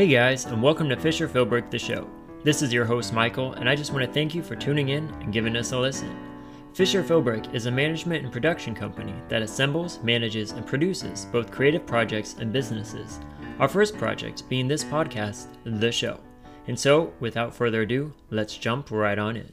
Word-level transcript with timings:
Hey 0.00 0.08
guys, 0.08 0.46
and 0.46 0.62
welcome 0.62 0.88
to 0.88 0.96
Fisher 0.96 1.28
Philbrick 1.28 1.70
the 1.70 1.78
Show. 1.78 2.08
This 2.42 2.62
is 2.62 2.72
your 2.72 2.86
host 2.86 3.12
Michael, 3.12 3.52
and 3.52 3.68
I 3.68 3.76
just 3.76 3.92
want 3.92 4.02
to 4.02 4.10
thank 4.10 4.34
you 4.34 4.42
for 4.42 4.56
tuning 4.56 4.88
in 4.88 5.06
and 5.20 5.30
giving 5.30 5.54
us 5.56 5.72
a 5.72 5.78
listen. 5.78 6.16
Fisher 6.72 7.04
Philbrick 7.04 7.54
is 7.54 7.66
a 7.66 7.70
management 7.70 8.24
and 8.24 8.32
production 8.32 8.74
company 8.74 9.12
that 9.28 9.42
assembles, 9.42 10.02
manages, 10.02 10.52
and 10.52 10.66
produces 10.66 11.26
both 11.26 11.50
creative 11.50 11.84
projects 11.84 12.36
and 12.38 12.50
businesses. 12.50 13.20
Our 13.58 13.68
first 13.68 13.98
project 13.98 14.48
being 14.48 14.66
this 14.66 14.84
podcast, 14.84 15.48
The 15.64 15.92
Show. 15.92 16.18
And 16.66 16.80
so, 16.80 17.12
without 17.20 17.54
further 17.54 17.82
ado, 17.82 18.14
let's 18.30 18.56
jump 18.56 18.90
right 18.90 19.18
on 19.18 19.36
in. 19.36 19.52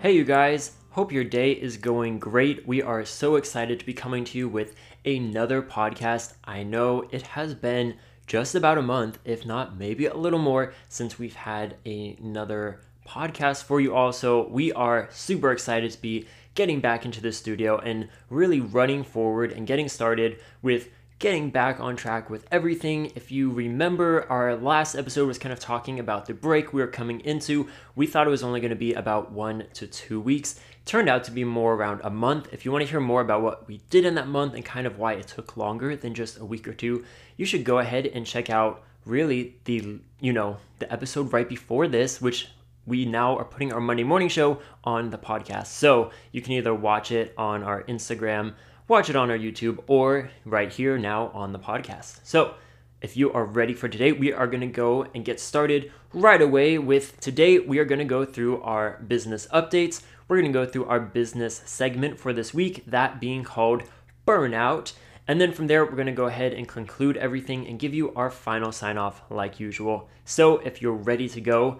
Hey, 0.00 0.12
you 0.12 0.24
guys, 0.24 0.72
hope 0.90 1.10
your 1.10 1.24
day 1.24 1.52
is 1.52 1.76
going 1.76 2.18
great. 2.18 2.66
We 2.66 2.80
are 2.80 3.04
so 3.04 3.36
excited 3.36 3.80
to 3.80 3.86
be 3.86 3.92
coming 3.92 4.24
to 4.24 4.38
you 4.38 4.48
with 4.48 4.74
another 5.06 5.62
podcast. 5.62 6.34
I 6.44 6.64
know 6.64 7.08
it 7.10 7.22
has 7.22 7.54
been 7.54 7.94
just 8.26 8.54
about 8.54 8.76
a 8.76 8.82
month, 8.82 9.18
if 9.24 9.46
not 9.46 9.78
maybe 9.78 10.06
a 10.06 10.16
little 10.16 10.38
more, 10.38 10.74
since 10.88 11.18
we've 11.18 11.36
had 11.36 11.76
another 11.86 12.80
podcast 13.06 13.62
for 13.62 13.80
you 13.80 13.94
all. 13.94 14.12
So 14.12 14.48
we 14.48 14.72
are 14.72 15.08
super 15.12 15.52
excited 15.52 15.92
to 15.92 16.02
be 16.02 16.26
getting 16.54 16.80
back 16.80 17.04
into 17.04 17.20
the 17.20 17.30
studio 17.32 17.78
and 17.78 18.08
really 18.30 18.60
running 18.60 19.04
forward 19.04 19.52
and 19.52 19.66
getting 19.66 19.88
started 19.88 20.40
with 20.60 20.88
getting 21.18 21.50
back 21.50 21.80
on 21.80 21.96
track 21.96 22.28
with 22.28 22.46
everything. 22.50 23.12
If 23.14 23.30
you 23.30 23.50
remember, 23.50 24.26
our 24.28 24.56
last 24.56 24.94
episode 24.94 25.26
was 25.26 25.38
kind 25.38 25.52
of 25.52 25.58
talking 25.58 25.98
about 25.98 26.26
the 26.26 26.34
break 26.34 26.72
we 26.72 26.82
were 26.82 26.88
coming 26.88 27.20
into. 27.20 27.68
We 27.94 28.06
thought 28.06 28.26
it 28.26 28.30
was 28.30 28.42
only 28.42 28.60
going 28.60 28.70
to 28.70 28.76
be 28.76 28.92
about 28.92 29.32
one 29.32 29.64
to 29.74 29.86
two 29.86 30.20
weeks. 30.20 30.60
Turned 30.86 31.08
out 31.08 31.24
to 31.24 31.30
be 31.30 31.44
more 31.44 31.74
around 31.74 32.00
a 32.02 32.10
month. 32.10 32.48
If 32.52 32.64
you 32.64 32.72
want 32.72 32.84
to 32.84 32.90
hear 32.90 33.00
more 33.00 33.20
about 33.20 33.42
what 33.42 33.68
we 33.68 33.82
did 33.90 34.06
in 34.06 34.14
that 34.14 34.28
month 34.28 34.54
and 34.54 34.64
kind 34.64 34.86
of 34.86 34.98
why 34.98 35.12
it 35.14 35.26
took 35.26 35.56
longer 35.58 35.94
than 35.94 36.14
just 36.14 36.38
a 36.38 36.44
week 36.44 36.66
or 36.66 36.72
two, 36.72 37.04
you 37.36 37.44
should 37.44 37.64
go 37.64 37.78
ahead 37.78 38.06
and 38.06 38.24
check 38.24 38.48
out 38.48 38.82
really 39.04 39.56
the 39.64 39.98
you 40.20 40.32
know 40.32 40.56
the 40.78 40.90
episode 40.92 41.32
right 41.32 41.48
before 41.48 41.86
this 41.86 42.20
which 42.20 42.48
we 42.86 43.04
now 43.04 43.36
are 43.36 43.44
putting 43.44 43.72
our 43.72 43.80
monday 43.80 44.02
morning 44.02 44.28
show 44.28 44.60
on 44.82 45.10
the 45.10 45.18
podcast 45.18 45.68
so 45.68 46.10
you 46.32 46.42
can 46.42 46.54
either 46.54 46.74
watch 46.74 47.12
it 47.12 47.32
on 47.38 47.62
our 47.62 47.84
instagram 47.84 48.52
watch 48.88 49.10
it 49.10 49.16
on 49.16 49.30
our 49.30 49.38
YouTube, 49.38 49.82
or 49.86 50.30
right 50.44 50.72
here 50.72 50.98
now 50.98 51.28
on 51.34 51.52
the 51.52 51.58
podcast. 51.58 52.20
So, 52.22 52.54
if 53.02 53.16
you 53.16 53.32
are 53.32 53.44
ready 53.44 53.74
for 53.74 53.88
today, 53.88 54.12
we 54.12 54.32
are 54.32 54.46
going 54.46 54.62
to 54.62 54.66
go 54.66 55.06
and 55.14 55.24
get 55.24 55.38
started 55.38 55.92
right 56.14 56.40
away 56.40 56.78
with 56.78 57.20
today. 57.20 57.58
We 57.58 57.78
are 57.78 57.84
going 57.84 57.98
to 57.98 58.06
go 58.06 58.24
through 58.24 58.62
our 58.62 59.02
business 59.06 59.46
updates. 59.48 60.02
We're 60.28 60.40
going 60.40 60.52
to 60.52 60.58
go 60.58 60.66
through 60.66 60.86
our 60.86 60.98
business 60.98 61.62
segment 61.66 62.18
for 62.18 62.32
this 62.32 62.52
week, 62.52 62.84
that 62.86 63.20
being 63.20 63.44
called 63.44 63.84
Burnout. 64.26 64.92
And 65.28 65.40
then 65.40 65.52
from 65.52 65.68
there, 65.68 65.84
we're 65.84 65.92
going 65.92 66.06
to 66.06 66.12
go 66.12 66.26
ahead 66.26 66.52
and 66.52 66.66
conclude 66.66 67.16
everything 67.16 67.68
and 67.68 67.78
give 67.78 67.94
you 67.94 68.12
our 68.14 68.28
final 68.28 68.72
sign 68.72 68.98
off 68.98 69.22
like 69.30 69.60
usual. 69.60 70.08
So 70.24 70.58
if 70.58 70.82
you're 70.82 70.94
ready 70.94 71.28
to 71.28 71.40
go, 71.40 71.78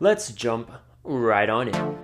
let's 0.00 0.32
jump 0.32 0.70
right 1.02 1.48
on 1.48 1.68
in. 1.68 1.98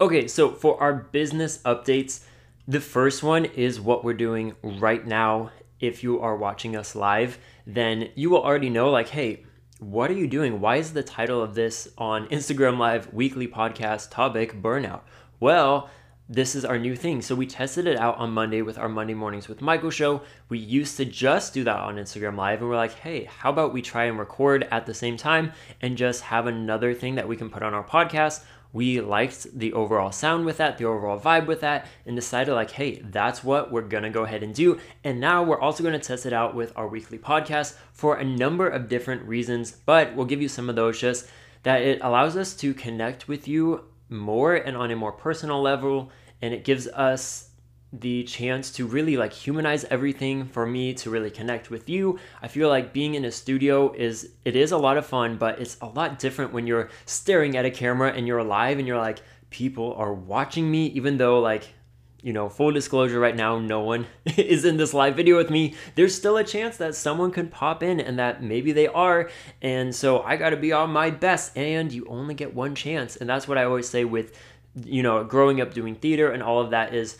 Okay, 0.00 0.28
so 0.28 0.50
for 0.50 0.80
our 0.80 0.94
business 0.94 1.58
updates, 1.58 2.24
the 2.66 2.80
first 2.80 3.22
one 3.22 3.44
is 3.44 3.82
what 3.82 4.02
we're 4.02 4.14
doing 4.14 4.54
right 4.62 5.06
now. 5.06 5.50
If 5.78 6.02
you 6.02 6.20
are 6.20 6.36
watching 6.36 6.74
us 6.74 6.94
live, 6.94 7.38
then 7.66 8.08
you 8.14 8.30
will 8.30 8.42
already 8.42 8.70
know, 8.70 8.88
like, 8.90 9.08
hey, 9.08 9.44
what 9.90 10.10
are 10.10 10.14
you 10.14 10.26
doing? 10.26 10.60
Why 10.60 10.76
is 10.76 10.92
the 10.92 11.02
title 11.02 11.42
of 11.42 11.54
this 11.54 11.88
on 11.98 12.26
Instagram 12.28 12.78
Live 12.78 13.12
weekly 13.12 13.46
podcast 13.46 14.10
topic 14.10 14.62
burnout? 14.62 15.02
Well, 15.40 15.90
this 16.26 16.54
is 16.54 16.64
our 16.64 16.78
new 16.78 16.96
thing. 16.96 17.20
So 17.20 17.34
we 17.34 17.46
tested 17.46 17.86
it 17.86 17.98
out 17.98 18.16
on 18.16 18.30
Monday 18.30 18.62
with 18.62 18.78
our 18.78 18.88
Monday 18.88 19.12
Mornings 19.12 19.46
with 19.46 19.60
Michael 19.60 19.90
show. 19.90 20.22
We 20.48 20.58
used 20.58 20.96
to 20.96 21.04
just 21.04 21.52
do 21.52 21.64
that 21.64 21.80
on 21.80 21.96
Instagram 21.96 22.36
Live, 22.36 22.60
and 22.60 22.70
we're 22.70 22.76
like, 22.76 22.94
hey, 22.94 23.24
how 23.24 23.50
about 23.50 23.74
we 23.74 23.82
try 23.82 24.04
and 24.04 24.18
record 24.18 24.66
at 24.70 24.86
the 24.86 24.94
same 24.94 25.18
time 25.18 25.52
and 25.82 25.98
just 25.98 26.22
have 26.22 26.46
another 26.46 26.94
thing 26.94 27.16
that 27.16 27.28
we 27.28 27.36
can 27.36 27.50
put 27.50 27.62
on 27.62 27.74
our 27.74 27.84
podcast 27.84 28.42
we 28.74 29.00
liked 29.00 29.58
the 29.58 29.72
overall 29.72 30.12
sound 30.12 30.44
with 30.44 30.58
that, 30.58 30.76
the 30.76 30.84
overall 30.84 31.18
vibe 31.18 31.46
with 31.46 31.60
that, 31.60 31.86
and 32.04 32.14
decided, 32.14 32.52
like, 32.52 32.72
hey, 32.72 32.96
that's 33.04 33.42
what 33.42 33.72
we're 33.72 33.80
gonna 33.80 34.10
go 34.10 34.24
ahead 34.24 34.42
and 34.42 34.52
do. 34.52 34.78
And 35.04 35.20
now 35.20 35.42
we're 35.44 35.60
also 35.60 35.82
gonna 35.82 35.98
test 35.98 36.26
it 36.26 36.32
out 36.32 36.54
with 36.54 36.72
our 36.76 36.88
weekly 36.88 37.16
podcast 37.16 37.76
for 37.92 38.16
a 38.16 38.24
number 38.24 38.68
of 38.68 38.88
different 38.88 39.22
reasons, 39.22 39.70
but 39.86 40.14
we'll 40.14 40.26
give 40.26 40.42
you 40.42 40.48
some 40.48 40.68
of 40.68 40.74
those 40.76 41.00
just 41.00 41.26
that 41.62 41.82
it 41.82 42.00
allows 42.02 42.36
us 42.36 42.52
to 42.56 42.74
connect 42.74 43.28
with 43.28 43.48
you 43.48 43.84
more 44.10 44.54
and 44.54 44.76
on 44.76 44.90
a 44.90 44.96
more 44.96 45.12
personal 45.12 45.62
level, 45.62 46.10
and 46.42 46.52
it 46.52 46.64
gives 46.64 46.88
us 46.88 47.50
the 48.00 48.24
chance 48.24 48.70
to 48.72 48.86
really 48.86 49.16
like 49.16 49.32
humanize 49.32 49.84
everything 49.84 50.46
for 50.46 50.66
me 50.66 50.94
to 50.94 51.10
really 51.10 51.30
connect 51.30 51.70
with 51.70 51.88
you. 51.88 52.18
I 52.42 52.48
feel 52.48 52.68
like 52.68 52.92
being 52.92 53.14
in 53.14 53.24
a 53.24 53.30
studio 53.30 53.92
is 53.92 54.32
it 54.44 54.56
is 54.56 54.72
a 54.72 54.78
lot 54.78 54.96
of 54.96 55.06
fun, 55.06 55.36
but 55.36 55.60
it's 55.60 55.76
a 55.80 55.86
lot 55.86 56.18
different 56.18 56.52
when 56.52 56.66
you're 56.66 56.90
staring 57.06 57.56
at 57.56 57.64
a 57.64 57.70
camera 57.70 58.12
and 58.12 58.26
you're 58.26 58.42
live 58.42 58.78
and 58.78 58.86
you're 58.88 58.98
like 58.98 59.20
people 59.50 59.94
are 59.94 60.12
watching 60.12 60.68
me 60.68 60.86
even 60.86 61.16
though 61.16 61.38
like 61.38 61.68
you 62.24 62.32
know, 62.32 62.48
full 62.48 62.72
disclosure 62.72 63.20
right 63.20 63.36
now, 63.36 63.58
no 63.58 63.80
one 63.80 64.06
is 64.38 64.64
in 64.64 64.78
this 64.78 64.94
live 64.94 65.14
video 65.14 65.36
with 65.36 65.50
me. 65.50 65.74
There's 65.94 66.14
still 66.14 66.38
a 66.38 66.42
chance 66.42 66.78
that 66.78 66.94
someone 66.94 67.30
could 67.30 67.50
pop 67.50 67.82
in 67.82 68.00
and 68.00 68.18
that 68.18 68.42
maybe 68.42 68.72
they 68.72 68.86
are. 68.86 69.28
And 69.60 69.94
so 69.94 70.22
I 70.22 70.36
got 70.38 70.50
to 70.50 70.56
be 70.56 70.72
on 70.72 70.88
my 70.88 71.10
best 71.10 71.54
and 71.54 71.92
you 71.92 72.06
only 72.08 72.32
get 72.32 72.54
one 72.54 72.74
chance. 72.74 73.16
And 73.16 73.28
that's 73.28 73.46
what 73.46 73.58
I 73.58 73.64
always 73.64 73.86
say 73.86 74.06
with, 74.06 74.40
you 74.86 75.02
know, 75.02 75.22
growing 75.22 75.60
up 75.60 75.74
doing 75.74 75.96
theater 75.96 76.30
and 76.30 76.42
all 76.42 76.62
of 76.62 76.70
that 76.70 76.94
is 76.94 77.18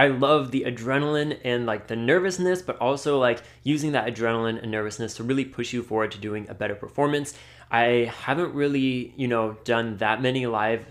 I 0.00 0.06
love 0.06 0.50
the 0.50 0.62
adrenaline 0.62 1.38
and 1.44 1.66
like 1.66 1.88
the 1.88 1.94
nervousness, 1.94 2.62
but 2.62 2.78
also 2.78 3.18
like 3.18 3.42
using 3.62 3.92
that 3.92 4.06
adrenaline 4.06 4.62
and 4.62 4.70
nervousness 4.70 5.16
to 5.16 5.22
really 5.22 5.44
push 5.44 5.74
you 5.74 5.82
forward 5.82 6.12
to 6.12 6.18
doing 6.18 6.48
a 6.48 6.54
better 6.54 6.74
performance. 6.74 7.34
I 7.70 8.10
haven't 8.22 8.54
really, 8.54 9.12
you 9.18 9.28
know, 9.28 9.58
done 9.62 9.98
that 9.98 10.22
many 10.22 10.46
live 10.46 10.86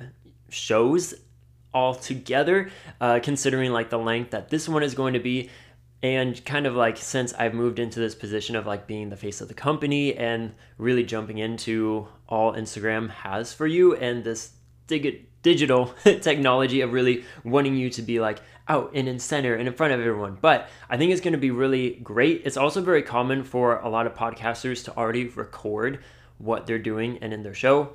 shows 0.50 1.16
all 1.74 1.96
together, 1.96 2.70
uh, 3.02 3.20
considering 3.24 3.72
like 3.72 3.90
the 3.90 3.98
length 3.98 4.30
that 4.30 4.50
this 4.50 4.70
one 4.70 4.84
is 4.84 4.94
going 4.94 5.16
to 5.16 5.20
be. 5.20 5.50
And 6.04 6.46
kind 6.46 6.68
of 6.68 6.76
like 6.76 6.96
since 6.98 7.34
I've 7.34 7.56
moved 7.56 7.80
into 7.80 8.00
this 8.00 8.14
position 8.14 8.56
of 8.56 8.68
like 8.68 8.86
being 8.86 9.10
the 9.10 9.18
face 9.18 9.42
of 9.42 9.48
the 9.48 9.56
company 9.56 10.16
and 10.16 10.54
really 10.78 11.04
jumping 11.04 11.40
into 11.40 12.08
all 12.28 12.54
Instagram 12.54 13.10
has 13.10 13.54
for 13.54 13.66
you 13.66 13.96
and 13.96 14.24
this 14.24 14.52
dig- 14.86 15.26
digital 15.42 15.96
technology 16.04 16.82
of 16.82 16.94
really 16.94 17.24
wanting 17.44 17.76
you 17.76 17.90
to 17.90 18.04
be 18.04 18.20
like 18.20 18.40
out 18.70 18.92
and 18.94 19.08
in 19.08 19.20
center 19.20 19.56
and 19.56 19.68
in 19.68 19.74
front 19.74 19.92
of 19.92 20.00
everyone. 20.00 20.38
But 20.40 20.70
I 20.90 20.98
think 20.98 21.12
it's 21.12 21.22
going 21.22 21.34
to 21.34 21.40
be 21.40 21.52
really 21.52 21.96
great. 22.04 22.44
It's 22.46 22.58
also 22.58 22.82
very 22.82 23.02
common 23.02 23.44
for 23.44 23.80
a 23.80 23.90
lot 23.90 24.06
of 24.06 24.14
podcasters 24.14 24.86
to 24.86 24.96
already 24.96 25.26
record 25.28 26.00
what 26.38 26.68
they're 26.68 26.80
doing 26.80 27.18
and 27.22 27.34
in 27.34 27.44
their 27.44 27.54
show. 27.54 27.94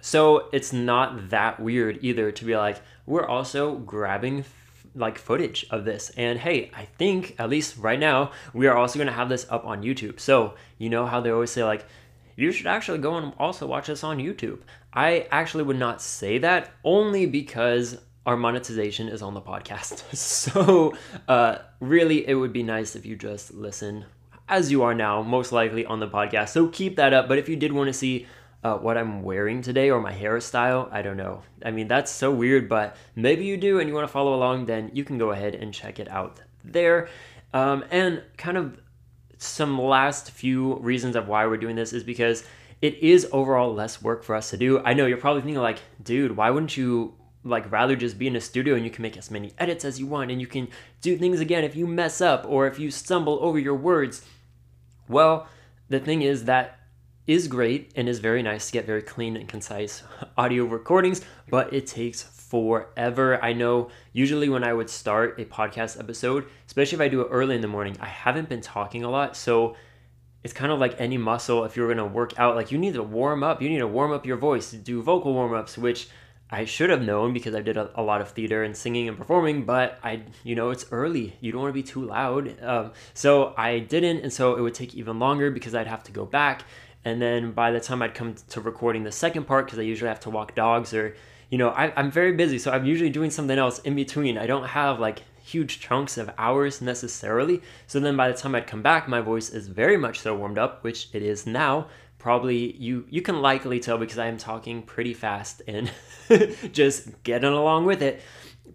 So 0.00 0.48
it's 0.52 0.72
not 0.72 1.30
that 1.30 1.58
weird 1.58 1.98
either 2.02 2.30
to 2.30 2.44
be 2.44 2.56
like, 2.56 2.80
we're 3.06 3.26
also 3.26 3.76
grabbing 3.76 4.44
like 4.94 5.18
footage 5.18 5.66
of 5.70 5.84
this. 5.84 6.10
And 6.16 6.38
hey, 6.38 6.70
I 6.74 6.84
think 6.84 7.34
at 7.38 7.50
least 7.50 7.78
right 7.78 7.98
now, 7.98 8.32
we 8.52 8.66
are 8.66 8.76
also 8.76 8.98
going 8.98 9.08
to 9.08 9.12
have 9.12 9.28
this 9.28 9.46
up 9.50 9.64
on 9.64 9.82
YouTube. 9.82 10.20
So, 10.20 10.54
you 10.78 10.88
know 10.88 11.06
how 11.06 11.20
they 11.20 11.30
always 11.30 11.50
say, 11.50 11.64
like, 11.64 11.86
you 12.36 12.52
should 12.52 12.66
actually 12.66 12.98
go 12.98 13.16
and 13.16 13.32
also 13.38 13.66
watch 13.66 13.88
this 13.88 14.04
on 14.04 14.18
YouTube. 14.18 14.60
I 14.92 15.26
actually 15.30 15.64
would 15.64 15.78
not 15.78 16.00
say 16.00 16.38
that 16.38 16.70
only 16.84 17.26
because 17.26 17.98
our 18.28 18.36
monetization 18.36 19.08
is 19.08 19.22
on 19.22 19.32
the 19.32 19.40
podcast. 19.40 20.04
So, 20.14 20.94
uh, 21.26 21.58
really, 21.80 22.28
it 22.28 22.34
would 22.34 22.52
be 22.52 22.62
nice 22.62 22.94
if 22.94 23.06
you 23.06 23.16
just 23.16 23.54
listen 23.54 24.04
as 24.48 24.70
you 24.70 24.82
are 24.82 24.94
now, 24.94 25.22
most 25.22 25.50
likely 25.50 25.86
on 25.86 25.98
the 25.98 26.08
podcast. 26.08 26.50
So, 26.50 26.68
keep 26.68 26.96
that 26.96 27.14
up. 27.14 27.26
But 27.26 27.38
if 27.38 27.48
you 27.48 27.56
did 27.56 27.72
want 27.72 27.88
to 27.88 27.94
see 27.94 28.26
uh, 28.62 28.76
what 28.76 28.98
I'm 28.98 29.22
wearing 29.22 29.62
today 29.62 29.88
or 29.90 30.00
my 30.02 30.12
hairstyle, 30.12 30.92
I 30.92 31.00
don't 31.00 31.16
know. 31.16 31.42
I 31.64 31.70
mean, 31.70 31.88
that's 31.88 32.10
so 32.10 32.30
weird, 32.30 32.68
but 32.68 32.96
maybe 33.16 33.46
you 33.46 33.56
do 33.56 33.80
and 33.80 33.88
you 33.88 33.94
want 33.94 34.06
to 34.06 34.12
follow 34.12 34.34
along, 34.34 34.66
then 34.66 34.90
you 34.92 35.04
can 35.04 35.16
go 35.16 35.30
ahead 35.30 35.54
and 35.54 35.72
check 35.72 35.98
it 35.98 36.08
out 36.08 36.38
there. 36.62 37.08
Um, 37.54 37.82
and 37.90 38.22
kind 38.36 38.58
of 38.58 38.78
some 39.38 39.80
last 39.80 40.32
few 40.32 40.74
reasons 40.80 41.16
of 41.16 41.28
why 41.28 41.46
we're 41.46 41.56
doing 41.56 41.76
this 41.76 41.94
is 41.94 42.04
because 42.04 42.44
it 42.82 42.94
is 42.98 43.26
overall 43.32 43.72
less 43.72 44.02
work 44.02 44.22
for 44.22 44.34
us 44.34 44.50
to 44.50 44.58
do. 44.58 44.80
I 44.80 44.92
know 44.92 45.06
you're 45.06 45.16
probably 45.16 45.40
thinking, 45.40 45.62
like, 45.62 45.78
dude, 46.02 46.36
why 46.36 46.50
wouldn't 46.50 46.76
you 46.76 47.14
like 47.48 47.70
rather 47.70 47.96
just 47.96 48.18
be 48.18 48.26
in 48.26 48.36
a 48.36 48.40
studio 48.40 48.74
and 48.74 48.84
you 48.84 48.90
can 48.90 49.02
make 49.02 49.16
as 49.16 49.30
many 49.30 49.52
edits 49.58 49.84
as 49.84 49.98
you 49.98 50.06
want 50.06 50.30
and 50.30 50.40
you 50.40 50.46
can 50.46 50.68
do 51.00 51.16
things 51.16 51.40
again 51.40 51.64
if 51.64 51.74
you 51.74 51.86
mess 51.86 52.20
up 52.20 52.44
or 52.48 52.66
if 52.66 52.78
you 52.78 52.90
stumble 52.90 53.38
over 53.40 53.58
your 53.58 53.74
words. 53.74 54.24
Well, 55.08 55.48
the 55.88 56.00
thing 56.00 56.22
is 56.22 56.44
that 56.44 56.78
is 57.26 57.48
great 57.48 57.92
and 57.94 58.08
is 58.08 58.20
very 58.20 58.42
nice 58.42 58.66
to 58.66 58.72
get 58.72 58.86
very 58.86 59.02
clean 59.02 59.36
and 59.36 59.48
concise 59.48 60.02
audio 60.36 60.64
recordings, 60.64 61.20
but 61.50 61.72
it 61.72 61.86
takes 61.86 62.22
forever. 62.22 63.42
I 63.44 63.52
know 63.52 63.90
usually 64.12 64.48
when 64.48 64.64
I 64.64 64.72
would 64.72 64.88
start 64.88 65.38
a 65.38 65.44
podcast 65.44 65.98
episode, 65.98 66.46
especially 66.66 66.96
if 66.96 67.02
I 67.02 67.08
do 67.08 67.20
it 67.20 67.28
early 67.30 67.54
in 67.54 67.60
the 67.60 67.68
morning, 67.68 67.96
I 68.00 68.06
haven't 68.06 68.48
been 68.48 68.62
talking 68.62 69.04
a 69.04 69.10
lot. 69.10 69.36
So 69.36 69.76
it's 70.42 70.54
kind 70.54 70.72
of 70.72 70.78
like 70.78 70.98
any 70.98 71.18
muscle 71.18 71.64
if 71.64 71.76
you're 71.76 71.92
going 71.92 71.98
to 71.98 72.04
work 72.04 72.32
out 72.38 72.56
like 72.56 72.70
you 72.72 72.78
need 72.78 72.94
to 72.94 73.02
warm 73.02 73.42
up 73.42 73.60
you 73.60 73.68
need 73.68 73.78
to 73.78 73.86
warm 73.86 74.12
up 74.12 74.24
your 74.24 74.36
voice 74.36 74.70
to 74.70 74.76
do 74.76 75.02
vocal 75.02 75.34
warm 75.34 75.52
ups 75.52 75.76
which 75.76 76.08
I 76.50 76.64
should 76.64 76.88
have 76.88 77.02
known 77.02 77.34
because 77.34 77.54
I 77.54 77.60
did 77.60 77.76
a, 77.76 77.90
a, 77.94 78.02
lot 78.02 78.22
of 78.22 78.30
theater 78.30 78.62
and 78.62 78.74
singing 78.74 79.06
and 79.06 79.18
performing, 79.18 79.64
but 79.64 79.98
I, 80.02 80.22
you 80.44 80.54
know, 80.54 80.70
it's 80.70 80.86
early. 80.90 81.36
You 81.40 81.52
don't 81.52 81.60
want 81.60 81.74
to 81.74 81.74
be 81.74 81.82
too 81.82 82.04
loud. 82.04 82.62
Um, 82.62 82.92
so 83.12 83.52
I 83.56 83.80
didn't. 83.80 84.20
And 84.20 84.32
so 84.32 84.56
it 84.56 84.62
would 84.62 84.74
take 84.74 84.94
even 84.94 85.18
longer 85.18 85.50
because 85.50 85.74
I'd 85.74 85.86
have 85.86 86.02
to 86.04 86.12
go 86.12 86.24
back. 86.24 86.62
And 87.04 87.20
then 87.20 87.52
by 87.52 87.70
the 87.70 87.80
time 87.80 88.00
I'd 88.00 88.14
come 88.14 88.34
to 88.48 88.60
recording 88.60 89.04
the 89.04 89.12
second 89.12 89.44
part, 89.44 89.66
because 89.66 89.78
I 89.78 89.82
usually 89.82 90.08
have 90.08 90.20
to 90.20 90.30
walk 90.30 90.54
dogs 90.54 90.94
or, 90.94 91.14
you 91.50 91.58
know, 91.58 91.68
I, 91.68 91.92
I'm 91.96 92.10
very 92.10 92.32
busy. 92.32 92.58
So 92.58 92.70
I'm 92.70 92.86
usually 92.86 93.10
doing 93.10 93.30
something 93.30 93.58
else 93.58 93.78
in 93.80 93.94
between. 93.94 94.38
I 94.38 94.46
don't 94.46 94.68
have 94.68 94.98
like 94.98 95.22
huge 95.42 95.80
chunks 95.80 96.16
of 96.16 96.30
hours 96.38 96.80
necessarily. 96.80 97.62
So 97.86 98.00
then 98.00 98.16
by 98.16 98.28
the 98.28 98.36
time 98.36 98.54
I'd 98.54 98.66
come 98.66 98.82
back, 98.82 99.06
my 99.06 99.20
voice 99.20 99.50
is 99.50 99.68
very 99.68 99.98
much 99.98 100.20
so 100.20 100.34
warmed 100.34 100.58
up, 100.58 100.82
which 100.82 101.08
it 101.12 101.22
is 101.22 101.46
now 101.46 101.88
probably 102.18 102.76
you 102.76 103.06
you 103.08 103.22
can 103.22 103.40
likely 103.40 103.80
tell 103.80 103.98
because 103.98 104.18
I 104.18 104.26
am 104.26 104.36
talking 104.36 104.82
pretty 104.82 105.14
fast 105.14 105.62
and 105.66 105.90
just 106.72 107.22
getting 107.22 107.52
along 107.52 107.86
with 107.86 108.02
it. 108.02 108.20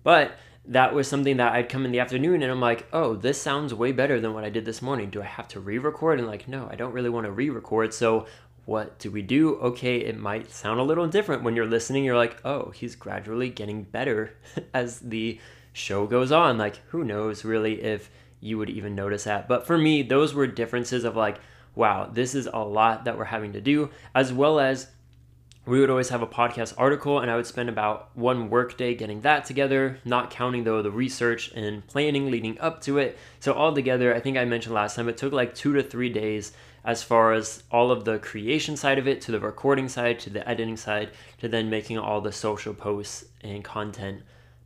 But 0.04 0.38
that 0.66 0.94
was 0.94 1.08
something 1.08 1.38
that 1.38 1.54
I'd 1.54 1.70
come 1.70 1.86
in 1.86 1.92
the 1.92 2.00
afternoon 2.00 2.42
and 2.42 2.52
I'm 2.52 2.62
like, 2.62 2.88
oh, 2.94 3.16
this 3.16 3.42
sounds 3.42 3.74
way 3.74 3.92
better 3.92 4.22
than 4.22 4.34
what 4.34 4.46
I 4.46 4.50
did 4.50 4.64
this 4.64 4.82
morning. 4.82 5.10
Do 5.10 5.22
I 5.22 5.26
have 5.26 5.48
to 5.50 5.60
re 5.60 5.78
record? 5.78 6.20
And 6.20 6.28
like, 6.28 6.48
no, 6.48 6.70
I 6.72 6.76
don't 6.76 6.94
really 6.94 7.10
want 7.10 7.26
to 7.26 7.32
re 7.32 7.50
record. 7.50 7.94
So 7.94 8.26
what 8.66 8.98
do 8.98 9.12
we 9.12 9.22
do? 9.22 9.56
Okay, 9.58 9.98
it 9.98 10.18
might 10.18 10.52
sound 10.52 10.80
a 10.80 10.84
little 10.84 11.08
different 11.08 11.44
when 11.44 11.56
you're 11.56 11.66
listening. 11.66 12.06
You're 12.06 12.18
like, 12.18 12.38
oh, 12.46 12.70
he's 12.70 12.96
gradually 12.96 13.50
getting 13.50 13.84
better 13.84 14.36
as 14.74 15.00
the 15.00 15.40
show 15.74 16.08
goes 16.08 16.32
on. 16.32 16.58
Like, 16.58 16.78
who 16.88 17.04
knows 17.04 17.44
really 17.44 17.82
if 17.82 18.10
you 18.40 18.58
would 18.58 18.70
even 18.70 18.96
notice 18.96 19.26
that. 19.26 19.50
But 19.50 19.68
for 19.68 19.78
me, 19.78 20.02
those 20.02 20.34
were 20.34 20.48
differences 20.48 21.04
of 21.04 21.16
like, 21.16 21.40
wow, 21.76 22.10
this 22.12 22.36
is 22.36 22.48
a 22.52 22.60
lot 22.60 23.06
that 23.06 23.18
we're 23.18 23.26
having 23.26 23.54
to 23.54 23.62
do, 23.62 23.90
as 24.14 24.32
well 24.32 24.60
as 24.60 24.88
we 25.66 25.80
would 25.80 25.90
always 25.90 26.10
have 26.10 26.22
a 26.22 26.28
podcast 26.28 26.74
article 26.78 27.20
and 27.20 27.32
I 27.32 27.38
would 27.38 27.46
spend 27.46 27.70
about 27.70 28.10
one 28.18 28.50
workday 28.50 28.96
getting 28.96 29.22
that 29.22 29.46
together, 29.46 29.98
not 30.04 30.30
counting 30.30 30.66
though 30.66 30.82
the 30.82 30.92
research 30.92 31.52
and 31.54 31.88
planning 31.88 32.30
leading 32.30 32.60
up 32.60 32.82
to 32.82 32.98
it. 32.98 33.18
So 33.40 33.54
all 33.54 33.74
together, 33.74 34.14
I 34.14 34.20
think 34.20 34.38
I 34.38 34.44
mentioned 34.44 34.76
last 34.76 34.98
time, 34.98 35.08
it 35.08 35.16
took 35.18 35.32
like 35.32 35.56
two 35.56 35.74
to 35.74 35.82
three 35.82 36.10
days 36.10 36.52
as 36.84 37.02
far 37.02 37.32
as 37.32 37.64
all 37.72 37.92
of 37.92 38.04
the 38.04 38.20
creation 38.20 38.76
side 38.76 39.00
of 39.00 39.08
it 39.08 39.22
to 39.22 39.32
the 39.32 39.40
recording 39.40 39.88
side 39.88 40.20
to 40.20 40.30
the 40.30 40.48
editing 40.48 40.76
side 40.76 41.12
to 41.40 41.48
then 41.48 41.70
making 41.70 41.98
all 41.98 42.20
the 42.20 42.32
social 42.32 42.74
posts 42.74 43.24
and 43.42 43.64
content 43.64 44.22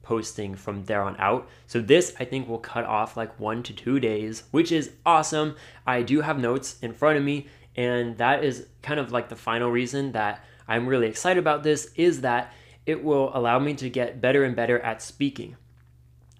posting 0.07 0.55
from 0.55 0.85
there 0.85 1.01
on 1.01 1.17
out. 1.19 1.49
So 1.67 1.81
this 1.81 2.15
I 2.17 2.23
think 2.23 2.47
will 2.47 2.59
cut 2.59 2.85
off 2.85 3.17
like 3.17 3.37
1 3.37 3.61
to 3.63 3.73
2 3.73 3.99
days, 3.99 4.43
which 4.51 4.71
is 4.71 4.91
awesome. 5.05 5.57
I 5.85 6.01
do 6.01 6.21
have 6.21 6.39
notes 6.39 6.77
in 6.81 6.93
front 6.93 7.17
of 7.17 7.25
me 7.25 7.47
and 7.75 8.17
that 8.17 8.45
is 8.45 8.67
kind 8.81 9.01
of 9.01 9.11
like 9.11 9.27
the 9.27 9.35
final 9.35 9.69
reason 9.69 10.13
that 10.13 10.45
I'm 10.65 10.87
really 10.87 11.07
excited 11.07 11.39
about 11.39 11.63
this 11.63 11.91
is 11.95 12.21
that 12.21 12.53
it 12.85 13.03
will 13.03 13.35
allow 13.35 13.59
me 13.59 13.73
to 13.73 13.89
get 13.89 14.21
better 14.21 14.45
and 14.45 14.55
better 14.55 14.79
at 14.79 15.01
speaking. 15.01 15.57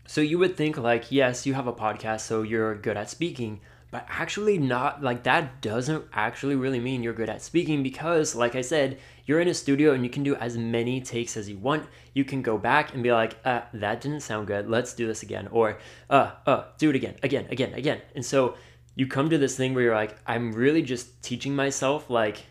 So 0.07 0.21
you 0.21 0.39
would 0.39 0.55
think 0.55 0.77
like 0.77 1.11
yes, 1.11 1.45
you 1.45 1.53
have 1.53 1.67
a 1.67 1.73
podcast 1.73 2.21
so 2.21 2.43
you're 2.43 2.73
good 2.73 2.95
at 2.95 3.09
speaking, 3.09 3.59
but 3.91 4.05
actually 4.07 4.57
not 4.57 5.03
like 5.03 5.23
that 5.23 5.61
doesn't 5.61 6.05
actually 6.13 6.55
really 6.55 6.79
mean 6.79 7.03
you're 7.03 7.13
good 7.13 7.29
at 7.29 7.41
speaking 7.41 7.83
because 7.83 8.35
like 8.35 8.55
i 8.55 8.61
said 8.61 8.97
you're 9.27 9.39
in 9.39 9.47
a 9.47 9.53
studio 9.53 9.93
and 9.93 10.03
you 10.03 10.09
can 10.09 10.23
do 10.23 10.35
as 10.35 10.57
many 10.57 10.99
takes 10.99 11.37
as 11.37 11.47
you 11.47 11.57
want. 11.59 11.85
You 12.15 12.25
can 12.25 12.41
go 12.41 12.57
back 12.57 12.95
and 12.95 13.03
be 13.03 13.11
like 13.11 13.37
uh, 13.45 13.61
that 13.73 14.01
didn't 14.01 14.21
sound 14.21 14.47
good. 14.47 14.67
Let's 14.67 14.95
do 14.95 15.05
this 15.05 15.21
again. 15.21 15.47
Or 15.51 15.77
uh 16.09 16.31
uh 16.47 16.63
do 16.79 16.89
it 16.89 16.95
again 16.95 17.15
again 17.21 17.45
again 17.51 17.73
again. 17.75 18.01
And 18.15 18.25
so 18.25 18.55
you 18.95 19.05
come 19.05 19.29
to 19.29 19.37
this 19.37 19.55
thing 19.55 19.75
where 19.75 19.83
you're 19.83 19.93
like 19.93 20.17
i'm 20.25 20.51
really 20.51 20.81
just 20.81 21.21
teaching 21.21 21.55
myself 21.55 22.09
like 22.09 22.47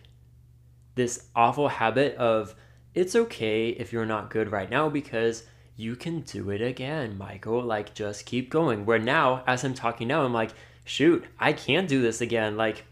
this 0.94 1.26
awful 1.34 1.66
habit 1.66 2.14
of 2.18 2.54
it's 2.94 3.16
okay 3.16 3.70
if 3.70 3.92
you're 3.92 4.06
not 4.06 4.30
good 4.30 4.52
right 4.52 4.70
now 4.70 4.88
because 4.88 5.42
you 5.74 5.96
can 5.96 6.20
do 6.20 6.50
it 6.50 6.62
again 6.62 7.18
michael. 7.18 7.62
Like 7.62 7.94
just 7.94 8.26
keep 8.26 8.48
going. 8.48 8.86
Where 8.86 9.00
now 9.00 9.42
as 9.48 9.64
i'm 9.64 9.74
talking 9.74 10.06
now 10.06 10.22
i'm 10.22 10.32
like 10.32 10.52
shoot, 10.86 11.24
I 11.38 11.52
can't 11.52 11.88
do 11.88 12.00
this 12.00 12.22
again. 12.22 12.56
Like, 12.56 12.84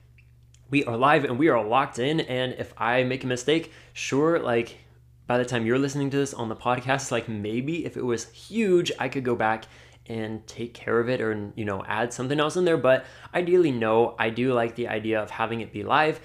we 0.70 0.84
are 0.84 0.96
live 0.96 1.24
and 1.24 1.38
we 1.38 1.48
are 1.48 1.64
locked 1.64 1.98
in. 1.98 2.20
And 2.20 2.54
if 2.58 2.72
I 2.78 3.04
make 3.04 3.24
a 3.24 3.26
mistake, 3.26 3.72
sure, 3.92 4.38
like, 4.38 4.78
by 5.26 5.38
the 5.38 5.44
time 5.44 5.64
you're 5.66 5.78
listening 5.78 6.10
to 6.10 6.16
this 6.16 6.34
on 6.34 6.48
the 6.48 6.56
podcast, 6.56 7.10
like, 7.10 7.28
maybe 7.28 7.84
if 7.84 7.96
it 7.96 8.04
was 8.04 8.30
huge, 8.30 8.92
I 8.98 9.08
could 9.08 9.24
go 9.24 9.34
back 9.34 9.64
and 10.06 10.46
take 10.46 10.74
care 10.74 11.00
of 11.00 11.08
it 11.08 11.20
or, 11.20 11.52
you 11.54 11.64
know, 11.64 11.82
add 11.86 12.12
something 12.12 12.38
else 12.38 12.56
in 12.56 12.64
there. 12.64 12.76
But 12.76 13.04
ideally, 13.32 13.72
no, 13.72 14.14
I 14.18 14.30
do 14.30 14.52
like 14.52 14.74
the 14.74 14.88
idea 14.88 15.22
of 15.22 15.30
having 15.30 15.60
it 15.60 15.72
be 15.72 15.82
live 15.82 16.20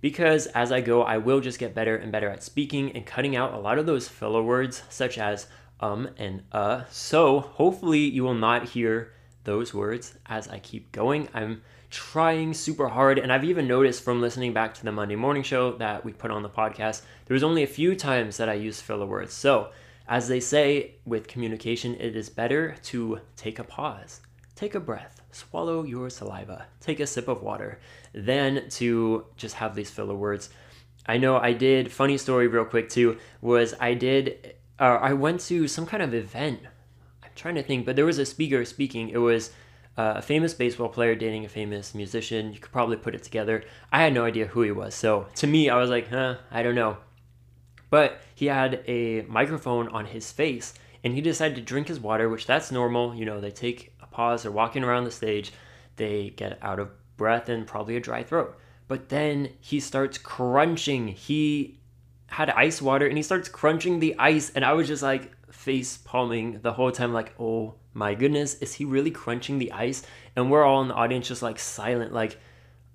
because 0.00 0.46
as 0.48 0.72
I 0.72 0.80
go, 0.80 1.02
I 1.02 1.16
will 1.18 1.40
just 1.40 1.58
get 1.58 1.74
better 1.74 1.96
and 1.96 2.12
better 2.12 2.28
at 2.28 2.42
speaking 2.42 2.92
and 2.92 3.06
cutting 3.06 3.36
out 3.36 3.54
a 3.54 3.58
lot 3.58 3.78
of 3.78 3.86
those 3.86 4.08
filler 4.08 4.42
words 4.42 4.82
such 4.90 5.16
as 5.16 5.46
um 5.80 6.10
and 6.18 6.42
uh. 6.52 6.82
So 6.90 7.40
hopefully, 7.40 8.00
you 8.00 8.22
will 8.22 8.34
not 8.34 8.68
hear 8.68 9.12
those 9.44 9.72
words 9.72 10.16
as 10.26 10.48
I 10.48 10.58
keep 10.58 10.92
going. 10.92 11.28
I'm 11.32 11.62
trying 11.92 12.54
super 12.54 12.88
hard, 12.88 13.18
and 13.18 13.30
I've 13.30 13.44
even 13.44 13.68
noticed 13.68 14.02
from 14.02 14.22
listening 14.22 14.54
back 14.54 14.72
to 14.74 14.84
the 14.84 14.90
Monday 14.90 15.14
morning 15.14 15.42
show 15.42 15.76
that 15.76 16.04
we 16.04 16.12
put 16.12 16.30
on 16.30 16.42
the 16.42 16.48
podcast, 16.48 17.02
there 17.26 17.34
was 17.34 17.44
only 17.44 17.62
a 17.62 17.68
few 17.68 17.94
times 17.94 18.38
that 18.38 18.48
I 18.48 18.54
used 18.54 18.82
filler 18.82 19.04
words. 19.04 19.34
So, 19.34 19.70
as 20.08 20.26
they 20.26 20.40
say 20.40 20.94
with 21.04 21.28
communication, 21.28 21.94
it 22.00 22.16
is 22.16 22.30
better 22.30 22.76
to 22.84 23.20
take 23.36 23.58
a 23.58 23.64
pause, 23.64 24.22
take 24.56 24.74
a 24.74 24.80
breath, 24.80 25.20
swallow 25.32 25.84
your 25.84 26.08
saliva, 26.08 26.64
take 26.80 26.98
a 26.98 27.06
sip 27.06 27.28
of 27.28 27.42
water, 27.42 27.78
than 28.14 28.70
to 28.70 29.26
just 29.36 29.56
have 29.56 29.74
these 29.74 29.90
filler 29.90 30.16
words. 30.16 30.48
I 31.06 31.18
know 31.18 31.36
I 31.36 31.52
did, 31.52 31.92
funny 31.92 32.16
story 32.16 32.48
real 32.48 32.64
quick 32.64 32.88
too, 32.88 33.18
was 33.42 33.74
I 33.78 33.92
did, 33.92 34.54
uh, 34.78 34.98
I 35.02 35.12
went 35.12 35.40
to 35.42 35.68
some 35.68 35.84
kind 35.84 36.02
of 36.02 36.14
event 36.14 36.60
I'm 37.32 37.36
trying 37.36 37.54
to 37.56 37.62
think, 37.62 37.86
but 37.86 37.96
there 37.96 38.06
was 38.06 38.18
a 38.18 38.26
speaker 38.26 38.64
speaking. 38.64 39.08
It 39.08 39.18
was 39.18 39.50
uh, 39.96 40.14
a 40.16 40.22
famous 40.22 40.54
baseball 40.54 40.88
player 40.88 41.14
dating 41.14 41.44
a 41.44 41.48
famous 41.48 41.94
musician. 41.94 42.52
You 42.52 42.60
could 42.60 42.72
probably 42.72 42.96
put 42.96 43.14
it 43.14 43.22
together. 43.22 43.64
I 43.92 44.02
had 44.02 44.14
no 44.14 44.24
idea 44.24 44.46
who 44.46 44.62
he 44.62 44.70
was. 44.70 44.94
So 44.94 45.26
to 45.36 45.46
me, 45.46 45.68
I 45.68 45.76
was 45.76 45.90
like, 45.90 46.08
huh, 46.08 46.36
I 46.50 46.62
don't 46.62 46.74
know. 46.74 46.96
But 47.90 48.22
he 48.34 48.46
had 48.46 48.82
a 48.86 49.22
microphone 49.22 49.88
on 49.88 50.06
his 50.06 50.32
face 50.32 50.74
and 51.04 51.14
he 51.14 51.20
decided 51.20 51.56
to 51.56 51.62
drink 51.62 51.88
his 51.88 52.00
water, 52.00 52.28
which 52.28 52.46
that's 52.46 52.72
normal. 52.72 53.14
You 53.14 53.26
know, 53.26 53.40
they 53.40 53.50
take 53.50 53.92
a 54.00 54.06
pause, 54.06 54.42
they're 54.42 54.52
walking 54.52 54.82
around 54.82 55.04
the 55.04 55.10
stage, 55.10 55.52
they 55.96 56.30
get 56.30 56.58
out 56.62 56.78
of 56.78 56.90
breath 57.16 57.48
and 57.48 57.66
probably 57.66 57.96
a 57.96 58.00
dry 58.00 58.22
throat. 58.22 58.58
But 58.88 59.08
then 59.10 59.50
he 59.60 59.78
starts 59.80 60.16
crunching. 60.16 61.08
He 61.08 61.80
had 62.28 62.48
ice 62.50 62.80
water 62.80 63.06
and 63.06 63.16
he 63.16 63.22
starts 63.22 63.48
crunching 63.48 64.00
the 64.00 64.14
ice. 64.18 64.50
And 64.54 64.64
I 64.64 64.72
was 64.72 64.88
just 64.88 65.02
like, 65.02 65.32
face 65.52 65.98
palming 65.98 66.60
the 66.62 66.72
whole 66.72 66.90
time, 66.90 67.12
like, 67.12 67.34
oh 67.38 67.74
my 67.94 68.14
goodness, 68.14 68.54
is 68.54 68.74
he 68.74 68.84
really 68.84 69.10
crunching 69.10 69.58
the 69.58 69.72
ice? 69.72 70.02
And 70.34 70.50
we're 70.50 70.64
all 70.64 70.82
in 70.82 70.88
the 70.88 70.94
audience 70.94 71.28
just 71.28 71.42
like 71.42 71.58
silent, 71.58 72.12
like, 72.12 72.38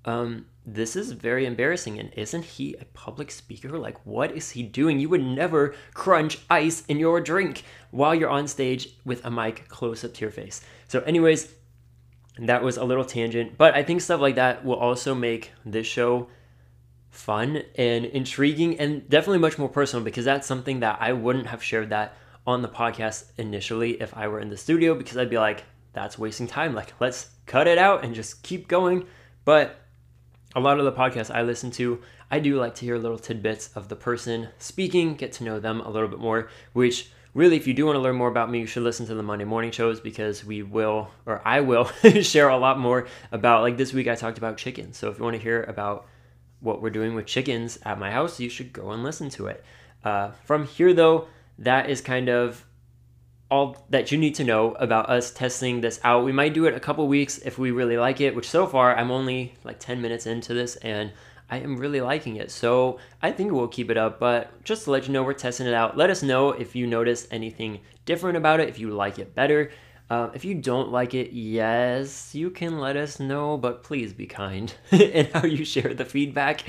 um, 0.05 0.45
this 0.65 0.95
is 0.95 1.11
very 1.11 1.45
embarrassing. 1.45 1.99
And 1.99 2.11
isn't 2.15 2.43
he 2.43 2.75
a 2.75 2.85
public 2.85 3.31
speaker? 3.31 3.77
Like, 3.77 4.05
what 4.05 4.31
is 4.31 4.51
he 4.51 4.63
doing? 4.63 4.99
You 4.99 5.09
would 5.09 5.23
never 5.23 5.75
crunch 5.93 6.39
ice 6.49 6.83
in 6.87 6.99
your 6.99 7.21
drink 7.21 7.63
while 7.91 8.15
you're 8.15 8.29
on 8.29 8.47
stage 8.47 8.89
with 9.05 9.23
a 9.25 9.31
mic 9.31 9.67
close 9.69 10.03
up 10.03 10.13
to 10.15 10.21
your 10.21 10.31
face. 10.31 10.61
So, 10.87 11.01
anyways, 11.01 11.53
that 12.39 12.63
was 12.63 12.77
a 12.77 12.83
little 12.83 13.05
tangent, 13.05 13.57
but 13.57 13.73
I 13.75 13.83
think 13.83 14.01
stuff 14.01 14.21
like 14.21 14.35
that 14.35 14.63
will 14.63 14.75
also 14.75 15.15
make 15.15 15.51
this 15.65 15.87
show 15.87 16.27
fun 17.09 17.63
and 17.75 18.05
intriguing 18.05 18.79
and 18.79 19.09
definitely 19.09 19.39
much 19.39 19.57
more 19.57 19.69
personal 19.69 20.03
because 20.03 20.25
that's 20.25 20.45
something 20.45 20.81
that 20.81 20.99
I 21.01 21.13
wouldn't 21.13 21.47
have 21.47 21.63
shared 21.63 21.89
that 21.89 22.15
on 22.47 22.61
the 22.61 22.69
podcast 22.69 23.25
initially 23.37 24.01
if 24.01 24.15
I 24.15 24.29
were 24.29 24.39
in 24.39 24.49
the 24.49 24.57
studio 24.57 24.95
because 24.95 25.17
I'd 25.17 25.29
be 25.29 25.37
like, 25.37 25.65
that's 25.91 26.17
wasting 26.17 26.47
time. 26.47 26.73
Like, 26.73 26.93
let's 27.01 27.29
cut 27.45 27.67
it 27.67 27.77
out 27.77 28.05
and 28.05 28.15
just 28.15 28.41
keep 28.41 28.69
going. 28.69 29.05
But 29.43 29.75
a 30.55 30.59
lot 30.61 30.79
of 30.79 30.85
the 30.85 30.93
podcasts 30.93 31.33
I 31.33 31.41
listen 31.41 31.71
to, 31.71 32.01
I 32.31 32.39
do 32.39 32.57
like 32.57 32.75
to 32.75 32.85
hear 32.85 32.97
little 32.97 33.19
tidbits 33.19 33.69
of 33.75 33.89
the 33.89 33.95
person 33.97 34.47
speaking, 34.59 35.15
get 35.15 35.33
to 35.33 35.43
know 35.43 35.59
them 35.59 35.81
a 35.81 35.89
little 35.89 36.07
bit 36.07 36.19
more, 36.19 36.49
which 36.71 37.11
really, 37.33 37.57
if 37.57 37.67
you 37.67 37.73
do 37.73 37.85
want 37.85 37.97
to 37.97 38.01
learn 38.01 38.15
more 38.15 38.29
about 38.29 38.49
me, 38.49 38.59
you 38.59 38.65
should 38.65 38.83
listen 38.83 39.05
to 39.07 39.15
the 39.15 39.23
Monday 39.23 39.45
morning 39.45 39.71
shows 39.71 39.99
because 39.99 40.45
we 40.45 40.63
will, 40.63 41.09
or 41.25 41.41
I 41.45 41.59
will, 41.59 41.85
share 42.21 42.47
a 42.47 42.57
lot 42.57 42.79
more 42.79 43.07
about, 43.31 43.61
like 43.61 43.75
this 43.75 43.93
week 43.93 44.07
I 44.07 44.15
talked 44.15 44.37
about 44.37 44.57
chickens. 44.57 44.97
So 44.97 45.09
if 45.09 45.17
you 45.17 45.23
want 45.23 45.35
to 45.35 45.41
hear 45.41 45.63
about 45.63 46.07
what 46.61 46.81
we're 46.81 46.89
doing 46.91 47.13
with 47.13 47.25
chickens 47.25 47.77
at 47.83 47.99
my 47.99 48.09
house, 48.09 48.39
you 48.39 48.49
should 48.49 48.71
go 48.71 48.91
and 48.91 49.03
listen 49.03 49.29
to 49.31 49.47
it. 49.47 49.63
Uh, 50.03 50.31
from 50.45 50.65
here, 50.65 50.93
though, 50.93 51.27
that 51.59 51.89
is 51.89 52.01
kind 52.01 52.29
of 52.29 52.65
all 53.49 53.85
that 53.89 54.11
you 54.11 54.17
need 54.17 54.35
to 54.35 54.43
know 54.43 54.73
about 54.73 55.09
us 55.09 55.31
testing 55.31 55.81
this 55.81 55.99
out. 56.03 56.25
We 56.25 56.31
might 56.31 56.53
do 56.53 56.65
it 56.65 56.73
a 56.73 56.79
couple 56.79 57.07
weeks 57.07 57.37
if 57.39 57.57
we 57.57 57.71
really 57.71 57.97
like 57.97 58.19
it, 58.19 58.35
which 58.35 58.49
so 58.49 58.67
far 58.67 58.95
I'm 58.95 59.11
only 59.11 59.55
like 59.63 59.79
10 59.79 60.01
minutes 60.01 60.25
into 60.25 60.53
this 60.53 60.75
and 60.77 61.11
I 61.49 61.59
am 61.59 61.77
really 61.77 62.01
liking 62.01 62.35
it. 62.35 62.51
So 62.51 62.99
I 63.21 63.31
think 63.31 63.53
we'll 63.53 63.69
keep 63.69 63.89
it 63.89 63.97
up, 63.97 64.19
but 64.19 64.63
just 64.63 64.83
to 64.83 64.91
let 64.91 65.07
you 65.07 65.13
know, 65.13 65.23
we're 65.23 65.33
testing 65.33 65.65
it 65.65 65.73
out. 65.73 65.95
Let 65.95 66.09
us 66.09 66.21
know 66.21 66.51
if 66.51 66.75
you 66.75 66.87
notice 66.87 67.25
anything 67.31 67.79
different 68.05 68.37
about 68.37 68.59
it, 68.59 68.67
if 68.67 68.79
you 68.79 68.89
like 68.89 69.17
it 69.17 69.33
better. 69.33 69.71
Uh, 70.09 70.29
if 70.33 70.45
you 70.45 70.55
don't 70.55 70.89
like 70.89 71.13
it, 71.13 71.33
yes, 71.33 72.33
you 72.33 72.49
can 72.49 72.79
let 72.79 72.95
us 72.95 73.19
know, 73.19 73.57
but 73.57 73.83
please 73.83 74.13
be 74.13 74.25
kind 74.25 74.73
in 74.91 75.25
how 75.33 75.45
you 75.45 75.65
share 75.65 75.93
the 75.93 76.05
feedback. 76.05 76.63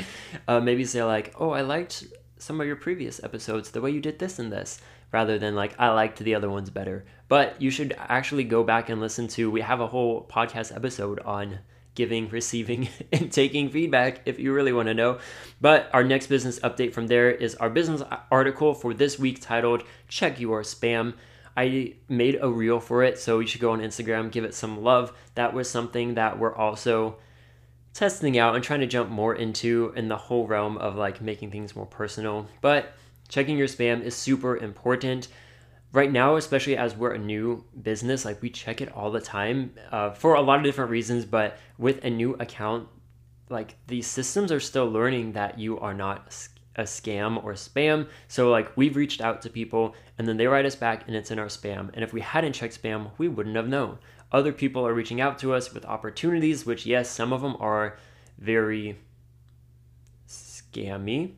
Uh, 0.47 0.61
maybe 0.61 0.85
say, 0.85 1.03
like, 1.05 1.35
oh, 1.39 1.51
I 1.51 1.61
liked 1.63 2.05
some 2.39 2.61
of 2.61 2.67
your 2.67 2.77
previous 2.77 3.23
episodes, 3.23 3.71
the 3.71 3.81
way 3.81 3.91
you 3.91 4.01
did 4.01 4.19
this 4.19 4.39
and 4.39 4.53
this, 4.53 4.81
rather 5.13 5.39
than 5.39 5.55
like, 5.55 5.75
I 5.79 5.91
liked 5.91 6.19
the 6.19 6.35
other 6.35 6.51
ones 6.51 6.71
better. 6.71 7.05
But 7.29 7.61
you 7.61 7.71
should 7.71 7.95
actually 7.99 8.45
go 8.45 8.65
back 8.65 8.89
and 8.89 9.01
listen 9.01 9.29
to, 9.29 9.51
we 9.51 9.61
have 9.61 9.81
a 9.81 9.87
whole 9.87 10.27
podcast 10.27 10.75
episode 10.75 11.21
on 11.21 11.61
giving, 11.95 12.29
receiving, 12.31 12.89
and 13.13 13.31
taking 13.31 13.69
feedback 13.69 14.23
if 14.25 14.39
you 14.39 14.53
really 14.53 14.73
want 14.73 14.89
to 14.89 14.95
know. 14.95 15.19
But 15.61 15.91
our 15.93 16.05
next 16.05 16.29
business 16.29 16.59
update 16.61 16.93
from 16.93 17.09
there 17.09 17.31
is 17.31 17.55
our 17.57 17.71
business 17.71 18.03
article 18.31 18.75
for 18.75 18.95
this 18.95 19.19
week 19.19 19.41
titled 19.41 19.83
Check 20.09 20.41
Your 20.41 20.63
Spam. 20.63 21.15
I 21.57 21.95
made 22.09 22.39
a 22.41 22.49
reel 22.49 22.79
for 22.79 23.03
it, 23.03 23.19
so 23.19 23.41
you 23.41 23.49
should 23.49 23.61
go 23.61 23.73
on 23.73 23.81
Instagram, 23.81 24.31
give 24.31 24.45
it 24.45 24.55
some 24.55 24.85
love. 24.85 25.13
That 25.35 25.53
was 25.53 25.69
something 25.69 26.15
that 26.15 26.39
we're 26.39 26.55
also 26.55 27.17
testing 27.95 28.39
out 28.39 28.55
and 28.55 28.63
trying 28.63 28.81
to 28.81 28.87
jump 28.87 29.11
more 29.11 29.35
into 29.35 29.93
in 29.97 30.09
the 30.09 30.17
whole 30.17 30.47
realm 30.47 30.79
of 30.79 30.97
like 30.97 31.21
making 31.21 31.51
things 31.51 31.75
more 31.75 31.87
personal. 31.87 32.47
But 32.61 32.93
checking 33.29 33.59
your 33.59 33.69
spam 33.69 34.03
is 34.03 34.15
super 34.15 34.57
important 34.57 35.29
right 35.93 36.11
now, 36.11 36.37
especially 36.37 36.77
as 36.77 36.97
we're 36.97 37.15
a 37.15 37.19
new 37.19 37.65
business, 37.83 38.25
like 38.25 38.43
we 38.43 38.51
check 38.51 38.81
it 38.81 38.93
all 38.95 39.11
the 39.11 39.21
time 39.21 39.75
uh, 39.91 40.11
for 40.11 40.35
a 40.35 40.41
lot 40.41 40.59
of 40.59 40.65
different 40.65 40.91
reasons. 40.91 41.25
But 41.25 41.59
with 41.79 42.05
a 42.05 42.11
new 42.11 42.35
account, 42.35 42.89
like 43.49 43.77
these 43.87 44.07
systems 44.07 44.53
are 44.53 44.61
still 44.61 44.91
learning 44.91 45.33
that 45.33 45.59
you 45.59 45.79
are 45.79 45.95
not 45.95 46.33
a 46.77 46.83
scam 46.83 47.43
or 47.43 47.55
spam. 47.55 48.09
So 48.29 48.51
like 48.51 48.77
we've 48.77 48.97
reached 48.97 49.21
out 49.21 49.43
to 49.43 49.51
people 49.51 49.95
and 50.17 50.29
then 50.29 50.37
they 50.37 50.47
write 50.47 50.67
us 50.67 50.77
back 50.77 51.05
and 51.07 51.17
it's 51.17 51.31
in 51.31 51.39
our 51.39 51.47
spam. 51.47 51.91
And 51.95 52.05
if 52.05 52.13
we 52.13 52.21
hadn't 52.21 52.53
checked 52.53 52.81
spam, 52.81 53.11
we 53.19 53.29
wouldn't 53.29 53.57
have 53.57 53.69
known. 53.69 53.99
Other 54.31 54.53
people 54.53 54.87
are 54.87 54.95
reaching 54.95 55.21
out 55.21 55.39
to 55.41 55.55
us 55.55 55.73
with 55.73 55.87
opportunities, 55.87 56.67
which 56.67 56.87
yes, 56.87 57.11
some 57.11 57.33
of 57.33 57.43
them 57.43 57.57
are 57.61 57.99
very 58.39 58.99
scammy. 60.27 61.33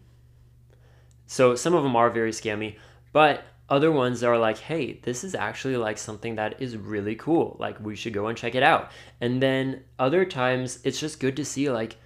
So 1.27 1.55
some 1.55 1.75
of 1.75 1.85
them 1.85 1.95
are 1.95 2.11
very 2.11 2.33
scammy, 2.33 2.77
but 3.13 3.45
other 3.69 3.93
ones 3.93 4.25
are 4.25 4.37
like, 4.37 4.59
hey, 4.59 4.99
this 5.03 5.23
is 5.23 5.35
actually 5.37 5.77
like 5.77 5.97
something 5.97 6.35
that 6.35 6.61
is 6.61 6.77
really 6.77 7.15
cool. 7.15 7.57
Like, 7.61 7.79
we 7.81 7.95
should 7.95 8.13
go 8.13 8.27
and 8.27 8.37
check 8.37 8.57
it 8.57 8.65
out. 8.65 8.91
And 9.21 9.41
then 9.41 9.85
other 9.99 10.25
times, 10.25 10.81
it's 10.83 10.99
just 10.99 11.21
good 11.21 11.37
to 11.37 11.45
see 11.45 11.71
like 11.71 11.97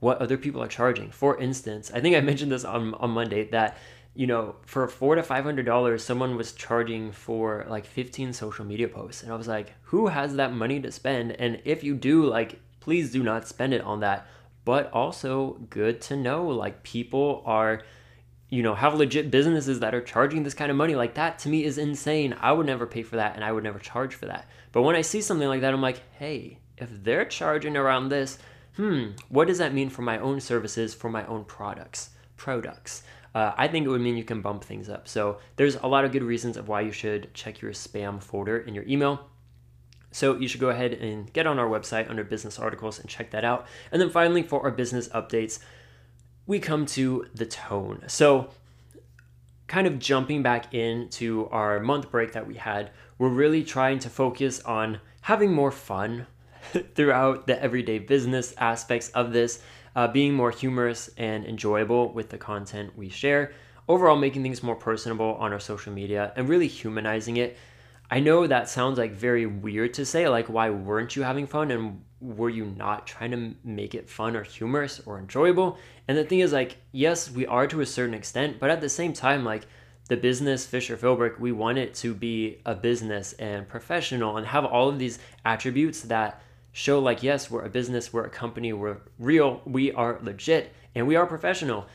what 0.00 0.18
other 0.18 0.36
people 0.36 0.60
are 0.60 0.68
charging. 0.68 1.10
For 1.12 1.40
instance, 1.40 1.92
I 1.94 2.00
think 2.00 2.16
I 2.16 2.20
mentioned 2.32 2.50
this 2.50 2.64
on, 2.64 2.94
on 2.94 3.10
Monday 3.10 3.44
that, 3.50 3.78
you 4.14 4.26
know, 4.26 4.56
for 4.64 4.86
four 4.86 5.14
to 5.14 5.22
five 5.22 5.44
hundred 5.44 5.66
dollars, 5.66 6.04
someone 6.04 6.36
was 6.36 6.52
charging 6.52 7.12
for 7.12 7.66
like 7.68 7.84
15 7.86 8.32
social 8.32 8.64
media 8.64 8.88
posts. 8.88 9.22
And 9.22 9.32
I 9.32 9.36
was 9.36 9.48
like, 9.48 9.74
who 9.82 10.08
has 10.08 10.36
that 10.36 10.52
money 10.52 10.80
to 10.80 10.92
spend? 10.92 11.32
And 11.32 11.60
if 11.64 11.82
you 11.82 11.94
do, 11.94 12.24
like, 12.24 12.60
please 12.80 13.10
do 13.10 13.22
not 13.22 13.48
spend 13.48 13.74
it 13.74 13.80
on 13.82 14.00
that. 14.00 14.26
But 14.64 14.90
also 14.92 15.58
good 15.68 16.00
to 16.02 16.16
know, 16.16 16.46
like, 16.46 16.82
people 16.82 17.42
are 17.44 17.82
you 18.54 18.62
know, 18.62 18.76
have 18.76 18.94
legit 18.94 19.32
businesses 19.32 19.80
that 19.80 19.96
are 19.96 20.00
charging 20.00 20.44
this 20.44 20.54
kind 20.54 20.70
of 20.70 20.76
money 20.76 20.94
like 20.94 21.14
that 21.14 21.40
to 21.40 21.48
me 21.48 21.64
is 21.64 21.76
insane. 21.76 22.36
I 22.40 22.52
would 22.52 22.66
never 22.66 22.86
pay 22.86 23.02
for 23.02 23.16
that 23.16 23.34
and 23.34 23.44
I 23.44 23.50
would 23.50 23.64
never 23.64 23.80
charge 23.80 24.14
for 24.14 24.26
that. 24.26 24.46
But 24.70 24.82
when 24.82 24.94
I 24.94 25.00
see 25.00 25.20
something 25.20 25.48
like 25.48 25.62
that, 25.62 25.74
I'm 25.74 25.82
like, 25.82 26.02
hey, 26.18 26.58
if 26.78 26.88
they're 27.02 27.24
charging 27.24 27.76
around 27.76 28.10
this, 28.10 28.38
hmm, 28.76 29.10
what 29.28 29.48
does 29.48 29.58
that 29.58 29.74
mean 29.74 29.90
for 29.90 30.02
my 30.02 30.18
own 30.18 30.40
services, 30.40 30.94
for 30.94 31.10
my 31.10 31.26
own 31.26 31.44
products? 31.44 32.10
Products. 32.36 33.02
Uh, 33.34 33.52
I 33.56 33.66
think 33.66 33.84
it 33.84 33.88
would 33.88 34.00
mean 34.00 34.16
you 34.16 34.24
can 34.24 34.40
bump 34.40 34.64
things 34.64 34.88
up. 34.88 35.08
So 35.08 35.38
there's 35.56 35.74
a 35.76 35.86
lot 35.86 36.04
of 36.04 36.12
good 36.12 36.22
reasons 36.22 36.56
of 36.56 36.68
why 36.68 36.82
you 36.82 36.92
should 36.92 37.34
check 37.34 37.60
your 37.60 37.72
spam 37.72 38.22
folder 38.22 38.58
in 38.58 38.74
your 38.74 38.84
email. 38.86 39.28
So 40.12 40.36
you 40.36 40.46
should 40.46 40.60
go 40.60 40.68
ahead 40.68 40.92
and 40.92 41.32
get 41.32 41.44
on 41.44 41.58
our 41.58 41.66
website 41.68 42.08
under 42.08 42.22
business 42.22 42.60
articles 42.60 43.00
and 43.00 43.08
check 43.08 43.32
that 43.32 43.44
out. 43.44 43.66
And 43.90 44.00
then 44.00 44.10
finally, 44.10 44.44
for 44.44 44.62
our 44.62 44.70
business 44.70 45.08
updates, 45.08 45.58
we 46.46 46.60
come 46.60 46.86
to 46.86 47.26
the 47.34 47.46
tone. 47.46 48.04
So, 48.06 48.50
kind 49.66 49.88
of 49.88 49.98
jumping 49.98 50.42
back 50.42 50.72
into 50.72 51.48
our 51.50 51.80
month 51.80 52.12
break 52.12 52.32
that 52.32 52.46
we 52.46 52.54
had, 52.54 52.90
we're 53.18 53.28
really 53.30 53.64
trying 53.64 53.98
to 54.00 54.10
focus 54.10 54.60
on 54.60 55.00
having 55.22 55.52
more 55.52 55.72
fun 55.72 56.28
throughout 56.94 57.48
the 57.48 57.60
everyday 57.60 57.98
business 57.98 58.54
aspects 58.58 59.08
of 59.10 59.32
this, 59.32 59.60
uh, 59.94 60.08
being 60.08 60.34
more 60.34 60.50
humorous 60.50 61.10
and 61.16 61.44
enjoyable 61.44 62.12
with 62.12 62.30
the 62.30 62.38
content 62.38 62.96
we 62.96 63.08
share, 63.08 63.52
overall, 63.88 64.16
making 64.16 64.42
things 64.42 64.62
more 64.62 64.74
personable 64.74 65.34
on 65.34 65.52
our 65.52 65.60
social 65.60 65.92
media 65.92 66.32
and 66.36 66.48
really 66.48 66.68
humanizing 66.68 67.36
it. 67.36 67.56
I 68.10 68.20
know 68.20 68.46
that 68.46 68.68
sounds 68.68 68.98
like 68.98 69.12
very 69.12 69.46
weird 69.46 69.94
to 69.94 70.04
say, 70.04 70.28
like, 70.28 70.48
why 70.48 70.70
weren't 70.70 71.16
you 71.16 71.22
having 71.22 71.46
fun 71.46 71.70
and 71.70 72.02
were 72.20 72.50
you 72.50 72.64
not 72.64 73.06
trying 73.06 73.30
to 73.30 73.54
make 73.64 73.94
it 73.94 74.08
fun 74.08 74.36
or 74.36 74.42
humorous 74.42 75.00
or 75.06 75.18
enjoyable? 75.18 75.78
And 76.06 76.16
the 76.16 76.24
thing 76.24 76.40
is, 76.40 76.52
like, 76.52 76.76
yes, 76.92 77.30
we 77.30 77.46
are 77.46 77.66
to 77.66 77.80
a 77.80 77.86
certain 77.86 78.14
extent, 78.14 78.58
but 78.58 78.70
at 78.70 78.80
the 78.80 78.88
same 78.88 79.12
time, 79.12 79.44
like, 79.44 79.66
the 80.08 80.16
business 80.16 80.66
Fisher 80.66 80.96
Philbrick, 80.98 81.40
we 81.40 81.52
want 81.52 81.78
it 81.78 81.94
to 81.94 82.14
be 82.14 82.58
a 82.66 82.74
business 82.74 83.32
and 83.34 83.66
professional 83.66 84.36
and 84.36 84.46
have 84.46 84.66
all 84.66 84.90
of 84.90 84.98
these 84.98 85.18
attributes 85.46 86.02
that 86.02 86.42
show, 86.74 86.98
like, 86.98 87.22
yes, 87.22 87.50
we're 87.50 87.64
a 87.64 87.70
business, 87.70 88.12
we're 88.12 88.24
a 88.24 88.30
company, 88.30 88.72
we're 88.72 88.98
real, 89.18 89.62
we 89.64 89.92
are 89.92 90.18
legit, 90.22 90.74
and 90.94 91.06
we 91.06 91.14
are 91.14 91.24
professional. 91.24 91.86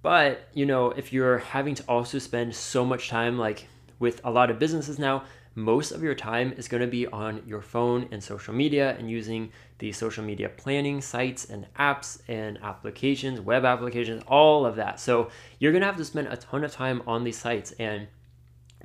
But, 0.00 0.48
you 0.54 0.64
know, 0.64 0.90
if 0.90 1.12
you're 1.12 1.38
having 1.38 1.74
to 1.74 1.84
also 1.86 2.18
spend 2.18 2.54
so 2.54 2.86
much 2.86 3.10
time, 3.10 3.38
like, 3.38 3.68
with 3.98 4.22
a 4.24 4.30
lot 4.30 4.50
of 4.50 4.58
businesses 4.58 4.98
now, 4.98 5.24
most 5.54 5.92
of 5.92 6.02
your 6.02 6.14
time 6.14 6.54
is 6.56 6.68
going 6.68 6.80
to 6.80 6.86
be 6.86 7.06
on 7.06 7.42
your 7.46 7.60
phone 7.60 8.08
and 8.10 8.24
social 8.24 8.54
media 8.54 8.96
and 8.98 9.10
using 9.10 9.52
the 9.78 9.92
social 9.92 10.24
media 10.24 10.48
planning 10.48 11.02
sites 11.02 11.44
and 11.44 11.66
apps 11.78 12.18
and 12.26 12.58
applications, 12.62 13.42
web 13.42 13.66
applications, 13.66 14.22
all 14.26 14.64
of 14.64 14.76
that. 14.76 14.98
So 14.98 15.28
you're 15.58 15.70
going 15.72 15.82
to 15.82 15.86
have 15.86 15.98
to 15.98 16.04
spend 16.04 16.28
a 16.28 16.36
ton 16.38 16.64
of 16.64 16.72
time 16.72 17.02
on 17.06 17.24
these 17.24 17.38
sites 17.38 17.72
and 17.72 18.08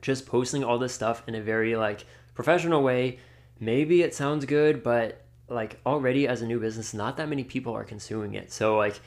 just 0.02 0.26
posting 0.26 0.66
all 0.66 0.78
this 0.78 0.94
stuff 0.94 1.24
in 1.28 1.34
a 1.34 1.42
very 1.42 1.78
like 1.78 2.06
professional 2.36 2.84
way. 2.84 3.20
Maybe 3.60 4.04
it 4.04 4.14
sounds 4.14 4.46
good, 4.46 4.84
but 4.84 5.26
like 5.52 5.80
already 5.86 6.28
as 6.28 6.42
a 6.42 6.48
new 6.48 6.60
business, 6.60 6.94
not 6.94 7.18
that 7.18 7.30
many 7.30 7.44
people 7.44 7.74
are 7.74 7.84
consuming 7.84 8.36
it. 8.36 8.52
So 8.52 8.78
like 8.78 9.00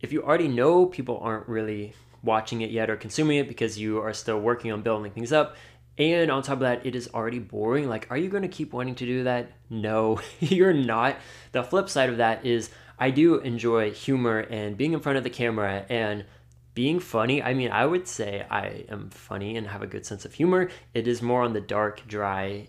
if 0.00 0.12
you 0.12 0.22
already 0.22 0.48
know 0.48 0.86
people 0.86 1.18
aren't 1.22 1.48
really 1.48 1.94
watching 2.22 2.60
it 2.60 2.70
yet 2.70 2.90
or 2.90 2.96
consuming 2.96 3.38
it 3.38 3.48
because 3.48 3.78
you 3.78 3.98
are 3.98 4.12
still 4.12 4.38
working 4.38 4.72
on 4.72 4.82
building 4.82 5.12
things 5.12 5.32
up, 5.32 5.56
and 5.98 6.30
on 6.30 6.42
top 6.42 6.54
of 6.54 6.60
that, 6.60 6.86
it 6.86 6.94
is 6.94 7.10
already 7.12 7.38
boring. 7.38 7.88
Like, 7.88 8.06
are 8.10 8.16
you 8.16 8.30
going 8.30 8.42
to 8.42 8.48
keep 8.48 8.72
wanting 8.72 8.94
to 8.96 9.04
do 9.04 9.24
that? 9.24 9.52
No, 9.68 10.20
you're 10.40 10.72
not. 10.72 11.16
The 11.52 11.62
flip 11.62 11.90
side 11.90 12.08
of 12.08 12.16
that 12.16 12.46
is 12.46 12.70
I 12.98 13.10
do 13.10 13.36
enjoy 13.40 13.90
humor 13.92 14.38
and 14.38 14.76
being 14.76 14.94
in 14.94 15.00
front 15.00 15.18
of 15.18 15.24
the 15.24 15.30
camera 15.30 15.84
and 15.90 16.24
being 16.74 17.00
funny. 17.00 17.42
I 17.42 17.52
mean, 17.52 17.70
I 17.70 17.84
would 17.84 18.08
say 18.08 18.46
I 18.50 18.84
am 18.88 19.10
funny 19.10 19.56
and 19.56 19.66
have 19.66 19.82
a 19.82 19.86
good 19.86 20.06
sense 20.06 20.24
of 20.24 20.32
humor. 20.32 20.70
It 20.94 21.06
is 21.06 21.20
more 21.20 21.42
on 21.42 21.52
the 21.52 21.60
dark, 21.60 22.06
dry, 22.06 22.68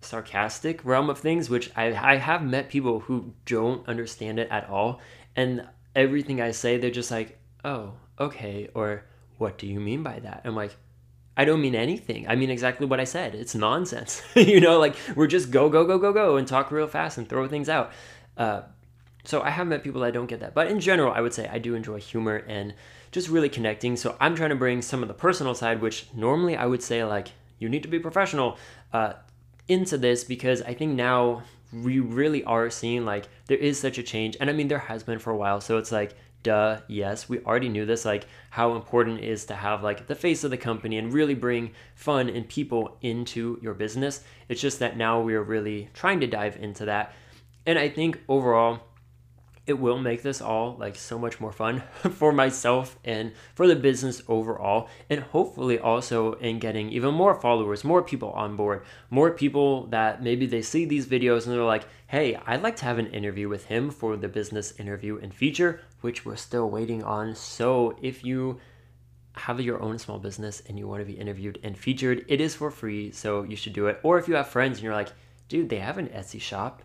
sarcastic 0.00 0.84
realm 0.84 1.10
of 1.10 1.18
things, 1.18 1.50
which 1.50 1.70
I, 1.76 1.94
I 1.94 2.16
have 2.16 2.42
met 2.42 2.68
people 2.68 3.00
who 3.00 3.32
don't 3.46 3.86
understand 3.88 4.38
it 4.38 4.48
at 4.50 4.68
all. 4.68 5.00
And 5.36 5.66
everything 5.94 6.40
I 6.40 6.52
say, 6.52 6.78
they're 6.78 6.90
just 6.90 7.10
like, 7.10 7.38
oh, 7.64 7.94
okay. 8.18 8.68
Or 8.74 9.04
what 9.38 9.58
do 9.58 9.66
you 9.66 9.80
mean 9.80 10.02
by 10.02 10.20
that? 10.20 10.42
I'm 10.44 10.54
like, 10.54 10.76
I 11.36 11.44
don't 11.44 11.60
mean 11.60 11.74
anything. 11.74 12.26
I 12.28 12.34
mean 12.34 12.50
exactly 12.50 12.86
what 12.86 13.00
I 13.00 13.04
said. 13.04 13.34
It's 13.34 13.54
nonsense. 13.54 14.22
you 14.34 14.60
know, 14.60 14.78
like 14.78 14.96
we're 15.14 15.28
just 15.28 15.50
go, 15.50 15.68
go, 15.68 15.84
go, 15.84 15.98
go, 15.98 16.12
go 16.12 16.36
and 16.36 16.46
talk 16.46 16.70
real 16.70 16.88
fast 16.88 17.18
and 17.18 17.28
throw 17.28 17.46
things 17.46 17.68
out. 17.68 17.92
Uh, 18.36 18.62
so 19.24 19.42
I 19.42 19.50
have 19.50 19.66
met 19.66 19.84
people 19.84 20.00
that 20.02 20.14
don't 20.14 20.26
get 20.26 20.40
that. 20.40 20.54
But 20.54 20.68
in 20.68 20.80
general, 20.80 21.12
I 21.12 21.20
would 21.20 21.34
say 21.34 21.48
I 21.48 21.58
do 21.58 21.74
enjoy 21.74 22.00
humor 22.00 22.36
and 22.48 22.74
just 23.10 23.28
really 23.28 23.48
connecting. 23.48 23.96
So 23.96 24.16
I'm 24.20 24.34
trying 24.34 24.50
to 24.50 24.56
bring 24.56 24.82
some 24.82 25.02
of 25.02 25.08
the 25.08 25.14
personal 25.14 25.54
side, 25.54 25.80
which 25.80 26.06
normally 26.14 26.56
I 26.56 26.66
would 26.66 26.82
say, 26.82 27.04
like, 27.04 27.28
you 27.58 27.68
need 27.68 27.82
to 27.82 27.88
be 27.88 27.98
professional 27.98 28.56
uh, 28.92 29.14
into 29.68 29.98
this 29.98 30.24
because 30.24 30.62
I 30.62 30.74
think 30.74 30.94
now 30.94 31.42
we 31.72 32.00
really 32.00 32.42
are 32.44 32.70
seeing 32.70 33.04
like 33.04 33.28
there 33.46 33.58
is 33.58 33.78
such 33.78 33.98
a 33.98 34.02
change. 34.02 34.36
And 34.40 34.48
I 34.48 34.52
mean, 34.52 34.68
there 34.68 34.78
has 34.78 35.02
been 35.02 35.18
for 35.18 35.30
a 35.30 35.36
while. 35.36 35.60
So 35.60 35.76
it's 35.78 35.92
like, 35.92 36.16
duh, 36.42 36.80
yes, 36.88 37.28
we 37.28 37.40
already 37.40 37.68
knew 37.68 37.84
this, 37.84 38.04
like 38.04 38.26
how 38.50 38.74
important 38.74 39.20
it 39.20 39.28
is 39.28 39.44
to 39.46 39.54
have 39.54 39.82
like 39.82 40.06
the 40.06 40.14
face 40.14 40.44
of 40.44 40.50
the 40.50 40.56
company 40.56 40.96
and 40.96 41.12
really 41.12 41.34
bring 41.34 41.72
fun 41.94 42.28
and 42.28 42.48
people 42.48 42.96
into 43.02 43.58
your 43.60 43.74
business. 43.74 44.22
It's 44.48 44.60
just 44.60 44.78
that 44.78 44.96
now 44.96 45.20
we're 45.20 45.42
really 45.42 45.90
trying 45.94 46.20
to 46.20 46.26
dive 46.26 46.56
into 46.56 46.86
that. 46.86 47.12
And 47.66 47.78
I 47.78 47.88
think 47.88 48.20
overall, 48.28 48.80
it 49.68 49.78
will 49.78 49.98
make 49.98 50.22
this 50.22 50.40
all 50.40 50.76
like 50.78 50.96
so 50.96 51.18
much 51.18 51.40
more 51.40 51.52
fun 51.52 51.82
for 52.10 52.32
myself 52.32 52.98
and 53.04 53.32
for 53.54 53.66
the 53.66 53.76
business 53.76 54.22
overall 54.26 54.88
and 55.08 55.20
hopefully 55.20 55.78
also 55.78 56.32
in 56.34 56.58
getting 56.58 56.90
even 56.90 57.14
more 57.14 57.34
followers 57.34 57.84
more 57.84 58.02
people 58.02 58.30
on 58.32 58.56
board 58.56 58.82
more 59.10 59.30
people 59.30 59.86
that 59.86 60.22
maybe 60.22 60.46
they 60.46 60.62
see 60.62 60.84
these 60.84 61.06
videos 61.06 61.44
and 61.44 61.54
they're 61.54 61.62
like 61.62 61.86
hey 62.08 62.34
i'd 62.46 62.62
like 62.62 62.76
to 62.76 62.84
have 62.84 62.98
an 62.98 63.06
interview 63.08 63.48
with 63.48 63.66
him 63.66 63.90
for 63.90 64.16
the 64.16 64.28
business 64.28 64.72
interview 64.78 65.18
and 65.22 65.32
feature 65.34 65.80
which 66.00 66.24
we're 66.24 66.36
still 66.36 66.70
waiting 66.70 67.02
on. 67.02 67.34
So 67.34 67.96
if 68.02 68.24
you 68.24 68.60
have 69.32 69.60
your 69.60 69.80
own 69.80 69.98
small 69.98 70.18
business 70.18 70.62
and 70.66 70.78
you 70.78 70.88
want 70.88 71.00
to 71.00 71.04
be 71.04 71.12
interviewed 71.12 71.60
and 71.62 71.78
featured 71.78 72.24
it 72.26 72.40
is 72.40 72.56
for 72.56 72.72
free 72.72 73.12
so 73.12 73.44
you 73.44 73.56
should 73.56 73.72
do 73.72 73.86
it. 73.86 74.00
Or 74.02 74.18
if 74.18 74.26
you 74.26 74.34
have 74.34 74.48
friends 74.48 74.78
and 74.78 74.84
you're 74.84 74.94
like 74.94 75.12
dude 75.48 75.68
they 75.68 75.78
have 75.78 75.98
an 75.98 76.08
etsy 76.08 76.40
shop. 76.40 76.82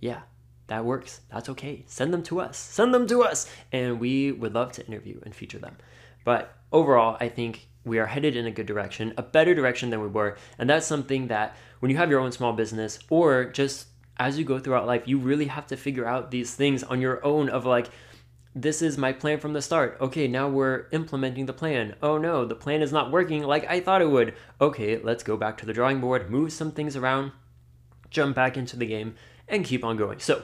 Yeah 0.00 0.20
that 0.66 0.84
works. 0.84 1.20
That's 1.30 1.48
okay. 1.50 1.84
Send 1.86 2.12
them 2.12 2.22
to 2.24 2.40
us. 2.40 2.56
Send 2.56 2.94
them 2.94 3.06
to 3.08 3.22
us. 3.22 3.50
And 3.72 4.00
we 4.00 4.32
would 4.32 4.54
love 4.54 4.72
to 4.72 4.86
interview 4.86 5.20
and 5.24 5.34
feature 5.34 5.58
them. 5.58 5.76
But 6.24 6.56
overall, 6.72 7.16
I 7.20 7.28
think 7.28 7.68
we 7.84 7.98
are 7.98 8.06
headed 8.06 8.34
in 8.34 8.46
a 8.46 8.50
good 8.50 8.66
direction, 8.66 9.12
a 9.18 9.22
better 9.22 9.54
direction 9.54 9.90
than 9.90 10.00
we 10.00 10.08
were. 10.08 10.36
And 10.58 10.68
that's 10.68 10.86
something 10.86 11.28
that 11.28 11.56
when 11.80 11.90
you 11.90 11.98
have 11.98 12.10
your 12.10 12.20
own 12.20 12.32
small 12.32 12.54
business 12.54 12.98
or 13.10 13.44
just 13.44 13.88
as 14.16 14.38
you 14.38 14.44
go 14.44 14.58
throughout 14.58 14.86
life, 14.86 15.02
you 15.06 15.18
really 15.18 15.46
have 15.46 15.66
to 15.66 15.76
figure 15.76 16.06
out 16.06 16.30
these 16.30 16.54
things 16.54 16.82
on 16.82 17.00
your 17.00 17.24
own 17.24 17.48
of 17.50 17.66
like, 17.66 17.90
this 18.54 18.80
is 18.80 18.96
my 18.96 19.12
plan 19.12 19.40
from 19.40 19.52
the 19.52 19.60
start. 19.60 19.98
Okay, 20.00 20.28
now 20.28 20.48
we're 20.48 20.86
implementing 20.92 21.46
the 21.46 21.52
plan. 21.52 21.96
Oh 22.00 22.18
no, 22.18 22.44
the 22.44 22.54
plan 22.54 22.82
is 22.82 22.92
not 22.92 23.10
working 23.10 23.42
like 23.42 23.68
I 23.68 23.80
thought 23.80 24.00
it 24.00 24.10
would. 24.10 24.34
Okay, 24.60 24.98
let's 25.02 25.24
go 25.24 25.36
back 25.36 25.58
to 25.58 25.66
the 25.66 25.72
drawing 25.72 26.00
board, 26.00 26.30
move 26.30 26.52
some 26.52 26.70
things 26.70 26.94
around, 26.94 27.32
jump 28.10 28.36
back 28.36 28.56
into 28.56 28.76
the 28.76 28.86
game, 28.86 29.16
and 29.48 29.64
keep 29.64 29.84
on 29.84 29.96
going. 29.96 30.20
So 30.20 30.42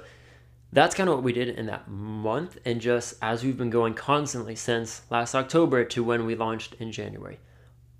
that's 0.72 0.94
kind 0.94 1.08
of 1.08 1.16
what 1.16 1.24
we 1.24 1.32
did 1.32 1.48
in 1.48 1.66
that 1.66 1.88
month, 1.88 2.58
and 2.64 2.80
just 2.80 3.14
as 3.20 3.42
we've 3.42 3.56
been 3.56 3.70
going 3.70 3.94
constantly 3.94 4.54
since 4.54 5.02
last 5.10 5.34
October 5.34 5.84
to 5.84 6.04
when 6.04 6.26
we 6.26 6.34
launched 6.34 6.74
in 6.74 6.92
January. 6.92 7.38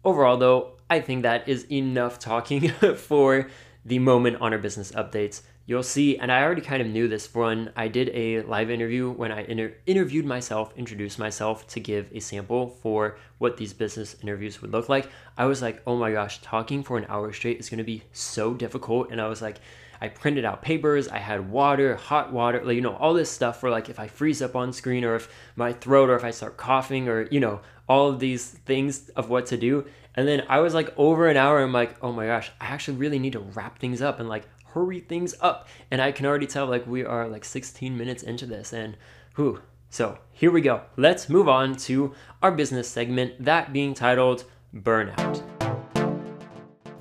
Overall, 0.05 0.37
though, 0.37 0.73
I 0.89 1.01
think 1.01 1.23
that 1.23 1.49
is 1.49 1.71
enough 1.71 2.19
talking 2.19 2.69
for 2.97 3.49
the 3.85 3.99
moment 3.99 4.41
on 4.41 4.53
our 4.53 4.59
business 4.59 4.93
updates 4.93 5.43
you'll 5.71 5.85
see, 5.85 6.19
and 6.19 6.33
I 6.33 6.43
already 6.43 6.63
kind 6.63 6.83
of 6.83 6.89
knew 6.89 7.07
this 7.07 7.33
when 7.33 7.71
I 7.77 7.87
did 7.87 8.09
a 8.09 8.43
live 8.43 8.71
interview 8.71 9.09
when 9.09 9.31
I 9.31 9.45
inter- 9.45 9.75
interviewed 9.87 10.25
myself, 10.25 10.73
introduced 10.77 11.17
myself 11.17 11.65
to 11.69 11.79
give 11.79 12.11
a 12.13 12.19
sample 12.19 12.71
for 12.83 13.19
what 13.39 13.57
these 13.57 13.73
business 13.73 14.17
interviews 14.21 14.61
would 14.61 14.73
look 14.73 14.89
like. 14.89 15.09
I 15.39 15.45
was 15.45 15.63
like, 15.63 15.81
oh 15.87 15.97
my 15.97 16.11
gosh, 16.11 16.41
talking 16.43 16.83
for 16.83 16.99
an 16.99 17.07
hour 17.09 17.33
straight 17.33 17.61
is 17.61 17.71
going 17.71 17.79
to 17.79 17.85
be 17.85 18.03
so 18.13 18.53
difficult. 18.53 19.13
And 19.13 19.21
I 19.21 19.29
was 19.29 19.41
like, 19.41 19.59
I 20.01 20.09
printed 20.09 20.45
out 20.45 20.63
papers, 20.63 21.09
I 21.09 21.19
had 21.19 21.51
water, 21.51 21.97
hot 21.97 22.33
water, 22.33 22.65
like, 22.65 22.75
you 22.75 22.81
know, 22.81 22.97
all 22.97 23.13
this 23.13 23.31
stuff 23.31 23.61
for 23.61 23.69
like 23.69 23.89
if 23.89 24.01
I 24.01 24.09
freeze 24.09 24.41
up 24.41 24.57
on 24.57 24.73
screen 24.73 25.05
or 25.05 25.17
if 25.17 25.29
my 25.57 25.73
throat 25.73 26.09
or 26.09 26.17
if 26.17 26.25
I 26.25 26.31
start 26.31 26.57
coughing 26.57 27.09
or, 27.09 27.27
you 27.31 27.41
know, 27.41 27.61
all 27.89 28.09
of 28.09 28.19
these 28.19 28.49
things 28.49 29.11
of 29.11 29.29
what 29.29 29.47
to 29.47 29.57
do. 29.57 29.87
And 30.15 30.27
then 30.27 30.45
I 30.49 30.61
was 30.61 30.75
like 30.75 30.93
over 30.97 31.29
an 31.29 31.37
hour, 31.37 31.61
I'm 31.61 31.73
like, 31.73 31.97
oh 32.03 32.13
my 32.13 32.27
gosh, 32.27 32.51
I 32.61 32.67
actually 32.67 32.97
really 32.97 33.19
need 33.19 33.35
to 33.35 33.41
wrap 33.41 33.79
things 33.79 34.01
up 34.01 34.21
and 34.21 34.29
like 34.29 34.49
hurry 34.73 35.01
things 35.01 35.35
up. 35.41 35.69
And 35.91 36.01
I 36.01 36.13
can 36.13 36.27
already 36.27 36.47
tell 36.47 36.67
like 36.67 36.87
we 36.87 37.05
are 37.05 37.29
like 37.29 37.45
16 37.45 37.97
minutes 37.97 38.23
into 38.23 38.47
this 38.47 38.73
and 38.73 38.97
whew. 39.37 39.61
So 39.91 40.19
here 40.31 40.51
we 40.51 40.61
go. 40.61 40.83
Let's 40.97 41.29
move 41.29 41.49
on 41.49 41.77
to 41.77 42.15
our 42.43 42.53
business 42.53 42.89
segment, 42.89 43.45
that 43.45 43.73
being 43.73 43.93
titled 43.93 44.45
Burnout. 44.75 45.43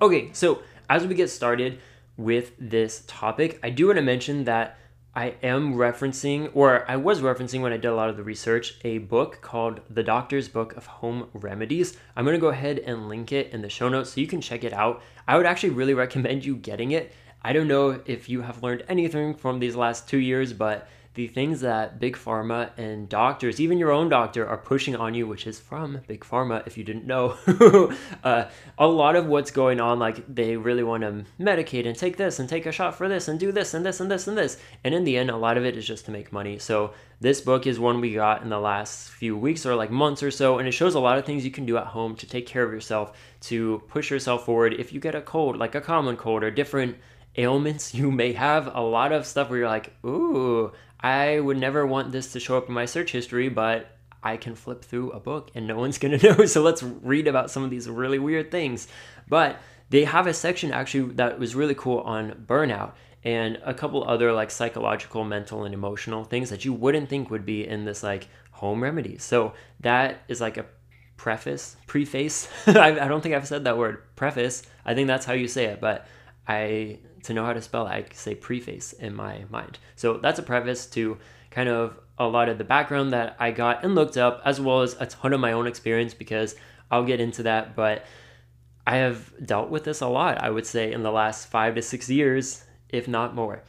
Okay, 0.01 0.29
so 0.34 0.63
as 0.89 1.06
we 1.06 1.13
get 1.13 1.29
started 1.29 1.79
with 2.20 2.52
this 2.60 3.04
topic, 3.08 3.60
I 3.64 3.72
do 3.72 3.88
want 3.88 3.98
to 3.98 4.04
mention 4.04 4.44
that 4.44 4.78
I 5.16 5.36
am 5.42 5.74
referencing, 5.74 6.52
or 6.54 6.90
I 6.90 6.98
was 6.98 7.22
referencing 7.22 7.62
when 7.62 7.74
I 7.74 7.78
did 7.78 7.88
a 7.88 7.96
lot 7.96 8.10
of 8.10 8.18
the 8.18 8.24
research, 8.24 8.78
a 8.84 9.00
book 9.00 9.40
called 9.42 9.82
The 9.90 10.04
Doctor's 10.04 10.48
Book 10.48 10.78
of 10.78 10.86
Home 10.86 11.30
Remedies. 11.34 11.98
I'm 12.16 12.26
going 12.26 12.36
to 12.38 12.42
go 12.42 12.50
ahead 12.50 12.78
and 12.80 13.10
link 13.10 13.32
it 13.32 13.52
in 13.52 13.64
the 13.64 13.70
show 13.70 13.90
notes 13.90 14.12
so 14.12 14.22
you 14.22 14.28
can 14.28 14.40
check 14.40 14.64
it 14.64 14.74
out. 14.74 15.02
I 15.28 15.36
would 15.36 15.48
actually 15.48 15.72
really 15.72 15.96
recommend 15.96 16.46
you 16.46 16.56
getting 16.56 16.92
it 16.92 17.12
I 17.42 17.54
don't 17.54 17.68
know 17.68 18.02
if 18.06 18.28
you 18.28 18.42
have 18.42 18.64
learned 18.64 18.84
anything 18.90 19.34
from 19.34 19.60
these 19.60 19.76
last 19.76 20.10
two 20.10 20.18
years, 20.18 20.52
but 20.52 20.88
the 21.20 21.28
things 21.28 21.60
that 21.60 22.00
big 22.00 22.16
pharma 22.16 22.70
and 22.78 23.10
doctors, 23.10 23.60
even 23.60 23.78
your 23.78 23.92
own 23.92 24.08
doctor, 24.08 24.48
are 24.48 24.58
pushing 24.58 24.96
on 24.96 25.14
you, 25.14 25.28
which 25.28 25.46
is 25.46 25.60
from 25.60 26.00
big 26.08 26.22
pharma, 26.22 26.66
if 26.66 26.78
you 26.78 26.84
didn't 26.86 27.06
know, 27.06 27.38
uh, 28.24 28.46
a 28.78 28.88
lot 28.88 29.18
of 29.18 29.26
what's 29.26 29.52
going 29.52 29.82
on, 29.82 30.00
like 30.00 30.34
they 30.34 30.56
really 30.56 30.82
want 30.82 31.04
to 31.04 31.26
medicate 31.38 31.86
and 31.86 31.98
take 31.98 32.16
this 32.16 32.40
and 32.40 32.48
take 32.48 32.66
a 32.66 32.72
shot 32.72 32.96
for 32.96 33.10
this 33.10 33.28
and 33.28 33.38
do 33.38 33.52
this 33.52 33.74
and 33.74 33.86
this 33.86 34.00
and 34.00 34.10
this 34.10 34.30
and 34.30 34.38
this. 34.38 34.58
And 34.86 34.96
in 34.96 35.04
the 35.04 35.18
end, 35.18 35.30
a 35.30 35.36
lot 35.36 35.58
of 35.58 35.66
it 35.66 35.76
is 35.76 35.86
just 35.86 36.06
to 36.06 36.12
make 36.12 36.32
money. 36.32 36.58
So 36.58 36.94
this 37.20 37.42
book 37.42 37.68
is 37.68 37.78
one 37.78 38.00
we 38.00 38.14
got 38.14 38.42
in 38.42 38.48
the 38.48 38.58
last 38.58 39.10
few 39.10 39.36
weeks 39.36 39.66
or 39.66 39.76
like 39.76 39.92
months 39.92 40.24
or 40.24 40.32
so, 40.32 40.58
and 40.58 40.70
it 40.70 40.72
shows 40.72 40.96
a 40.96 41.02
lot 41.02 41.18
of 41.18 41.26
things 41.26 41.44
you 41.44 41.52
can 41.52 41.66
do 41.66 41.76
at 41.76 41.88
home 41.88 42.16
to 42.16 42.28
take 42.28 42.48
care 42.48 42.64
of 42.64 42.72
yourself, 42.72 43.12
to 43.42 43.84
push 43.90 44.10
yourself 44.10 44.46
forward 44.46 44.74
if 44.74 44.94
you 44.94 45.02
get 45.02 45.16
a 45.16 45.22
cold, 45.22 45.58
like 45.58 45.76
a 45.76 45.82
common 45.82 46.16
cold 46.16 46.46
or 46.46 46.50
different 46.50 46.96
ailments 47.38 47.94
you 48.00 48.12
may 48.12 48.34
have, 48.34 48.74
a 48.76 48.82
lot 48.82 49.12
of 49.12 49.26
stuff 49.26 49.50
where 49.50 49.60
you're 49.60 49.68
like, 49.68 49.94
ooh, 50.06 50.72
I 51.00 51.39
would 51.39 51.58
never 51.58 51.86
want 51.86 52.12
this 52.12 52.34
to 52.34 52.39
show 52.39 52.58
up 52.58 52.67
in 52.67 52.74
my 52.74 52.86
search 52.86 53.12
history, 53.12 53.50
but 53.50 53.95
I 54.21 54.38
can 54.38 54.56
flip 54.56 54.84
through 54.84 55.12
a 55.12 55.19
book 55.19 55.52
and 55.56 55.67
no 55.67 55.78
one's 55.84 55.97
gonna 55.97 56.19
know. 56.21 56.45
So 56.45 56.62
let's 56.62 56.84
read 56.84 57.28
about 57.28 57.52
some 57.52 57.63
of 57.63 57.69
these 57.69 57.89
really 57.89 58.19
weird 58.19 58.52
things. 58.52 58.88
But 59.28 59.60
they 59.89 60.04
have 60.04 60.28
a 60.28 60.34
section 60.34 60.71
actually 60.71 61.13
that 61.13 61.39
was 61.39 61.56
really 61.56 61.76
cool 61.76 62.00
on 62.00 62.45
burnout 62.47 62.93
and 63.24 63.60
a 63.65 63.74
couple 63.74 64.08
other 64.08 64.32
like 64.32 64.52
psychological, 64.52 65.24
mental, 65.24 65.63
and 65.63 65.74
emotional 65.74 66.24
things 66.24 66.50
that 66.50 66.63
you 66.63 66.74
wouldn't 66.74 67.10
think 67.10 67.30
would 67.30 67.45
be 67.45 67.67
in 67.67 67.86
this 67.86 68.04
like 68.04 68.28
home 68.52 68.82
remedies. 68.82 69.24
So 69.24 69.54
that 69.82 70.21
is 70.28 70.39
like 70.39 70.58
a 70.58 70.65
preface, 71.17 71.76
preface. 71.88 72.47
I, 72.67 73.00
I 73.00 73.08
don't 73.08 73.21
think 73.21 73.36
I've 73.36 73.47
said 73.47 73.65
that 73.65 73.78
word, 73.78 74.04
preface. 74.15 74.63
I 74.86 74.93
think 74.93 75.08
that's 75.08 75.26
how 75.26 75.34
you 75.34 75.47
say 75.47 75.65
it, 75.65 75.82
but 75.82 76.08
I 76.47 77.00
to 77.30 77.34
know 77.34 77.46
how 77.46 77.54
to 77.54 77.62
spell 77.62 77.86
I 77.86 78.06
say 78.12 78.34
preface 78.34 78.92
in 78.92 79.13
my 79.15 79.46
mind. 79.50 79.78
So 79.96 80.18
that's 80.18 80.39
a 80.39 80.44
preface 80.44 80.88
to 80.88 81.18
kind 81.52 81.70
of 81.70 81.98
a 82.18 82.28
lot 82.28 82.50
of 82.50 82.58
the 82.58 82.63
background 82.63 83.13
that 83.13 83.36
I 83.39 83.52
got 83.52 83.84
and 83.84 83.94
looked 83.94 84.18
up, 84.18 84.42
as 84.44 84.60
well 84.60 84.82
as 84.82 84.96
a 85.00 85.06
ton 85.06 85.32
of 85.32 85.39
my 85.39 85.52
own 85.52 85.68
experience 85.68 86.15
because 86.15 86.56
I'll 86.89 87.06
get 87.06 87.20
into 87.20 87.44
that. 87.44 87.76
But 87.76 88.04
I 88.86 88.98
have 88.98 89.32
dealt 89.46 89.70
with 89.70 89.84
this 89.84 90.02
a 90.02 90.08
lot, 90.08 90.42
I 90.42 90.50
would 90.50 90.65
say, 90.65 90.92
in 90.92 91.04
the 91.04 91.12
last 91.12 91.50
five 91.50 91.76
to 91.76 91.84
six 91.84 92.10
years, 92.10 92.65
if 92.89 93.08
not 93.08 93.36
more. 93.36 93.62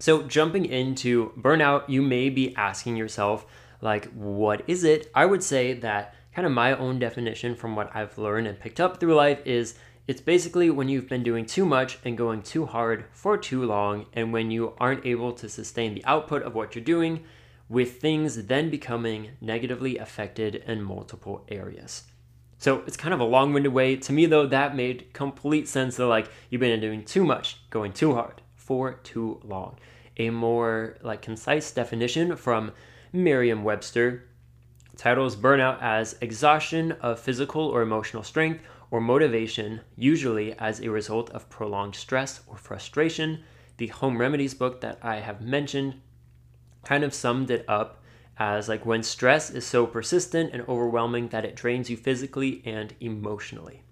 So, 0.00 0.22
jumping 0.22 0.64
into 0.64 1.32
burnout, 1.38 1.88
you 1.88 2.00
may 2.00 2.30
be 2.30 2.56
asking 2.56 2.96
yourself, 2.96 3.44
like, 3.82 4.06
what 4.12 4.62
is 4.66 4.82
it? 4.82 5.10
I 5.14 5.26
would 5.26 5.42
say 5.42 5.74
that 5.74 6.14
kind 6.34 6.46
of 6.46 6.52
my 6.52 6.72
own 6.72 6.98
definition 6.98 7.54
from 7.54 7.76
what 7.76 7.94
I've 7.94 8.16
learned 8.16 8.46
and 8.46 8.58
picked 8.58 8.80
up 8.80 8.98
through 8.98 9.14
life 9.14 9.40
is 9.44 9.74
it's 10.08 10.22
basically 10.22 10.70
when 10.70 10.88
you've 10.88 11.08
been 11.08 11.22
doing 11.22 11.44
too 11.44 11.66
much 11.66 11.98
and 12.02 12.16
going 12.16 12.40
too 12.40 12.64
hard 12.64 13.04
for 13.12 13.36
too 13.36 13.62
long, 13.62 14.06
and 14.14 14.32
when 14.32 14.50
you 14.50 14.72
aren't 14.78 15.04
able 15.04 15.32
to 15.34 15.50
sustain 15.50 15.94
the 15.94 16.04
output 16.06 16.42
of 16.42 16.54
what 16.54 16.74
you're 16.74 16.82
doing, 16.82 17.24
with 17.68 18.00
things 18.00 18.46
then 18.46 18.70
becoming 18.70 19.28
negatively 19.42 19.98
affected 19.98 20.54
in 20.66 20.82
multiple 20.82 21.44
areas. 21.50 22.04
So 22.56 22.82
it's 22.86 22.96
kind 22.96 23.12
of 23.12 23.20
a 23.20 23.24
long 23.24 23.52
winded 23.52 23.74
way. 23.74 23.96
To 23.96 24.12
me, 24.14 24.24
though, 24.24 24.46
that 24.46 24.74
made 24.74 25.12
complete 25.12 25.68
sense 25.68 25.96
that, 25.96 26.06
like, 26.06 26.30
you've 26.48 26.60
been 26.60 26.80
doing 26.80 27.04
too 27.04 27.24
much, 27.24 27.58
going 27.68 27.92
too 27.92 28.14
hard 28.14 28.40
for 28.56 28.94
too 28.94 29.40
long. 29.44 29.78
A 30.16 30.30
more, 30.30 30.96
like, 31.02 31.20
concise 31.20 31.70
definition 31.70 32.34
from 32.34 32.72
Merriam 33.12 33.62
Webster 33.62 34.24
titles 34.96 35.36
burnout 35.36 35.80
as 35.82 36.16
exhaustion 36.22 36.92
of 36.92 37.20
physical 37.20 37.62
or 37.62 37.82
emotional 37.82 38.22
strength 38.22 38.64
or 38.90 39.00
motivation, 39.00 39.80
usually 39.96 40.52
as 40.58 40.80
a 40.80 40.90
result 40.90 41.30
of 41.30 41.48
prolonged 41.50 41.94
stress 41.94 42.40
or 42.46 42.56
frustration. 42.56 43.42
The 43.76 43.88
Home 43.88 44.18
Remedies 44.18 44.54
book 44.54 44.80
that 44.80 44.98
I 45.02 45.16
have 45.16 45.40
mentioned 45.40 46.00
kind 46.84 47.04
of 47.04 47.14
summed 47.14 47.50
it 47.50 47.64
up 47.68 48.02
as 48.38 48.68
like 48.68 48.86
when 48.86 49.02
stress 49.02 49.50
is 49.50 49.66
so 49.66 49.86
persistent 49.86 50.52
and 50.52 50.66
overwhelming 50.68 51.28
that 51.28 51.44
it 51.44 51.56
drains 51.56 51.90
you 51.90 51.96
physically 51.96 52.62
and 52.64 52.94
emotionally. 53.00 53.82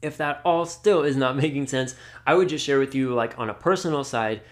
If 0.00 0.16
that 0.16 0.40
all 0.44 0.64
still 0.64 1.02
is 1.02 1.16
not 1.16 1.36
making 1.44 1.66
sense, 1.66 1.94
I 2.26 2.34
would 2.34 2.48
just 2.48 2.64
share 2.64 2.78
with 2.78 2.94
you, 2.94 3.14
like 3.14 3.38
on 3.38 3.50
a 3.50 3.54
personal 3.54 4.04
side, 4.04 4.42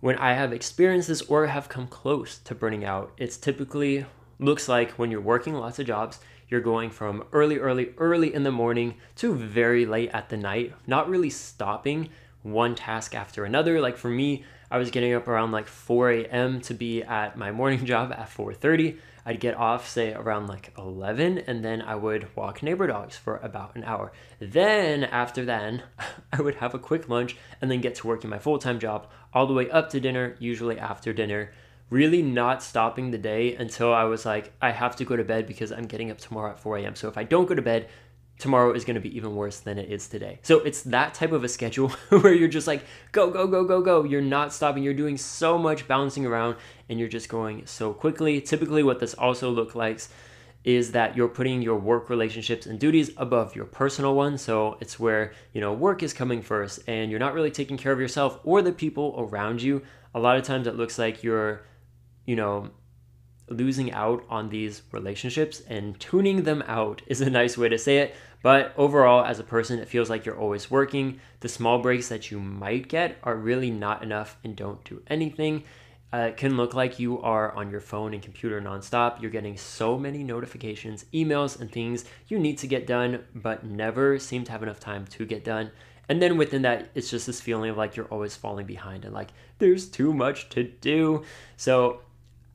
when 0.00 0.16
I 0.16 0.34
have 0.34 0.52
experienced 0.52 1.08
this 1.08 1.22
or 1.22 1.46
have 1.46 1.68
come 1.68 1.88
close 1.88 2.38
to 2.38 2.54
burning 2.54 2.84
out, 2.84 3.12
it's 3.16 3.36
typically 3.36 4.06
looks 4.38 4.68
like 4.68 4.92
when 4.92 5.10
you're 5.10 5.20
working 5.20 5.54
lots 5.54 5.78
of 5.78 5.86
jobs, 5.86 6.20
you're 6.48 6.60
going 6.60 6.90
from 6.90 7.24
early, 7.32 7.58
early, 7.58 7.94
early 7.98 8.32
in 8.34 8.42
the 8.42 8.50
morning 8.50 8.94
to 9.16 9.34
very 9.34 9.84
late 9.86 10.10
at 10.12 10.28
the 10.28 10.36
night, 10.36 10.74
not 10.86 11.08
really 11.08 11.30
stopping 11.30 12.08
one 12.42 12.74
task 12.74 13.14
after 13.14 13.44
another. 13.44 13.80
Like 13.80 13.96
for 13.96 14.08
me, 14.08 14.44
I 14.70 14.78
was 14.78 14.90
getting 14.90 15.14
up 15.14 15.28
around 15.28 15.52
like 15.52 15.66
4 15.66 16.10
a.m. 16.10 16.60
to 16.62 16.74
be 16.74 17.02
at 17.02 17.36
my 17.36 17.52
morning 17.52 17.84
job 17.86 18.12
at 18.12 18.30
4:30. 18.30 18.98
I'd 19.26 19.40
get 19.40 19.56
off 19.56 19.86
say 19.86 20.14
around 20.14 20.46
like 20.46 20.72
11 20.78 21.38
and 21.46 21.62
then 21.62 21.82
I 21.82 21.96
would 21.96 22.34
walk 22.34 22.62
neighbor 22.62 22.86
dogs 22.86 23.16
for 23.16 23.36
about 23.38 23.76
an 23.76 23.84
hour. 23.84 24.10
Then 24.38 25.04
after 25.04 25.44
then, 25.44 25.82
I 26.32 26.40
would 26.40 26.56
have 26.56 26.74
a 26.74 26.78
quick 26.78 27.10
lunch 27.10 27.36
and 27.60 27.70
then 27.70 27.82
get 27.82 27.94
to 27.96 28.06
work 28.06 28.24
in 28.24 28.30
my 28.30 28.38
full-time 28.38 28.78
job 28.78 29.06
all 29.34 29.46
the 29.46 29.52
way 29.52 29.70
up 29.70 29.90
to 29.90 30.00
dinner, 30.00 30.34
usually 30.38 30.78
after 30.78 31.12
dinner 31.12 31.52
really 31.90 32.22
not 32.22 32.62
stopping 32.62 33.10
the 33.10 33.18
day 33.18 33.54
until 33.54 33.92
I 33.92 34.04
was 34.04 34.26
like, 34.26 34.52
I 34.60 34.70
have 34.70 34.96
to 34.96 35.04
go 35.04 35.16
to 35.16 35.24
bed 35.24 35.46
because 35.46 35.72
I'm 35.72 35.86
getting 35.86 36.10
up 36.10 36.18
tomorrow 36.18 36.50
at 36.50 36.60
4 36.60 36.78
a.m. 36.78 36.94
So 36.94 37.08
if 37.08 37.16
I 37.16 37.24
don't 37.24 37.46
go 37.46 37.54
to 37.54 37.62
bed, 37.62 37.88
tomorrow 38.38 38.72
is 38.72 38.84
going 38.84 38.94
to 38.94 39.00
be 39.00 39.14
even 39.16 39.34
worse 39.34 39.60
than 39.60 39.78
it 39.78 39.90
is 39.90 40.08
today. 40.08 40.38
So 40.42 40.60
it's 40.60 40.82
that 40.82 41.14
type 41.14 41.32
of 41.32 41.44
a 41.44 41.48
schedule 41.48 41.88
where 42.08 42.32
you're 42.32 42.48
just 42.48 42.66
like, 42.66 42.84
go, 43.12 43.30
go, 43.30 43.46
go, 43.46 43.64
go, 43.64 43.80
go. 43.80 44.04
You're 44.04 44.20
not 44.22 44.52
stopping. 44.52 44.82
You're 44.82 44.94
doing 44.94 45.16
so 45.16 45.58
much 45.58 45.88
bouncing 45.88 46.24
around 46.24 46.56
and 46.88 46.98
you're 46.98 47.08
just 47.08 47.28
going 47.28 47.66
so 47.66 47.92
quickly. 47.92 48.40
Typically, 48.40 48.82
what 48.82 49.00
this 49.00 49.14
also 49.14 49.50
looks 49.50 49.74
like 49.74 50.00
is 50.64 50.92
that 50.92 51.16
you're 51.16 51.28
putting 51.28 51.62
your 51.62 51.76
work 51.76 52.10
relationships 52.10 52.66
and 52.66 52.78
duties 52.78 53.10
above 53.16 53.56
your 53.56 53.64
personal 53.64 54.14
ones. 54.14 54.42
So 54.42 54.76
it's 54.80 54.98
where, 54.98 55.32
you 55.52 55.60
know, 55.60 55.72
work 55.72 56.02
is 56.02 56.12
coming 56.12 56.42
first 56.42 56.80
and 56.86 57.10
you're 57.10 57.20
not 57.20 57.32
really 57.32 57.50
taking 57.50 57.76
care 57.76 57.92
of 57.92 58.00
yourself 58.00 58.40
or 58.44 58.60
the 58.60 58.72
people 58.72 59.14
around 59.16 59.62
you. 59.62 59.82
A 60.14 60.20
lot 60.20 60.36
of 60.36 60.42
times 60.42 60.66
it 60.66 60.76
looks 60.76 60.98
like 60.98 61.22
you're 61.22 61.62
you 62.28 62.36
know, 62.36 62.68
losing 63.48 63.90
out 63.92 64.22
on 64.28 64.50
these 64.50 64.82
relationships 64.92 65.62
and 65.66 65.98
tuning 65.98 66.42
them 66.42 66.62
out 66.66 67.00
is 67.06 67.22
a 67.22 67.30
nice 67.40 67.56
way 67.56 67.70
to 67.70 67.78
say 67.78 67.98
it. 67.98 68.14
But 68.42 68.74
overall, 68.76 69.24
as 69.24 69.38
a 69.38 69.44
person, 69.44 69.78
it 69.78 69.88
feels 69.88 70.10
like 70.10 70.26
you're 70.26 70.38
always 70.38 70.70
working. 70.70 71.20
The 71.40 71.48
small 71.48 71.78
breaks 71.78 72.08
that 72.08 72.30
you 72.30 72.38
might 72.38 72.88
get 72.88 73.16
are 73.22 73.34
really 73.34 73.70
not 73.70 74.02
enough 74.02 74.36
and 74.44 74.54
don't 74.54 74.84
do 74.84 75.02
anything. 75.06 75.64
Uh, 76.12 76.28
it 76.28 76.36
can 76.36 76.58
look 76.58 76.74
like 76.74 76.98
you 76.98 77.18
are 77.22 77.52
on 77.52 77.70
your 77.70 77.80
phone 77.80 78.12
and 78.12 78.22
computer 78.22 78.60
nonstop. 78.60 79.22
You're 79.22 79.30
getting 79.30 79.56
so 79.56 79.98
many 79.98 80.22
notifications, 80.22 81.06
emails, 81.14 81.58
and 81.58 81.72
things 81.72 82.04
you 82.28 82.38
need 82.38 82.58
to 82.58 82.66
get 82.66 82.86
done, 82.86 83.24
but 83.34 83.64
never 83.64 84.18
seem 84.18 84.44
to 84.44 84.52
have 84.52 84.62
enough 84.62 84.80
time 84.80 85.06
to 85.06 85.24
get 85.24 85.44
done. 85.44 85.70
And 86.10 86.22
then 86.22 86.36
within 86.36 86.62
that, 86.62 86.90
it's 86.94 87.10
just 87.10 87.26
this 87.26 87.40
feeling 87.40 87.70
of 87.70 87.76
like 87.76 87.96
you're 87.96 88.06
always 88.06 88.36
falling 88.36 88.66
behind 88.66 89.04
and 89.04 89.14
like 89.14 89.28
there's 89.58 89.88
too 89.88 90.14
much 90.14 90.48
to 90.50 90.64
do. 90.64 91.24
So 91.56 92.00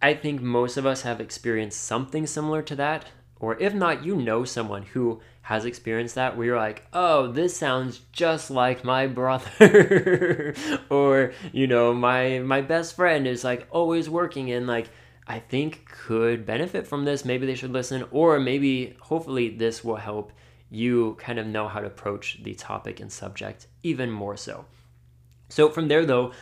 I 0.04 0.16
think 0.16 0.42
most 0.42 0.76
of 0.76 0.86
us 0.86 1.04
have 1.04 1.22
experienced 1.22 1.82
something 1.82 2.28
similar 2.28 2.62
to 2.64 2.76
that. 2.76 3.06
Or 3.40 3.58
if 3.58 3.74
not, 3.74 4.04
you 4.04 4.18
know 4.18 4.44
someone 4.44 4.84
who 4.84 5.22
has 5.44 5.64
experienced 5.64 6.16
that 6.16 6.36
where 6.36 6.46
you're 6.48 6.58
like, 6.58 6.86
oh, 6.92 7.32
this 7.32 7.56
sounds 7.56 8.02
just 8.12 8.52
like 8.52 8.84
my 8.84 9.08
brother. 9.20 10.54
or, 10.90 11.32
you 11.54 11.68
know, 11.68 11.94
my 11.94 12.40
my 12.40 12.60
best 12.60 12.98
friend 12.98 13.26
is 13.26 13.46
like 13.46 13.66
always 13.72 14.10
working 14.10 14.52
and 14.52 14.68
like 14.68 14.90
I 15.26 15.40
think 15.40 15.86
could 15.86 16.46
benefit 16.46 16.86
from 16.86 17.06
this. 17.06 17.24
Maybe 17.24 17.46
they 17.46 17.56
should 17.56 17.72
listen. 17.72 18.04
Or 18.12 18.42
maybe 18.42 18.98
hopefully 19.00 19.56
this 19.56 19.86
will 19.86 19.96
help 19.96 20.34
you 20.70 21.16
kind 21.18 21.40
of 21.40 21.48
know 21.48 21.70
how 21.70 21.80
to 21.80 21.88
approach 21.88 22.44
the 22.44 22.56
topic 22.56 23.00
and 23.00 23.10
subject 23.10 23.68
even 23.84 24.12
more 24.12 24.36
so. 24.36 24.66
So 25.48 25.70
from 25.70 25.88
there 25.88 26.06
though, 26.06 26.34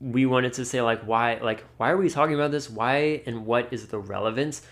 we 0.00 0.26
wanted 0.26 0.52
to 0.54 0.64
say 0.64 0.80
like 0.80 1.02
why 1.02 1.38
like 1.42 1.64
why 1.76 1.90
are 1.90 1.96
we 1.96 2.08
talking 2.08 2.34
about 2.34 2.50
this? 2.50 2.70
Why 2.70 3.22
and 3.26 3.46
what 3.46 3.72
is 3.72 3.88
the 3.88 3.98
relevance? 3.98 4.62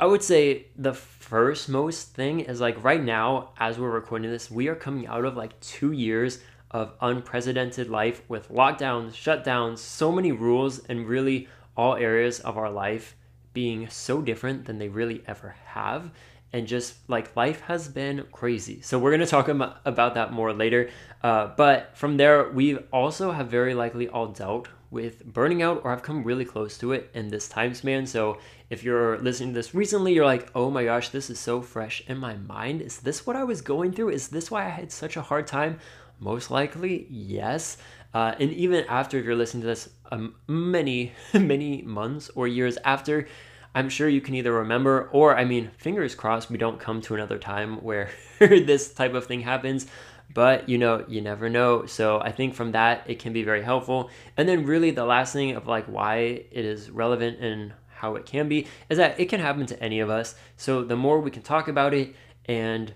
I 0.00 0.06
would 0.06 0.22
say 0.22 0.66
the 0.76 0.92
first 0.92 1.68
most 1.68 2.14
thing 2.14 2.40
is 2.40 2.60
like 2.60 2.82
right 2.82 3.02
now, 3.02 3.50
as 3.58 3.78
we're 3.78 3.90
recording 3.90 4.30
this, 4.30 4.50
we 4.50 4.68
are 4.68 4.74
coming 4.74 5.06
out 5.06 5.24
of 5.24 5.36
like 5.36 5.58
two 5.60 5.92
years 5.92 6.40
of 6.72 6.92
unprecedented 7.00 7.88
life 7.88 8.22
with 8.28 8.50
lockdowns, 8.50 9.12
shutdowns, 9.12 9.78
so 9.78 10.10
many 10.10 10.32
rules, 10.32 10.80
and 10.86 11.06
really 11.06 11.48
all 11.76 11.94
areas 11.94 12.40
of 12.40 12.58
our 12.58 12.70
life 12.70 13.14
being 13.52 13.88
so 13.88 14.20
different 14.20 14.64
than 14.64 14.78
they 14.78 14.88
really 14.88 15.22
ever 15.28 15.54
have. 15.66 16.10
And 16.54 16.66
just 16.66 16.94
like 17.08 17.34
life 17.36 17.60
has 17.62 17.88
been 17.88 18.24
crazy. 18.30 18.80
So, 18.80 18.98
we're 18.98 19.16
to 19.18 19.26
talk 19.26 19.48
about 19.48 20.14
that 20.14 20.32
more 20.32 20.52
later. 20.52 20.88
Uh, 21.22 21.48
but 21.56 21.96
from 21.96 22.16
there, 22.16 22.50
we 22.50 22.76
also 22.92 23.32
have 23.32 23.48
very 23.48 23.74
likely 23.74 24.08
all 24.08 24.28
dealt 24.28 24.68
with 24.94 25.24
burning 25.26 25.60
out 25.60 25.80
or 25.82 25.90
have 25.90 26.02
come 26.02 26.22
really 26.22 26.44
close 26.44 26.78
to 26.78 26.92
it 26.92 27.10
in 27.14 27.28
this 27.28 27.48
time 27.48 27.74
span. 27.74 28.06
So 28.06 28.38
if 28.70 28.84
you're 28.84 29.18
listening 29.18 29.50
to 29.50 29.54
this 29.56 29.74
recently, 29.74 30.14
you're 30.14 30.24
like, 30.24 30.48
oh 30.54 30.70
my 30.70 30.84
gosh, 30.84 31.08
this 31.08 31.28
is 31.28 31.38
so 31.40 31.60
fresh 31.60 32.04
in 32.06 32.16
my 32.16 32.36
mind. 32.36 32.80
Is 32.80 33.00
this 33.00 33.26
what 33.26 33.34
I 33.34 33.42
was 33.42 33.60
going 33.60 33.92
through? 33.92 34.10
Is 34.10 34.28
this 34.28 34.50
why 34.50 34.64
I 34.66 34.70
had 34.70 34.92
such 34.92 35.16
a 35.16 35.22
hard 35.22 35.48
time? 35.48 35.80
Most 36.20 36.50
likely, 36.50 37.08
yes. 37.10 37.76
Uh, 38.14 38.36
and 38.38 38.52
even 38.52 38.84
after 38.84 39.18
if 39.18 39.24
you're 39.24 39.34
listening 39.34 39.62
to 39.62 39.66
this 39.66 39.88
um, 40.12 40.36
many, 40.46 41.12
many 41.34 41.82
months 41.82 42.30
or 42.36 42.46
years 42.46 42.78
after, 42.84 43.26
I'm 43.74 43.88
sure 43.88 44.08
you 44.08 44.20
can 44.20 44.34
either 44.34 44.52
remember 44.52 45.08
or, 45.12 45.36
I 45.36 45.44
mean, 45.44 45.70
fingers 45.78 46.14
crossed, 46.14 46.50
we 46.50 46.58
don't 46.58 46.78
come 46.78 47.00
to 47.02 47.14
another 47.14 47.38
time 47.38 47.82
where 47.82 48.10
this 48.38 48.92
type 48.92 49.14
of 49.14 49.26
thing 49.26 49.40
happens 49.40 49.86
but 50.32 50.68
you 50.68 50.78
know 50.78 51.04
you 51.08 51.20
never 51.20 51.48
know. 51.48 51.86
So 51.86 52.20
i 52.20 52.32
think 52.32 52.54
from 52.54 52.72
that 52.72 53.04
it 53.06 53.18
can 53.18 53.32
be 53.32 53.42
very 53.42 53.62
helpful. 53.62 54.10
And 54.36 54.48
then 54.48 54.66
really 54.66 54.90
the 54.90 55.04
last 55.04 55.32
thing 55.32 55.54
of 55.54 55.66
like 55.66 55.86
why 55.86 56.16
it 56.50 56.64
is 56.64 56.90
relevant 56.90 57.38
and 57.40 57.72
how 57.88 58.16
it 58.16 58.26
can 58.26 58.48
be 58.48 58.66
is 58.90 58.98
that 58.98 59.18
it 59.18 59.26
can 59.26 59.40
happen 59.40 59.66
to 59.66 59.82
any 59.82 60.00
of 60.00 60.10
us. 60.10 60.34
So 60.56 60.82
the 60.82 60.96
more 60.96 61.20
we 61.20 61.30
can 61.30 61.42
talk 61.42 61.68
about 61.68 61.94
it 61.94 62.14
and 62.46 62.92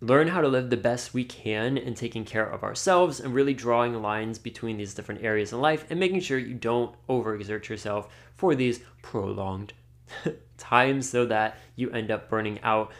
learn 0.00 0.28
how 0.28 0.40
to 0.40 0.48
live 0.48 0.70
the 0.70 0.76
best 0.76 1.12
we 1.12 1.24
can 1.24 1.76
in 1.76 1.94
taking 1.94 2.24
care 2.24 2.48
of 2.48 2.62
ourselves 2.62 3.20
and 3.20 3.34
really 3.34 3.54
drawing 3.54 4.00
lines 4.00 4.38
between 4.38 4.76
these 4.76 4.94
different 4.94 5.22
areas 5.22 5.52
in 5.52 5.60
life 5.60 5.84
and 5.90 5.98
making 5.98 6.20
sure 6.20 6.38
you 6.38 6.54
don't 6.54 6.94
overexert 7.08 7.68
yourself 7.68 8.08
for 8.36 8.54
these 8.54 8.80
prolonged 9.02 9.72
times 10.58 11.08
so 11.08 11.26
that 11.26 11.56
you 11.76 11.90
end 11.90 12.10
up 12.10 12.28
burning 12.28 12.60
out 12.62 12.92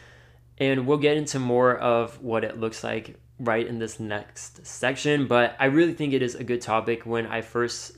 and 0.58 0.86
we'll 0.86 0.98
get 0.98 1.16
into 1.16 1.38
more 1.38 1.76
of 1.76 2.20
what 2.22 2.44
it 2.44 2.58
looks 2.58 2.82
like 2.82 3.16
right 3.38 3.66
in 3.66 3.78
this 3.78 4.00
next 4.00 4.66
section, 4.66 5.28
but 5.28 5.54
I 5.60 5.66
really 5.66 5.94
think 5.94 6.12
it 6.12 6.22
is 6.22 6.34
a 6.34 6.42
good 6.42 6.60
topic. 6.60 7.06
When 7.06 7.26
I 7.26 7.42
first 7.42 7.96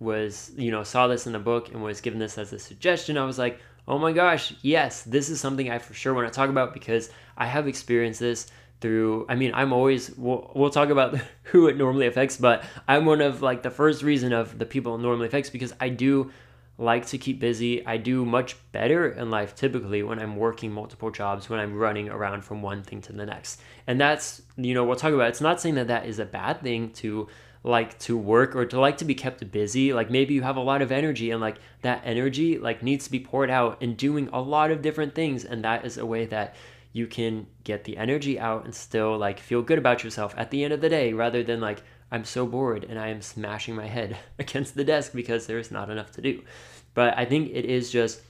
was, 0.00 0.50
you 0.56 0.72
know, 0.72 0.82
saw 0.82 1.06
this 1.06 1.26
in 1.26 1.32
the 1.32 1.38
book 1.38 1.68
and 1.68 1.82
was 1.82 2.00
given 2.00 2.18
this 2.18 2.36
as 2.36 2.52
a 2.52 2.58
suggestion, 2.58 3.16
I 3.16 3.24
was 3.24 3.38
like, 3.38 3.60
oh 3.86 3.98
my 3.98 4.12
gosh, 4.12 4.52
yes, 4.62 5.02
this 5.02 5.28
is 5.30 5.40
something 5.40 5.70
I 5.70 5.78
for 5.78 5.94
sure 5.94 6.14
want 6.14 6.26
to 6.26 6.34
talk 6.34 6.50
about 6.50 6.74
because 6.74 7.10
I 7.36 7.46
have 7.46 7.68
experienced 7.68 8.20
this 8.20 8.50
through 8.80 9.24
i 9.30 9.34
mean 9.34 9.50
i'm 9.54 9.72
always 9.72 10.14
we'll, 10.16 10.50
we'll 10.54 10.68
talk 10.68 10.90
about 10.90 11.16
who 11.44 11.68
it 11.68 11.76
normally 11.78 12.06
affects 12.06 12.36
but 12.36 12.62
i'm 12.86 13.06
one 13.06 13.22
of 13.22 13.40
like 13.40 13.62
the 13.62 13.70
first 13.70 14.02
reason 14.02 14.32
of 14.34 14.58
the 14.58 14.66
people 14.66 14.94
it 14.96 14.98
normally 14.98 15.26
affects 15.26 15.48
because 15.48 15.72
i 15.80 15.88
do 15.88 16.30
like 16.76 17.06
to 17.06 17.18
keep 17.18 17.38
busy. 17.38 17.86
I 17.86 17.96
do 17.96 18.24
much 18.24 18.56
better 18.72 19.08
in 19.08 19.30
life 19.30 19.54
typically 19.54 20.02
when 20.02 20.18
I'm 20.18 20.36
working 20.36 20.72
multiple 20.72 21.10
jobs, 21.10 21.48
when 21.48 21.60
I'm 21.60 21.74
running 21.74 22.08
around 22.08 22.42
from 22.44 22.62
one 22.62 22.82
thing 22.82 23.00
to 23.02 23.12
the 23.12 23.26
next. 23.26 23.60
And 23.86 24.00
that's, 24.00 24.42
you 24.56 24.74
know, 24.74 24.84
we'll 24.84 24.96
talk 24.96 25.12
about. 25.12 25.28
It's 25.28 25.40
not 25.40 25.60
saying 25.60 25.76
that 25.76 25.88
that 25.88 26.06
is 26.06 26.18
a 26.18 26.24
bad 26.24 26.62
thing 26.62 26.90
to 26.94 27.28
like 27.62 27.98
to 27.98 28.16
work 28.16 28.54
or 28.54 28.66
to 28.66 28.78
like 28.78 28.98
to 28.98 29.04
be 29.04 29.14
kept 29.14 29.50
busy. 29.50 29.92
Like 29.92 30.10
maybe 30.10 30.34
you 30.34 30.42
have 30.42 30.56
a 30.56 30.60
lot 30.60 30.82
of 30.82 30.92
energy 30.92 31.30
and 31.30 31.40
like 31.40 31.58
that 31.82 32.02
energy 32.04 32.58
like 32.58 32.82
needs 32.82 33.04
to 33.04 33.10
be 33.10 33.20
poured 33.20 33.50
out 33.50 33.80
in 33.80 33.94
doing 33.94 34.28
a 34.32 34.40
lot 34.40 34.70
of 34.70 34.82
different 34.82 35.14
things 35.14 35.44
and 35.44 35.64
that 35.64 35.84
is 35.84 35.96
a 35.96 36.04
way 36.04 36.26
that 36.26 36.54
you 36.92 37.06
can 37.08 37.46
get 37.64 37.84
the 37.84 37.96
energy 37.96 38.38
out 38.38 38.64
and 38.64 38.74
still 38.74 39.18
like 39.18 39.40
feel 39.40 39.62
good 39.62 39.78
about 39.78 40.04
yourself 40.04 40.34
at 40.36 40.50
the 40.50 40.62
end 40.62 40.72
of 40.72 40.80
the 40.80 40.88
day 40.88 41.12
rather 41.12 41.42
than 41.42 41.60
like 41.60 41.82
I'm 42.10 42.24
so 42.24 42.46
bored 42.46 42.84
and 42.84 42.98
I 42.98 43.08
am 43.08 43.22
smashing 43.22 43.74
my 43.74 43.86
head 43.86 44.16
against 44.38 44.74
the 44.74 44.84
desk 44.84 45.12
because 45.14 45.46
there's 45.46 45.70
not 45.70 45.90
enough 45.90 46.12
to 46.12 46.22
do. 46.22 46.42
But 46.94 47.18
I 47.18 47.24
think 47.24 47.50
it 47.52 47.64
is 47.64 47.90
just 47.90 48.22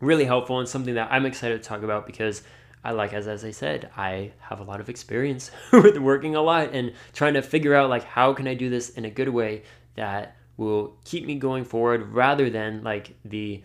really 0.00 0.24
helpful 0.24 0.58
and 0.58 0.68
something 0.68 0.94
that 0.94 1.12
I'm 1.12 1.26
excited 1.26 1.62
to 1.62 1.68
talk 1.68 1.82
about 1.82 2.06
because 2.06 2.42
I 2.82 2.90
like 2.90 3.14
as 3.14 3.26
as 3.26 3.44
I 3.44 3.50
said, 3.50 3.90
I 3.96 4.32
have 4.40 4.60
a 4.60 4.64
lot 4.64 4.80
of 4.80 4.88
experience 4.88 5.50
with 5.72 5.96
working 5.96 6.34
a 6.34 6.42
lot 6.42 6.74
and 6.74 6.92
trying 7.12 7.34
to 7.34 7.42
figure 7.42 7.74
out 7.74 7.88
like 7.88 8.04
how 8.04 8.34
can 8.34 8.46
I 8.46 8.54
do 8.54 8.68
this 8.68 8.90
in 8.90 9.04
a 9.04 9.10
good 9.10 9.28
way 9.28 9.62
that 9.94 10.36
will 10.56 10.96
keep 11.04 11.24
me 11.24 11.36
going 11.36 11.64
forward 11.64 12.08
rather 12.12 12.50
than 12.50 12.82
like 12.82 13.16
the 13.24 13.62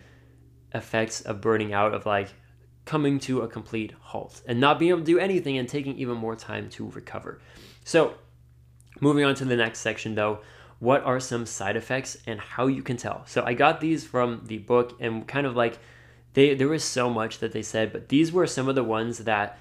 effects 0.72 1.20
of 1.22 1.40
burning 1.40 1.72
out 1.72 1.92
of 1.92 2.06
like 2.06 2.28
coming 2.84 3.18
to 3.20 3.42
a 3.42 3.48
complete 3.48 3.92
halt 4.00 4.40
and 4.46 4.58
not 4.58 4.78
being 4.78 4.90
able 4.90 5.00
to 5.00 5.04
do 5.04 5.18
anything 5.18 5.58
and 5.58 5.68
taking 5.68 5.96
even 5.98 6.16
more 6.16 6.34
time 6.34 6.68
to 6.70 6.88
recover. 6.90 7.40
So, 7.84 8.14
moving 9.00 9.24
on 9.24 9.34
to 9.36 9.44
the 9.44 9.56
next 9.56 9.80
section 9.80 10.14
though, 10.14 10.40
what 10.78 11.02
are 11.04 11.20
some 11.20 11.46
side 11.46 11.76
effects 11.76 12.16
and 12.26 12.40
how 12.40 12.66
you 12.66 12.82
can 12.82 12.96
tell. 12.96 13.22
So 13.26 13.44
I 13.44 13.54
got 13.54 13.80
these 13.80 14.04
from 14.04 14.42
the 14.46 14.58
book 14.58 14.96
and 15.00 15.26
kind 15.26 15.46
of 15.46 15.54
like 15.54 15.78
they 16.32 16.54
there 16.54 16.68
was 16.68 16.84
so 16.84 17.10
much 17.10 17.38
that 17.38 17.52
they 17.52 17.62
said, 17.62 17.92
but 17.92 18.08
these 18.08 18.32
were 18.32 18.46
some 18.46 18.68
of 18.68 18.74
the 18.74 18.84
ones 18.84 19.18
that 19.18 19.58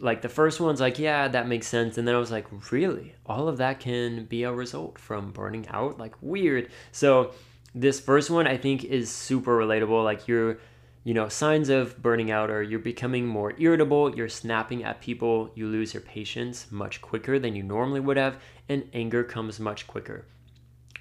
like 0.00 0.22
the 0.22 0.28
first 0.28 0.60
one's 0.60 0.80
like, 0.80 0.98
yeah, 0.98 1.28
that 1.28 1.48
makes 1.48 1.66
sense. 1.66 1.96
And 1.96 2.06
then 2.06 2.14
I 2.14 2.18
was 2.18 2.30
like, 2.30 2.46
really? 2.70 3.14
All 3.24 3.48
of 3.48 3.56
that 3.58 3.80
can 3.80 4.24
be 4.26 4.42
a 4.42 4.52
result 4.52 4.98
from 4.98 5.32
burning 5.32 5.66
out? 5.68 5.98
Like 5.98 6.14
weird. 6.20 6.70
So 6.92 7.32
this 7.74 8.00
first 8.00 8.28
one 8.28 8.46
I 8.46 8.56
think 8.56 8.84
is 8.84 9.10
super 9.10 9.56
relatable. 9.56 10.04
Like 10.04 10.28
you're 10.28 10.58
you 11.06 11.14
know, 11.14 11.28
signs 11.28 11.68
of 11.68 12.02
burning 12.02 12.32
out 12.32 12.50
are 12.50 12.64
you're 12.64 12.80
becoming 12.80 13.24
more 13.24 13.54
irritable, 13.58 14.16
you're 14.16 14.28
snapping 14.28 14.82
at 14.82 15.00
people, 15.00 15.52
you 15.54 15.68
lose 15.68 15.94
your 15.94 16.00
patience 16.00 16.66
much 16.72 17.00
quicker 17.00 17.38
than 17.38 17.54
you 17.54 17.62
normally 17.62 18.00
would 18.00 18.16
have, 18.16 18.42
and 18.68 18.88
anger 18.92 19.24
comes 19.24 19.60
much 19.60 19.86
quicker. 19.86 20.24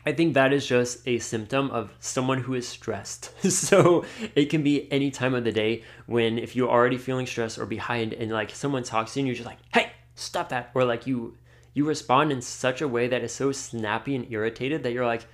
I 0.05 0.11
think 0.11 0.35
that 0.35 0.53
is 0.53 0.67
just 0.67 1.07
a 1.07 1.17
symptom 1.17 1.71
of 1.71 1.91
someone 1.99 2.39
who 2.41 2.53
is 2.53 2.67
stressed. 2.67 3.31
so 3.51 4.05
it 4.35 4.45
can 4.51 4.61
be 4.61 4.91
any 4.91 5.09
time 5.09 5.33
of 5.33 5.43
the 5.43 5.51
day 5.51 5.83
when 6.05 6.37
if 6.37 6.55
you're 6.55 6.69
already 6.69 6.97
feeling 6.97 7.25
stressed 7.25 7.57
or 7.57 7.65
behind 7.65 8.13
and 8.13 8.31
like 8.31 8.51
someone 8.51 8.83
talks 8.83 9.13
to 9.13 9.19
you 9.19 9.21
and 9.21 9.27
you're 9.27 9.35
just 9.35 9.47
like, 9.47 9.57
hey, 9.73 9.91
stop 10.13 10.49
that. 10.49 10.69
Or 10.75 10.85
like 10.85 11.07
you 11.07 11.37
you 11.73 11.85
respond 11.85 12.31
in 12.31 12.41
such 12.41 12.81
a 12.81 12.87
way 12.87 13.07
that 13.07 13.23
is 13.23 13.31
so 13.33 13.51
snappy 13.51 14.15
and 14.15 14.31
irritated 14.31 14.83
that 14.83 14.93
you're 14.93 15.05
like, 15.05 15.25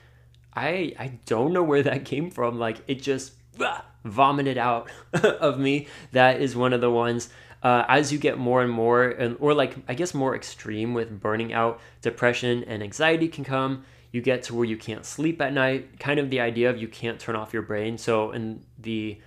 I 0.53 0.93
I 0.97 1.19
don't 1.25 1.51
know 1.51 1.63
where 1.63 1.83
that 1.83 2.05
came 2.05 2.31
from. 2.31 2.57
Like 2.57 2.77
it 2.87 3.01
just 3.01 3.33
ah, 3.59 3.85
vomited 4.05 4.57
out 4.57 4.89
of 5.13 5.59
me. 5.59 5.87
That 6.13 6.39
is 6.39 6.55
one 6.55 6.71
of 6.71 6.79
the 6.79 6.91
ones. 6.91 7.29
Uh, 7.63 7.85
as 7.87 8.11
you 8.11 8.17
get 8.17 8.39
more 8.39 8.63
and 8.63 8.71
more, 8.71 9.03
and, 9.09 9.37
or 9.39 9.53
like 9.53 9.75
I 9.87 9.93
guess 9.93 10.13
more 10.13 10.35
extreme 10.35 10.93
with 10.93 11.19
burning 11.19 11.53
out, 11.53 11.79
depression 12.01 12.63
and 12.63 12.81
anxiety 12.81 13.27
can 13.27 13.43
come 13.43 13.83
you 14.11 14.21
get 14.21 14.43
to 14.43 14.55
where 14.55 14.65
you 14.65 14.77
can't 14.77 15.05
sleep 15.05 15.41
at 15.41 15.53
night, 15.53 15.99
kind 15.99 16.19
of 16.19 16.29
the 16.29 16.41
idea 16.41 16.69
of 16.69 16.77
you 16.77 16.87
can't 16.87 17.19
turn 17.19 17.35
off 17.35 17.53
your 17.53 17.61
brain. 17.61 17.97
So, 17.97 18.31
in 18.31 18.63
the 18.77 19.19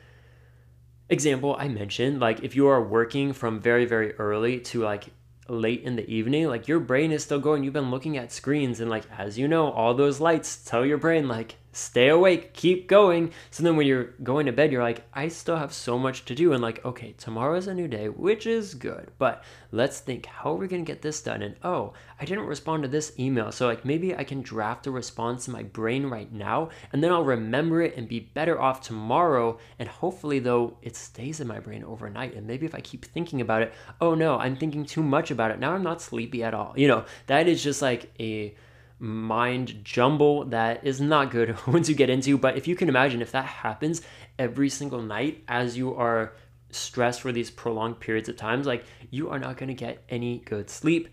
example 1.08 1.56
I 1.58 1.68
mentioned, 1.68 2.20
like 2.20 2.42
if 2.42 2.54
you 2.54 2.66
are 2.68 2.82
working 2.82 3.32
from 3.32 3.60
very, 3.60 3.86
very 3.86 4.12
early 4.14 4.60
to 4.60 4.82
like 4.82 5.06
late 5.48 5.82
in 5.82 5.96
the 5.96 6.08
evening, 6.08 6.48
like 6.48 6.68
your 6.68 6.80
brain 6.80 7.12
is 7.12 7.22
still 7.22 7.40
going. 7.40 7.64
You've 7.64 7.72
been 7.72 7.90
looking 7.90 8.18
at 8.18 8.30
screens, 8.30 8.78
and 8.80 8.90
like 8.90 9.04
as 9.16 9.38
you 9.38 9.48
know, 9.48 9.70
all 9.70 9.94
those 9.94 10.20
lights 10.20 10.62
tell 10.62 10.84
your 10.84 10.98
brain, 10.98 11.28
like 11.28 11.56
stay 11.76 12.08
awake, 12.08 12.54
keep 12.54 12.88
going. 12.88 13.32
So 13.50 13.62
then 13.62 13.76
when 13.76 13.86
you're 13.86 14.14
going 14.22 14.46
to 14.46 14.52
bed, 14.52 14.72
you're 14.72 14.82
like, 14.82 15.04
I 15.12 15.28
still 15.28 15.56
have 15.56 15.72
so 15.72 15.98
much 15.98 16.24
to 16.26 16.34
do. 16.34 16.52
And 16.52 16.62
like, 16.62 16.84
okay, 16.84 17.14
tomorrow's 17.18 17.66
a 17.66 17.74
new 17.74 17.88
day, 17.88 18.08
which 18.08 18.46
is 18.46 18.74
good. 18.74 19.10
But 19.18 19.44
let's 19.72 20.00
think, 20.00 20.26
how 20.26 20.52
are 20.52 20.56
we 20.56 20.68
going 20.68 20.84
to 20.84 20.90
get 20.90 21.02
this 21.02 21.20
done? 21.20 21.42
And 21.42 21.56
oh, 21.62 21.92
I 22.20 22.24
didn't 22.24 22.46
respond 22.46 22.82
to 22.82 22.88
this 22.88 23.12
email. 23.18 23.52
So 23.52 23.66
like 23.66 23.84
maybe 23.84 24.14
I 24.14 24.24
can 24.24 24.42
draft 24.42 24.86
a 24.86 24.90
response 24.90 25.46
in 25.46 25.52
my 25.52 25.62
brain 25.62 26.06
right 26.06 26.32
now 26.32 26.70
and 26.92 27.02
then 27.02 27.12
I'll 27.12 27.24
remember 27.24 27.82
it 27.82 27.96
and 27.96 28.08
be 28.08 28.20
better 28.20 28.60
off 28.60 28.80
tomorrow. 28.80 29.58
And 29.78 29.88
hopefully, 29.88 30.38
though, 30.38 30.76
it 30.82 30.96
stays 30.96 31.40
in 31.40 31.48
my 31.48 31.60
brain 31.60 31.84
overnight. 31.84 32.34
And 32.34 32.46
maybe 32.46 32.66
if 32.66 32.74
I 32.74 32.80
keep 32.80 33.04
thinking 33.04 33.40
about 33.40 33.62
it, 33.62 33.72
oh 34.00 34.14
no, 34.14 34.38
I'm 34.38 34.56
thinking 34.56 34.84
too 34.84 35.02
much 35.02 35.30
about 35.30 35.50
it. 35.50 35.58
Now 35.58 35.72
I'm 35.72 35.82
not 35.82 36.00
sleepy 36.00 36.42
at 36.42 36.54
all. 36.54 36.74
You 36.76 36.88
know, 36.88 37.04
that 37.26 37.48
is 37.48 37.62
just 37.62 37.82
like 37.82 38.12
a 38.20 38.54
mind 38.98 39.84
jumble 39.84 40.44
that 40.46 40.84
is 40.86 41.00
not 41.00 41.30
good 41.30 41.56
once 41.66 41.88
you 41.88 41.94
get 41.94 42.10
into. 42.10 42.38
But 42.38 42.56
if 42.56 42.68
you 42.68 42.76
can 42.76 42.88
imagine, 42.88 43.22
if 43.22 43.32
that 43.32 43.44
happens 43.44 44.02
every 44.38 44.68
single 44.68 45.02
night 45.02 45.44
as 45.48 45.76
you 45.76 45.94
are 45.94 46.32
stressed 46.70 47.20
for 47.20 47.32
these 47.32 47.50
prolonged 47.50 48.00
periods 48.00 48.28
of 48.28 48.36
times, 48.36 48.66
like 48.66 48.84
you 49.10 49.30
are 49.30 49.38
not 49.38 49.56
going 49.56 49.68
to 49.68 49.74
get 49.74 50.02
any 50.08 50.38
good 50.38 50.70
sleep. 50.70 51.08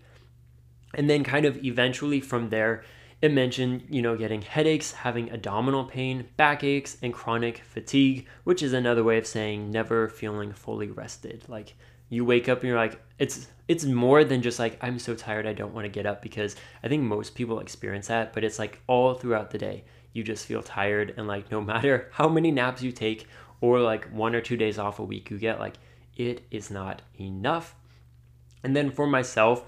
And 0.94 1.08
then, 1.08 1.24
kind 1.24 1.46
of 1.46 1.64
eventually 1.64 2.20
from 2.20 2.50
there, 2.50 2.84
it 3.22 3.32
mentioned, 3.32 3.86
you 3.88 4.02
know, 4.02 4.16
getting 4.16 4.42
headaches, 4.42 4.92
having 4.92 5.30
abdominal 5.30 5.84
pain, 5.84 6.26
backaches, 6.36 6.98
and 7.02 7.14
chronic 7.14 7.58
fatigue, 7.58 8.26
which 8.44 8.62
is 8.62 8.72
another 8.72 9.04
way 9.04 9.16
of 9.16 9.26
saying 9.26 9.70
never 9.70 10.08
feeling 10.08 10.52
fully 10.52 10.88
rested. 10.88 11.44
Like 11.48 11.74
you 12.12 12.26
wake 12.26 12.46
up 12.46 12.58
and 12.58 12.68
you're 12.68 12.76
like 12.76 13.00
it's 13.18 13.48
it's 13.68 13.84
more 13.84 14.22
than 14.22 14.42
just 14.42 14.58
like 14.58 14.76
i'm 14.82 14.98
so 14.98 15.14
tired 15.14 15.46
i 15.46 15.52
don't 15.54 15.72
want 15.72 15.86
to 15.86 15.88
get 15.88 16.04
up 16.04 16.20
because 16.20 16.56
i 16.84 16.88
think 16.88 17.02
most 17.02 17.34
people 17.34 17.58
experience 17.58 18.08
that 18.08 18.34
but 18.34 18.44
it's 18.44 18.58
like 18.58 18.80
all 18.86 19.14
throughout 19.14 19.50
the 19.50 19.56
day 19.56 19.82
you 20.12 20.22
just 20.22 20.44
feel 20.44 20.62
tired 20.62 21.14
and 21.16 21.26
like 21.26 21.50
no 21.50 21.60
matter 21.72 22.10
how 22.12 22.28
many 22.28 22.50
naps 22.50 22.82
you 22.82 22.92
take 22.92 23.26
or 23.62 23.80
like 23.80 24.04
one 24.12 24.34
or 24.34 24.42
two 24.42 24.58
days 24.58 24.78
off 24.78 24.98
a 24.98 25.04
week 25.04 25.30
you 25.30 25.38
get 25.38 25.58
like 25.58 25.76
it 26.14 26.42
is 26.50 26.70
not 26.70 27.00
enough. 27.18 27.74
And 28.62 28.76
then 28.76 28.90
for 28.90 29.06
myself 29.06 29.64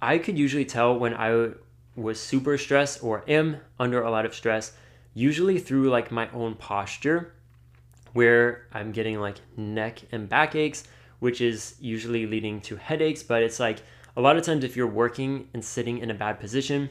i 0.00 0.18
could 0.18 0.38
usually 0.38 0.64
tell 0.64 0.96
when 0.96 1.14
i 1.14 1.48
was 1.96 2.20
super 2.20 2.56
stressed 2.56 3.02
or 3.02 3.24
am 3.26 3.56
under 3.80 4.02
a 4.02 4.10
lot 4.10 4.24
of 4.24 4.34
stress 4.34 4.72
usually 5.14 5.58
through 5.58 5.90
like 5.90 6.12
my 6.12 6.30
own 6.30 6.54
posture 6.54 7.34
where 8.12 8.68
i'm 8.72 8.92
getting 8.92 9.20
like 9.20 9.38
neck 9.56 10.00
and 10.12 10.28
back 10.28 10.54
aches 10.54 10.84
which 11.18 11.40
is 11.40 11.76
usually 11.80 12.26
leading 12.26 12.60
to 12.62 12.76
headaches. 12.76 13.22
But 13.22 13.42
it's 13.42 13.60
like 13.60 13.78
a 14.16 14.20
lot 14.20 14.36
of 14.36 14.44
times 14.44 14.64
if 14.64 14.76
you're 14.76 14.86
working 14.86 15.48
and 15.54 15.64
sitting 15.64 15.98
in 15.98 16.10
a 16.10 16.14
bad 16.14 16.40
position, 16.40 16.90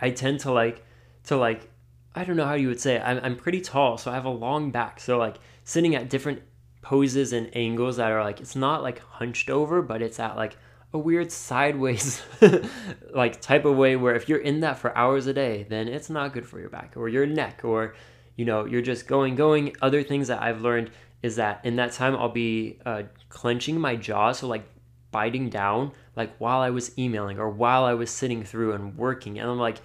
I 0.00 0.10
tend 0.10 0.40
to 0.40 0.52
like 0.52 0.84
to 1.24 1.36
like 1.36 1.70
I 2.14 2.24
don't 2.24 2.36
know 2.36 2.46
how 2.46 2.54
you 2.54 2.68
would 2.68 2.80
say 2.80 2.96
it. 2.96 3.02
I'm 3.04 3.20
I'm 3.22 3.36
pretty 3.36 3.60
tall, 3.60 3.98
so 3.98 4.10
I 4.10 4.14
have 4.14 4.24
a 4.24 4.30
long 4.30 4.70
back. 4.70 5.00
So 5.00 5.18
like 5.18 5.36
sitting 5.64 5.94
at 5.94 6.10
different 6.10 6.42
poses 6.82 7.32
and 7.32 7.50
angles 7.56 7.96
that 7.96 8.10
are 8.10 8.22
like 8.22 8.40
it's 8.40 8.56
not 8.56 8.82
like 8.82 8.98
hunched 9.00 9.50
over, 9.50 9.82
but 9.82 10.02
it's 10.02 10.20
at 10.20 10.36
like 10.36 10.56
a 10.92 10.98
weird 10.98 11.32
sideways 11.32 12.22
like 13.14 13.40
type 13.40 13.64
of 13.64 13.76
way 13.76 13.96
where 13.96 14.14
if 14.14 14.28
you're 14.28 14.38
in 14.38 14.60
that 14.60 14.78
for 14.78 14.96
hours 14.96 15.26
a 15.26 15.32
day, 15.32 15.66
then 15.68 15.88
it's 15.88 16.08
not 16.08 16.32
good 16.32 16.46
for 16.46 16.60
your 16.60 16.68
back 16.68 16.92
or 16.96 17.08
your 17.08 17.26
neck 17.26 17.62
or 17.64 17.94
you 18.36 18.44
know, 18.44 18.64
you're 18.64 18.82
just 18.82 19.06
going 19.06 19.34
going 19.34 19.76
other 19.80 20.02
things 20.02 20.28
that 20.28 20.42
I've 20.42 20.60
learned 20.60 20.90
is 21.24 21.36
that 21.36 21.64
in 21.64 21.76
that 21.76 21.90
time 21.90 22.14
I'll 22.14 22.28
be 22.28 22.78
uh, 22.84 23.04
clenching 23.30 23.80
my 23.80 23.96
jaw, 23.96 24.32
so 24.32 24.46
like 24.46 24.66
biting 25.10 25.48
down, 25.48 25.92
like 26.16 26.36
while 26.36 26.60
I 26.60 26.68
was 26.68 26.96
emailing 26.98 27.38
or 27.38 27.48
while 27.48 27.84
I 27.84 27.94
was 27.94 28.10
sitting 28.10 28.44
through 28.44 28.72
and 28.72 28.94
working, 28.94 29.38
and 29.38 29.48
I'm 29.48 29.58
like, 29.58 29.78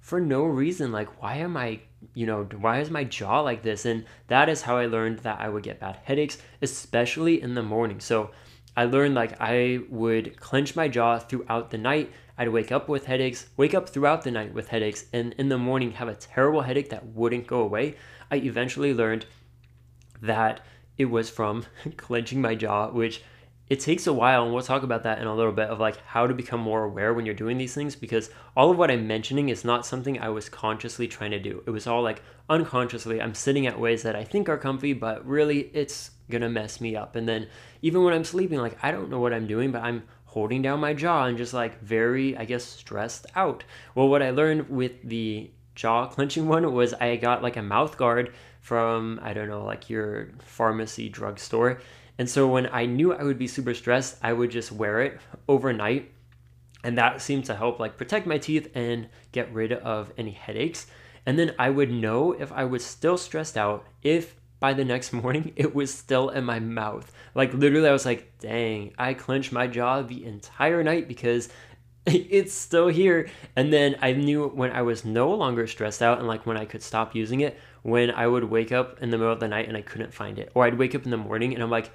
for 0.00 0.22
no 0.22 0.44
reason, 0.44 0.92
like 0.92 1.22
why 1.22 1.36
am 1.36 1.54
I, 1.54 1.80
you 2.14 2.24
know, 2.24 2.44
why 2.44 2.80
is 2.80 2.90
my 2.90 3.04
jaw 3.04 3.40
like 3.40 3.62
this? 3.62 3.84
And 3.84 4.06
that 4.28 4.48
is 4.48 4.62
how 4.62 4.78
I 4.78 4.86
learned 4.86 5.18
that 5.18 5.38
I 5.38 5.50
would 5.50 5.64
get 5.64 5.80
bad 5.80 5.98
headaches, 6.02 6.38
especially 6.62 7.42
in 7.42 7.52
the 7.52 7.62
morning. 7.62 8.00
So 8.00 8.30
I 8.74 8.86
learned 8.86 9.14
like 9.14 9.38
I 9.38 9.80
would 9.90 10.40
clench 10.40 10.76
my 10.76 10.88
jaw 10.88 11.18
throughout 11.18 11.70
the 11.70 11.78
night. 11.78 12.10
I'd 12.38 12.48
wake 12.48 12.72
up 12.72 12.88
with 12.88 13.04
headaches, 13.04 13.48
wake 13.58 13.74
up 13.74 13.90
throughout 13.90 14.22
the 14.22 14.30
night 14.30 14.54
with 14.54 14.68
headaches, 14.68 15.04
and 15.12 15.34
in 15.34 15.50
the 15.50 15.58
morning 15.58 15.90
have 15.92 16.08
a 16.08 16.14
terrible 16.14 16.62
headache 16.62 16.88
that 16.88 17.04
wouldn't 17.08 17.46
go 17.46 17.60
away. 17.60 17.96
I 18.30 18.36
eventually 18.36 18.94
learned 18.94 19.26
that 20.22 20.62
it 20.98 21.06
was 21.06 21.30
from 21.30 21.66
clenching 21.96 22.40
my 22.40 22.54
jaw, 22.54 22.90
which 22.90 23.22
it 23.68 23.80
takes 23.80 24.06
a 24.06 24.12
while, 24.12 24.44
and 24.44 24.54
we'll 24.54 24.62
talk 24.62 24.84
about 24.84 25.02
that 25.02 25.18
in 25.18 25.26
a 25.26 25.34
little 25.34 25.52
bit 25.52 25.68
of 25.68 25.80
like 25.80 25.96
how 26.06 26.26
to 26.26 26.34
become 26.34 26.60
more 26.60 26.84
aware 26.84 27.12
when 27.12 27.26
you're 27.26 27.34
doing 27.34 27.58
these 27.58 27.74
things 27.74 27.96
because 27.96 28.30
all 28.56 28.70
of 28.70 28.78
what 28.78 28.92
I'm 28.92 29.08
mentioning 29.08 29.48
is 29.48 29.64
not 29.64 29.84
something 29.84 30.20
I 30.20 30.28
was 30.28 30.48
consciously 30.48 31.08
trying 31.08 31.32
to 31.32 31.40
do. 31.40 31.64
It 31.66 31.70
was 31.70 31.86
all 31.86 32.02
like 32.02 32.22
unconsciously. 32.48 33.20
I'm 33.20 33.34
sitting 33.34 33.66
at 33.66 33.80
ways 33.80 34.04
that 34.04 34.14
I 34.14 34.22
think 34.22 34.48
are 34.48 34.56
comfy, 34.56 34.92
but 34.92 35.26
really 35.26 35.70
it's 35.74 36.12
gonna 36.30 36.48
mess 36.48 36.80
me 36.80 36.94
up. 36.94 37.16
And 37.16 37.28
then 37.28 37.48
even 37.82 38.04
when 38.04 38.14
I'm 38.14 38.24
sleeping, 38.24 38.60
like 38.60 38.78
I 38.84 38.92
don't 38.92 39.10
know 39.10 39.20
what 39.20 39.34
I'm 39.34 39.48
doing, 39.48 39.72
but 39.72 39.82
I'm 39.82 40.04
holding 40.26 40.62
down 40.62 40.78
my 40.78 40.94
jaw 40.94 41.24
and 41.24 41.36
just 41.36 41.52
like 41.52 41.80
very, 41.80 42.36
I 42.36 42.44
guess, 42.44 42.62
stressed 42.62 43.26
out. 43.34 43.64
Well, 43.96 44.08
what 44.08 44.22
I 44.22 44.30
learned 44.30 44.70
with 44.70 45.02
the 45.02 45.50
jaw 45.74 46.06
clenching 46.06 46.46
one 46.48 46.72
was 46.72 46.94
I 46.94 47.16
got 47.16 47.42
like 47.42 47.56
a 47.56 47.62
mouth 47.62 47.96
guard 47.96 48.32
from 48.66 49.20
I 49.22 49.32
don't 49.32 49.48
know 49.48 49.64
like 49.64 49.88
your 49.88 50.30
pharmacy 50.40 51.08
drugstore. 51.08 51.80
And 52.18 52.28
so 52.28 52.48
when 52.48 52.66
I 52.72 52.84
knew 52.84 53.12
I 53.12 53.22
would 53.22 53.38
be 53.38 53.46
super 53.46 53.74
stressed, 53.74 54.16
I 54.22 54.32
would 54.32 54.50
just 54.50 54.72
wear 54.72 55.02
it 55.02 55.20
overnight. 55.46 56.10
And 56.82 56.98
that 56.98 57.22
seemed 57.22 57.44
to 57.44 57.54
help 57.54 57.78
like 57.78 57.96
protect 57.96 58.26
my 58.26 58.38
teeth 58.38 58.68
and 58.74 59.08
get 59.30 59.54
rid 59.54 59.72
of 59.72 60.12
any 60.18 60.32
headaches. 60.32 60.88
And 61.26 61.38
then 61.38 61.54
I 61.60 61.70
would 61.70 61.92
know 61.92 62.32
if 62.32 62.50
I 62.50 62.64
was 62.64 62.84
still 62.84 63.16
stressed 63.16 63.56
out 63.56 63.86
if 64.02 64.34
by 64.58 64.72
the 64.72 64.84
next 64.84 65.12
morning 65.22 65.52
it 65.54 65.72
was 65.72 65.94
still 65.94 66.30
in 66.30 66.42
my 66.42 66.58
mouth. 66.58 67.12
Like 67.36 67.54
literally 67.54 67.88
I 67.88 67.92
was 67.92 68.04
like, 68.04 68.36
"Dang, 68.40 68.94
I 68.98 69.14
clenched 69.14 69.52
my 69.52 69.68
jaw 69.68 70.02
the 70.02 70.24
entire 70.24 70.82
night 70.82 71.06
because 71.06 71.50
it's 72.06 72.54
still 72.54 72.88
here. 72.88 73.28
And 73.56 73.72
then 73.72 73.96
I 74.00 74.12
knew 74.12 74.46
when 74.48 74.70
I 74.70 74.82
was 74.82 75.04
no 75.04 75.32
longer 75.32 75.66
stressed 75.66 76.02
out 76.02 76.18
and 76.18 76.28
like 76.28 76.46
when 76.46 76.56
I 76.56 76.64
could 76.64 76.82
stop 76.82 77.14
using 77.14 77.40
it, 77.40 77.58
when 77.86 78.10
I 78.10 78.26
would 78.26 78.42
wake 78.42 78.72
up 78.72 79.00
in 79.00 79.10
the 79.10 79.16
middle 79.16 79.32
of 79.32 79.38
the 79.38 79.46
night 79.46 79.68
and 79.68 79.76
I 79.76 79.80
couldn't 79.80 80.12
find 80.12 80.40
it. 80.40 80.50
Or 80.54 80.64
I'd 80.64 80.76
wake 80.76 80.96
up 80.96 81.04
in 81.04 81.12
the 81.12 81.16
morning 81.16 81.54
and 81.54 81.62
I'm 81.62 81.70
like, 81.70 81.92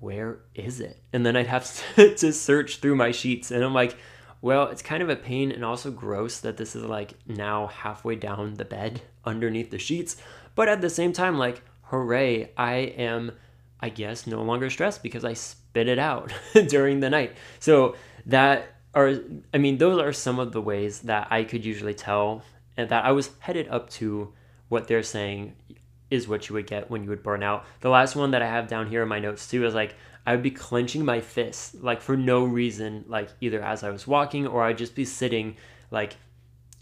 where 0.00 0.38
is 0.54 0.80
it? 0.80 0.98
And 1.12 1.26
then 1.26 1.36
I'd 1.36 1.46
have 1.46 1.70
to 1.96 2.32
search 2.32 2.78
through 2.78 2.96
my 2.96 3.10
sheets. 3.10 3.50
And 3.50 3.62
I'm 3.62 3.74
like, 3.74 3.98
well, 4.40 4.68
it's 4.68 4.80
kind 4.80 5.02
of 5.02 5.10
a 5.10 5.16
pain 5.16 5.52
and 5.52 5.62
also 5.62 5.90
gross 5.90 6.40
that 6.40 6.56
this 6.56 6.74
is 6.74 6.84
like 6.84 7.12
now 7.26 7.66
halfway 7.66 8.16
down 8.16 8.54
the 8.54 8.64
bed 8.64 9.02
underneath 9.26 9.70
the 9.70 9.78
sheets. 9.78 10.16
But 10.54 10.68
at 10.68 10.80
the 10.80 10.88
same 10.88 11.12
time, 11.12 11.36
like, 11.36 11.60
hooray, 11.82 12.52
I 12.56 12.74
am, 12.96 13.32
I 13.78 13.90
guess, 13.90 14.26
no 14.26 14.42
longer 14.42 14.70
stressed 14.70 15.02
because 15.02 15.26
I 15.26 15.34
spit 15.34 15.86
it 15.86 15.98
out 15.98 16.32
during 16.68 17.00
the 17.00 17.10
night. 17.10 17.36
So 17.60 17.94
that 18.24 18.68
are 18.94 19.12
I 19.52 19.58
mean, 19.58 19.76
those 19.76 20.00
are 20.00 20.14
some 20.14 20.38
of 20.38 20.52
the 20.52 20.62
ways 20.62 21.00
that 21.00 21.28
I 21.30 21.44
could 21.44 21.62
usually 21.62 21.92
tell 21.92 22.42
that 22.76 23.04
I 23.04 23.12
was 23.12 23.32
headed 23.40 23.68
up 23.68 23.90
to 23.90 24.32
what 24.68 24.88
they're 24.88 25.02
saying 25.02 25.54
is 26.10 26.28
what 26.28 26.48
you 26.48 26.54
would 26.54 26.66
get 26.66 26.90
when 26.90 27.02
you 27.02 27.10
would 27.10 27.22
burn 27.22 27.42
out. 27.42 27.64
The 27.80 27.90
last 27.90 28.16
one 28.16 28.30
that 28.30 28.42
I 28.42 28.46
have 28.46 28.68
down 28.68 28.88
here 28.88 29.02
in 29.02 29.08
my 29.08 29.18
notes 29.18 29.48
too 29.48 29.64
is 29.66 29.74
like 29.74 29.94
I 30.24 30.32
would 30.32 30.42
be 30.42 30.50
clenching 30.50 31.04
my 31.04 31.20
fists 31.20 31.74
like 31.80 32.00
for 32.00 32.16
no 32.16 32.44
reason, 32.44 33.04
like 33.08 33.30
either 33.40 33.62
as 33.62 33.82
I 33.82 33.90
was 33.90 34.06
walking 34.06 34.46
or 34.46 34.62
I'd 34.62 34.78
just 34.78 34.94
be 34.94 35.04
sitting 35.04 35.56
like 35.90 36.16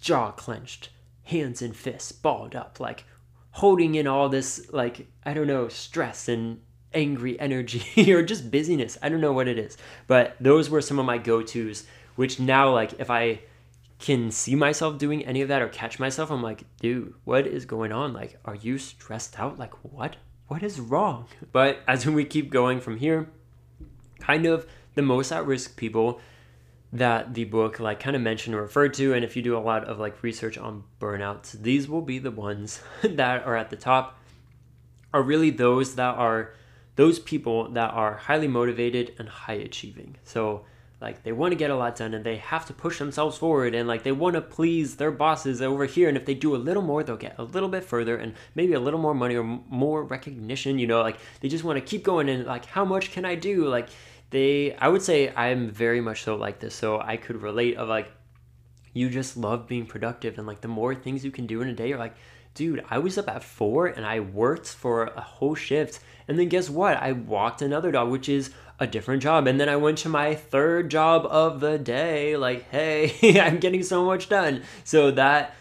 jaw 0.00 0.30
clenched, 0.30 0.90
hands 1.24 1.62
and 1.62 1.76
fists 1.76 2.12
balled 2.12 2.54
up, 2.54 2.80
like 2.80 3.04
holding 3.52 3.94
in 3.94 4.06
all 4.06 4.28
this 4.28 4.72
like 4.72 5.06
I 5.24 5.34
don't 5.34 5.46
know 5.46 5.68
stress 5.68 6.28
and 6.28 6.60
angry 6.92 7.38
energy 7.40 8.12
or 8.12 8.22
just 8.22 8.50
busyness. 8.50 8.98
I 9.02 9.08
don't 9.08 9.20
know 9.20 9.32
what 9.32 9.48
it 9.48 9.58
is, 9.58 9.76
but 10.06 10.36
those 10.40 10.68
were 10.70 10.80
some 10.80 10.98
of 10.98 11.06
my 11.06 11.18
go 11.18 11.42
tos 11.42 11.84
which 12.16 12.38
now 12.38 12.72
like 12.72 12.98
if 13.00 13.10
I 13.10 13.40
can 14.04 14.30
see 14.30 14.54
myself 14.54 14.98
doing 14.98 15.24
any 15.24 15.40
of 15.40 15.48
that 15.48 15.62
or 15.62 15.68
catch 15.68 15.98
myself, 15.98 16.30
I'm 16.30 16.42
like, 16.42 16.64
dude, 16.78 17.14
what 17.24 17.46
is 17.46 17.64
going 17.64 17.90
on? 17.90 18.12
Like, 18.12 18.38
are 18.44 18.54
you 18.54 18.76
stressed 18.76 19.40
out? 19.40 19.58
Like, 19.58 19.72
what? 19.82 20.16
What 20.46 20.62
is 20.62 20.78
wrong? 20.78 21.26
But 21.52 21.78
as 21.88 22.04
we 22.18 22.26
keep 22.26 22.50
going 22.50 22.80
from 22.80 22.98
here, 22.98 23.30
kind 24.20 24.44
of 24.44 24.66
the 24.94 25.00
most 25.00 25.32
at 25.32 25.46
risk 25.46 25.78
people 25.78 26.20
that 26.92 27.32
the 27.32 27.44
book 27.44 27.80
like 27.80 27.98
kind 27.98 28.14
of 28.14 28.20
mentioned 28.20 28.54
or 28.54 28.60
referred 28.60 28.94
to 28.94 29.14
and 29.14 29.24
if 29.24 29.34
you 29.34 29.42
do 29.42 29.56
a 29.56 29.58
lot 29.58 29.82
of 29.84 29.98
like 29.98 30.22
research 30.22 30.56
on 30.56 30.84
burnouts 31.00 31.50
these 31.60 31.88
will 31.88 32.00
be 32.00 32.20
the 32.20 32.30
ones 32.30 32.80
that 33.02 33.44
are 33.44 33.56
at 33.56 33.68
the 33.70 33.76
top 33.76 34.16
are 35.12 35.20
really 35.20 35.50
those 35.50 35.96
that 35.96 36.14
are 36.14 36.54
those 36.94 37.18
people 37.18 37.68
that 37.70 37.90
are 37.90 38.14
highly 38.14 38.46
motivated 38.46 39.12
and 39.18 39.28
high 39.28 39.54
achieving 39.54 40.16
so 40.22 40.64
like 41.04 41.22
they 41.22 41.32
want 41.32 41.52
to 41.52 41.56
get 41.56 41.70
a 41.70 41.76
lot 41.76 41.94
done 41.96 42.14
and 42.14 42.24
they 42.24 42.38
have 42.38 42.64
to 42.64 42.72
push 42.72 42.98
themselves 42.98 43.36
forward 43.36 43.74
and 43.74 43.86
like 43.86 44.02
they 44.02 44.10
want 44.10 44.34
to 44.34 44.40
please 44.40 44.96
their 44.96 45.10
bosses 45.10 45.60
over 45.60 45.84
here 45.84 46.08
and 46.08 46.16
if 46.16 46.24
they 46.24 46.34
do 46.34 46.56
a 46.56 46.56
little 46.56 46.82
more 46.82 47.04
they'll 47.04 47.16
get 47.16 47.38
a 47.38 47.44
little 47.44 47.68
bit 47.68 47.84
further 47.84 48.16
and 48.16 48.34
maybe 48.54 48.72
a 48.72 48.80
little 48.80 48.98
more 48.98 49.14
money 49.14 49.36
or 49.36 49.44
more 49.44 50.02
recognition 50.02 50.78
you 50.78 50.86
know? 50.86 51.02
Like 51.02 51.18
they 51.40 51.48
just 51.48 51.62
want 51.62 51.76
to 51.76 51.84
keep 51.84 52.02
going 52.02 52.30
and 52.30 52.46
like 52.46 52.64
how 52.64 52.86
much 52.86 53.12
can 53.12 53.24
i 53.24 53.34
do? 53.34 53.66
Like 53.68 53.90
they 54.30 54.74
i 54.76 54.88
would 54.88 55.02
say 55.02 55.32
i'm 55.36 55.70
very 55.70 56.00
much 56.00 56.24
so 56.24 56.34
like 56.34 56.58
this 56.58 56.74
so 56.74 56.98
i 57.00 57.16
could 57.16 57.40
relate 57.40 57.76
of 57.76 57.88
like 57.88 58.10
you 58.92 59.08
just 59.08 59.36
love 59.36 59.68
being 59.68 59.86
productive 59.86 60.38
and 60.38 60.46
like 60.46 60.60
the 60.60 60.66
more 60.66 60.92
things 60.94 61.24
you 61.24 61.30
can 61.30 61.46
do 61.46 61.60
in 61.60 61.68
a 61.68 61.74
day 61.74 61.88
you're 61.90 61.98
like 61.98 62.16
dude 62.54 62.82
i 62.88 62.98
was 62.98 63.16
up 63.18 63.28
at 63.28 63.44
four 63.44 63.86
and 63.86 64.04
i 64.04 64.18
worked 64.18 64.66
for 64.66 65.04
a 65.04 65.20
whole 65.20 65.54
shift 65.54 66.00
and 66.26 66.38
then 66.38 66.48
guess 66.48 66.70
what? 66.70 66.96
I 66.96 67.12
walked 67.12 67.62
another 67.62 67.92
dog 67.92 68.08
which 68.08 68.28
is 68.28 68.50
a 68.78 68.86
different 68.86 69.22
job. 69.22 69.46
And 69.46 69.60
then 69.60 69.68
i 69.68 69.76
went 69.76 69.98
to 69.98 70.08
my 70.08 70.34
third 70.34 70.90
job 70.90 71.26
of 71.26 71.60
the 71.60 71.78
day 71.78 72.36
like 72.36 72.70
hey 72.70 73.40
i'm 73.40 73.58
getting 73.58 73.82
so 73.82 74.04
much 74.04 74.28
done. 74.28 74.62
So 74.84 75.10
that 75.12 75.54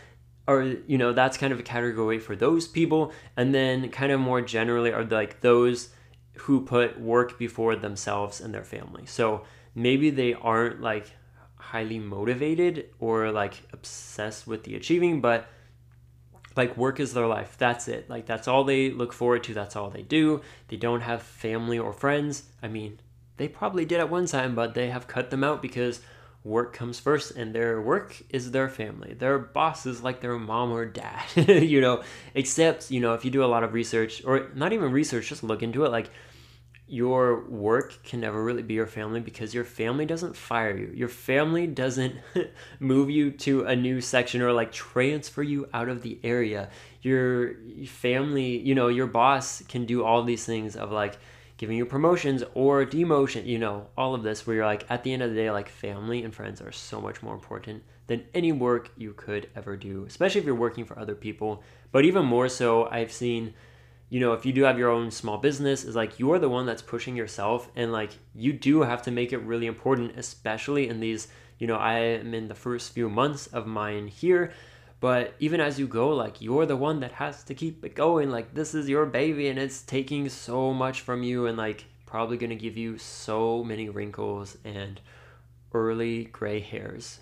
or 0.47 0.63
you 0.87 0.97
know 0.97 1.13
that's 1.13 1.37
kind 1.37 1.53
of 1.53 1.59
a 1.59 1.63
category 1.63 2.19
for 2.19 2.35
those 2.35 2.67
people. 2.67 3.11
And 3.37 3.53
then 3.53 3.89
kind 3.89 4.11
of 4.11 4.19
more 4.19 4.41
generally 4.41 4.91
are 4.91 5.03
like 5.03 5.41
those 5.41 5.89
who 6.35 6.65
put 6.65 6.99
work 6.99 7.37
before 7.37 7.75
themselves 7.75 8.41
and 8.41 8.53
their 8.53 8.63
family. 8.63 9.05
So 9.05 9.43
maybe 9.75 10.09
they 10.09 10.33
aren't 10.33 10.81
like 10.81 11.11
highly 11.55 11.99
motivated 11.99 12.89
or 12.99 13.31
like 13.31 13.61
obsessed 13.71 14.45
with 14.45 14.63
the 14.63 14.75
achieving 14.75 15.21
but 15.21 15.47
like 16.55 16.77
work 16.77 16.99
is 16.99 17.13
their 17.13 17.27
life. 17.27 17.55
That's 17.57 17.87
it. 17.87 18.09
Like 18.09 18.25
that's 18.25 18.47
all 18.47 18.63
they 18.63 18.91
look 18.91 19.13
forward 19.13 19.43
to. 19.45 19.53
That's 19.53 19.75
all 19.75 19.89
they 19.89 20.01
do. 20.01 20.41
They 20.67 20.77
don't 20.77 21.01
have 21.01 21.21
family 21.21 21.79
or 21.79 21.93
friends. 21.93 22.43
I 22.61 22.67
mean 22.67 22.99
they 23.37 23.47
probably 23.47 23.85
did 23.85 23.99
at 23.99 24.09
one 24.09 24.27
time 24.27 24.55
but 24.55 24.73
they 24.73 24.89
have 24.89 25.07
cut 25.07 25.31
them 25.31 25.43
out 25.43 25.61
because 25.61 26.01
work 26.43 26.73
comes 26.73 26.99
first 26.99 27.31
and 27.31 27.55
their 27.55 27.81
work 27.81 28.21
is 28.29 28.51
their 28.51 28.69
family. 28.69 29.13
Their 29.13 29.39
boss 29.39 29.85
is 29.85 30.03
like 30.03 30.21
their 30.21 30.37
mom 30.37 30.71
or 30.71 30.85
dad 30.85 31.23
you 31.35 31.81
know? 31.81 32.03
Except 32.35 32.91
you 32.91 32.99
know 32.99 33.13
if 33.13 33.25
you 33.25 33.31
do 33.31 33.43
a 33.43 33.47
lot 33.47 33.63
of 33.63 33.73
research 33.73 34.23
or 34.25 34.49
not 34.53 34.73
even 34.73 34.91
research 34.91 35.29
just 35.29 35.43
look 35.43 35.63
into 35.63 35.85
it. 35.85 35.91
Like 35.91 36.09
your 36.93 37.43
work 37.49 38.03
can 38.03 38.19
never 38.19 38.43
really 38.43 38.61
be 38.61 38.75
your 38.75 38.85
family 38.85 39.19
because 39.19 39.51
your 39.51 39.63
family 39.63 40.05
doesn't 40.05 40.35
fire 40.35 40.77
you 40.77 40.91
your 40.93 41.09
family 41.09 41.65
doesn't 41.65 42.15
move 42.79 43.09
you 43.09 43.31
to 43.31 43.63
a 43.63 43.75
new 43.75 43.99
section 43.99 44.43
or 44.43 44.53
like 44.53 44.71
transfer 44.71 45.41
you 45.41 45.67
out 45.73 45.89
of 45.89 46.03
the 46.03 46.19
area 46.23 46.69
your 47.01 47.55
family 47.87 48.59
you 48.59 48.75
know 48.75 48.89
your 48.89 49.07
boss 49.07 49.63
can 49.63 49.85
do 49.85 50.03
all 50.03 50.21
these 50.21 50.45
things 50.45 50.75
of 50.75 50.91
like 50.91 51.17
giving 51.57 51.77
you 51.77 51.85
promotions 51.85 52.43
or 52.55 52.85
demotion, 52.85 53.45
you 53.45 53.57
know, 53.57 53.87
all 53.97 54.13
of 54.13 54.23
this 54.23 54.45
where 54.45 54.57
you're 54.57 54.65
like, 54.65 54.85
at 54.89 55.03
the 55.03 55.13
end 55.13 55.21
of 55.21 55.29
the 55.29 55.35
day, 55.35 55.49
like 55.49 55.69
family 55.69 56.21
and 56.23 56.35
friends 56.35 56.59
are 56.61 56.73
so 56.73 56.99
much 56.99 57.21
more 57.21 57.33
important 57.33 57.81
than 58.07 58.25
any 58.33 58.51
work 58.51 58.91
you 58.97 59.13
could 59.13 59.47
ever 59.55 59.77
do, 59.77 60.03
especially 60.05 60.41
if 60.41 60.45
you're 60.45 60.55
working 60.55 60.83
for 60.83 60.99
other 60.99 61.15
people. 61.15 61.63
But 61.93 62.03
even 62.03 62.25
more 62.25 62.49
so, 62.49 62.87
I've 62.87 63.13
seen, 63.13 63.53
you 64.13 64.19
know, 64.19 64.33
if 64.33 64.45
you 64.45 64.53
do 64.53 64.61
have 64.61 64.77
your 64.77 64.91
own 64.91 65.09
small 65.09 65.39
business, 65.39 65.83
is 65.83 65.95
like 65.95 66.19
you're 66.19 66.37
the 66.37 66.47
one 66.47 66.67
that's 66.67 66.83
pushing 66.83 67.15
yourself 67.15 67.71
and 67.75 67.91
like 67.91 68.11
you 68.35 68.53
do 68.53 68.83
have 68.83 69.01
to 69.01 69.09
make 69.09 69.33
it 69.33 69.39
really 69.39 69.65
important, 69.65 70.19
especially 70.19 70.87
in 70.87 70.99
these, 70.99 71.29
you 71.57 71.65
know, 71.65 71.77
I 71.77 71.95
am 71.95 72.35
in 72.35 72.47
the 72.47 72.53
first 72.53 72.93
few 72.93 73.09
months 73.09 73.47
of 73.47 73.65
mine 73.65 74.07
here 74.07 74.53
but 74.99 75.33
even 75.39 75.59
as 75.59 75.79
you 75.79 75.87
go 75.87 76.09
like 76.15 76.39
you're 76.41 76.65
the 76.65 76.77
one 76.77 76.99
that 77.01 77.11
has 77.13 77.43
to 77.43 77.53
keep 77.53 77.83
it 77.83 77.93
going 77.93 78.29
like 78.29 78.53
this 78.53 78.73
is 78.73 78.87
your 78.87 79.05
baby 79.05 79.49
and 79.49 79.59
it's 79.59 79.81
taking 79.81 80.29
so 80.29 80.73
much 80.73 81.01
from 81.01 81.23
you 81.23 81.45
and 81.47 81.57
like 81.57 81.83
probably 82.05 82.37
to 82.37 82.55
give 82.55 82.77
you 82.77 82.97
so 82.97 83.63
many 83.65 83.89
wrinkles 83.89 84.57
and 84.63 85.01
early 85.73 86.23
gray 86.25 86.61
hairs 86.61 87.19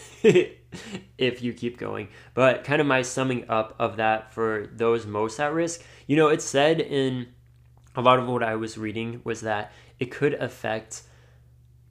if 0.22 1.42
you 1.42 1.52
keep 1.52 1.78
going. 1.78 2.08
But 2.34 2.64
kind 2.64 2.80
of 2.80 2.86
my 2.86 3.02
summing 3.02 3.44
up 3.48 3.74
of 3.78 3.96
that 3.96 4.32
for 4.32 4.68
those 4.72 5.06
most 5.06 5.38
at 5.40 5.52
risk 5.52 5.82
you 6.06 6.16
know 6.16 6.28
it 6.28 6.42
said 6.42 6.80
in 6.80 7.26
a 7.94 8.00
lot 8.00 8.18
of 8.18 8.26
what 8.26 8.42
i 8.42 8.54
was 8.54 8.78
reading 8.78 9.20
was 9.24 9.42
that 9.42 9.72
it 9.98 10.10
could 10.10 10.34
affect 10.34 11.02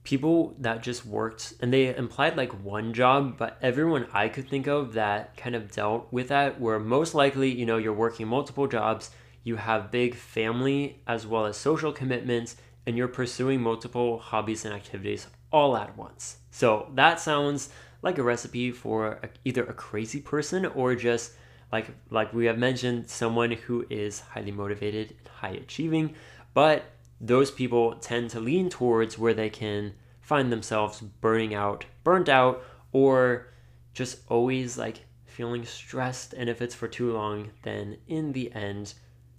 people 0.04 0.54
that 0.58 0.82
just 0.82 1.06
worked 1.06 1.54
and 1.60 1.72
they 1.72 1.94
implied 1.96 2.36
like 2.36 2.52
one 2.64 2.92
job 2.92 3.36
but 3.38 3.56
everyone 3.62 4.06
i 4.12 4.28
could 4.28 4.48
think 4.48 4.66
of 4.66 4.92
that 4.94 5.36
kind 5.36 5.54
of 5.54 5.70
dealt 5.70 6.12
with 6.12 6.28
that 6.28 6.60
were 6.60 6.78
most 6.78 7.14
likely 7.14 7.50
you 7.50 7.64
know 7.66 7.78
you're 7.78 7.92
working 7.92 8.26
multiple 8.26 8.66
jobs 8.66 9.10
you 9.44 9.56
have 9.56 9.90
big 9.90 10.14
family 10.14 11.00
as 11.06 11.26
well 11.26 11.46
as 11.46 11.56
social 11.56 11.92
commitments 11.92 12.56
and 12.86 12.96
you're 12.96 13.08
pursuing 13.08 13.60
multiple 13.60 14.18
hobbies 14.18 14.64
and 14.64 14.74
activities 14.74 15.26
all 15.52 15.76
at 15.76 15.96
once. 15.96 16.38
So 16.50 16.90
that 16.94 17.20
sounds 17.20 17.68
like 18.02 18.18
a 18.18 18.22
recipe 18.22 18.70
for 18.70 19.12
a, 19.22 19.28
either 19.44 19.64
a 19.64 19.72
crazy 19.72 20.20
person 20.20 20.66
or 20.66 20.94
just 20.94 21.32
like 21.70 21.86
like 22.10 22.32
we 22.32 22.46
have 22.46 22.58
mentioned 22.58 23.08
someone 23.08 23.52
who 23.52 23.86
is 23.88 24.20
highly 24.20 24.50
motivated 24.50 25.14
and 25.18 25.28
high 25.28 25.50
achieving 25.50 26.14
but 26.54 26.84
those 27.22 27.52
people 27.52 27.94
tend 27.94 28.30
to 28.30 28.40
lean 28.40 28.68
towards 28.68 29.16
where 29.16 29.32
they 29.32 29.48
can 29.48 29.94
find 30.20 30.50
themselves 30.50 31.00
burning 31.00 31.54
out, 31.54 31.84
burnt 32.02 32.28
out, 32.28 32.62
or 32.90 33.48
just 33.94 34.18
always 34.28 34.76
like 34.76 35.04
feeling 35.24 35.64
stressed. 35.64 36.34
And 36.34 36.50
if 36.50 36.60
it's 36.60 36.74
for 36.74 36.88
too 36.88 37.12
long, 37.12 37.50
then 37.62 37.98
in 38.08 38.32
the 38.32 38.52
end, 38.52 38.94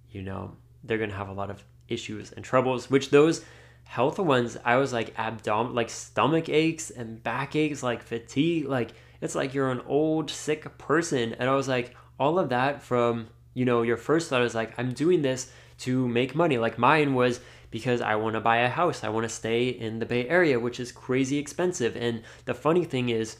you 0.10 0.22
know, 0.22 0.56
they're 0.84 0.98
gonna 0.98 1.14
have 1.14 1.30
a 1.30 1.34
lot 1.34 1.50
of 1.50 1.64
issues 1.90 2.32
and 2.32 2.44
troubles, 2.44 2.90
which 2.90 3.10
those 3.10 3.44
health 3.84 4.20
ones, 4.20 4.58
I 4.64 4.78
was 4.78 4.92
like 4.92 5.14
abdomen, 5.18 5.76
like 5.76 5.90
stomach 5.90 6.50
aches 6.50 6.90
and 6.90 7.22
back 7.22 7.56
aches, 7.56 7.84
like 7.84 8.02
fatigue, 8.02 8.66
like 8.68 8.92
it's 9.22 9.36
like 9.36 9.54
you're 9.54 9.72
an 9.72 9.82
old 9.88 10.30
sick 10.30 10.78
person. 10.78 11.34
And 11.34 11.50
I 11.50 11.56
was 11.56 11.68
like, 11.68 11.96
all 12.20 12.40
of 12.40 12.50
that 12.50 12.82
from, 12.82 13.28
you 13.54 13.66
know, 13.66 13.82
your 13.82 13.98
first 13.98 14.30
thought 14.30 14.42
is 14.42 14.56
like, 14.56 14.74
I'm 14.78 14.94
doing 14.94 15.22
this 15.22 15.52
to 15.80 16.08
make 16.08 16.36
money. 16.36 16.58
Like 16.58 16.78
mine 16.78 17.14
was 17.14 17.40
because 17.72 18.02
I 18.02 18.16
want 18.16 18.34
to 18.34 18.42
buy 18.42 18.58
a 18.58 18.70
house. 18.70 19.04
I 19.04 19.10
want 19.10 19.24
to 19.24 19.30
stay 19.30 19.70
in 19.70 20.00
the 20.00 20.06
Bay 20.06 20.28
Area, 20.28 20.60
which 20.60 20.80
is 20.80 20.92
crazy 20.92 21.38
expensive. 21.38 21.96
And 21.96 22.24
the 22.46 22.54
funny 22.54 22.86
thing 22.86 23.10
is, 23.10 23.38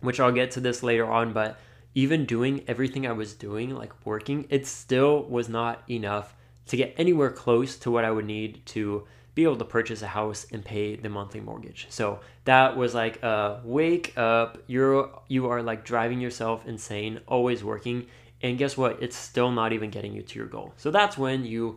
which 0.00 0.20
I'll 0.20 0.32
get 0.32 0.52
to 0.52 0.60
this 0.60 0.82
later 0.82 1.10
on, 1.10 1.32
but 1.32 1.58
even 1.94 2.24
doing 2.24 2.62
everything 2.68 3.06
I 3.06 3.12
was 3.12 3.34
doing, 3.34 3.74
like 3.74 3.92
working, 4.06 4.46
it 4.50 4.66
still 4.66 5.24
was 5.24 5.48
not 5.48 5.82
enough 5.90 6.34
to 6.66 6.76
get 6.76 6.94
anywhere 6.96 7.30
close 7.30 7.76
to 7.78 7.90
what 7.90 8.04
I 8.04 8.10
would 8.10 8.26
need 8.26 8.64
to 8.66 9.06
be 9.38 9.44
able 9.44 9.54
to 9.56 9.64
purchase 9.64 10.02
a 10.02 10.08
house 10.08 10.48
and 10.50 10.64
pay 10.64 10.96
the 10.96 11.08
monthly 11.08 11.38
mortgage. 11.38 11.86
So 11.90 12.18
that 12.44 12.76
was 12.76 12.92
like 12.92 13.22
a 13.22 13.60
wake 13.62 14.18
up. 14.18 14.58
You're 14.66 15.10
you 15.28 15.48
are 15.48 15.62
like 15.62 15.84
driving 15.84 16.20
yourself 16.20 16.66
insane, 16.66 17.20
always 17.28 17.62
working. 17.62 18.08
And 18.42 18.58
guess 18.58 18.76
what? 18.76 19.00
It's 19.00 19.14
still 19.16 19.52
not 19.52 19.72
even 19.72 19.90
getting 19.90 20.12
you 20.12 20.22
to 20.22 20.38
your 20.40 20.48
goal. 20.48 20.74
So 20.76 20.90
that's 20.90 21.16
when 21.16 21.44
you 21.44 21.76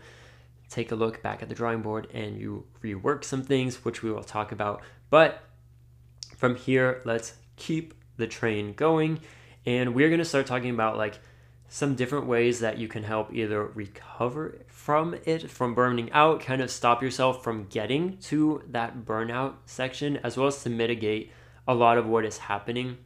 take 0.70 0.92
a 0.92 0.96
look 0.96 1.22
back 1.22 1.44
at 1.44 1.50
the 1.50 1.54
drawing 1.54 1.84
board 1.84 2.08
and 2.16 2.36
you 2.36 2.66
rework 2.84 3.24
some 3.24 3.44
things, 3.44 3.86
which 3.86 4.02
we 4.02 4.12
will 4.12 4.24
talk 4.24 4.52
about. 4.52 4.82
But 5.12 5.44
from 6.38 6.56
here, 6.56 7.04
let's 7.06 7.36
keep 7.58 7.94
the 8.18 8.26
train 8.26 8.74
going. 8.74 9.20
And 9.68 9.94
we're 9.94 10.10
to 10.18 10.26
start 10.26 10.48
talking 10.48 10.72
about 10.72 10.98
like 10.98 11.20
some 11.74 11.96
different 11.96 12.28
ways 12.28 12.60
that 12.60 12.78
you 12.78 12.90
can 12.90 13.02
help 13.04 13.34
either 13.34 13.64
recover 13.64 14.60
from 14.68 15.16
it, 15.26 15.50
from 15.50 15.74
burning 15.74 16.12
out, 16.12 16.42
kind 16.42 16.62
of 16.62 16.70
stop 16.70 17.02
yourself 17.02 17.42
from 17.42 17.66
getting 17.68 18.18
to 18.18 18.62
that 18.68 19.06
burnout 19.06 19.54
section, 19.66 20.18
as 20.18 20.36
well 20.36 20.48
as 20.48 20.62
to 20.64 20.70
mitigate 20.70 21.32
a 21.66 21.74
lot 21.74 21.98
of 21.98 22.06
what 22.06 22.26
is 22.26 22.40
happening 22.40 22.98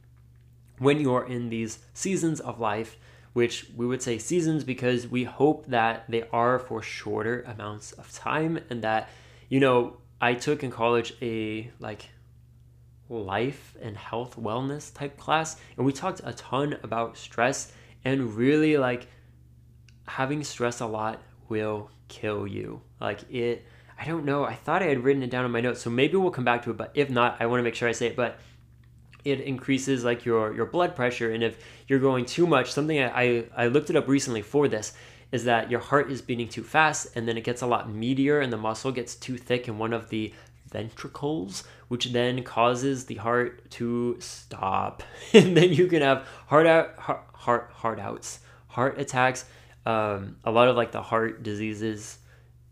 when 0.79 0.99
you're 0.99 1.27
in 1.27 1.49
these 1.49 1.77
seasons 1.93 2.39
of 2.39 2.59
life 2.59 2.97
which 3.33 3.67
we 3.75 3.85
would 3.85 4.01
say 4.01 4.17
seasons 4.17 4.63
because 4.63 5.07
we 5.07 5.25
hope 5.25 5.67
that 5.67 6.05
they 6.09 6.23
are 6.31 6.57
for 6.57 6.81
shorter 6.81 7.41
amounts 7.41 7.91
of 7.91 8.11
time 8.13 8.57
and 8.71 8.81
that 8.81 9.09
you 9.47 9.59
know 9.59 9.97
i 10.19 10.33
took 10.33 10.63
in 10.63 10.71
college 10.71 11.13
a 11.21 11.69
like 11.79 12.09
life 13.09 13.75
and 13.81 13.95
health 13.95 14.35
wellness 14.37 14.91
type 14.93 15.17
class 15.17 15.57
and 15.77 15.85
we 15.85 15.93
talked 15.93 16.21
a 16.23 16.33
ton 16.33 16.77
about 16.81 17.15
stress 17.15 17.71
and 18.05 18.35
really 18.35 18.77
like 18.77 19.07
having 20.07 20.43
stress 20.43 20.79
a 20.79 20.85
lot 20.85 21.21
will 21.49 21.89
kill 22.07 22.47
you. 22.47 22.81
Like 23.01 23.29
it 23.29 23.65
i 23.97 24.05
don't 24.05 24.25
know 24.25 24.43
i 24.43 24.53
thought 24.53 24.83
i 24.83 24.85
had 24.85 25.03
written 25.03 25.23
it 25.23 25.29
down 25.29 25.45
in 25.45 25.51
my 25.51 25.61
notes 25.61 25.81
so 25.81 25.89
maybe 25.89 26.15
we'll 26.17 26.31
come 26.31 26.45
back 26.45 26.63
to 26.63 26.71
it 26.71 26.77
but 26.77 26.91
if 26.93 27.09
not 27.09 27.37
i 27.39 27.45
want 27.45 27.59
to 27.59 27.63
make 27.63 27.75
sure 27.75 27.87
i 27.87 27.91
say 27.91 28.07
it 28.07 28.15
but 28.15 28.39
it 29.23 29.41
increases 29.41 30.03
like 30.03 30.25
your 30.25 30.53
your 30.53 30.65
blood 30.65 30.95
pressure 30.95 31.31
and 31.31 31.43
if 31.43 31.57
you're 31.87 31.99
going 31.99 32.25
too 32.25 32.45
much 32.45 32.71
something 32.71 33.01
I, 33.01 33.45
I, 33.55 33.67
looked 33.67 33.89
it 33.89 33.95
up 33.95 34.07
recently 34.07 34.41
for 34.41 34.67
this 34.67 34.93
is 35.31 35.45
that 35.45 35.71
your 35.71 35.79
heart 35.79 36.11
is 36.11 36.21
beating 36.21 36.47
too 36.47 36.63
fast 36.63 37.07
and 37.15 37.27
then 37.27 37.37
it 37.37 37.43
gets 37.43 37.61
a 37.61 37.67
lot 37.67 37.89
meatier 37.89 38.43
and 38.43 38.53
the 38.53 38.57
muscle 38.57 38.91
gets 38.91 39.15
too 39.15 39.37
thick 39.37 39.67
in 39.67 39.79
one 39.79 39.93
of 39.93 40.09
the 40.09 40.31
ventricles 40.75 41.63
which 41.87 42.05
then 42.11 42.43
causes 42.43 43.05
the 43.05 43.15
heart 43.15 43.69
to 43.71 44.17
stop. 44.19 45.03
And 45.33 45.55
then 45.55 45.71
you 45.71 45.87
can 45.87 46.01
have 46.01 46.27
heart 46.47 46.67
out 46.67 46.97
heart 46.97 47.23
heart, 47.33 47.71
heart 47.81 47.99
outs 47.99 48.39
heart 48.67 48.99
attacks 48.99 49.45
um, 49.85 50.37
a 50.43 50.51
lot 50.51 50.67
of 50.67 50.75
like 50.75 50.91
the 50.91 51.01
heart 51.01 51.43
diseases 51.43 52.17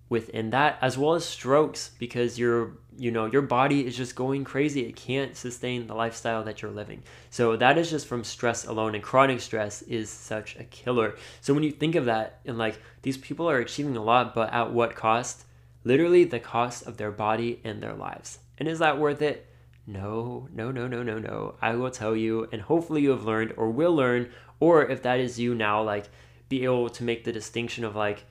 within 0.09 0.49
that 0.49 0.77
as 0.81 0.97
well 0.97 1.13
as 1.13 1.25
strokes 1.25 1.91
because 1.97 2.37
your 2.37 2.73
you 2.97 3.09
know 3.09 3.25
your 3.25 3.41
body 3.41 3.85
is 3.87 3.95
just 3.95 4.15
going 4.15 4.43
crazy. 4.43 4.81
It 4.81 4.95
can't 4.95 5.35
sustain 5.35 5.87
the 5.87 5.95
lifestyle 5.95 6.43
that 6.43 6.61
you're 6.61 6.71
living. 6.71 7.03
So 7.29 7.55
that 7.57 7.77
is 7.77 7.89
just 7.89 8.07
from 8.07 8.23
stress 8.23 8.65
alone 8.65 8.95
and 8.95 9.03
chronic 9.03 9.41
stress 9.41 9.81
is 9.83 10.09
such 10.09 10.55
a 10.57 10.63
killer. 10.65 11.15
So 11.41 11.53
when 11.53 11.63
you 11.63 11.71
think 11.71 11.95
of 11.95 12.05
that 12.05 12.39
and 12.45 12.57
like 12.57 12.79
these 13.01 13.17
people 13.17 13.49
are 13.49 13.59
achieving 13.59 13.95
a 13.95 14.03
lot 14.03 14.35
but 14.35 14.51
at 14.51 14.71
what 14.71 14.95
cost 14.95 15.45
literally 15.83 16.23
the 16.23 16.39
cost 16.39 16.85
of 16.87 16.97
their 16.97 17.11
body 17.11 17.59
and 17.63 17.81
their 17.81 17.93
lives 17.93 18.39
and 18.57 18.67
is 18.67 18.79
that 18.79 18.97
worth 18.99 19.21
it 19.21 19.47
No, 19.85 20.47
no, 20.53 20.71
no, 20.71 20.87
no, 20.87 21.03
no, 21.03 21.19
no. 21.19 21.55
I 21.61 21.75
will 21.75 21.91
tell 21.91 22.15
you, 22.15 22.47
and 22.53 22.61
hopefully 22.61 23.01
you 23.01 23.09
have 23.09 23.25
learned 23.25 23.53
or 23.57 23.69
will 23.69 23.93
learn, 23.93 24.31
or 24.59 24.85
if 24.89 25.01
that 25.03 25.19
is 25.19 25.37
you 25.39 25.53
now, 25.55 25.83
like 25.83 26.05
be 26.47 26.63
able 26.63 26.89
to 26.89 27.03
make 27.03 27.23
the 27.23 27.33
distinction 27.33 27.83
of 27.83 27.95
like 27.95 28.23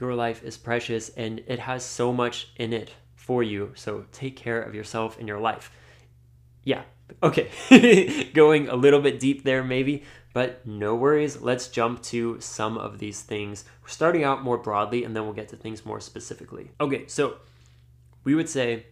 your 0.00 0.14
life 0.14 0.42
is 0.42 0.56
precious 0.56 1.08
and 1.10 1.42
it 1.46 1.58
has 1.58 1.84
so 1.84 2.12
much 2.12 2.48
in 2.56 2.72
it 2.72 2.92
for 3.14 3.42
you. 3.42 3.72
So 3.74 4.06
take 4.12 4.36
care 4.36 4.62
of 4.62 4.74
yourself 4.74 5.18
and 5.18 5.28
your 5.28 5.40
life. 5.40 5.70
Yeah, 6.64 6.82
okay. 7.22 7.50
Going 8.34 8.68
a 8.68 8.76
little 8.76 9.00
bit 9.00 9.20
deep 9.20 9.44
there, 9.44 9.62
maybe, 9.62 10.02
but 10.36 10.66
no 10.66 10.94
worries. 10.94 11.40
Let's 11.40 11.66
jump 11.66 12.02
to 12.12 12.38
some 12.42 12.76
of 12.76 12.98
these 12.98 13.22
things. 13.22 13.64
We're 13.80 13.88
starting 13.88 14.22
out 14.22 14.44
more 14.44 14.58
broadly 14.58 15.02
and 15.02 15.16
then 15.16 15.24
we'll 15.24 15.32
get 15.32 15.48
to 15.48 15.56
things 15.56 15.86
more 15.86 15.98
specifically. 15.98 16.72
Okay, 16.78 17.06
so 17.06 17.38
we 18.22 18.34
would 18.34 18.50
say 18.50 18.84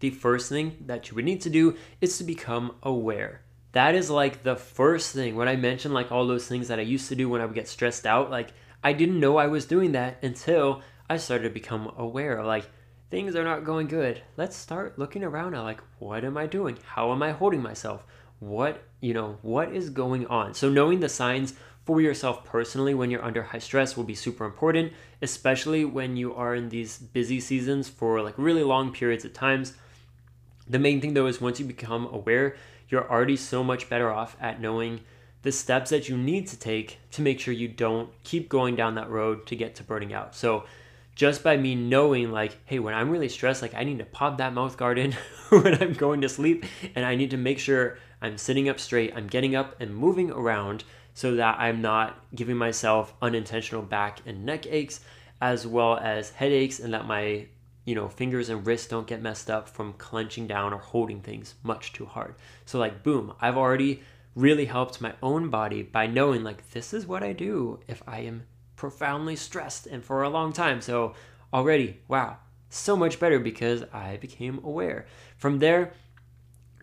the 0.00 0.08
first 0.08 0.48
thing 0.48 0.78
that 0.86 1.10
you 1.10 1.14
would 1.14 1.26
need 1.26 1.42
to 1.42 1.50
do 1.50 1.76
is 2.00 2.16
to 2.16 2.24
become 2.24 2.74
aware. 2.82 3.42
That 3.72 3.94
is 3.94 4.08
like 4.08 4.44
the 4.44 4.56
first 4.56 5.12
thing. 5.14 5.36
When 5.36 5.46
I 5.46 5.56
mentioned 5.56 5.92
like 5.92 6.10
all 6.10 6.26
those 6.26 6.48
things 6.48 6.68
that 6.68 6.78
I 6.78 6.84
used 6.84 7.10
to 7.10 7.14
do 7.14 7.28
when 7.28 7.42
I 7.42 7.44
would 7.44 7.54
get 7.54 7.68
stressed 7.68 8.06
out, 8.06 8.30
like 8.30 8.54
I 8.82 8.94
didn't 8.94 9.20
know 9.20 9.36
I 9.36 9.48
was 9.48 9.66
doing 9.66 9.92
that 9.92 10.16
until 10.22 10.80
I 11.10 11.18
started 11.18 11.48
to 11.48 11.50
become 11.50 11.92
aware. 11.98 12.42
Like 12.42 12.70
things 13.10 13.36
are 13.36 13.44
not 13.44 13.64
going 13.66 13.88
good. 13.88 14.22
Let's 14.38 14.56
start 14.56 14.98
looking 14.98 15.22
around 15.22 15.54
at 15.54 15.60
like 15.60 15.82
what 15.98 16.24
am 16.24 16.38
I 16.38 16.46
doing? 16.46 16.78
How 16.82 17.12
am 17.12 17.22
I 17.22 17.32
holding 17.32 17.60
myself? 17.60 18.06
What, 18.38 18.82
you 19.00 19.14
know, 19.14 19.38
what 19.42 19.72
is 19.74 19.90
going 19.90 20.26
on? 20.26 20.54
So 20.54 20.68
knowing 20.68 21.00
the 21.00 21.08
signs 21.08 21.54
for 21.84 22.00
yourself 22.00 22.44
personally 22.44 22.94
when 22.94 23.10
you're 23.10 23.24
under 23.24 23.44
high 23.44 23.60
stress 23.60 23.96
will 23.96 24.04
be 24.04 24.14
super 24.14 24.44
important, 24.44 24.92
especially 25.22 25.84
when 25.84 26.16
you 26.16 26.34
are 26.34 26.54
in 26.54 26.68
these 26.68 26.98
busy 26.98 27.40
seasons 27.40 27.88
for 27.88 28.20
like 28.20 28.34
really 28.36 28.64
long 28.64 28.92
periods 28.92 29.24
of 29.24 29.32
times. 29.32 29.74
The 30.68 30.80
main 30.80 31.00
thing 31.00 31.14
though 31.14 31.26
is 31.26 31.40
once 31.40 31.60
you 31.60 31.66
become 31.66 32.06
aware, 32.06 32.56
you're 32.88 33.08
already 33.10 33.36
so 33.36 33.62
much 33.62 33.88
better 33.88 34.10
off 34.10 34.36
at 34.40 34.60
knowing 34.60 35.00
the 35.42 35.52
steps 35.52 35.90
that 35.90 36.08
you 36.08 36.16
need 36.16 36.48
to 36.48 36.58
take 36.58 36.98
to 37.12 37.22
make 37.22 37.38
sure 37.38 37.54
you 37.54 37.68
don't 37.68 38.10
keep 38.24 38.48
going 38.48 38.74
down 38.74 38.96
that 38.96 39.08
road 39.08 39.46
to 39.46 39.54
get 39.54 39.76
to 39.76 39.84
burning 39.84 40.12
out. 40.12 40.34
So 40.34 40.64
just 41.14 41.44
by 41.44 41.56
me 41.56 41.76
knowing 41.76 42.32
like, 42.32 42.58
hey, 42.64 42.80
when 42.80 42.94
I'm 42.94 43.10
really 43.10 43.28
stressed, 43.28 43.62
like 43.62 43.74
I 43.74 43.84
need 43.84 43.98
to 43.98 44.04
pop 44.04 44.38
that 44.38 44.52
mouth 44.52 44.76
guard 44.76 44.98
in 44.98 45.12
when 45.50 45.80
I'm 45.80 45.92
going 45.92 46.20
to 46.22 46.28
sleep 46.28 46.64
and 46.96 47.04
I 47.04 47.14
need 47.14 47.30
to 47.30 47.36
make 47.36 47.60
sure 47.60 47.98
I'm 48.20 48.38
sitting 48.38 48.68
up 48.68 48.80
straight, 48.80 49.12
I'm 49.14 49.26
getting 49.26 49.54
up 49.54 49.80
and 49.80 49.94
moving 49.94 50.30
around 50.30 50.84
so 51.14 51.36
that 51.36 51.58
I'm 51.58 51.80
not 51.80 52.18
giving 52.34 52.56
myself 52.56 53.14
unintentional 53.22 53.82
back 53.82 54.20
and 54.26 54.44
neck 54.44 54.66
aches 54.66 55.00
as 55.40 55.66
well 55.66 55.96
as 55.96 56.30
headaches 56.30 56.80
and 56.80 56.92
that 56.94 57.06
my 57.06 57.46
you 57.84 57.94
know 57.94 58.08
fingers 58.08 58.48
and 58.48 58.66
wrists 58.66 58.88
don't 58.88 59.06
get 59.06 59.22
messed 59.22 59.50
up 59.50 59.68
from 59.68 59.92
clenching 59.94 60.46
down 60.46 60.72
or 60.72 60.78
holding 60.78 61.20
things 61.20 61.54
much 61.62 61.92
too 61.92 62.04
hard. 62.06 62.34
So 62.64 62.78
like 62.78 63.02
boom, 63.02 63.32
I've 63.40 63.56
already 63.56 64.02
really 64.34 64.66
helped 64.66 65.00
my 65.00 65.14
own 65.22 65.48
body 65.48 65.82
by 65.82 66.06
knowing 66.06 66.44
like 66.44 66.70
this 66.70 66.92
is 66.92 67.06
what 67.06 67.22
I 67.22 67.32
do 67.32 67.80
if 67.88 68.02
I 68.06 68.20
am 68.20 68.42
profoundly 68.76 69.36
stressed 69.36 69.86
and 69.86 70.04
for 70.04 70.22
a 70.22 70.28
long 70.28 70.52
time. 70.52 70.80
So 70.82 71.14
already, 71.52 72.00
wow, 72.08 72.36
so 72.68 72.96
much 72.96 73.18
better 73.18 73.38
because 73.38 73.84
I 73.92 74.18
became 74.18 74.60
aware. 74.62 75.06
From 75.38 75.58
there, 75.58 75.92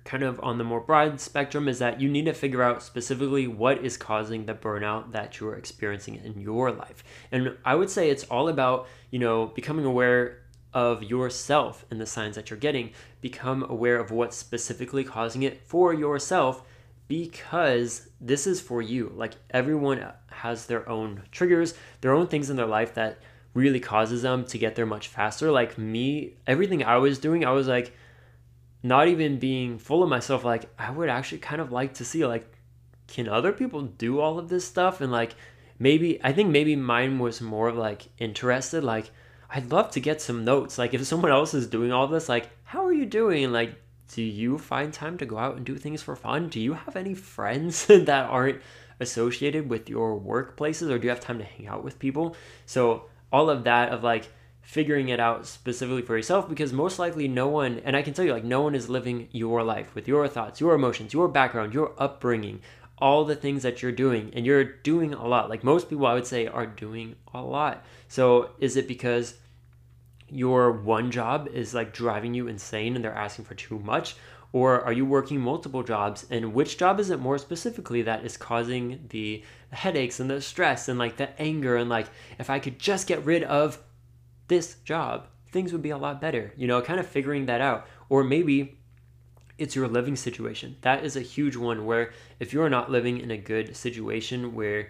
kind 0.03 0.23
of 0.23 0.39
on 0.43 0.57
the 0.57 0.63
more 0.63 0.81
broad 0.81 1.19
spectrum 1.19 1.67
is 1.67 1.79
that 1.79 2.01
you 2.01 2.09
need 2.09 2.25
to 2.25 2.33
figure 2.33 2.61
out 2.61 2.83
specifically 2.83 3.47
what 3.47 3.83
is 3.83 3.95
causing 3.95 4.45
the 4.45 4.53
burnout 4.53 5.11
that 5.11 5.39
you're 5.39 5.55
experiencing 5.55 6.15
in 6.15 6.41
your 6.41 6.71
life. 6.71 7.03
And 7.31 7.57
I 7.63 7.75
would 7.75 7.89
say 7.89 8.09
it's 8.09 8.25
all 8.25 8.49
about, 8.49 8.87
you 9.11 9.19
know, 9.19 9.47
becoming 9.47 9.85
aware 9.85 10.39
of 10.73 11.03
yourself 11.03 11.85
and 11.89 12.01
the 12.01 12.05
signs 12.05 12.35
that 12.35 12.49
you're 12.49 12.59
getting. 12.59 12.91
Become 13.21 13.63
aware 13.69 13.97
of 13.97 14.11
what's 14.11 14.35
specifically 14.35 15.03
causing 15.03 15.43
it 15.43 15.65
for 15.65 15.93
yourself 15.93 16.63
because 17.07 18.09
this 18.19 18.47
is 18.47 18.59
for 18.59 18.81
you. 18.81 19.13
Like 19.15 19.33
everyone 19.51 20.05
has 20.31 20.65
their 20.65 20.87
own 20.89 21.23
triggers, 21.31 21.75
their 22.01 22.13
own 22.13 22.27
things 22.27 22.49
in 22.49 22.55
their 22.57 22.65
life 22.65 22.93
that 22.95 23.19
really 23.53 23.79
causes 23.79 24.23
them 24.23 24.45
to 24.45 24.57
get 24.57 24.75
there 24.75 24.85
much 24.85 25.07
faster. 25.07 25.51
Like 25.51 25.77
me, 25.77 26.33
everything 26.47 26.83
I 26.83 26.97
was 26.97 27.19
doing, 27.19 27.45
I 27.45 27.51
was 27.51 27.67
like, 27.67 27.93
not 28.83 29.07
even 29.07 29.39
being 29.39 29.79
full 29.79 30.03
of 30.03 30.09
myself 30.09 30.43
like 30.43 30.69
i 30.77 30.91
would 30.91 31.09
actually 31.09 31.37
kind 31.37 31.61
of 31.61 31.71
like 31.71 31.93
to 31.93 32.03
see 32.05 32.25
like 32.25 32.53
can 33.07 33.27
other 33.27 33.51
people 33.51 33.83
do 33.83 34.19
all 34.19 34.39
of 34.39 34.49
this 34.49 34.65
stuff? 34.65 35.01
And 35.01 35.11
like 35.11 35.35
maybe 35.79 36.23
i 36.23 36.31
think 36.31 36.49
maybe 36.49 36.75
mine 36.75 37.17
was 37.17 37.41
more 37.41 37.71
like 37.71 38.03
interested 38.19 38.83
like 38.83 39.09
i'd 39.49 39.71
love 39.71 39.89
to 39.91 39.99
get 39.99 40.21
some 40.21 40.45
notes. 40.45 40.77
Like 40.77 40.93
if 40.93 41.05
someone 41.05 41.31
else 41.31 41.53
is 41.53 41.67
doing 41.67 41.91
all 41.91 42.07
this 42.07 42.29
like 42.29 42.49
how 42.63 42.85
are 42.85 42.93
you 42.93 43.05
doing? 43.05 43.51
Like 43.51 43.75
do 44.13 44.21
you 44.21 44.57
find 44.57 44.93
time 44.93 45.17
to 45.17 45.25
go 45.25 45.37
out 45.37 45.57
and 45.57 45.65
do 45.65 45.77
things 45.77 46.01
for 46.01 46.15
fun? 46.15 46.49
Do 46.49 46.59
you 46.59 46.73
have 46.73 46.95
any 46.95 47.13
friends 47.13 47.85
that 47.87 48.29
aren't 48.29 48.61
associated 48.99 49.69
with 49.69 49.89
your 49.89 50.19
workplaces 50.19 50.89
or 50.89 50.97
do 50.97 51.05
you 51.05 51.09
have 51.09 51.19
time 51.19 51.39
to 51.39 51.45
hang 51.45 51.67
out 51.67 51.83
with 51.83 51.99
people? 51.99 52.35
So 52.65 53.05
all 53.31 53.49
of 53.49 53.63
that 53.65 53.89
of 53.89 54.03
like 54.03 54.31
figuring 54.63 55.09
it 55.09 55.19
out 55.19 55.45
specifically 55.45 56.01
for 56.01 56.17
yourself 56.17 56.49
because 56.49 56.73
most 56.73 56.97
likely 56.97 57.27
no 57.27 57.47
one 57.47 57.79
and 57.85 57.95
i 57.95 58.01
can 58.01 58.13
tell 58.13 58.25
you 58.25 58.31
like 58.31 58.43
no 58.43 58.61
one 58.61 58.73
is 58.73 58.89
living 58.89 59.27
your 59.31 59.61
life 59.61 59.93
with 59.93 60.07
your 60.07 60.27
thoughts 60.27 60.59
your 60.59 60.73
emotions 60.73 61.13
your 61.13 61.27
background 61.27 61.73
your 61.73 61.93
upbringing 61.97 62.59
all 63.03 63.25
the 63.25 63.35
things 63.35 63.63
that 63.63 63.81
you're 63.81 63.91
doing 63.91 64.31
and 64.33 64.45
you're 64.45 64.63
doing 64.63 65.13
a 65.13 65.27
lot. 65.27 65.49
Like 65.49 65.63
most 65.63 65.89
people 65.89 66.05
i 66.05 66.13
would 66.13 66.25
say 66.25 66.47
are 66.47 66.65
doing 66.65 67.15
a 67.33 67.41
lot. 67.41 67.83
So 68.07 68.51
is 68.59 68.77
it 68.77 68.87
because 68.87 69.35
your 70.29 70.71
one 70.71 71.11
job 71.11 71.49
is 71.53 71.73
like 71.73 71.93
driving 71.93 72.33
you 72.33 72.47
insane 72.47 72.95
and 72.95 73.03
they're 73.03 73.13
asking 73.13 73.45
for 73.45 73.55
too 73.55 73.79
much? 73.79 74.15
Or 74.53 74.81
are 74.81 74.93
you 74.93 75.05
working 75.05 75.41
multiple 75.41 75.83
jobs? 75.83 76.25
And 76.29 76.53
which 76.53 76.77
job 76.77 76.99
is 76.99 77.09
it 77.09 77.19
more 77.19 77.39
specifically 77.39 78.03
that 78.03 78.23
is 78.23 78.37
causing 78.37 79.05
the 79.09 79.43
headaches 79.71 80.19
and 80.19 80.29
the 80.29 80.39
stress 80.39 80.87
and 80.87 80.97
like 80.97 81.17
the 81.17 81.41
anger 81.41 81.75
and 81.75 81.89
like 81.89 82.07
if 82.37 82.49
i 82.49 82.59
could 82.59 82.77
just 82.77 83.07
get 83.07 83.25
rid 83.25 83.43
of 83.43 83.79
this 84.47 84.75
job, 84.83 85.27
things 85.51 85.71
would 85.71 85.81
be 85.81 85.91
a 85.91 85.97
lot 85.97 86.21
better. 86.21 86.53
You 86.55 86.67
know, 86.67 86.81
kind 86.81 86.99
of 86.99 87.07
figuring 87.07 87.45
that 87.45 87.61
out. 87.61 87.87
Or 88.09 88.23
maybe 88.23 88.77
it's 89.57 89.75
your 89.75 89.87
living 89.87 90.15
situation. 90.15 90.75
That 90.81 91.03
is 91.03 91.15
a 91.15 91.21
huge 91.21 91.55
one 91.55 91.85
where 91.85 92.11
if 92.39 92.53
you're 92.53 92.69
not 92.69 92.91
living 92.91 93.19
in 93.19 93.31
a 93.31 93.37
good 93.37 93.75
situation 93.75 94.55
where, 94.55 94.89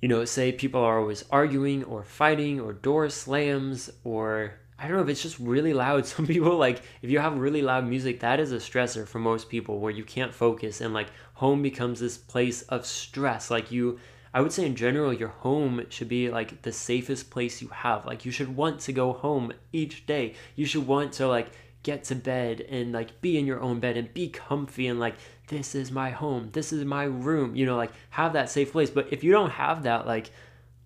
you 0.00 0.08
know, 0.08 0.24
say 0.24 0.52
people 0.52 0.82
are 0.82 0.98
always 0.98 1.24
arguing 1.30 1.84
or 1.84 2.02
fighting 2.02 2.60
or 2.60 2.72
door 2.72 3.08
slams 3.08 3.90
or 4.04 4.54
I 4.78 4.88
don't 4.88 4.96
know 4.96 5.02
if 5.04 5.08
it's 5.08 5.22
just 5.22 5.38
really 5.38 5.72
loud. 5.72 6.04
Some 6.06 6.26
people 6.26 6.56
like 6.56 6.82
if 7.02 7.10
you 7.10 7.20
have 7.20 7.38
really 7.38 7.62
loud 7.62 7.86
music, 7.86 8.20
that 8.20 8.40
is 8.40 8.52
a 8.52 8.56
stressor 8.56 9.06
for 9.06 9.20
most 9.20 9.48
people 9.48 9.78
where 9.78 9.92
you 9.92 10.04
can't 10.04 10.34
focus 10.34 10.80
and 10.80 10.92
like 10.92 11.08
home 11.34 11.62
becomes 11.62 12.00
this 12.00 12.18
place 12.18 12.62
of 12.62 12.84
stress. 12.84 13.50
Like 13.50 13.70
you 13.70 14.00
I 14.34 14.40
would 14.40 14.52
say 14.52 14.64
in 14.64 14.76
general, 14.76 15.12
your 15.12 15.28
home 15.28 15.84
should 15.90 16.08
be 16.08 16.30
like 16.30 16.62
the 16.62 16.72
safest 16.72 17.30
place 17.30 17.60
you 17.60 17.68
have. 17.68 18.06
Like 18.06 18.24
you 18.24 18.32
should 18.32 18.56
want 18.56 18.80
to 18.80 18.92
go 18.92 19.12
home 19.12 19.52
each 19.72 20.06
day. 20.06 20.34
You 20.56 20.64
should 20.64 20.86
want 20.86 21.12
to 21.14 21.28
like 21.28 21.50
get 21.82 22.04
to 22.04 22.14
bed 22.14 22.60
and 22.60 22.92
like 22.92 23.20
be 23.20 23.38
in 23.38 23.46
your 23.46 23.60
own 23.60 23.80
bed 23.80 23.96
and 23.96 24.12
be 24.14 24.28
comfy 24.28 24.86
and 24.86 25.00
like 25.00 25.16
this 25.48 25.74
is 25.74 25.90
my 25.90 26.10
home. 26.10 26.50
This 26.52 26.72
is 26.72 26.84
my 26.84 27.04
room. 27.04 27.54
You 27.54 27.66
know, 27.66 27.76
like 27.76 27.92
have 28.10 28.32
that 28.32 28.48
safe 28.48 28.72
place. 28.72 28.90
But 28.90 29.12
if 29.12 29.22
you 29.22 29.32
don't 29.32 29.50
have 29.50 29.82
that, 29.82 30.06
like 30.06 30.30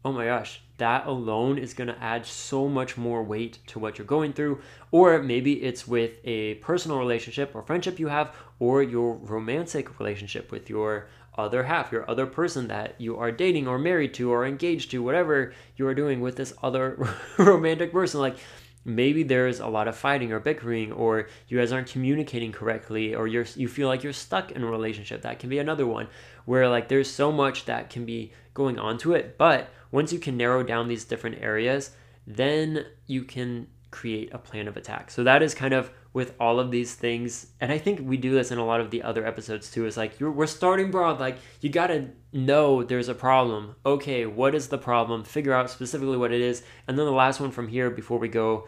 oh 0.06 0.12
my 0.12 0.26
gosh, 0.26 0.62
that 0.78 1.04
alone 1.04 1.58
is 1.58 1.74
going 1.74 1.88
to 1.88 2.00
add 2.00 2.24
so 2.24 2.68
much 2.68 2.96
more 2.96 3.24
weight 3.24 3.58
to 3.66 3.80
what 3.80 3.98
you're 3.98 4.06
going 4.06 4.32
through. 4.32 4.60
Or 4.92 5.20
maybe 5.20 5.54
it's 5.64 5.88
with 5.88 6.18
a 6.22 6.54
personal 6.54 7.00
relationship 7.00 7.50
or 7.56 7.62
friendship 7.62 7.98
you 7.98 8.06
have, 8.06 8.32
or 8.60 8.84
your 8.84 9.14
romantic 9.14 9.98
relationship 9.98 10.52
with 10.52 10.70
your 10.70 11.08
other 11.38 11.64
half, 11.64 11.92
your 11.92 12.08
other 12.10 12.26
person 12.26 12.68
that 12.68 12.94
you 12.98 13.16
are 13.16 13.32
dating 13.32 13.66
or 13.66 13.78
married 13.78 14.14
to 14.14 14.30
or 14.30 14.46
engaged 14.46 14.90
to, 14.90 15.02
whatever 15.02 15.52
you 15.76 15.86
are 15.86 15.94
doing 15.94 16.20
with 16.20 16.36
this 16.36 16.52
other 16.62 17.08
romantic 17.38 17.92
person. 17.92 18.20
Like 18.20 18.36
maybe 18.84 19.22
there's 19.22 19.60
a 19.60 19.66
lot 19.66 19.88
of 19.88 19.96
fighting 19.96 20.32
or 20.32 20.40
bickering, 20.40 20.92
or 20.92 21.28
you 21.48 21.58
guys 21.58 21.72
aren't 21.72 21.90
communicating 21.90 22.52
correctly, 22.52 23.14
or 23.14 23.26
you're 23.26 23.46
you 23.56 23.68
feel 23.68 23.88
like 23.88 24.02
you're 24.02 24.12
stuck 24.12 24.52
in 24.52 24.62
a 24.62 24.70
relationship. 24.70 25.22
That 25.22 25.38
can 25.38 25.50
be 25.50 25.58
another 25.58 25.86
one 25.86 26.08
where 26.44 26.68
like 26.68 26.88
there's 26.88 27.10
so 27.10 27.32
much 27.32 27.64
that 27.66 27.90
can 27.90 28.04
be 28.04 28.32
going 28.54 28.78
on 28.78 28.96
to 28.98 29.14
it. 29.14 29.36
But 29.36 29.68
once 29.90 30.12
you 30.12 30.18
can 30.18 30.36
narrow 30.36 30.62
down 30.62 30.88
these 30.88 31.04
different 31.04 31.42
areas, 31.42 31.90
then 32.26 32.86
you 33.06 33.24
can 33.24 33.66
create 33.90 34.32
a 34.32 34.38
plan 34.38 34.68
of 34.68 34.76
attack. 34.76 35.10
So 35.10 35.24
that 35.24 35.42
is 35.42 35.54
kind 35.54 35.74
of 35.74 35.90
with 36.16 36.32
all 36.40 36.58
of 36.58 36.70
these 36.70 36.94
things 36.94 37.48
and 37.60 37.70
i 37.70 37.76
think 37.76 38.00
we 38.02 38.16
do 38.16 38.32
this 38.32 38.50
in 38.50 38.56
a 38.56 38.64
lot 38.64 38.80
of 38.80 38.90
the 38.90 39.02
other 39.02 39.26
episodes 39.26 39.70
too 39.70 39.84
is 39.84 39.98
like 39.98 40.18
we're 40.18 40.46
starting 40.46 40.90
broad 40.90 41.20
like 41.20 41.36
you 41.60 41.68
gotta 41.68 42.08
know 42.32 42.82
there's 42.82 43.10
a 43.10 43.14
problem 43.14 43.76
okay 43.84 44.24
what 44.24 44.54
is 44.54 44.68
the 44.68 44.78
problem 44.78 45.22
figure 45.22 45.52
out 45.52 45.68
specifically 45.68 46.16
what 46.16 46.32
it 46.32 46.40
is 46.40 46.62
and 46.88 46.98
then 46.98 47.04
the 47.04 47.12
last 47.12 47.38
one 47.38 47.50
from 47.50 47.68
here 47.68 47.90
before 47.90 48.18
we 48.18 48.28
go 48.28 48.66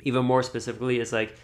even 0.00 0.24
more 0.24 0.42
specifically 0.42 0.98
is 0.98 1.12
like 1.12 1.36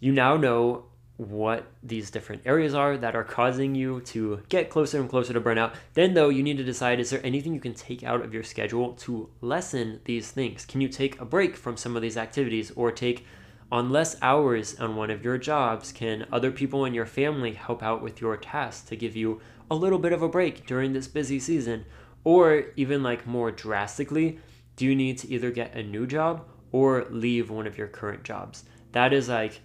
you 0.00 0.12
now 0.12 0.36
know 0.36 0.84
what 1.16 1.64
these 1.82 2.10
different 2.10 2.42
areas 2.44 2.74
are 2.74 2.98
that 2.98 3.16
are 3.16 3.24
causing 3.24 3.74
you 3.74 4.02
to 4.02 4.42
get 4.50 4.68
closer 4.68 5.00
and 5.00 5.08
closer 5.08 5.32
to 5.32 5.40
burnout. 5.40 5.74
Then, 5.92 6.14
though, 6.14 6.30
you 6.30 6.42
need 6.42 6.56
to 6.56 6.64
decide 6.64 6.98
is 6.98 7.10
there 7.10 7.20
anything 7.22 7.54
you 7.54 7.60
can 7.60 7.74
take 7.74 8.02
out 8.02 8.24
of 8.24 8.34
your 8.34 8.42
schedule 8.42 8.94
to 9.04 9.30
lessen 9.40 10.00
these 10.04 10.32
things? 10.32 10.64
Can 10.64 10.80
you 10.80 10.88
take 10.88 11.20
a 11.20 11.24
break 11.24 11.54
from 11.54 11.76
some 11.76 11.94
of 11.94 12.02
these 12.02 12.16
activities 12.16 12.72
or 12.74 12.90
take 12.90 13.24
on 13.72 13.88
less 13.88 14.16
hours 14.20 14.78
on 14.78 14.94
one 14.94 15.10
of 15.10 15.24
your 15.24 15.38
jobs? 15.38 15.92
Can 15.92 16.26
other 16.30 16.52
people 16.52 16.84
in 16.84 16.92
your 16.92 17.06
family 17.06 17.54
help 17.54 17.82
out 17.82 18.02
with 18.02 18.20
your 18.20 18.36
tasks 18.36 18.86
to 18.90 18.96
give 18.96 19.16
you 19.16 19.40
a 19.70 19.74
little 19.74 19.98
bit 19.98 20.12
of 20.12 20.20
a 20.20 20.28
break 20.28 20.66
during 20.66 20.92
this 20.92 21.08
busy 21.08 21.40
season? 21.40 21.86
Or 22.22 22.66
even 22.76 23.02
like 23.02 23.26
more 23.26 23.50
drastically, 23.50 24.38
do 24.76 24.84
you 24.84 24.94
need 24.94 25.16
to 25.18 25.28
either 25.30 25.50
get 25.50 25.74
a 25.74 25.82
new 25.82 26.06
job 26.06 26.44
or 26.70 27.06
leave 27.10 27.50
one 27.50 27.66
of 27.66 27.78
your 27.78 27.88
current 27.88 28.24
jobs? 28.24 28.64
That 28.92 29.14
is 29.14 29.30
like 29.30 29.62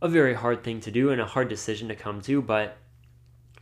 a 0.00 0.08
very 0.08 0.32
hard 0.32 0.64
thing 0.64 0.80
to 0.80 0.90
do 0.90 1.10
and 1.10 1.20
a 1.20 1.26
hard 1.26 1.48
decision 1.48 1.88
to 1.88 1.94
come 1.94 2.22
to, 2.22 2.40
but 2.40 2.78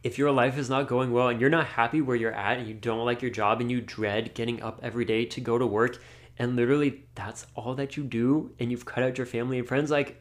if 0.05 0.19
your 0.19 0.31
life 0.31 0.57
is 0.57 0.71
not 0.71 0.89
going 0.89 1.13
well 1.13 1.29
and 1.29 1.41
you're 1.41 1.51
not 1.51 1.67
happy 1.67 2.01
where 2.01 2.17
you're 2.17 2.33
at 2.33 2.59
and 2.59 2.69
you 2.69 2.75
don't 2.75 3.05
like 3.05 3.23
your 3.23 3.31
job 3.31 3.61
and 3.61 3.71
you 3.71 3.81
dread 3.81 4.35
getting 4.35 4.63
up 4.63 4.81
every 4.83 5.05
day 5.05 5.25
to 5.25 5.41
go 5.41 5.59
to 5.59 5.67
work 5.67 6.01
and 6.43 6.57
literally 6.57 7.05
that's 7.15 7.47
all 7.55 7.77
that 7.77 7.97
you 7.97 8.03
do 8.03 8.53
and 8.59 8.73
you've 8.73 8.85
cut 8.85 9.05
out 9.05 9.17
your 9.17 9.27
family 9.27 9.61
and 9.61 9.69
friends 9.69 9.93
like 9.93 10.21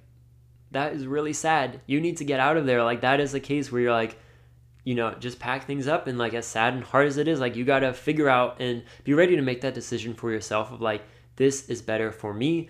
that 0.69 0.93
is 0.93 1.05
really 1.05 1.33
sad. 1.33 1.81
You 1.85 1.99
need 1.99 2.17
to 2.17 2.23
get 2.23 2.39
out 2.39 2.55
of 2.57 2.65
there. 2.65 2.81
Like 2.83 3.01
that 3.01 3.19
is 3.19 3.31
the 3.33 3.39
case 3.41 3.71
where 3.71 3.81
you're 3.81 3.91
like 3.91 4.19
you 4.83 4.93
know 4.93 5.15
just 5.15 5.39
pack 5.39 5.65
things 5.65 5.87
up 5.87 6.05
and 6.05 6.19
like 6.19 6.35
as 6.35 6.45
sad 6.45 6.75
and 6.75 6.83
hard 6.83 7.07
as 7.07 7.17
it 7.17 7.27
is 7.27 7.39
like 7.39 7.55
you 7.55 7.65
got 7.65 7.79
to 7.79 7.91
figure 7.91 8.29
out 8.29 8.61
and 8.61 8.83
be 9.03 9.13
ready 9.15 9.35
to 9.35 9.41
make 9.41 9.61
that 9.61 9.73
decision 9.73 10.13
for 10.13 10.31
yourself 10.31 10.71
of 10.71 10.79
like 10.79 11.03
this 11.37 11.67
is 11.69 11.81
better 11.81 12.11
for 12.11 12.33
me 12.35 12.69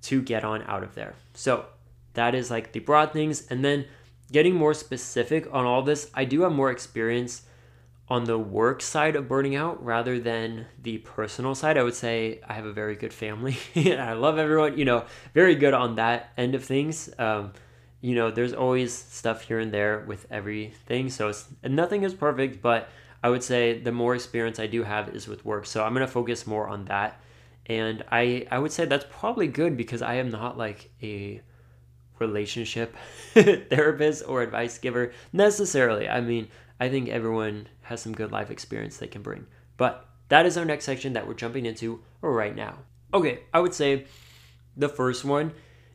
to 0.00 0.22
get 0.22 0.42
on 0.42 0.62
out 0.62 0.82
of 0.82 0.94
there. 0.94 1.14
So 1.34 1.66
that 2.14 2.34
is 2.34 2.50
like 2.50 2.72
the 2.72 2.80
broad 2.80 3.12
things. 3.12 3.46
And 3.50 3.62
then 3.62 3.84
getting 4.32 4.54
more 4.54 4.72
specific 4.72 5.46
on 5.52 5.66
all 5.66 5.82
this, 5.82 6.10
I 6.14 6.24
do 6.24 6.40
have 6.42 6.52
more 6.52 6.70
experience 6.70 7.42
on 8.08 8.24
the 8.24 8.38
work 8.38 8.80
side 8.80 9.16
of 9.16 9.28
burning 9.28 9.56
out 9.56 9.84
rather 9.84 10.20
than 10.20 10.66
the 10.80 10.98
personal 10.98 11.54
side. 11.54 11.76
I 11.76 11.82
would 11.82 11.94
say 11.94 12.40
I 12.48 12.52
have 12.52 12.64
a 12.64 12.72
very 12.72 12.94
good 12.94 13.12
family 13.12 13.56
and 13.74 14.00
I 14.00 14.12
love 14.12 14.38
everyone, 14.38 14.78
you 14.78 14.84
know, 14.84 15.04
very 15.34 15.56
good 15.56 15.74
on 15.74 15.96
that 15.96 16.32
end 16.36 16.54
of 16.54 16.64
things. 16.64 17.10
Um, 17.18 17.52
you 18.00 18.14
know, 18.14 18.30
there's 18.30 18.52
always 18.52 18.92
stuff 18.94 19.42
here 19.42 19.58
and 19.58 19.72
there 19.72 20.04
with 20.06 20.26
everything. 20.30 21.10
So 21.10 21.28
it's 21.28 21.46
nothing 21.64 22.04
is 22.04 22.14
perfect, 22.14 22.62
but 22.62 22.88
I 23.22 23.30
would 23.30 23.42
say 23.42 23.80
the 23.80 23.90
more 23.90 24.14
experience 24.14 24.60
I 24.60 24.68
do 24.68 24.84
have 24.84 25.08
is 25.08 25.26
with 25.26 25.44
work. 25.44 25.66
So 25.66 25.82
I'm 25.82 25.92
going 25.92 26.06
to 26.06 26.12
focus 26.12 26.46
more 26.46 26.68
on 26.68 26.84
that. 26.84 27.20
And 27.66 28.04
I 28.12 28.46
I 28.52 28.60
would 28.60 28.70
say 28.70 28.84
that's 28.84 29.06
probably 29.10 29.48
good 29.48 29.76
because 29.76 30.00
I 30.02 30.14
am 30.14 30.30
not 30.30 30.56
like 30.56 30.90
a 31.02 31.42
relationship 32.20 32.94
therapist 33.34 34.22
or 34.28 34.42
advice 34.42 34.78
giver 34.78 35.12
necessarily. 35.32 36.08
I 36.08 36.20
mean, 36.20 36.48
I 36.78 36.88
think 36.88 37.08
everyone 37.08 37.68
has 37.82 38.02
some 38.02 38.12
good 38.12 38.32
life 38.32 38.50
experience 38.50 38.96
they 38.96 39.06
can 39.06 39.22
bring. 39.22 39.46
But 39.76 40.08
that 40.28 40.46
is 40.46 40.56
our 40.56 40.64
next 40.64 40.84
section 40.84 41.12
that 41.14 41.26
we're 41.26 41.34
jumping 41.34 41.66
into 41.66 42.02
right 42.20 42.54
now. 42.54 42.78
Okay, 43.14 43.40
I 43.54 43.60
would 43.60 43.74
say 43.74 44.06
the 44.76 44.88
first 44.88 45.24
one 45.24 45.52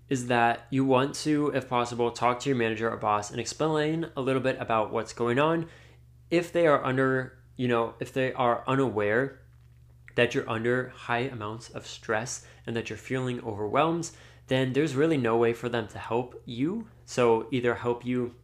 is 0.10 0.28
that 0.28 0.68
you 0.70 0.84
want 0.84 1.16
to, 1.16 1.52
if 1.54 1.70
possible, 1.70 2.12
talk 2.12 2.40
to 2.42 2.50
your 2.50 2.58
manager 2.58 2.90
or 2.90 2.98
boss 2.98 3.32
and 3.32 3.40
explain 3.40 4.08
a 4.16 4.22
little 4.22 4.42
bit 4.42 4.58
about 4.60 4.92
what's 4.92 5.14
going 5.14 5.40
on. 5.40 5.68
If 6.30 6.52
they 6.52 6.68
are 6.68 6.84
under, 6.84 7.38
you 7.56 7.68
know, 7.68 7.94
if 8.00 8.12
they 8.14 8.34
are 8.34 8.64
unaware 8.68 9.40
that 10.16 10.36
you're 10.36 10.50
under 10.50 10.90
high 10.90 11.20
amounts 11.20 11.70
of 11.70 11.88
stress 11.88 12.46
and 12.66 12.76
that 12.76 12.90
you're 12.90 12.98
feeling 12.98 13.42
overwhelmed, 13.44 14.12
then 14.48 14.74
there's 14.74 14.96
really 14.96 15.18
no 15.18 15.38
way 15.38 15.54
for 15.54 15.70
them 15.70 15.88
to 15.88 15.98
help 15.98 16.42
you. 16.46 16.88
So, 17.06 17.48
either 17.52 17.76
help 17.76 18.06
you 18.06 18.36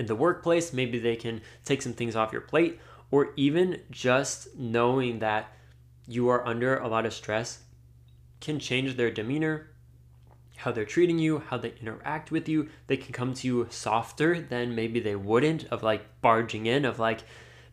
in 0.00 0.06
the 0.06 0.16
workplace, 0.16 0.72
maybe 0.72 0.98
they 0.98 1.14
can 1.14 1.42
take 1.62 1.82
some 1.82 1.92
things 1.92 2.16
off 2.16 2.32
your 2.32 2.40
plate, 2.40 2.80
or 3.10 3.32
even 3.36 3.82
just 3.90 4.56
knowing 4.56 5.18
that 5.18 5.52
you 6.08 6.28
are 6.28 6.46
under 6.46 6.78
a 6.78 6.88
lot 6.88 7.04
of 7.04 7.12
stress 7.12 7.60
can 8.40 8.58
change 8.58 8.96
their 8.96 9.10
demeanor, 9.10 9.68
how 10.56 10.72
they're 10.72 10.86
treating 10.86 11.18
you, 11.18 11.40
how 11.50 11.58
they 11.58 11.74
interact 11.80 12.30
with 12.30 12.48
you. 12.48 12.70
They 12.86 12.96
can 12.96 13.12
come 13.12 13.34
to 13.34 13.46
you 13.46 13.66
softer 13.68 14.40
than 14.40 14.74
maybe 14.74 15.00
they 15.00 15.16
wouldn't 15.16 15.66
of 15.66 15.82
like 15.82 16.20
barging 16.22 16.64
in 16.64 16.86
of 16.86 16.98
like 16.98 17.20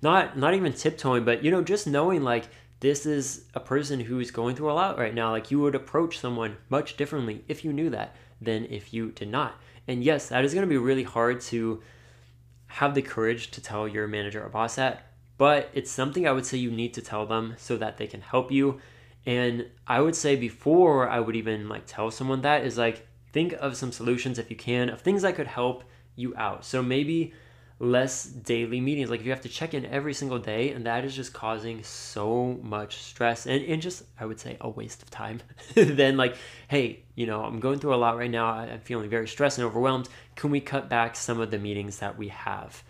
not 0.01 0.37
not 0.37 0.53
even 0.53 0.73
tiptoeing, 0.73 1.23
but 1.23 1.45
you 1.45 1.49
know, 1.49 1.63
just 1.63 1.87
knowing 1.87 2.23
like 2.23 2.49
this 2.81 3.05
is 3.05 3.45
a 3.53 3.59
person 3.61 4.01
who 4.01 4.19
is 4.19 4.31
going 4.31 4.55
through 4.55 4.71
a 4.71 4.73
lot 4.73 4.99
right 4.99 5.15
now. 5.15 5.31
Like 5.31 5.49
you 5.49 5.59
would 5.61 5.75
approach 5.75 6.19
someone 6.19 6.57
much 6.69 6.97
differently 6.97 7.45
if 7.47 7.63
you 7.63 7.71
knew 7.71 7.89
that 7.91 8.15
than 8.41 8.65
if 8.65 8.93
you 8.93 9.11
did 9.11 9.29
not. 9.29 9.55
And 9.87 10.03
yes, 10.03 10.27
that 10.29 10.43
is 10.43 10.53
going 10.53 10.67
to 10.67 10.69
be 10.69 10.77
really 10.77 11.03
hard 11.03 11.39
to 11.41 11.81
have 12.67 12.95
the 12.95 13.01
courage 13.01 13.51
to 13.51 13.61
tell 13.61 13.87
your 13.87 14.07
manager 14.07 14.43
or 14.43 14.49
boss 14.49 14.75
that, 14.75 15.07
but 15.37 15.69
it's 15.73 15.91
something 15.91 16.27
I 16.27 16.31
would 16.31 16.45
say 16.45 16.57
you 16.57 16.71
need 16.71 16.93
to 16.95 17.01
tell 17.01 17.25
them 17.25 17.55
so 17.57 17.77
that 17.77 17.97
they 17.97 18.07
can 18.07 18.21
help 18.21 18.51
you. 18.51 18.79
And 19.25 19.67
I 19.85 20.01
would 20.01 20.15
say 20.15 20.35
before 20.35 21.09
I 21.09 21.19
would 21.19 21.35
even 21.35 21.69
like 21.69 21.83
tell 21.85 22.11
someone 22.11 22.41
that 22.41 22.65
is 22.65 22.77
like 22.77 23.07
think 23.33 23.53
of 23.53 23.77
some 23.77 23.91
solutions 23.91 24.39
if 24.39 24.49
you 24.49 24.55
can 24.55 24.89
of 24.89 25.01
things 25.01 25.21
that 25.21 25.35
could 25.35 25.47
help 25.47 25.83
you 26.15 26.33
out. 26.35 26.65
So 26.65 26.81
maybe 26.81 27.33
less 27.79 28.23
daily 28.23 28.81
meetings. 28.81 29.09
Like 29.09 29.19
if 29.19 29.25
you 29.25 29.31
have 29.31 29.41
to 29.41 29.49
check 29.49 29.73
in 29.73 29.85
every 29.85 30.13
single 30.13 30.39
day, 30.39 30.71
and 30.71 30.85
that 30.85 31.05
is 31.05 31.15
just 31.15 31.33
causing 31.33 31.83
so 31.83 32.59
much 32.63 32.97
stress 32.97 33.45
and, 33.45 33.63
and 33.65 33.81
just, 33.81 34.03
I 34.19 34.25
would 34.25 34.39
say, 34.39 34.57
a 34.61 34.69
waste 34.69 35.03
of 35.03 35.09
time. 35.09 35.41
then, 35.75 36.17
like, 36.17 36.35
hey, 36.67 37.03
you 37.15 37.25
know, 37.25 37.43
I'm 37.43 37.59
going 37.59 37.79
through 37.79 37.93
a 37.93 37.97
lot 37.97 38.17
right 38.17 38.31
now. 38.31 38.47
I'm 38.47 38.79
feeling 38.79 39.09
very 39.09 39.27
stressed 39.27 39.57
and 39.57 39.65
overwhelmed. 39.65 40.09
Can 40.35 40.49
we 40.49 40.59
cut 40.59 40.89
back 40.89 41.15
some 41.15 41.39
of 41.39 41.51
the 41.51 41.59
meetings 41.59 41.99
that 41.99 42.17
we 42.17 42.29
have? 42.29 42.83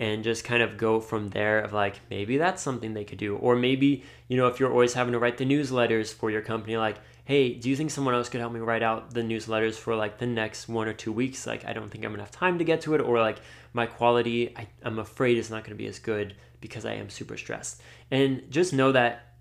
And 0.00 0.24
just 0.24 0.44
kind 0.44 0.62
of 0.62 0.76
go 0.76 1.00
from 1.00 1.30
there 1.30 1.60
of 1.60 1.72
like, 1.72 2.00
maybe 2.10 2.36
that's 2.36 2.60
something 2.60 2.94
they 2.94 3.04
could 3.04 3.18
do. 3.18 3.36
Or 3.36 3.54
maybe, 3.54 4.02
you 4.28 4.36
know, 4.36 4.48
if 4.48 4.58
you're 4.58 4.72
always 4.72 4.94
having 4.94 5.12
to 5.12 5.20
write 5.20 5.38
the 5.38 5.46
newsletters 5.46 6.12
for 6.12 6.30
your 6.30 6.42
company, 6.42 6.76
like, 6.76 6.96
hey, 7.24 7.54
do 7.54 7.70
you 7.70 7.76
think 7.76 7.90
someone 7.90 8.14
else 8.14 8.28
could 8.28 8.40
help 8.40 8.52
me 8.52 8.60
write 8.60 8.82
out 8.82 9.14
the 9.14 9.22
newsletters 9.22 9.74
for 9.74 9.96
like 9.96 10.18
the 10.18 10.26
next 10.26 10.68
one 10.68 10.88
or 10.88 10.92
two 10.92 11.12
weeks? 11.12 11.46
Like, 11.46 11.64
I 11.64 11.72
don't 11.72 11.90
think 11.90 12.04
I'm 12.04 12.12
gonna 12.12 12.22
have 12.22 12.30
time 12.30 12.58
to 12.58 12.64
get 12.64 12.82
to 12.82 12.94
it, 12.94 13.00
or 13.00 13.18
like 13.18 13.38
my 13.72 13.86
quality, 13.86 14.54
I, 14.56 14.68
I'm 14.82 14.98
afraid 14.98 15.38
is 15.38 15.50
not 15.50 15.64
gonna 15.64 15.76
be 15.76 15.86
as 15.86 15.98
good 15.98 16.36
because 16.60 16.84
I 16.84 16.94
am 16.94 17.10
super 17.10 17.36
stressed. 17.36 17.82
And 18.10 18.50
just 18.50 18.72
know 18.72 18.92
that 18.92 19.34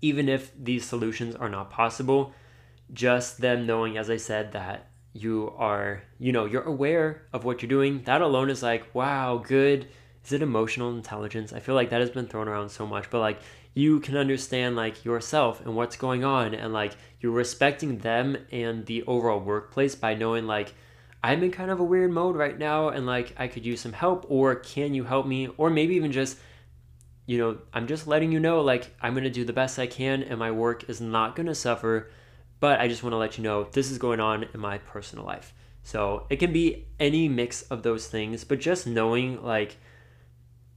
even 0.00 0.28
if 0.28 0.52
these 0.58 0.84
solutions 0.84 1.34
are 1.34 1.48
not 1.48 1.70
possible, 1.70 2.32
just 2.92 3.40
them 3.40 3.66
knowing, 3.66 3.98
as 3.98 4.08
I 4.08 4.16
said, 4.16 4.52
that 4.52 4.88
you 5.12 5.52
are, 5.56 6.02
you 6.18 6.32
know, 6.32 6.44
you're 6.44 6.62
aware 6.62 7.26
of 7.32 7.44
what 7.44 7.60
you're 7.62 7.68
doing, 7.68 8.02
that 8.04 8.22
alone 8.22 8.50
is 8.50 8.62
like, 8.62 8.94
wow, 8.94 9.38
good. 9.38 9.88
Is 10.24 10.32
it 10.32 10.42
emotional 10.42 10.94
intelligence? 10.94 11.52
I 11.52 11.60
feel 11.60 11.74
like 11.74 11.90
that 11.90 12.00
has 12.00 12.10
been 12.10 12.28
thrown 12.28 12.46
around 12.46 12.68
so 12.68 12.86
much, 12.86 13.10
but 13.10 13.20
like 13.20 13.40
you 13.74 14.00
can 14.00 14.16
understand 14.16 14.76
like 14.76 15.04
yourself 15.04 15.60
and 15.64 15.76
what's 15.76 15.96
going 15.96 16.24
on 16.24 16.54
and 16.54 16.72
like 16.72 16.96
you're 17.20 17.32
respecting 17.32 17.98
them 17.98 18.36
and 18.50 18.86
the 18.86 19.02
overall 19.04 19.40
workplace 19.40 19.94
by 19.94 20.14
knowing 20.14 20.46
like 20.46 20.74
I'm 21.22 21.42
in 21.42 21.50
kind 21.50 21.70
of 21.70 21.80
a 21.80 21.84
weird 21.84 22.10
mode 22.10 22.36
right 22.36 22.58
now 22.58 22.88
and 22.88 23.06
like 23.06 23.34
I 23.38 23.46
could 23.46 23.64
use 23.64 23.80
some 23.80 23.92
help 23.92 24.26
or 24.28 24.54
can 24.54 24.94
you 24.94 25.04
help 25.04 25.26
me 25.26 25.48
or 25.56 25.70
maybe 25.70 25.94
even 25.94 26.12
just 26.12 26.38
you 27.26 27.38
know 27.38 27.58
I'm 27.72 27.86
just 27.86 28.06
letting 28.06 28.32
you 28.32 28.40
know 28.40 28.60
like 28.60 28.94
I'm 29.00 29.12
going 29.12 29.24
to 29.24 29.30
do 29.30 29.44
the 29.44 29.52
best 29.52 29.78
I 29.78 29.86
can 29.86 30.22
and 30.22 30.38
my 30.38 30.50
work 30.50 30.88
is 30.88 31.00
not 31.00 31.36
going 31.36 31.46
to 31.46 31.54
suffer 31.54 32.10
but 32.58 32.80
I 32.80 32.88
just 32.88 33.02
want 33.02 33.12
to 33.12 33.18
let 33.18 33.38
you 33.38 33.44
know 33.44 33.68
this 33.72 33.90
is 33.90 33.98
going 33.98 34.20
on 34.20 34.46
in 34.52 34.60
my 34.60 34.78
personal 34.78 35.24
life. 35.24 35.54
So 35.82 36.26
it 36.28 36.36
can 36.36 36.52
be 36.52 36.86
any 36.98 37.26
mix 37.26 37.62
of 37.62 37.82
those 37.82 38.08
things 38.08 38.42
but 38.42 38.58
just 38.58 38.86
knowing 38.86 39.42
like 39.44 39.76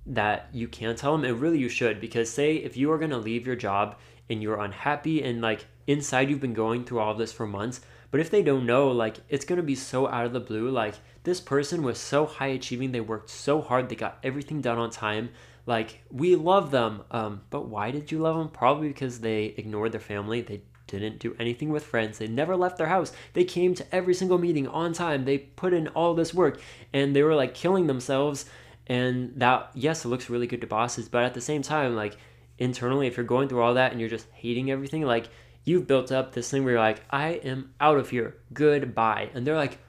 that 0.05 0.49
you 0.51 0.67
can 0.67 0.95
tell 0.95 1.15
them 1.15 1.25
and 1.25 1.39
really 1.39 1.57
you 1.57 1.69
should 1.69 1.99
because 2.01 2.29
say 2.29 2.55
if 2.55 2.75
you 2.75 2.91
are 2.91 2.97
going 2.97 3.11
to 3.11 3.17
leave 3.17 3.47
your 3.47 3.55
job 3.55 3.97
and 4.29 4.41
you're 4.41 4.59
unhappy 4.59 5.23
and 5.23 5.41
like 5.41 5.65
inside 5.87 6.29
you've 6.29 6.41
been 6.41 6.53
going 6.53 6.83
through 6.83 6.99
all 6.99 7.11
of 7.11 7.17
this 7.17 7.31
for 7.31 7.47
months 7.47 7.81
but 8.11 8.19
if 8.19 8.29
they 8.29 8.43
don't 8.43 8.65
know 8.65 8.89
like 8.89 9.17
it's 9.29 9.45
going 9.45 9.57
to 9.57 9.63
be 9.63 9.75
so 9.75 10.07
out 10.07 10.25
of 10.25 10.33
the 10.33 10.39
blue 10.39 10.69
like 10.69 10.95
this 11.23 11.39
person 11.39 11.83
was 11.83 11.97
so 11.97 12.25
high 12.25 12.47
achieving 12.47 12.91
they 12.91 13.01
worked 13.01 13.29
so 13.29 13.61
hard 13.61 13.87
they 13.87 13.95
got 13.95 14.19
everything 14.23 14.61
done 14.61 14.77
on 14.77 14.89
time 14.89 15.29
like 15.65 16.03
we 16.11 16.35
love 16.35 16.71
them 16.71 17.03
um, 17.11 17.41
but 17.49 17.67
why 17.67 17.89
did 17.89 18.11
you 18.11 18.19
love 18.19 18.37
them 18.37 18.49
probably 18.49 18.89
because 18.89 19.19
they 19.19 19.53
ignored 19.57 19.93
their 19.93 20.01
family 20.01 20.41
they 20.41 20.61
didn't 20.87 21.19
do 21.19 21.35
anything 21.39 21.69
with 21.69 21.85
friends. 21.85 22.17
They 22.17 22.27
never 22.27 22.55
left 22.55 22.77
their 22.77 22.87
house. 22.87 23.11
They 23.33 23.43
came 23.43 23.73
to 23.75 23.95
every 23.95 24.13
single 24.13 24.37
meeting 24.37 24.67
on 24.67 24.93
time. 24.93 25.25
They 25.25 25.37
put 25.39 25.73
in 25.73 25.87
all 25.89 26.13
this 26.13 26.33
work 26.33 26.59
and 26.91 27.15
they 27.15 27.23
were 27.23 27.35
like 27.35 27.53
killing 27.53 27.87
themselves 27.87 28.45
and 28.87 29.33
that 29.37 29.69
yes 29.73 30.05
it 30.05 30.09
looks 30.09 30.29
really 30.29 30.47
good 30.47 30.61
to 30.61 30.67
bosses 30.67 31.07
but 31.07 31.23
at 31.23 31.33
the 31.33 31.41
same 31.41 31.61
time 31.61 31.95
like 31.95 32.17
internally 32.57 33.07
if 33.07 33.17
you're 33.17 33.25
going 33.25 33.47
through 33.47 33.61
all 33.61 33.73
that 33.73 33.91
and 33.91 33.99
you're 33.99 34.09
just 34.09 34.27
hating 34.33 34.69
everything 34.69 35.03
like 35.03 35.29
you've 35.63 35.87
built 35.87 36.11
up 36.11 36.33
this 36.33 36.49
thing 36.49 36.63
where 36.63 36.73
you're 36.73 36.81
like 36.81 37.01
i 37.09 37.29
am 37.29 37.73
out 37.79 37.97
of 37.97 38.09
here. 38.09 38.35
Goodbye. 38.53 39.29
And 39.33 39.45
they're 39.45 39.55
like 39.55 39.79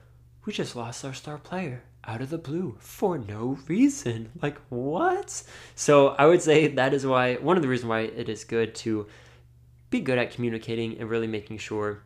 we 0.45 0.53
just 0.53 0.75
lost 0.75 1.03
our 1.03 1.13
star 1.13 1.37
player 1.37 1.83
out 2.03 2.21
of 2.21 2.29
the 2.29 2.37
blue 2.37 2.77
for 2.79 3.17
no 3.17 3.57
reason. 3.67 4.31
Like 4.41 4.59
what? 4.69 5.43
So 5.75 6.09
i 6.09 6.25
would 6.25 6.41
say 6.41 6.67
that 6.67 6.93
is 6.93 7.05
why 7.05 7.35
one 7.35 7.57
of 7.57 7.63
the 7.63 7.69
reasons 7.69 7.89
why 7.89 8.01
it 8.01 8.29
is 8.29 8.43
good 8.43 8.75
to 8.75 9.07
be 9.89 9.99
good 10.01 10.17
at 10.17 10.31
communicating 10.31 10.97
and 10.99 11.09
really 11.09 11.27
making 11.27 11.57
sure 11.57 12.03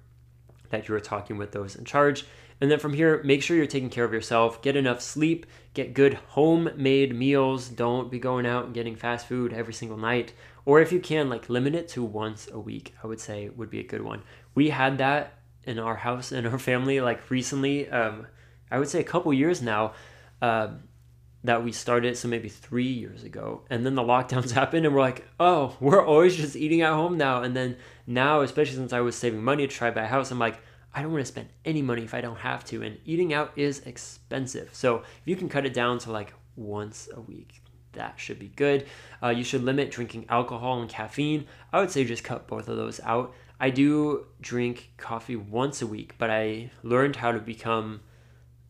that 0.70 0.88
you 0.88 0.96
are 0.96 1.00
talking 1.00 1.38
with 1.38 1.52
those 1.52 1.76
in 1.76 1.86
charge 1.86 2.26
and 2.62 2.70
then 2.70 2.80
from 2.80 2.93
here, 2.93 3.22
make 3.24 3.41
sure 3.41 3.55
you're 3.55 3.66
taking 3.66 3.89
care 3.89 4.03
of 4.03 4.14
yourself. 4.14 4.62
Get 4.62 4.76
enough 4.76 5.01
sleep. 5.01 5.45
Get 5.74 5.93
good 5.93 6.16
homemade 6.16 7.16
meals. 7.16 7.70
Don't 7.70 8.12
be 8.12 8.20
going 8.20 8.45
out 8.45 8.66
and 8.66 8.74
getting 8.74 8.95
fast 8.95 9.28
food 9.28 9.53
every 9.53 9.74
single 9.74 9.97
night. 9.97 10.34
Or 10.66 10.82
if 10.82 10.91
you 10.91 10.99
can, 10.99 11.30
like 11.30 11.49
limit 11.49 11.74
it 11.74 11.88
to 11.89 12.03
once 12.03 12.49
a 12.51 12.60
week, 12.60 12.93
I 13.03 13.07
would 13.07 13.20
say 13.20 13.49
would 13.49 13.70
be 13.70 13.80
a 13.80 13.84
good 13.84 14.01
one. 14.01 14.24
We 14.55 14.70
had 14.70 14.97
that 14.97 15.39
in 15.64 15.78
our 15.80 15.95
house 15.95 16.32
and 16.32 16.47
our 16.47 16.57
family 16.57 17.01
like 17.01 17.30
recently 17.30 17.89
um 17.89 18.26
i 18.72 18.80
would 18.80 18.88
say 18.88 18.99
a 18.99 19.03
couple 19.03 19.32
years 19.34 19.62
now 19.62 19.93
uh, 20.41 20.70
that 21.43 21.64
we 21.64 21.72
started 21.72 22.18
so 22.18 22.28
maybe 22.28 22.49
three 22.49 22.88
years 22.88 23.24
ago 23.24 23.62
and 23.70 23.86
then 23.86 23.95
the 23.95 24.01
lockdowns 24.01 24.51
happened 24.62 24.86
and 24.86 24.95
we're 24.95 25.01
like 25.01 25.28
oh 25.39 25.76
we're 25.80 26.03
always 26.03 26.36
just 26.36 26.55
eating 26.55 26.82
at 26.82 26.93
home 26.93 27.18
now 27.18 27.43
and 27.43 27.55
then 27.55 27.76
now 28.07 28.41
especially 28.41 28.76
since 28.76 28.93
i 28.93 28.99
was 28.99 29.16
saving 29.16 29.43
money 29.43 29.68
to 29.68 29.74
try 29.74 29.91
buy 29.91 30.03
a 30.03 30.07
house 30.07 30.32
i'm 30.32 30.39
like 30.39 30.60
i 30.94 31.02
don't 31.02 31.12
want 31.12 31.22
to 31.22 31.32
spend 31.32 31.48
any 31.66 31.82
money 31.82 32.04
if 32.04 32.14
i 32.14 32.22
don't 32.22 32.40
have 32.40 32.64
to 32.66 32.82
and 32.82 32.98
eating 33.06 33.34
out 33.34 33.52
is 33.56 33.80
expensive. 33.82 34.70
So 34.74 34.98
if 34.98 35.22
you 35.26 35.36
can 35.36 35.50
cut 35.50 35.66
it 35.66 35.74
down 35.74 36.00
to 36.00 36.12
like 36.12 36.34
once 36.56 37.10
a 37.14 37.22
week 37.22 37.62
that 37.94 38.20
should 38.20 38.38
be 38.38 38.50
good. 38.50 38.86
Uh, 39.22 39.30
you 39.30 39.44
should 39.44 39.64
limit 39.64 39.90
drinking 39.90 40.26
alcohol 40.30 40.80
and 40.80 40.90
caffeine. 40.90 41.48
I 41.74 41.80
would 41.80 41.90
say 41.90 42.06
just 42.06 42.24
cut 42.24 42.48
both 42.48 42.68
of 42.68 42.78
those 42.78 43.00
out. 43.04 43.34
I 43.60 43.72
do 43.72 44.28
drink 44.40 44.92
coffee 44.98 45.36
once 45.36 45.82
a 45.82 45.88
week 45.88 46.16
but 46.18 46.30
i 46.30 46.72
learned 46.84 47.18
how 47.18 47.32
to 47.32 47.40
become 47.40 48.02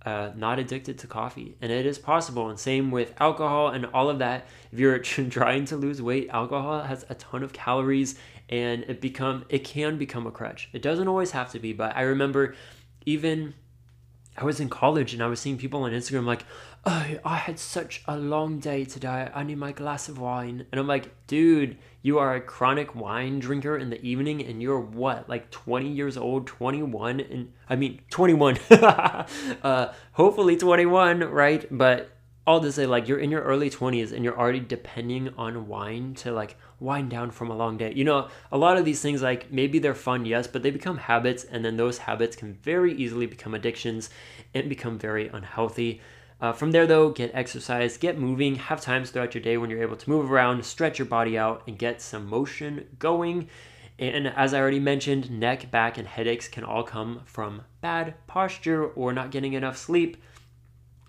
uh, 0.10 0.32
not 0.36 0.58
addicted 0.58 0.98
to 1.00 1.08
coffee. 1.08 1.56
And 1.62 1.72
it 1.72 1.86
is 1.86 2.00
possible. 2.00 2.50
And 2.50 2.60
same 2.60 2.90
with 2.90 3.14
alcohol 3.20 3.70
and 3.70 3.86
all 3.88 4.10
of 4.10 4.20
that. 4.20 4.48
If 4.72 4.80
you're 4.80 4.98
trying 5.40 5.66
to 5.66 5.78
lose 5.78 6.02
weight, 6.02 6.30
alcohol 6.32 6.82
has 6.82 7.06
a 7.10 7.16
ton 7.16 7.44
of 7.44 7.54
calories 7.54 8.18
and 8.50 8.84
it 8.88 9.00
become 9.00 9.46
it 9.50 9.64
can 9.64 9.98
become 9.98 10.26
a 10.26 10.32
crutch. 10.32 10.70
It 10.74 10.82
doesn't 10.82 11.08
always 11.08 11.32
have 11.32 11.52
to 11.52 11.60
be, 11.60 11.74
but 11.74 11.96
I 11.96 12.02
remember 12.02 12.56
even 13.06 13.54
I 14.40 14.46
was 14.46 14.62
in 14.62 14.70
college 14.70 15.14
and 15.14 15.22
I 15.22 15.28
was 15.28 15.42
seeing 15.42 15.58
people 15.58 15.84
on 15.84 15.92
Instagram 15.92 16.26
like, 16.26 16.46
oh, 16.86 17.06
I 17.26 17.36
had 17.36 17.60
such 17.60 18.04
a 18.08 18.18
long 18.18 18.60
day 18.60 18.86
today. 18.86 19.30
I 19.34 19.44
need 19.44 19.58
my 19.58 19.74
glass 19.74 20.08
of 20.08 20.18
wine. 20.18 20.66
And 20.72 20.80
I'm 20.80 20.88
like, 20.88 21.12
dude, 21.28 21.78
you 22.02 22.20
are 22.20 22.36
a 22.36 22.42
chronic 22.42 22.96
wine 22.96 23.40
drinker 23.40 23.78
in 23.78 23.90
the 23.90 24.02
evening 24.02 24.42
and 24.42 24.62
you're 24.62 24.80
what, 24.80 25.28
like 25.28 25.52
20 25.52 25.90
years 25.90 26.16
old, 26.16 26.48
21? 26.48 27.20
And 27.20 27.52
I 27.70 27.76
mean, 27.76 28.00
21. 28.12 28.60
uh, 28.72 29.94
hopefully 30.14 30.56
21, 30.56 31.20
right? 31.20 31.68
But 31.70 32.10
all 32.50 32.60
to 32.60 32.72
say, 32.72 32.88
like, 32.88 33.08
you're 33.08 33.20
in 33.20 33.30
your 33.30 33.44
early 33.44 33.70
20s 33.70 34.12
and 34.12 34.26
you're 34.26 34.38
already 34.38 34.60
depending 34.60 35.30
on 35.38 35.68
wine 35.68 36.16
to 36.16 36.32
like 36.32 36.58
wind 36.80 37.12
down 37.12 37.30
from 37.30 37.52
a 37.52 37.56
long 37.56 37.78
day. 37.78 37.94
You 37.96 38.04
know, 38.04 38.28
a 38.52 38.58
lot 38.58 38.76
of 38.76 38.86
these 38.86 39.04
things, 39.04 39.22
like, 39.22 39.52
maybe 39.52 39.78
they're 39.78 39.94
fun, 39.94 40.26
yes, 40.26 40.48
but 40.48 40.64
they 40.64 40.72
become 40.72 40.98
habits. 40.98 41.44
And 41.44 41.64
then 41.64 41.78
those 41.78 42.00
habits 42.00 42.36
can 42.36 42.56
very 42.56 42.92
easily 42.96 43.28
become 43.28 43.54
addictions 43.54 44.10
and 44.56 44.68
become 44.68 44.98
very 44.98 45.28
unhealthy. 45.28 46.02
Uh, 46.42 46.52
from 46.52 46.72
there, 46.72 46.88
though, 46.88 47.12
get 47.12 47.30
exercise, 47.36 47.98
get 47.98 48.18
moving, 48.18 48.56
have 48.56 48.82
times 48.82 49.12
throughout 49.12 49.36
your 49.36 49.44
day 49.44 49.58
when 49.58 49.70
you're 49.70 49.84
able 49.84 49.98
to 49.98 50.10
move 50.10 50.32
around, 50.32 50.66
stretch 50.66 50.98
your 50.98 51.06
body 51.06 51.38
out, 51.38 51.62
and 51.68 51.78
get 51.78 52.02
some 52.02 52.26
motion 52.26 52.88
going. 52.98 53.48
And 54.00 54.28
as 54.28 54.56
I 54.56 54.60
already 54.60 54.80
mentioned, 54.80 55.30
neck, 55.30 55.70
back, 55.70 56.00
and 56.00 56.08
headaches 56.08 56.48
can 56.48 56.64
all 56.64 56.84
come 56.84 57.22
from 57.26 57.62
bad 57.82 58.16
posture 58.26 58.88
or 58.88 59.14
not 59.14 59.30
getting 59.30 59.54
enough 59.54 59.78
sleep. 59.78 60.18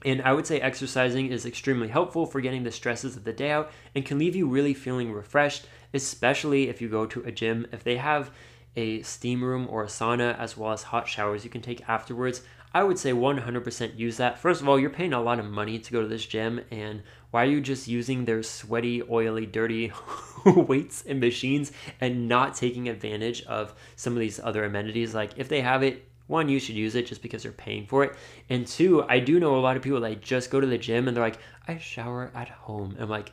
And 0.05 0.22
I 0.22 0.32
would 0.32 0.46
say 0.46 0.61
exercising 0.61 1.26
is 1.26 1.44
extremely 1.44 1.88
helpful 1.88 2.26
for 2.26 2.40
getting 2.40 2.62
the 2.62 2.70
stresses 2.70 3.16
of 3.16 3.24
the 3.24 3.32
day 3.32 3.51
out 3.51 3.70
and 3.94 4.05
can 4.05 4.18
leave 4.18 4.34
you 4.34 4.48
really 4.48 4.74
feeling 4.74 5.12
refreshed, 5.12 5.66
especially 5.92 6.68
if 6.68 6.80
you 6.80 6.88
go 6.88 7.07
to 7.07 7.22
a 7.22 7.32
gym. 7.32 7.66
If 7.72 7.84
they 7.84 7.96
have 7.96 8.30
a 8.76 9.03
steam 9.03 9.42
room 9.42 9.66
or 9.68 9.82
a 9.82 9.88
sauna 9.88 10.38
as 10.38 10.57
well 10.57 10.72
as 10.72 10.84
hot 10.84 11.09
showers 11.09 11.44
you 11.44 11.51
can 11.51 11.61
take 11.61 11.88
afterwards, 11.88 12.42
I 12.72 12.84
would 12.84 12.98
say 12.98 13.12
100% 13.12 13.98
use 13.98 14.18
that. 14.18 14.38
First 14.38 14.61
of 14.61 14.68
all, 14.68 14.78
you're 14.78 14.90
paying 14.90 15.12
a 15.12 15.20
lot 15.20 15.40
of 15.40 15.44
money 15.46 15.78
to 15.80 15.92
go 15.92 16.03
to 16.03 16.07
this 16.07 16.24
gym, 16.24 16.61
and 16.70 17.03
why 17.32 17.42
are 17.42 17.48
you 17.48 17.61
just 17.61 17.88
using 17.88 18.24
their 18.24 18.44
sweaty, 18.44 19.03
oily, 19.03 19.44
dirty 19.44 19.92
weights 20.46 21.03
and 21.05 21.18
machines 21.18 21.72
and 22.01 22.28
not 22.28 22.55
taking 22.55 22.88
advantage 22.88 23.42
of 23.44 23.74
some 23.96 24.12
of 24.12 24.20
these 24.20 24.38
other 24.38 24.64
amenities? 24.64 25.14
Like, 25.14 25.32
if 25.36 25.48
they 25.48 25.62
have 25.62 25.82
it, 25.82 26.09
one, 26.30 26.48
you 26.48 26.60
should 26.60 26.76
use 26.76 26.94
it 26.94 27.06
just 27.06 27.20
because 27.20 27.44
you're 27.44 27.52
paying 27.52 27.86
for 27.86 28.04
it. 28.04 28.14
And 28.48 28.66
two, 28.66 29.04
I 29.08 29.18
do 29.18 29.38
know 29.38 29.56
a 29.56 29.60
lot 29.60 29.76
of 29.76 29.82
people 29.82 30.00
that 30.00 30.22
just 30.22 30.50
go 30.50 30.60
to 30.60 30.66
the 30.66 30.78
gym 30.78 31.08
and 31.08 31.16
they're 31.16 31.24
like, 31.24 31.40
I 31.68 31.76
shower 31.78 32.30
at 32.34 32.48
home. 32.48 32.96
I'm 32.98 33.10
like, 33.10 33.32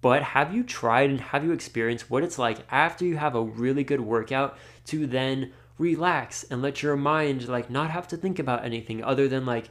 but 0.00 0.22
have 0.22 0.54
you 0.54 0.64
tried 0.64 1.10
and 1.10 1.20
have 1.20 1.44
you 1.44 1.52
experienced 1.52 2.10
what 2.10 2.24
it's 2.24 2.38
like 2.38 2.58
after 2.70 3.04
you 3.04 3.16
have 3.18 3.36
a 3.36 3.42
really 3.42 3.84
good 3.84 4.00
workout 4.00 4.58
to 4.86 5.06
then 5.06 5.52
relax 5.78 6.44
and 6.44 6.60
let 6.60 6.82
your 6.82 6.96
mind 6.96 7.48
like 7.48 7.70
not 7.70 7.90
have 7.90 8.08
to 8.08 8.16
think 8.16 8.38
about 8.38 8.64
anything 8.64 9.02
other 9.04 9.28
than 9.28 9.46
like 9.46 9.70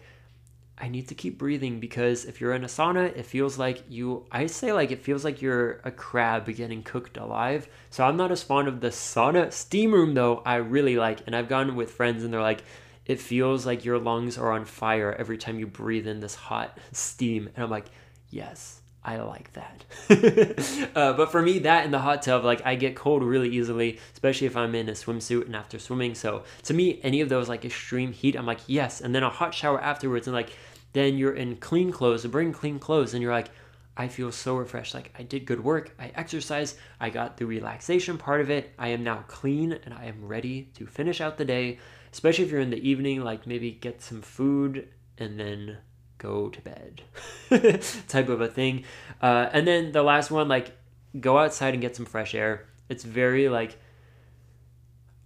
I 0.82 0.88
need 0.88 1.08
to 1.10 1.16
keep 1.16 1.38
breathing 1.38 1.80
because 1.80 2.26
if 2.26 2.42
you're 2.42 2.54
in 2.54 2.64
a 2.64 2.68
sauna, 2.68 3.16
it 3.16 3.28
feels 3.28 3.60
like 3.60 3.84
you, 3.88 4.26
I 4.32 4.48
say 4.48 4.74
like 4.74 4.90
it 4.90 5.04
feels 5.04 5.24
like 5.24 5.40
you're 5.40 5.80
a 5.84 5.92
crab 5.92 6.48
getting 6.56 6.82
cooked 6.82 7.18
alive. 7.18 7.70
So 7.92 8.04
I'm 8.04 8.18
not 8.18 8.32
as 8.32 8.42
fond 8.42 8.68
of 8.68 8.82
the 8.82 8.88
sauna. 8.88 9.54
Steam 9.54 9.94
room 9.94 10.16
though, 10.16 10.42
I 10.44 10.56
really 10.56 10.98
like. 10.98 11.20
And 11.28 11.36
I've 11.36 11.48
gone 11.48 11.76
with 11.76 11.92
friends 11.92 12.24
and 12.24 12.34
they're 12.34 12.42
like, 12.42 12.64
it 13.06 13.20
feels 13.20 13.64
like 13.64 13.86
your 13.86 14.00
lungs 14.00 14.40
are 14.40 14.52
on 14.52 14.66
fire 14.66 15.16
every 15.20 15.38
time 15.38 15.60
you 15.60 15.68
breathe 15.68 16.08
in 16.08 16.20
this 16.20 16.34
hot 16.34 16.76
steam. 16.92 17.50
And 17.56 17.64
I'm 17.64 17.70
like, 17.70 17.88
yes, 18.32 18.82
I 19.04 19.18
like 19.18 19.52
that. 19.54 20.90
uh, 20.96 21.14
but 21.14 21.32
for 21.32 21.42
me, 21.42 21.60
that 21.60 21.86
in 21.86 21.92
the 21.92 22.00
hot 22.00 22.22
tub, 22.22 22.44
like 22.44 22.66
I 22.66 22.76
get 22.76 22.96
cold 22.96 23.24
really 23.24 23.50
easily, 23.50 24.00
especially 24.14 24.46
if 24.46 24.56
I'm 24.56 24.76
in 24.76 24.90
a 24.90 24.94
swimsuit 24.94 25.46
and 25.46 25.56
after 25.56 25.80
swimming. 25.80 26.14
So 26.14 26.44
to 26.64 26.74
me, 26.74 27.00
any 27.02 27.22
of 27.22 27.30
those 27.30 27.50
like 27.50 27.66
extreme 27.66 28.12
heat, 28.12 28.36
I'm 28.36 28.46
like, 28.46 28.60
yes. 28.68 29.02
And 29.02 29.16
then 29.16 29.24
a 29.24 29.30
hot 29.30 29.56
shower 29.56 29.82
afterwards, 29.82 30.28
and 30.28 30.36
like, 30.36 30.52
then 30.94 31.18
you're 31.18 31.34
in 31.34 31.58
clean 31.58 31.92
clothes, 31.92 32.26
bring 32.26 32.54
clean 32.54 32.80
clothes, 32.80 33.14
and 33.14 33.22
you're 33.22 33.34
like, 33.34 33.50
I 33.96 34.08
feel 34.08 34.32
so 34.32 34.56
refreshed. 34.56 34.94
Like 34.94 35.14
I 35.18 35.24
did 35.24 35.46
good 35.46 35.64
work, 35.64 35.94
I 36.00 36.12
exercised, 36.16 36.78
I 37.00 37.10
got 37.10 37.38
the 37.38 37.46
relaxation 37.46 38.18
part 38.18 38.42
of 38.42 38.50
it. 38.50 38.72
I 38.80 38.89
am 38.89 39.04
now 39.04 39.26
clean 39.28 39.74
and 39.74 39.94
I 39.94 40.06
am 40.06 40.26
ready 40.26 40.70
to 40.76 40.86
finish 40.86 41.22
out 41.22 41.38
the 41.38 41.46
day, 41.46 41.80
especially 42.14 42.46
if 42.46 42.52
you're 42.52 42.62
in 42.62 42.70
the 42.70 42.88
evening, 42.89 43.24
like 43.24 43.46
maybe 43.46 43.72
get 43.72 44.02
some 44.02 44.22
food 44.22 44.88
and 45.18 45.39
then 45.39 45.78
go 46.18 46.50
to 46.50 46.62
bed 46.62 47.02
type 48.08 48.30
of 48.30 48.42
a 48.42 48.48
thing. 48.48 48.86
Uh, 49.22 49.50
and 49.52 49.68
then 49.68 49.92
the 49.92 50.04
last 50.04 50.32
one, 50.32 50.48
like 50.48 50.72
go 51.20 51.38
outside 51.38 51.74
and 51.74 51.82
get 51.82 51.96
some 51.96 52.06
fresh 52.06 52.34
air. 52.34 52.68
It's 52.89 53.04
very 53.04 53.50
like 53.50 53.78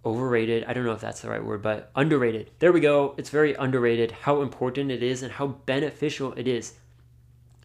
overrated. 0.06 0.64
I 0.66 0.74
don't 0.74 0.86
know 0.86 0.92
if 0.92 1.02
that's 1.02 1.22
the 1.22 1.30
right 1.30 1.44
word, 1.44 1.62
but 1.62 1.92
underrated. 1.96 2.52
There 2.60 2.72
we 2.72 2.80
go. 2.80 3.16
It's 3.18 3.30
very 3.30 3.54
underrated 3.56 4.12
how 4.12 4.42
important 4.42 4.92
it 4.92 5.02
is 5.02 5.24
and 5.24 5.32
how 5.32 5.48
beneficial 5.48 6.34
it 6.34 6.48
is 6.48 6.74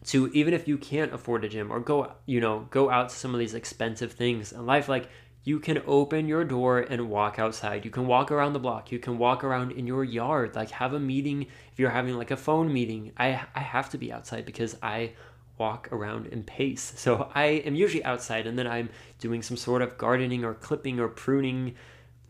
to 0.05 0.27
even 0.29 0.53
if 0.53 0.67
you 0.67 0.77
can't 0.77 1.13
afford 1.13 1.43
a 1.43 1.49
gym 1.49 1.71
or 1.71 1.79
go, 1.79 2.13
you 2.25 2.39
know, 2.39 2.67
go 2.71 2.89
out 2.89 3.09
to 3.09 3.15
some 3.15 3.33
of 3.33 3.39
these 3.39 3.53
expensive 3.53 4.13
things 4.13 4.51
in 4.51 4.65
life 4.65 4.89
like 4.89 5.09
you 5.43 5.59
can 5.59 5.81
open 5.87 6.27
your 6.27 6.43
door 6.43 6.79
and 6.79 7.09
walk 7.09 7.39
outside. 7.39 7.83
You 7.83 7.91
can 7.91 8.05
walk 8.05 8.31
around 8.31 8.53
the 8.53 8.59
block. 8.59 8.91
You 8.91 8.99
can 8.99 9.17
walk 9.17 9.43
around 9.43 9.71
in 9.71 9.87
your 9.87 10.03
yard. 10.03 10.55
Like 10.55 10.71
have 10.71 10.93
a 10.93 10.99
meeting 10.99 11.47
if 11.71 11.79
you're 11.79 11.89
having 11.89 12.15
like 12.15 12.31
a 12.31 12.37
phone 12.37 12.71
meeting. 12.71 13.11
I 13.17 13.41
I 13.55 13.61
have 13.61 13.89
to 13.91 13.97
be 13.97 14.11
outside 14.11 14.45
because 14.45 14.77
I 14.83 15.13
walk 15.57 15.89
around 15.91 16.27
and 16.27 16.45
pace. 16.45 16.93
So 16.95 17.31
I 17.33 17.45
am 17.45 17.75
usually 17.75 18.03
outside 18.03 18.47
and 18.47 18.57
then 18.57 18.67
I'm 18.67 18.89
doing 19.19 19.41
some 19.41 19.57
sort 19.57 19.81
of 19.81 19.97
gardening 19.97 20.43
or 20.43 20.53
clipping 20.53 20.99
or 20.99 21.07
pruning 21.07 21.75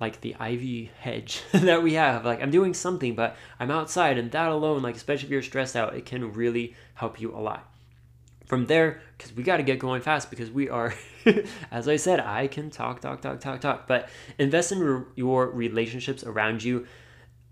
like 0.01 0.19
the 0.21 0.35
ivy 0.39 0.91
hedge 0.99 1.43
that 1.53 1.81
we 1.81 1.93
have. 1.93 2.25
Like 2.25 2.41
I'm 2.41 2.51
doing 2.51 2.73
something, 2.73 3.15
but 3.15 3.37
I'm 3.59 3.71
outside 3.71 4.17
and 4.17 4.31
that 4.31 4.49
alone, 4.49 4.81
like 4.81 4.95
especially 4.95 5.27
if 5.27 5.31
you're 5.31 5.41
stressed 5.41 5.75
out, 5.75 5.95
it 5.95 6.05
can 6.05 6.33
really 6.33 6.75
help 6.95 7.21
you 7.21 7.33
a 7.33 7.39
lot 7.39 7.71
from 8.51 8.65
there, 8.65 8.99
because 9.17 9.33
we 9.33 9.43
got 9.43 9.57
to 9.57 9.63
get 9.63 9.79
going 9.79 10.01
fast 10.01 10.29
because 10.29 10.51
we 10.51 10.67
are, 10.67 10.93
as 11.71 11.87
I 11.87 11.95
said, 11.95 12.19
I 12.19 12.47
can 12.47 12.69
talk, 12.69 12.99
talk, 12.99 13.21
talk, 13.21 13.39
talk, 13.39 13.61
talk. 13.61 13.87
But 13.87 14.09
invest 14.37 14.73
in 14.73 14.79
re- 14.79 15.05
your 15.15 15.49
relationships 15.49 16.25
around 16.25 16.61
you. 16.61 16.85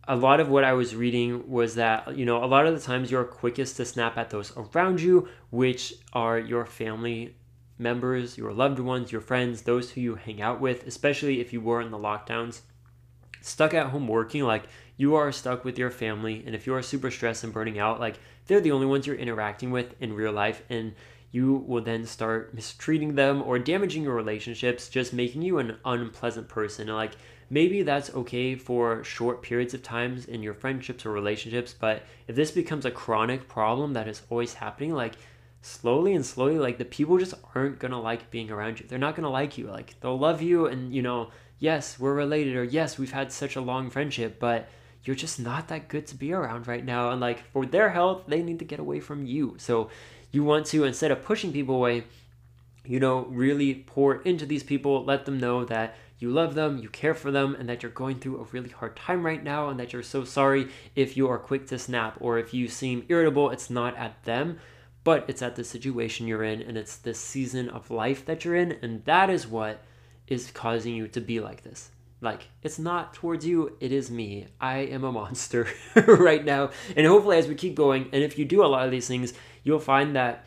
A 0.09 0.17
lot 0.17 0.41
of 0.41 0.49
what 0.49 0.65
I 0.65 0.73
was 0.73 0.97
reading 0.97 1.49
was 1.49 1.75
that, 1.75 2.17
you 2.17 2.25
know, 2.25 2.43
a 2.43 2.47
lot 2.47 2.67
of 2.67 2.75
the 2.75 2.81
times 2.81 3.09
you're 3.09 3.23
quickest 3.23 3.77
to 3.77 3.85
snap 3.85 4.17
at 4.17 4.29
those 4.29 4.51
around 4.57 4.99
you, 4.99 5.29
which 5.51 5.93
are 6.11 6.37
your 6.37 6.65
family 6.65 7.33
members, 7.79 8.37
your 8.37 8.53
loved 8.53 8.79
ones, 8.79 9.11
your 9.11 9.21
friends, 9.21 9.63
those 9.63 9.91
who 9.91 10.01
you 10.01 10.15
hang 10.15 10.41
out 10.41 10.59
with, 10.59 10.85
especially 10.85 11.39
if 11.39 11.53
you 11.53 11.61
were 11.61 11.81
in 11.81 11.91
the 11.91 11.97
lockdowns. 11.97 12.61
Stuck 13.41 13.73
at 13.73 13.87
home 13.87 14.07
working, 14.07 14.43
like 14.43 14.63
you 14.97 15.15
are 15.15 15.31
stuck 15.31 15.63
with 15.63 15.79
your 15.79 15.89
family. 15.89 16.43
And 16.45 16.53
if 16.53 16.67
you 16.67 16.75
are 16.75 16.81
super 16.81 17.09
stressed 17.09 17.43
and 17.43 17.53
burning 17.53 17.79
out, 17.79 17.99
like 17.99 18.19
they're 18.47 18.61
the 18.61 18.73
only 18.73 18.85
ones 18.85 19.07
you're 19.07 19.15
interacting 19.15 19.71
with 19.71 19.95
in 20.01 20.13
real 20.13 20.33
life. 20.33 20.61
And 20.69 20.93
you 21.31 21.63
will 21.67 21.81
then 21.81 22.05
start 22.05 22.53
mistreating 22.53 23.15
them 23.15 23.41
or 23.41 23.59
damaging 23.59 24.03
your 24.03 24.15
relationships, 24.15 24.89
just 24.89 25.13
making 25.13 25.43
you 25.43 25.59
an 25.59 25.77
unpleasant 25.85 26.49
person. 26.49 26.87
Like 26.87 27.13
maybe 27.49 27.83
that's 27.83 28.13
okay 28.13 28.55
for 28.55 29.03
short 29.03 29.41
periods 29.41 29.73
of 29.73 29.83
times 29.83 30.25
in 30.25 30.41
your 30.41 30.53
friendships 30.53 31.05
or 31.05 31.11
relationships, 31.11 31.75
but 31.79 32.03
if 32.27 32.35
this 32.35 32.51
becomes 32.51 32.85
a 32.85 32.91
chronic 32.91 33.47
problem 33.47 33.93
that 33.93 34.07
is 34.07 34.23
always 34.29 34.55
happening, 34.55 34.93
like 34.93 35.15
slowly 35.61 36.13
and 36.13 36.25
slowly, 36.25 36.57
like 36.57 36.77
the 36.77 36.85
people 36.85 37.17
just 37.17 37.33
aren't 37.55 37.79
gonna 37.79 38.01
like 38.01 38.31
being 38.31 38.49
around 38.49 38.79
you. 38.79 38.87
They're 38.87 38.99
not 38.99 39.15
gonna 39.15 39.29
like 39.29 39.57
you. 39.57 39.67
Like 39.67 39.99
they'll 39.99 40.17
love 40.17 40.41
you 40.41 40.67
and 40.67 40.93
you 40.93 41.01
know, 41.01 41.31
yes, 41.59 41.99
we're 41.99 42.13
related 42.13 42.55
or 42.55 42.63
yes, 42.63 42.97
we've 42.97 43.11
had 43.11 43.31
such 43.31 43.55
a 43.55 43.61
long 43.61 43.89
friendship, 43.89 44.39
but 44.39 44.69
you're 45.03 45.15
just 45.15 45.39
not 45.39 45.67
that 45.69 45.87
good 45.87 46.07
to 46.07 46.15
be 46.15 46.33
around 46.33 46.67
right 46.67 46.83
now. 46.83 47.11
And 47.11 47.21
like 47.21 47.43
for 47.51 47.65
their 47.65 47.89
health, 47.89 48.23
they 48.27 48.41
need 48.41 48.59
to 48.59 48.65
get 48.65 48.79
away 48.79 48.99
from 48.99 49.25
you. 49.25 49.55
So 49.57 49.89
you 50.31 50.43
want 50.43 50.65
to, 50.67 50.83
instead 50.83 51.11
of 51.11 51.23
pushing 51.23 51.53
people 51.53 51.75
away, 51.75 52.03
you 52.85 52.99
know, 52.99 53.25
really 53.25 53.75
pour 53.75 54.21
into 54.23 54.45
these 54.45 54.63
people, 54.63 55.03
let 55.03 55.25
them 55.25 55.39
know 55.39 55.65
that 55.65 55.95
you 56.19 56.29
love 56.29 56.53
them, 56.53 56.77
you 56.77 56.89
care 56.89 57.13
for 57.13 57.31
them, 57.31 57.55
and 57.57 57.69
that 57.69 57.81
you're 57.81 57.91
going 57.91 58.19
through 58.19 58.41
a 58.41 58.43
really 58.51 58.69
hard 58.69 58.95
time 58.95 59.25
right 59.25 59.41
now, 59.41 59.69
and 59.69 59.79
that 59.79 59.93
you're 59.93 60.03
so 60.03 60.25
sorry 60.25 60.67
if 60.95 61.15
you 61.15 61.29
are 61.29 61.39
quick 61.39 61.67
to 61.67 61.79
snap 61.79 62.17
or 62.19 62.37
if 62.37 62.53
you 62.53 62.67
seem 62.67 63.05
irritable. 63.07 63.49
It's 63.51 63.69
not 63.69 63.95
at 63.95 64.21
them, 64.25 64.59
but 65.03 65.25
it's 65.27 65.41
at 65.41 65.55
the 65.55 65.63
situation 65.63 66.27
you're 66.27 66.43
in, 66.43 66.61
and 66.61 66.77
it's 66.77 66.97
the 66.97 67.13
season 67.13 67.69
of 67.69 67.91
life 67.91 68.25
that 68.25 68.43
you're 68.43 68.55
in, 68.55 68.73
and 68.81 69.03
that 69.05 69.29
is 69.29 69.47
what 69.47 69.83
is 70.27 70.51
causing 70.51 70.93
you 70.93 71.07
to 71.09 71.21
be 71.21 71.39
like 71.39 71.63
this. 71.63 71.89
Like, 72.21 72.49
it's 72.63 72.79
not 72.79 73.13
towards 73.13 73.45
you, 73.45 73.77
it 73.79 73.91
is 73.91 74.11
me. 74.11 74.47
I 74.59 74.79
am 74.79 75.03
a 75.03 75.11
monster 75.19 75.67
right 76.07 76.43
now. 76.43 76.71
And 76.95 77.07
hopefully, 77.07 77.37
as 77.37 77.47
we 77.47 77.55
keep 77.55 77.75
going, 77.75 78.09
and 78.11 78.23
if 78.23 78.37
you 78.37 78.45
do 78.45 78.63
a 78.63 78.67
lot 78.67 78.85
of 78.85 78.91
these 78.91 79.07
things, 79.07 79.33
you'll 79.63 79.79
find 79.79 80.15
that 80.15 80.45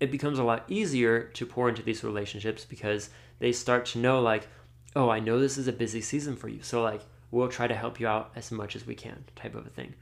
it 0.00 0.10
becomes 0.10 0.38
a 0.38 0.44
lot 0.44 0.64
easier 0.68 1.24
to 1.34 1.46
pour 1.46 1.68
into 1.68 1.82
these 1.82 2.04
relationships 2.04 2.64
because 2.64 3.10
they 3.38 3.52
start 3.52 3.86
to 3.86 3.98
know, 3.98 4.20
like, 4.20 4.48
oh, 4.94 5.08
I 5.08 5.18
know 5.18 5.38
this 5.38 5.58
is 5.58 5.68
a 5.68 5.72
busy 5.72 6.00
season 6.00 6.36
for 6.36 6.48
you. 6.48 6.62
So, 6.62 6.82
like, 6.82 7.02
we'll 7.30 7.48
try 7.48 7.66
to 7.66 7.74
help 7.74 7.98
you 7.98 8.06
out 8.06 8.30
as 8.36 8.52
much 8.52 8.76
as 8.76 8.86
we 8.86 8.94
can, 8.94 9.24
type 9.34 9.54
of 9.54 9.66
a 9.66 9.70
thing. 9.70 9.94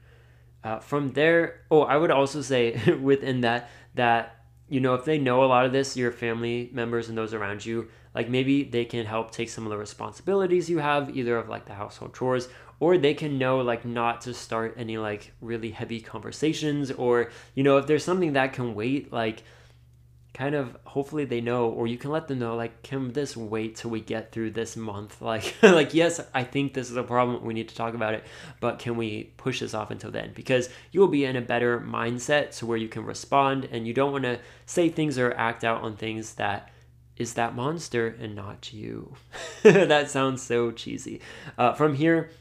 Uh, 0.63 0.79
from 0.79 1.11
there, 1.11 1.61
oh, 1.69 1.81
I 1.81 1.97
would 1.97 2.11
also 2.11 2.41
say 2.41 2.93
within 3.01 3.41
that, 3.41 3.69
that, 3.95 4.45
you 4.69 4.79
know, 4.79 4.95
if 4.95 5.05
they 5.05 5.17
know 5.17 5.43
a 5.43 5.45
lot 5.45 5.65
of 5.65 5.73
this, 5.73 5.97
your 5.97 6.11
family 6.11 6.69
members 6.73 7.09
and 7.09 7.17
those 7.17 7.33
around 7.33 7.65
you, 7.65 7.89
like 8.15 8.29
maybe 8.29 8.63
they 8.63 8.85
can 8.85 9.05
help 9.05 9.31
take 9.31 9.49
some 9.49 9.65
of 9.65 9.71
the 9.71 9.77
responsibilities 9.77 10.69
you 10.69 10.79
have, 10.79 11.15
either 11.15 11.37
of 11.37 11.49
like 11.49 11.65
the 11.65 11.73
household 11.73 12.13
chores, 12.13 12.47
or 12.79 12.97
they 12.97 13.13
can 13.13 13.37
know 13.37 13.59
like 13.59 13.85
not 13.85 14.21
to 14.21 14.33
start 14.33 14.75
any 14.77 14.97
like 14.97 15.33
really 15.41 15.71
heavy 15.71 15.99
conversations, 15.99 16.91
or, 16.91 17.31
you 17.55 17.63
know, 17.63 17.77
if 17.77 17.87
there's 17.87 18.03
something 18.03 18.33
that 18.33 18.53
can 18.53 18.73
wait, 18.73 19.11
like, 19.11 19.43
kind 20.33 20.55
of 20.55 20.75
hopefully 20.83 21.25
they 21.25 21.41
know 21.41 21.69
or 21.69 21.85
you 21.85 21.97
can 21.97 22.09
let 22.09 22.27
them 22.27 22.39
know 22.39 22.55
like 22.55 22.81
can 22.81 23.13
this 23.13 23.37
wait 23.37 23.75
till 23.75 23.91
we 23.91 24.01
get 24.01 24.31
through 24.31 24.51
this 24.51 24.75
month? 24.75 25.21
Like 25.21 25.55
like 25.61 25.93
yes 25.93 26.19
i 26.33 26.43
think 26.43 26.73
this 26.73 26.89
is 26.89 26.97
a 26.97 27.03
problem. 27.03 27.43
We 27.43 27.53
need 27.53 27.69
to 27.69 27.75
talk 27.75 27.93
about 27.93 28.13
it. 28.13 28.23
But 28.59 28.79
can 28.79 28.97
we 28.97 29.33
push 29.37 29.59
this 29.59 29.73
off 29.73 29.91
until 29.91 30.11
then? 30.11 30.31
Because 30.33 30.69
you'll 30.91 31.07
be 31.07 31.25
in 31.25 31.35
a 31.35 31.41
better 31.41 31.79
mindset 31.79 32.57
to 32.57 32.65
where 32.65 32.77
you 32.77 32.89
can 32.89 33.05
respond 33.05 33.67
and 33.71 33.87
you 33.87 33.93
don't 33.93 34.11
want 34.11 34.23
to 34.23 34.39
say 34.65 34.89
things 34.89 35.17
or 35.17 35.33
act 35.33 35.63
out 35.63 35.81
on 35.81 35.95
things 35.95 36.35
that 36.35 36.71
is 37.15 37.35
that 37.35 37.55
monster 37.55 38.15
and 38.19 38.35
not 38.35 38.73
you. 38.73 39.15
That 39.63 40.09
sounds 40.09 40.41
so 40.41 40.71
cheesy. 40.71 41.21
Uh, 41.57 41.73
from 41.73 41.95
here 41.95 42.31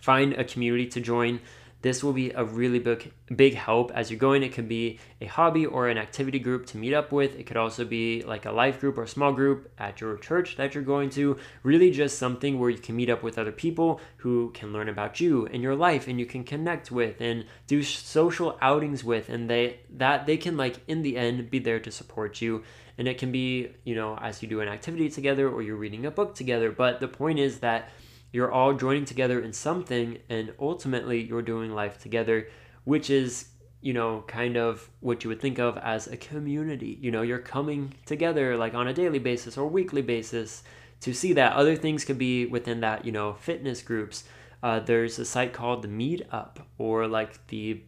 find 0.00 0.34
a 0.34 0.44
community 0.44 0.86
to 0.86 1.00
join 1.00 1.40
this 1.82 2.02
will 2.02 2.12
be 2.12 2.30
a 2.30 2.44
really 2.44 2.78
big 2.78 3.12
big 3.34 3.54
help 3.54 3.92
as 3.94 4.10
you're 4.10 4.18
going. 4.18 4.42
It 4.42 4.52
could 4.52 4.68
be 4.68 4.98
a 5.20 5.26
hobby 5.26 5.66
or 5.66 5.88
an 5.88 5.98
activity 5.98 6.38
group 6.38 6.66
to 6.66 6.78
meet 6.78 6.94
up 6.94 7.12
with. 7.12 7.38
It 7.38 7.44
could 7.44 7.56
also 7.56 7.84
be 7.84 8.22
like 8.22 8.46
a 8.46 8.52
life 8.52 8.80
group 8.80 8.98
or 8.98 9.04
a 9.04 9.08
small 9.08 9.32
group 9.32 9.70
at 9.78 10.00
your 10.00 10.16
church 10.16 10.56
that 10.56 10.74
you're 10.74 10.84
going 10.84 11.10
to. 11.10 11.38
Really 11.62 11.90
just 11.90 12.18
something 12.18 12.58
where 12.58 12.70
you 12.70 12.78
can 12.78 12.96
meet 12.96 13.10
up 13.10 13.22
with 13.22 13.38
other 13.38 13.52
people 13.52 14.00
who 14.18 14.50
can 14.54 14.72
learn 14.72 14.88
about 14.88 15.20
you 15.20 15.46
and 15.46 15.62
your 15.62 15.76
life 15.76 16.08
and 16.08 16.18
you 16.18 16.26
can 16.26 16.42
connect 16.42 16.90
with 16.90 17.20
and 17.20 17.44
do 17.66 17.82
social 17.82 18.58
outings 18.60 19.04
with 19.04 19.28
and 19.28 19.48
they 19.48 19.80
that 19.96 20.26
they 20.26 20.36
can 20.36 20.56
like 20.56 20.76
in 20.88 21.02
the 21.02 21.16
end 21.16 21.50
be 21.50 21.58
there 21.58 21.80
to 21.80 21.90
support 21.90 22.40
you 22.40 22.64
and 22.98 23.06
it 23.06 23.16
can 23.16 23.30
be, 23.30 23.68
you 23.84 23.94
know, 23.94 24.18
as 24.20 24.42
you 24.42 24.48
do 24.48 24.60
an 24.60 24.68
activity 24.68 25.08
together 25.08 25.48
or 25.48 25.62
you're 25.62 25.76
reading 25.76 26.04
a 26.04 26.10
book 26.10 26.34
together, 26.34 26.72
but 26.72 26.98
the 26.98 27.06
point 27.06 27.38
is 27.38 27.60
that 27.60 27.90
you're 28.32 28.52
all 28.52 28.74
joining 28.74 29.04
together 29.04 29.40
in 29.40 29.52
something 29.52 30.18
and 30.28 30.52
ultimately 30.60 31.22
you're 31.22 31.42
doing 31.42 31.72
life 31.72 31.98
together 31.98 32.48
which 32.84 33.10
is 33.10 33.48
you 33.80 33.92
know 33.92 34.24
kind 34.26 34.56
of 34.56 34.88
what 35.00 35.22
you 35.22 35.28
would 35.28 35.40
think 35.40 35.58
of 35.58 35.76
as 35.78 36.06
a 36.06 36.16
community. 36.16 36.98
You 37.00 37.10
know 37.10 37.22
you're 37.22 37.38
coming 37.38 37.94
together 38.06 38.56
like 38.56 38.74
on 38.74 38.88
a 38.88 38.94
daily 38.94 39.18
basis 39.18 39.56
or 39.56 39.66
weekly 39.68 40.02
basis 40.02 40.62
to 41.00 41.12
see 41.12 41.32
that. 41.34 41.52
Other 41.52 41.76
things 41.76 42.04
could 42.04 42.18
be 42.18 42.46
within 42.46 42.80
that 42.80 43.04
you 43.04 43.12
know 43.12 43.34
fitness 43.34 43.82
groups. 43.82 44.24
Uh, 44.62 44.80
there's 44.80 45.18
a 45.18 45.24
site 45.24 45.52
called 45.52 45.82
the 45.82 45.88
meetup 45.88 46.56
or 46.78 47.06
like 47.06 47.46
the 47.48 47.82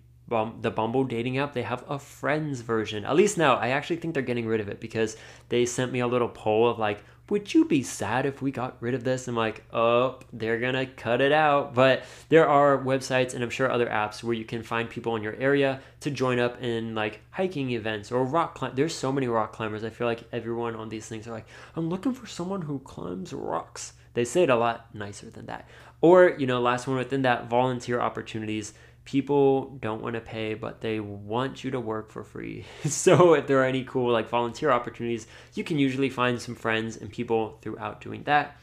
the 0.60 0.70
Bumble 0.70 1.02
dating 1.02 1.38
app, 1.38 1.54
they 1.54 1.62
have 1.62 1.84
a 1.88 1.98
friends 1.98 2.60
version. 2.60 3.04
At 3.04 3.16
least 3.16 3.36
now, 3.36 3.56
I 3.56 3.70
actually 3.70 3.96
think 3.96 4.14
they're 4.14 4.22
getting 4.22 4.46
rid 4.46 4.60
of 4.60 4.68
it 4.68 4.78
because 4.78 5.16
they 5.48 5.66
sent 5.66 5.90
me 5.90 5.98
a 5.98 6.06
little 6.06 6.28
poll 6.28 6.68
of 6.68 6.78
like, 6.78 7.02
would 7.30 7.54
you 7.54 7.64
be 7.64 7.82
sad 7.82 8.26
if 8.26 8.42
we 8.42 8.50
got 8.50 8.76
rid 8.80 8.94
of 8.94 9.04
this? 9.04 9.28
I'm 9.28 9.36
like, 9.36 9.64
oh, 9.72 10.18
they're 10.32 10.58
gonna 10.58 10.86
cut 10.86 11.20
it 11.20 11.32
out. 11.32 11.74
But 11.74 12.02
there 12.28 12.48
are 12.48 12.78
websites 12.78 13.34
and 13.34 13.42
I'm 13.42 13.50
sure 13.50 13.70
other 13.70 13.86
apps 13.86 14.22
where 14.22 14.34
you 14.34 14.44
can 14.44 14.62
find 14.62 14.90
people 14.90 15.16
in 15.16 15.22
your 15.22 15.36
area 15.36 15.80
to 16.00 16.10
join 16.10 16.38
up 16.38 16.62
in 16.62 16.94
like 16.94 17.20
hiking 17.30 17.70
events 17.70 18.10
or 18.10 18.24
rock 18.24 18.56
climb. 18.56 18.74
There's 18.74 18.94
so 18.94 19.12
many 19.12 19.28
rock 19.28 19.52
climbers. 19.52 19.84
I 19.84 19.90
feel 19.90 20.06
like 20.06 20.24
everyone 20.32 20.74
on 20.74 20.88
these 20.88 21.06
things 21.06 21.26
are 21.28 21.32
like, 21.32 21.46
I'm 21.76 21.88
looking 21.88 22.12
for 22.12 22.26
someone 22.26 22.62
who 22.62 22.80
climbs 22.80 23.32
rocks. 23.32 23.92
They 24.14 24.24
say 24.24 24.42
it 24.42 24.50
a 24.50 24.56
lot 24.56 24.92
nicer 24.94 25.30
than 25.30 25.46
that. 25.46 25.68
Or, 26.00 26.34
you 26.38 26.46
know, 26.46 26.60
last 26.60 26.86
one 26.86 26.96
within 26.96 27.22
that 27.22 27.48
volunteer 27.48 28.00
opportunities 28.00 28.72
people 29.10 29.76
don't 29.80 30.02
want 30.02 30.14
to 30.14 30.20
pay, 30.20 30.54
but 30.54 30.80
they 30.80 31.00
want 31.00 31.64
you 31.64 31.70
to 31.72 31.80
work 31.80 32.12
for 32.12 32.22
free. 32.22 32.64
so 32.84 33.34
if 33.34 33.48
there 33.48 33.58
are 33.58 33.64
any 33.64 33.82
cool 33.82 34.12
like 34.12 34.28
volunteer 34.28 34.70
opportunities, 34.70 35.26
you 35.54 35.64
can 35.64 35.80
usually 35.80 36.08
find 36.08 36.40
some 36.40 36.54
friends 36.54 36.96
and 36.96 37.10
people 37.10 37.58
throughout 37.60 38.00
doing 38.00 38.22
that. 38.22 38.56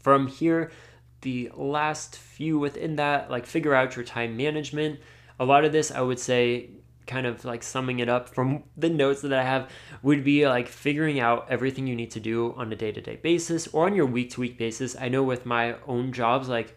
From 0.00 0.26
here, 0.26 0.72
the 1.20 1.48
last 1.54 2.16
few 2.16 2.58
within 2.58 2.96
that, 2.96 3.30
like 3.30 3.46
figure 3.46 3.72
out 3.72 3.94
your 3.94 4.04
time 4.04 4.36
management. 4.36 4.98
A 5.38 5.44
lot 5.44 5.64
of 5.64 5.70
this, 5.70 5.92
I 5.92 6.00
would 6.00 6.18
say, 6.18 6.70
kind 7.06 7.24
of 7.24 7.44
like 7.44 7.62
summing 7.62 8.00
it 8.00 8.08
up 8.08 8.28
from 8.28 8.64
the 8.76 8.90
notes 8.90 9.22
that 9.22 9.32
I 9.32 9.44
have, 9.44 9.70
would 10.02 10.24
be 10.24 10.48
like 10.48 10.66
figuring 10.66 11.20
out 11.20 11.46
everything 11.48 11.86
you 11.86 11.94
need 11.94 12.10
to 12.12 12.20
do 12.20 12.52
on 12.56 12.72
a 12.72 12.76
day 12.76 12.90
to 12.90 13.00
day 13.00 13.14
basis 13.14 13.68
or 13.68 13.86
on 13.86 13.94
your 13.94 14.06
week 14.06 14.30
to 14.32 14.40
week 14.40 14.58
basis. 14.58 14.96
I 15.00 15.08
know 15.08 15.22
with 15.22 15.46
my 15.46 15.76
own 15.86 16.12
jobs, 16.12 16.48
like 16.48 16.76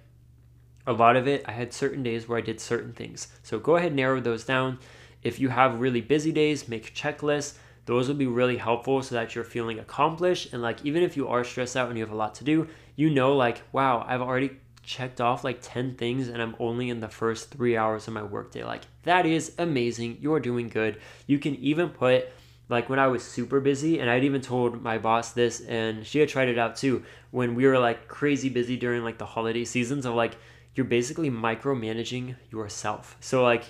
a 0.88 0.94
lot 0.94 1.16
of 1.16 1.28
it, 1.28 1.44
I 1.46 1.52
had 1.52 1.74
certain 1.74 2.04
days 2.04 2.28
where 2.28 2.38
I 2.38 2.42
did 2.42 2.60
certain 2.60 2.94
things. 2.94 3.28
So 3.44 3.60
go 3.60 3.76
ahead 3.76 3.88
and 3.88 3.96
narrow 3.96 4.20
those 4.20 4.44
down. 4.44 4.80
If 5.24 5.40
you 5.40 5.50
have 5.50 5.80
really 5.80 6.02
busy 6.02 6.32
days, 6.32 6.68
make 6.68 6.94
checklists. 6.94 7.56
Those 7.86 8.08
will 8.08 8.16
be 8.16 8.28
really 8.28 8.58
helpful 8.58 9.02
so 9.02 9.16
that 9.16 9.36
you're 9.36 9.44
feeling 9.44 9.80
accomplished. 9.80 10.54
And 10.54 10.62
like, 10.62 10.86
even 10.86 11.04
if 11.04 11.18
you 11.18 11.28
are 11.28 11.44
stressed 11.44 11.76
out 11.76 11.90
and 11.90 11.98
you 11.98 12.04
have 12.04 12.14
a 12.14 12.18
lot 12.18 12.36
to 12.36 12.44
do, 12.44 12.68
you 12.96 13.10
know, 13.10 13.36
like, 13.36 13.62
wow, 13.72 14.06
I've 14.08 14.22
already 14.22 14.52
checked 14.84 15.20
off 15.20 15.44
like 15.44 15.60
10 15.62 15.96
things 15.96 16.28
and 16.28 16.42
I'm 16.42 16.56
only 16.60 16.90
in 16.90 17.00
the 17.00 17.10
first 17.10 17.50
three 17.50 17.76
hours 17.76 18.08
of 18.08 18.14
my 18.14 18.24
workday. 18.24 18.64
Like, 18.64 18.84
that 19.04 19.26
is 19.26 19.54
amazing. 19.58 20.20
You're 20.22 20.40
doing 20.40 20.70
good. 20.70 21.00
You 21.26 21.40
can 21.40 21.56
even 21.56 21.90
put, 21.90 22.30
like, 22.70 22.90
when 22.90 23.00
I 23.00 23.08
was 23.08 23.24
super 23.24 23.60
busy, 23.60 24.00
and 24.00 24.10
I'd 24.10 24.24
even 24.24 24.42
told 24.42 24.82
my 24.82 24.98
boss 24.98 25.32
this, 25.32 25.62
and 25.62 26.06
she 26.06 26.20
had 26.20 26.30
tried 26.30 26.50
it 26.50 26.58
out 26.58 26.76
too, 26.76 27.04
when 27.32 27.56
we 27.56 27.66
were 27.66 27.78
like 27.78 28.08
crazy 28.08 28.50
busy 28.50 28.78
during 28.78 29.04
like 29.04 29.18
the 29.18 29.26
holiday 29.26 29.66
seasons 29.66 30.06
of 30.06 30.16
like, 30.16 30.38
you're 30.76 30.86
basically 30.86 31.32
micromanaging 31.32 32.36
yourself. 32.52 33.18
So 33.20 33.42
like 33.42 33.64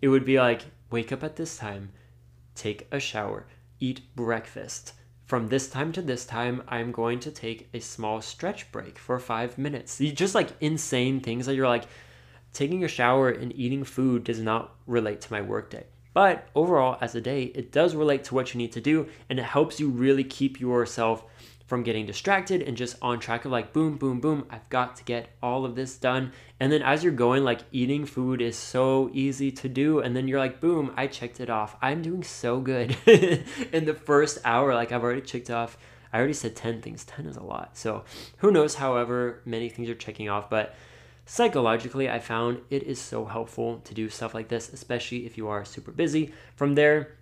it 0.00 0.08
would 0.08 0.24
be 0.24 0.38
like 0.38 0.62
wake 0.90 1.12
up 1.12 1.24
at 1.24 1.36
this 1.36 1.56
time, 1.56 1.90
take 2.54 2.86
a 2.90 3.00
shower, 3.00 3.46
eat 3.80 4.00
breakfast. 4.14 4.92
From 5.26 5.48
this 5.48 5.68
time 5.68 5.90
to 5.92 6.02
this 6.02 6.24
time, 6.24 6.62
I'm 6.68 6.92
going 6.92 7.18
to 7.20 7.32
take 7.32 7.68
a 7.74 7.80
small 7.80 8.20
stretch 8.20 8.70
break 8.70 8.96
for 8.96 9.18
5 9.18 9.58
minutes. 9.58 9.98
Just 9.98 10.36
like 10.36 10.50
insane 10.60 11.18
things 11.18 11.46
that 11.46 11.56
you're 11.56 11.66
like 11.66 11.86
taking 12.52 12.84
a 12.84 12.88
shower 12.88 13.30
and 13.30 13.52
eating 13.58 13.82
food 13.82 14.22
does 14.22 14.40
not 14.40 14.76
relate 14.86 15.20
to 15.22 15.32
my 15.32 15.42
workday. 15.42 15.84
But 16.14 16.48
overall, 16.54 16.96
as 17.00 17.14
a 17.14 17.20
day, 17.20 17.42
it 17.42 17.72
does 17.72 17.94
relate 17.94 18.24
to 18.24 18.34
what 18.34 18.54
you 18.54 18.58
need 18.58 18.72
to 18.72 18.80
do 18.80 19.08
and 19.28 19.38
it 19.38 19.44
helps 19.44 19.80
you 19.80 19.90
really 19.90 20.24
keep 20.24 20.60
yourself 20.60 21.24
from 21.66 21.82
getting 21.82 22.06
distracted 22.06 22.62
and 22.62 22.76
just 22.76 22.96
on 23.02 23.18
track 23.18 23.44
of 23.44 23.50
like 23.50 23.72
boom 23.72 23.96
boom 23.96 24.20
boom 24.20 24.46
i've 24.50 24.68
got 24.70 24.96
to 24.96 25.04
get 25.04 25.28
all 25.42 25.64
of 25.64 25.74
this 25.74 25.96
done. 25.96 26.32
And 26.58 26.72
then 26.72 26.82
as 26.82 27.04
you're 27.04 27.12
going 27.12 27.44
like 27.44 27.60
eating 27.72 28.06
food 28.06 28.40
is 28.40 28.56
so 28.56 29.10
easy 29.12 29.50
to 29.52 29.68
do 29.68 29.98
and 29.98 30.16
then 30.16 30.28
you're 30.28 30.38
like 30.38 30.60
boom 30.60 30.92
i 30.96 31.06
checked 31.06 31.40
it 31.40 31.50
off. 31.50 31.76
I'm 31.82 32.02
doing 32.02 32.22
so 32.22 32.60
good. 32.60 32.96
In 33.72 33.84
the 33.84 33.94
first 33.94 34.38
hour 34.44 34.74
like 34.74 34.92
i've 34.92 35.02
already 35.02 35.20
checked 35.20 35.50
off. 35.50 35.76
I 36.12 36.18
already 36.18 36.34
said 36.34 36.56
10 36.56 36.80
things. 36.82 37.04
10 37.04 37.26
is 37.26 37.36
a 37.36 37.42
lot. 37.42 37.76
So 37.76 38.04
who 38.38 38.50
knows 38.50 38.76
however 38.76 39.42
many 39.44 39.68
things 39.68 39.88
you're 39.88 39.96
checking 39.96 40.28
off 40.28 40.48
but 40.48 40.74
psychologically 41.28 42.08
i 42.08 42.20
found 42.20 42.60
it 42.70 42.84
is 42.84 43.00
so 43.00 43.24
helpful 43.24 43.80
to 43.80 43.92
do 43.92 44.08
stuff 44.08 44.32
like 44.32 44.46
this 44.46 44.72
especially 44.72 45.26
if 45.26 45.36
you 45.36 45.48
are 45.48 45.64
super 45.64 45.90
busy. 45.90 46.32
From 46.54 46.76
there 46.76 47.16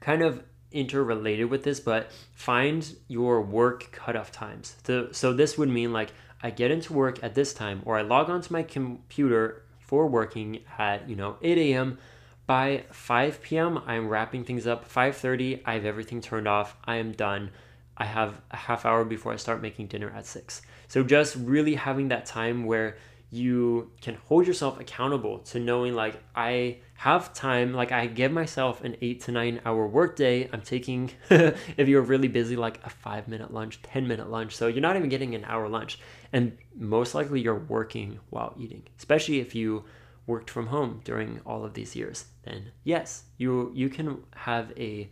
kind 0.00 0.22
of 0.22 0.44
interrelated 0.74 1.48
with 1.48 1.62
this, 1.62 1.80
but 1.80 2.10
find 2.32 2.96
your 3.08 3.40
work 3.40 3.92
cutoff 3.92 4.30
times. 4.30 4.76
So, 4.84 5.10
so 5.12 5.32
this 5.32 5.56
would 5.56 5.68
mean 5.68 5.92
like 5.92 6.12
I 6.42 6.50
get 6.50 6.70
into 6.70 6.92
work 6.92 7.22
at 7.22 7.34
this 7.34 7.54
time, 7.54 7.80
or 7.84 7.96
I 7.96 8.02
log 8.02 8.28
onto 8.28 8.52
my 8.52 8.62
computer 8.62 9.62
for 9.78 10.06
working 10.06 10.60
at 10.78 11.08
you 11.08 11.16
know 11.16 11.36
8 11.40 11.56
a.m. 11.58 11.98
By 12.46 12.84
5 12.90 13.40
p.m., 13.40 13.80
I'm 13.86 14.08
wrapping 14.08 14.44
things 14.44 14.66
up. 14.66 14.86
5:30, 14.86 15.62
I 15.64 15.74
have 15.74 15.86
everything 15.86 16.20
turned 16.20 16.46
off. 16.46 16.76
I 16.84 16.96
am 16.96 17.12
done. 17.12 17.50
I 17.96 18.04
have 18.04 18.40
a 18.50 18.56
half 18.56 18.84
hour 18.84 19.04
before 19.04 19.32
I 19.32 19.36
start 19.36 19.62
making 19.62 19.86
dinner 19.86 20.10
at 20.10 20.26
6. 20.26 20.60
So 20.88 21.02
just 21.02 21.36
really 21.36 21.76
having 21.76 22.08
that 22.08 22.26
time 22.26 22.64
where 22.64 22.96
you 23.34 23.90
can 24.00 24.14
hold 24.14 24.46
yourself 24.46 24.78
accountable 24.78 25.40
to 25.40 25.58
knowing 25.58 25.94
like 25.94 26.22
I 26.36 26.78
have 26.94 27.34
time, 27.34 27.72
like 27.74 27.90
I 27.90 28.06
give 28.06 28.30
myself 28.30 28.84
an 28.84 28.96
eight 29.02 29.22
to 29.22 29.32
nine 29.32 29.60
hour 29.64 29.88
workday. 29.88 30.48
I'm 30.52 30.62
taking, 30.62 31.10
if 31.30 31.88
you're 31.88 32.02
really 32.02 32.28
busy, 32.28 32.54
like 32.54 32.78
a 32.84 32.90
five 32.90 33.26
minute 33.26 33.52
lunch, 33.52 33.82
10 33.82 34.06
minute 34.06 34.30
lunch. 34.30 34.54
So 34.54 34.68
you're 34.68 34.80
not 34.80 34.96
even 34.96 35.08
getting 35.08 35.34
an 35.34 35.44
hour 35.46 35.68
lunch. 35.68 35.98
And 36.32 36.56
most 36.76 37.14
likely 37.14 37.40
you're 37.40 37.58
working 37.58 38.20
while 38.30 38.54
eating, 38.56 38.84
especially 38.98 39.40
if 39.40 39.54
you 39.54 39.84
worked 40.26 40.48
from 40.48 40.68
home 40.68 41.00
during 41.04 41.40
all 41.44 41.64
of 41.64 41.74
these 41.74 41.96
years. 41.96 42.26
Then 42.44 42.70
yes, 42.84 43.24
you 43.36 43.72
you 43.74 43.88
can 43.88 44.22
have 44.36 44.72
a 44.78 45.10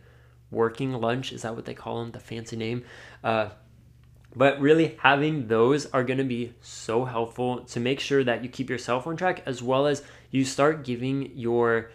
working 0.49 0.93
lunch. 0.93 1.33
Is 1.33 1.41
that 1.41 1.55
what 1.55 1.65
they 1.65 1.73
call 1.73 1.99
them? 1.99 2.11
The 2.11 2.19
fancy 2.19 2.55
name. 2.55 2.85
Uh, 3.21 3.49
but 4.35 4.59
really, 4.59 4.97
having 4.99 5.47
those 5.47 5.85
are 5.87 6.03
going 6.03 6.17
to 6.17 6.23
be 6.23 6.53
so 6.61 7.05
helpful 7.05 7.59
to 7.65 7.79
make 7.79 7.99
sure 7.99 8.23
that 8.23 8.43
you 8.43 8.49
keep 8.49 8.69
yourself 8.69 9.05
on 9.07 9.15
track 9.15 9.43
as 9.45 9.61
well 9.61 9.87
as 9.87 10.03
you 10.31 10.43
start 10.45 10.83
giving 10.83 11.31
your 11.37 11.91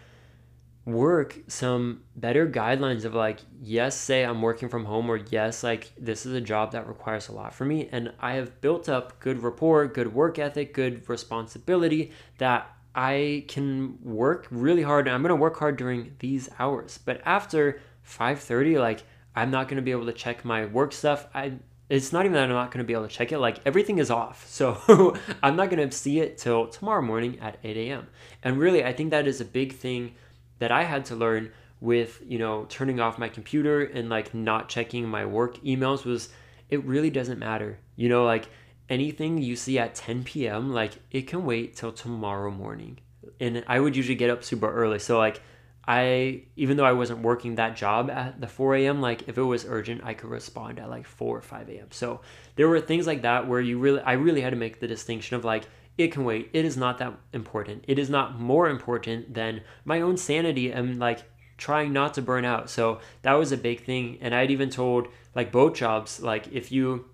work 0.85 1.37
some 1.47 2.01
better 2.15 2.47
guidelines 2.47 3.05
of 3.05 3.13
like, 3.13 3.39
yes, 3.61 3.95
say 3.95 4.23
I'm 4.23 4.41
working 4.41 4.69
from 4.69 4.85
home, 4.85 5.09
or 5.09 5.17
yes, 5.17 5.63
like 5.63 5.91
this 5.97 6.25
is 6.25 6.33
a 6.33 6.41
job 6.41 6.71
that 6.71 6.87
requires 6.87 7.27
a 7.27 7.33
lot 7.33 7.53
for 7.53 7.65
me. 7.65 7.89
And 7.91 8.13
I 8.19 8.33
have 8.33 8.61
built 8.61 8.89
up 8.89 9.19
good 9.19 9.43
rapport, 9.43 9.87
good 9.87 10.13
work 10.13 10.39
ethic, 10.39 10.73
good 10.73 11.07
responsibility 11.07 12.11
that 12.37 12.75
I 12.95 13.45
can 13.47 13.99
work 14.01 14.47
really 14.49 14.81
hard 14.81 15.07
and 15.07 15.15
I'm 15.15 15.21
going 15.21 15.29
to 15.29 15.35
work 15.35 15.57
hard 15.57 15.77
during 15.77 16.15
these 16.19 16.49
hours. 16.57 16.97
But 16.97 17.21
after 17.23 17.79
5:30 18.03 18.79
like 18.79 19.03
I'm 19.35 19.51
not 19.51 19.67
going 19.67 19.77
to 19.77 19.83
be 19.83 19.91
able 19.91 20.07
to 20.07 20.13
check 20.13 20.43
my 20.43 20.65
work 20.65 20.91
stuff. 20.91 21.27
I 21.33 21.53
it's 21.89 22.13
not 22.13 22.25
even 22.25 22.33
that 22.33 22.43
I'm 22.43 22.49
not 22.49 22.71
going 22.71 22.83
to 22.83 22.87
be 22.87 22.93
able 22.93 23.07
to 23.07 23.13
check 23.13 23.31
it. 23.31 23.39
Like 23.39 23.59
everything 23.65 23.97
is 23.97 24.11
off. 24.11 24.47
So 24.47 25.17
I'm 25.43 25.55
not 25.55 25.71
going 25.71 25.87
to 25.89 25.95
see 25.95 26.19
it 26.19 26.37
till 26.37 26.67
tomorrow 26.67 27.01
morning 27.01 27.39
at 27.39 27.57
8 27.63 27.75
a.m. 27.77 28.07
And 28.43 28.59
really, 28.59 28.85
I 28.85 28.93
think 28.93 29.09
that 29.09 29.27
is 29.27 29.41
a 29.41 29.45
big 29.45 29.73
thing 29.73 30.13
that 30.59 30.71
I 30.71 30.83
had 30.83 31.05
to 31.05 31.15
learn 31.15 31.51
with, 31.81 32.21
you 32.25 32.37
know, 32.37 32.65
turning 32.69 32.99
off 32.99 33.17
my 33.17 33.29
computer 33.29 33.83
and 33.83 34.09
like 34.09 34.33
not 34.33 34.69
checking 34.69 35.07
my 35.07 35.25
work 35.25 35.57
emails 35.63 36.05
was 36.05 36.29
it 36.69 36.83
really 36.85 37.09
doesn't 37.09 37.39
matter. 37.39 37.79
You 37.95 38.09
know, 38.09 38.23
like 38.23 38.49
anything 38.89 39.39
you 39.39 39.55
see 39.55 39.79
at 39.79 39.95
10 39.95 40.23
p.m., 40.25 40.71
like 40.71 40.93
it 41.09 41.23
can 41.23 41.43
wait 41.43 41.75
till 41.75 41.91
tomorrow 41.91 42.51
morning. 42.51 42.99
And 43.39 43.63
I 43.67 43.79
would 43.79 43.95
usually 43.95 44.15
get 44.15 44.29
up 44.29 44.43
super 44.43 44.71
early. 44.71 44.99
So 44.99 45.17
like 45.17 45.41
I 45.89 46.43
even 46.55 46.77
though 46.77 46.85
I 46.85 46.91
wasn't 46.91 47.23
working 47.23 47.55
that 47.55 47.75
job 47.75 48.11
at 48.11 48.39
the 48.39 48.47
4 48.47 48.75
a.m., 48.75 49.01
like 49.01 49.27
if 49.27 49.39
it 49.39 49.41
was 49.41 49.65
urgent, 49.65 50.01
I 50.03 50.13
could 50.13 50.29
respond 50.29 50.79
at 50.79 50.87
like 50.87 51.07
4 51.07 51.37
or 51.37 51.41
5 51.41 51.67
a.m. 51.67 51.87
So 51.89 52.21
there 52.55 52.67
were 52.67 52.79
things 52.79 53.07
like 53.07 53.23
that 53.23 53.47
where 53.47 53.59
you 53.59 53.79
really 53.79 53.99
I 54.01 54.13
really 54.13 54.41
had 54.41 54.51
to 54.51 54.55
make 54.55 54.79
the 54.79 54.87
distinction 54.87 55.35
of 55.35 55.43
like 55.43 55.63
it 55.97 56.11
can 56.11 56.25
wait. 56.25 56.51
It 56.53 56.63
is 56.63 56.77
not 56.77 56.99
that 56.99 57.17
important. 57.33 57.85
It 57.87 57.97
is 57.97 58.07
not 58.07 58.39
more 58.39 58.69
important 58.69 59.33
than 59.33 59.61
my 59.83 60.01
own 60.01 60.15
sanity 60.15 60.71
and 60.71 60.99
like 60.99 61.23
trying 61.57 61.91
not 61.91 62.13
to 62.13 62.21
burn 62.21 62.45
out. 62.45 62.69
So 62.69 62.99
that 63.23 63.33
was 63.33 63.51
a 63.51 63.57
big 63.57 63.83
thing. 63.83 64.19
And 64.21 64.35
I'd 64.35 64.51
even 64.51 64.69
told 64.69 65.07
like 65.33 65.51
both 65.51 65.73
jobs, 65.73 66.21
like 66.21 66.49
if 66.51 66.71
you 66.71 67.05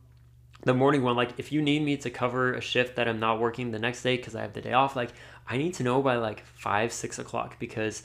the 0.64 0.74
morning 0.74 1.02
one, 1.02 1.16
like 1.16 1.32
if 1.38 1.54
you 1.54 1.62
need 1.62 1.82
me 1.82 1.96
to 1.96 2.10
cover 2.10 2.54
a 2.54 2.62
shift 2.62 2.98
that 2.98 3.08
I'm 3.08 3.22
not 3.22 3.40
working 3.40 3.72
the 3.72 3.80
next 3.80 4.04
day 4.04 4.18
because 4.18 4.36
I 4.36 4.42
have 4.42 4.52
the 4.52 4.60
day 4.60 4.74
off, 4.74 4.98
like 4.98 5.12
I 5.48 5.56
need 5.56 5.76
to 5.76 5.84
know 5.84 6.02
by 6.02 6.18
like 6.18 6.46
five, 6.46 6.92
six 6.92 7.18
o'clock 7.20 7.58
because 7.58 8.04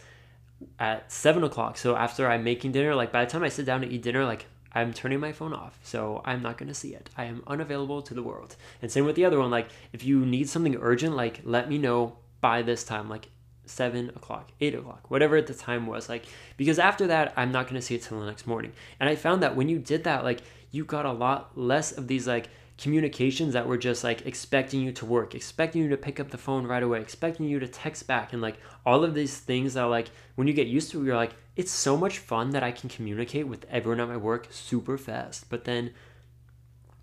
at 0.78 1.10
seven 1.10 1.44
o'clock. 1.44 1.76
So 1.76 1.96
after 1.96 2.28
I'm 2.28 2.44
making 2.44 2.72
dinner, 2.72 2.94
like 2.94 3.12
by 3.12 3.24
the 3.24 3.30
time 3.30 3.42
I 3.42 3.48
sit 3.48 3.66
down 3.66 3.80
to 3.82 3.88
eat 3.88 4.02
dinner, 4.02 4.24
like 4.24 4.46
I'm 4.72 4.92
turning 4.92 5.20
my 5.20 5.32
phone 5.32 5.52
off. 5.52 5.78
So 5.82 6.22
I'm 6.24 6.42
not 6.42 6.56
gonna 6.58 6.74
see 6.74 6.94
it. 6.94 7.10
I 7.16 7.24
am 7.24 7.42
unavailable 7.46 8.02
to 8.02 8.14
the 8.14 8.22
world. 8.22 8.56
And 8.82 8.90
same 8.90 9.04
with 9.04 9.16
the 9.16 9.24
other 9.24 9.38
one. 9.38 9.50
Like 9.50 9.68
if 9.92 10.04
you 10.04 10.24
need 10.24 10.48
something 10.48 10.76
urgent, 10.80 11.16
like 11.16 11.40
let 11.44 11.68
me 11.68 11.78
know 11.78 12.16
by 12.40 12.62
this 12.62 12.84
time, 12.84 13.08
like 13.08 13.28
seven 13.66 14.10
o'clock, 14.10 14.50
eight 14.60 14.74
o'clock, 14.74 15.10
whatever 15.10 15.40
the 15.40 15.54
time 15.54 15.86
was. 15.86 16.08
Like 16.08 16.24
because 16.56 16.78
after 16.78 17.06
that, 17.08 17.32
I'm 17.36 17.52
not 17.52 17.66
gonna 17.66 17.82
see 17.82 17.94
it 17.94 18.02
till 18.02 18.20
the 18.20 18.26
next 18.26 18.46
morning. 18.46 18.72
And 18.98 19.08
I 19.08 19.16
found 19.16 19.42
that 19.42 19.56
when 19.56 19.68
you 19.68 19.78
did 19.78 20.04
that, 20.04 20.24
like 20.24 20.40
you 20.70 20.84
got 20.84 21.06
a 21.06 21.12
lot 21.12 21.58
less 21.58 21.92
of 21.92 22.06
these 22.06 22.26
like 22.26 22.48
communications 22.80 23.52
that 23.52 23.66
were 23.66 23.76
just 23.76 24.02
like 24.02 24.26
expecting 24.26 24.80
you 24.80 24.92
to 24.92 25.04
work, 25.04 25.34
expecting 25.34 25.82
you 25.82 25.88
to 25.88 25.96
pick 25.96 26.18
up 26.18 26.30
the 26.30 26.38
phone 26.38 26.66
right 26.66 26.82
away, 26.82 27.00
expecting 27.00 27.46
you 27.46 27.58
to 27.58 27.68
text 27.68 28.06
back, 28.06 28.32
and 28.32 28.40
like 28.40 28.56
all 28.86 29.04
of 29.04 29.14
these 29.14 29.36
things 29.38 29.74
that 29.74 29.82
like 29.82 30.08
when 30.34 30.46
you 30.46 30.54
get 30.54 30.66
used 30.66 30.90
to 30.90 31.00
it, 31.00 31.04
you're 31.04 31.16
like, 31.16 31.34
it's 31.56 31.70
so 31.70 31.96
much 31.96 32.18
fun 32.18 32.50
that 32.50 32.62
I 32.62 32.72
can 32.72 32.88
communicate 32.88 33.46
with 33.46 33.66
everyone 33.70 34.00
at 34.00 34.08
my 34.08 34.16
work 34.16 34.48
super 34.50 34.96
fast. 34.96 35.50
But 35.50 35.64
then 35.64 35.92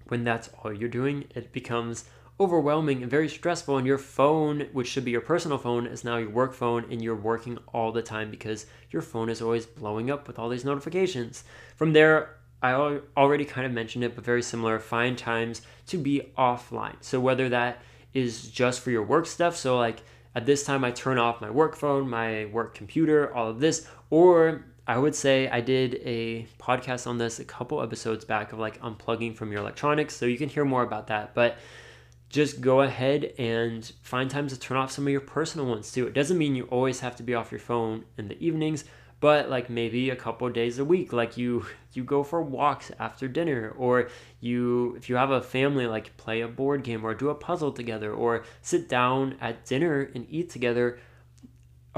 when 0.07 0.23
that's 0.23 0.49
all 0.63 0.73
you're 0.73 0.89
doing, 0.89 1.25
it 1.36 1.51
becomes 1.51 2.05
overwhelming 2.39 3.01
and 3.01 3.11
very 3.11 3.30
stressful. 3.30 3.78
And 3.78 3.86
your 3.86 3.97
phone, 3.97 4.67
which 4.71 4.88
should 4.88 5.05
be 5.05 5.11
your 5.11 5.21
personal 5.21 5.57
phone, 5.57 5.86
is 5.86 6.03
now 6.03 6.17
your 6.17 6.30
work 6.30 6.53
phone, 6.53 6.86
and 6.89 7.01
you're 7.01 7.15
working 7.15 7.57
all 7.73 7.91
the 7.91 8.01
time 8.01 8.32
because 8.32 8.65
your 8.89 9.01
phone 9.01 9.30
is 9.30 9.41
always 9.41 9.65
blowing 9.65 10.09
up 10.09 10.28
with 10.28 10.39
all 10.39 10.49
these 10.49 10.65
notifications. 10.65 11.43
From 11.75 11.93
there, 11.93 12.38
I 12.62 12.99
already 13.16 13.45
kind 13.45 13.68
of 13.68 13.72
mentioned 13.72 14.03
it, 14.03 14.16
but 14.16 14.24
very 14.24 14.41
similar. 14.41 14.80
Find 14.80 15.18
times 15.18 15.62
to 15.88 15.97
be 15.97 16.32
offline. 16.38 16.95
So 17.01 17.20
whether 17.20 17.49
that 17.49 17.82
is 18.14 18.49
just 18.49 18.82
for 18.82 18.91
your 18.91 19.03
work 19.03 19.28
stuff, 19.28 19.55
so 19.55 19.78
like 19.78 20.01
at 20.34 20.45
this 20.45 20.64
time 20.64 20.84
I 20.84 20.91
turn 20.91 21.18
off 21.18 21.41
my 21.41 21.49
work 21.49 21.76
phone, 21.76 22.10
my 22.10 22.45
work 22.45 22.74
computer, 22.74 23.34
all 23.34 23.49
of 23.49 23.60
this, 23.60 23.88
or 24.10 24.66
I 24.88 24.97
would 24.97 25.14
say 25.14 25.49
I 25.49 25.62
did 25.62 25.95
a 26.03 26.47
podcast 26.60 27.08
on 27.08 27.18
this 27.18 27.39
a 27.39 27.45
couple 27.45 27.82
episodes 27.82 28.24
back 28.24 28.53
of 28.53 28.60
like 28.60 28.82
unplugging 28.82 29.36
from 29.36 29.51
your 29.51 29.62
electronics, 29.62 30.16
so 30.16 30.26
you 30.26 30.38
can 30.38 30.49
hear 30.49 30.66
more 30.66 30.84
about 30.84 31.08
that. 31.08 31.36
But 31.36 31.58
just 32.30 32.62
go 32.62 32.82
ahead 32.82 33.34
and 33.38 33.91
find 34.01 34.30
times 34.30 34.53
to 34.53 34.60
turn 34.60 34.78
off 34.78 34.91
some 34.91 35.05
of 35.05 35.12
your 35.12 35.22
personal 35.22 35.68
ones 35.68 35.91
too. 35.91 36.08
It 36.08 36.14
doesn't 36.14 36.38
mean 36.38 36.55
you 36.55 36.66
always 36.66 37.01
have 37.01 37.16
to 37.18 37.24
be 37.24 37.36
off 37.36 37.51
your 37.51 37.60
phone 37.60 38.05
in 38.18 38.28
the 38.28 38.43
evenings, 38.43 38.84
but 39.20 39.49
like 39.49 39.70
maybe 39.70 40.09
a 40.09 40.15
couple 40.15 40.49
days 40.49 40.78
a 40.78 40.86
week 40.86 41.11
like 41.11 41.38
you 41.38 41.65
you 41.93 42.03
go 42.03 42.24
for 42.24 42.41
walks 42.41 42.91
after 42.99 43.28
dinner 43.28 43.74
or 43.78 44.09
you 44.39 44.95
if 44.95 45.09
you 45.09 45.15
have 45.15 45.32
a 45.32 45.41
family 45.41 45.88
like 45.88 46.15
play 46.18 46.41
a 46.41 46.47
board 46.47 46.84
game 46.84 47.03
or 47.03 47.13
do 47.13 47.30
a 47.30 47.36
puzzle 47.36 47.72
together 47.72 48.13
or 48.13 48.43
sit 48.61 48.88
down 48.88 49.36
at 49.41 49.65
dinner 49.65 50.09
and 50.13 50.26
eat 50.30 50.49
together 50.49 50.99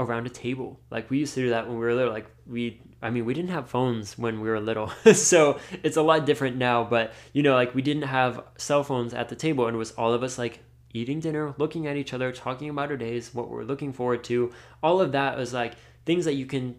around 0.00 0.26
a 0.26 0.30
table. 0.30 0.80
Like 0.90 1.10
we 1.10 1.18
used 1.18 1.34
to 1.34 1.42
do 1.42 1.50
that 1.50 1.68
when 1.68 1.78
we 1.78 1.84
were 1.84 1.94
little 1.94 2.12
like 2.12 2.26
we 2.46 2.80
i 3.02 3.10
mean 3.10 3.24
we 3.24 3.32
didn't 3.32 3.50
have 3.50 3.68
phones 3.68 4.18
when 4.18 4.40
we 4.40 4.48
were 4.48 4.60
little 4.60 4.88
so 5.14 5.58
it's 5.82 5.96
a 5.96 6.02
lot 6.02 6.26
different 6.26 6.56
now 6.56 6.84
but 6.84 7.12
you 7.32 7.42
know 7.42 7.54
like 7.54 7.74
we 7.74 7.80
didn't 7.80 8.02
have 8.02 8.42
cell 8.56 8.82
phones 8.82 9.14
at 9.14 9.28
the 9.28 9.36
table 9.36 9.66
and 9.66 9.74
it 9.74 9.78
was 9.78 9.92
all 9.92 10.12
of 10.12 10.22
us 10.22 10.36
like 10.36 10.58
eating 10.92 11.20
dinner 11.20 11.54
looking 11.56 11.86
at 11.86 11.96
each 11.96 12.12
other 12.12 12.32
talking 12.32 12.68
about 12.68 12.90
our 12.90 12.96
days 12.96 13.32
what 13.32 13.48
we're 13.48 13.62
looking 13.62 13.92
forward 13.92 14.22
to 14.24 14.52
all 14.82 15.00
of 15.00 15.12
that 15.12 15.38
was 15.38 15.54
like 15.54 15.74
things 16.04 16.24
that 16.24 16.34
you 16.34 16.44
can 16.44 16.74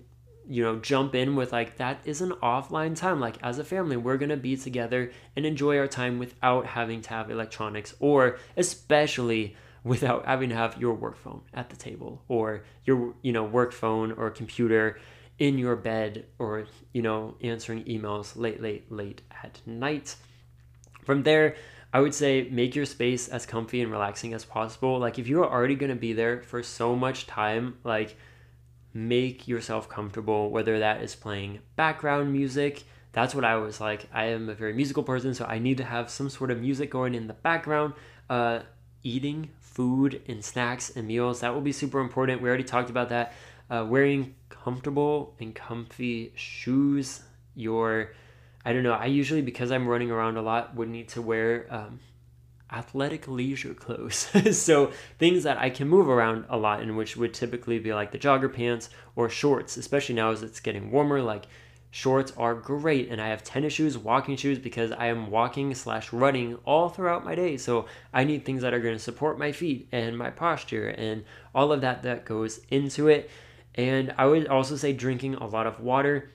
you 0.52 0.64
know, 0.64 0.78
jump 0.80 1.16
in 1.16 1.36
with 1.36 1.54
like 1.54 1.78
that 1.78 2.02
is 2.04 2.22
an 2.22 2.32
offline 2.44 2.96
time. 2.96 3.20
Like 3.20 3.38
as 3.42 3.58
a 3.58 3.64
family, 3.64 3.96
we're 3.96 4.18
gonna 4.18 4.36
be 4.38 4.58
together 4.58 5.12
and 5.36 5.46
enjoy 5.46 5.78
our 5.78 5.88
time 5.88 6.20
without 6.20 6.66
having 6.66 7.02
to 7.04 7.10
have 7.10 7.32
electronics, 7.32 7.96
or 8.00 8.38
especially 8.58 9.56
without 9.84 10.26
having 10.26 10.50
to 10.50 10.56
have 10.56 10.80
your 10.80 10.94
work 10.94 11.18
phone 11.18 11.42
at 11.54 11.70
the 11.70 11.76
table 11.76 12.22
or 12.28 12.64
your 12.86 13.16
you 13.22 13.32
know 13.32 13.44
work 13.44 13.72
phone 13.72 14.12
or 14.12 14.30
computer 14.30 15.00
in 15.40 15.58
your 15.58 15.76
bed 15.76 16.26
or 16.38 16.66
you 16.94 17.02
know 17.02 17.36
answering 17.42 17.84
emails 17.86 18.36
late 18.36 18.62
late 18.62 18.92
late 18.92 19.22
at 19.44 19.60
night 19.66 20.16
from 21.04 21.24
there 21.24 21.56
i 21.94 22.00
would 22.00 22.14
say 22.14 22.48
make 22.52 22.76
your 22.76 22.86
space 22.86 23.28
as 23.28 23.46
comfy 23.46 23.82
and 23.82 23.92
relaxing 23.92 24.34
as 24.34 24.46
possible 24.46 25.00
like 25.00 25.18
if 25.18 25.28
you 25.28 25.42
are 25.42 25.52
already 25.52 25.76
going 25.76 25.90
to 25.90 25.96
be 25.96 26.14
there 26.14 26.44
for 26.44 26.62
so 26.62 26.96
much 26.96 27.26
time 27.26 27.76
like 27.84 28.16
make 28.94 29.48
yourself 29.48 29.88
comfortable, 29.88 30.50
whether 30.50 30.80
that 30.80 31.02
is 31.02 31.16
playing 31.16 31.60
background 31.76 32.32
music. 32.32 32.84
That's 33.14 33.36
what 33.36 33.44
I 33.44 33.56
was 33.58 33.82
like. 33.82 34.08
I 34.14 34.26
am 34.26 34.50
a 34.50 34.54
very 34.54 34.74
musical 34.74 35.04
person, 35.04 35.34
so 35.34 35.46
I 35.46 35.60
need 35.60 35.78
to 35.78 35.84
have 35.84 36.10
some 36.10 36.30
sort 36.30 36.52
of 36.52 36.60
music 36.60 36.90
going 36.90 37.16
in 37.16 37.28
the 37.28 37.34
background. 37.34 37.94
Uh, 38.30 38.60
eating 39.04 39.50
food 39.60 40.22
and 40.28 40.44
snacks 40.44 40.96
and 40.96 41.08
meals, 41.08 41.42
that 41.42 41.54
will 41.54 41.62
be 41.62 41.72
super 41.72 42.00
important. 42.00 42.42
We 42.42 42.50
already 42.50 42.64
talked 42.64 42.90
about 42.90 43.10
that. 43.10 43.34
Uh, 43.70 43.86
wearing 43.88 44.36
comfortable 44.50 45.36
and 45.40 45.56
comfy 45.56 46.34
shoes. 46.36 47.22
Your, 47.56 48.14
I 48.64 48.74
don't 48.74 48.84
know, 48.84 48.94
I 48.94 49.06
usually, 49.06 49.42
because 49.42 49.72
I'm 49.72 49.88
running 49.88 50.12
around 50.12 50.38
a 50.38 50.42
lot, 50.42 50.76
would 50.76 50.90
need 50.90 51.10
to 51.10 51.22
wear 51.22 51.68
um, 51.70 52.00
athletic 52.72 53.28
leisure 53.28 53.74
clothes. 53.74 54.28
so 54.58 54.92
things 55.20 55.44
that 55.44 55.58
I 55.58 55.70
can 55.70 55.88
move 55.88 56.08
around 56.08 56.46
a 56.50 56.58
lot 56.58 56.82
in 56.82 56.96
which 56.96 57.18
would 57.18 57.34
typically 57.34 57.80
be 57.80 57.94
like 57.94 58.12
the 58.12 58.20
jogger 58.20 58.54
pants 58.54 58.90
or 59.16 59.30
shorts, 59.30 59.78
especially 59.78 60.16
now 60.16 60.32
as 60.32 60.44
it's 60.44 60.60
getting 60.60 60.92
warmer, 60.92 61.22
like 61.22 61.46
shorts 61.92 62.32
are 62.38 62.56
great 62.56 63.10
and 63.10 63.22
I 63.22 63.28
have 63.28 63.44
tennis 63.44 63.74
shoes, 63.74 63.98
walking 63.98 64.38
shoes 64.38 64.58
because 64.58 64.92
I 64.92 65.08
am 65.08 65.30
walking 65.30 65.76
slash 65.76 66.14
running 66.14 66.56
all 66.66 66.90
throughout 66.90 67.26
my 67.26 67.36
day. 67.36 67.58
So 67.58 67.86
I 68.14 68.24
need 68.24 68.46
things 68.46 68.62
that 68.62 68.74
are 68.74 68.80
going 68.80 68.96
to 68.96 69.00
support 69.00 69.38
my 69.38 69.52
feet 69.52 69.90
and 69.92 70.18
my 70.18 70.30
posture 70.30 70.88
and 70.88 71.26
all 71.54 71.72
of 71.72 71.82
that 71.82 72.04
that 72.04 72.26
goes 72.26 72.62
into 72.70 73.10
it. 73.10 73.30
And 73.76 74.14
I 74.18 74.26
would 74.26 74.48
also 74.48 74.76
say 74.76 74.94
drinking 74.94 75.36
a 75.36 75.46
lot 75.46 75.68
of 75.68 75.80
water 75.80 76.32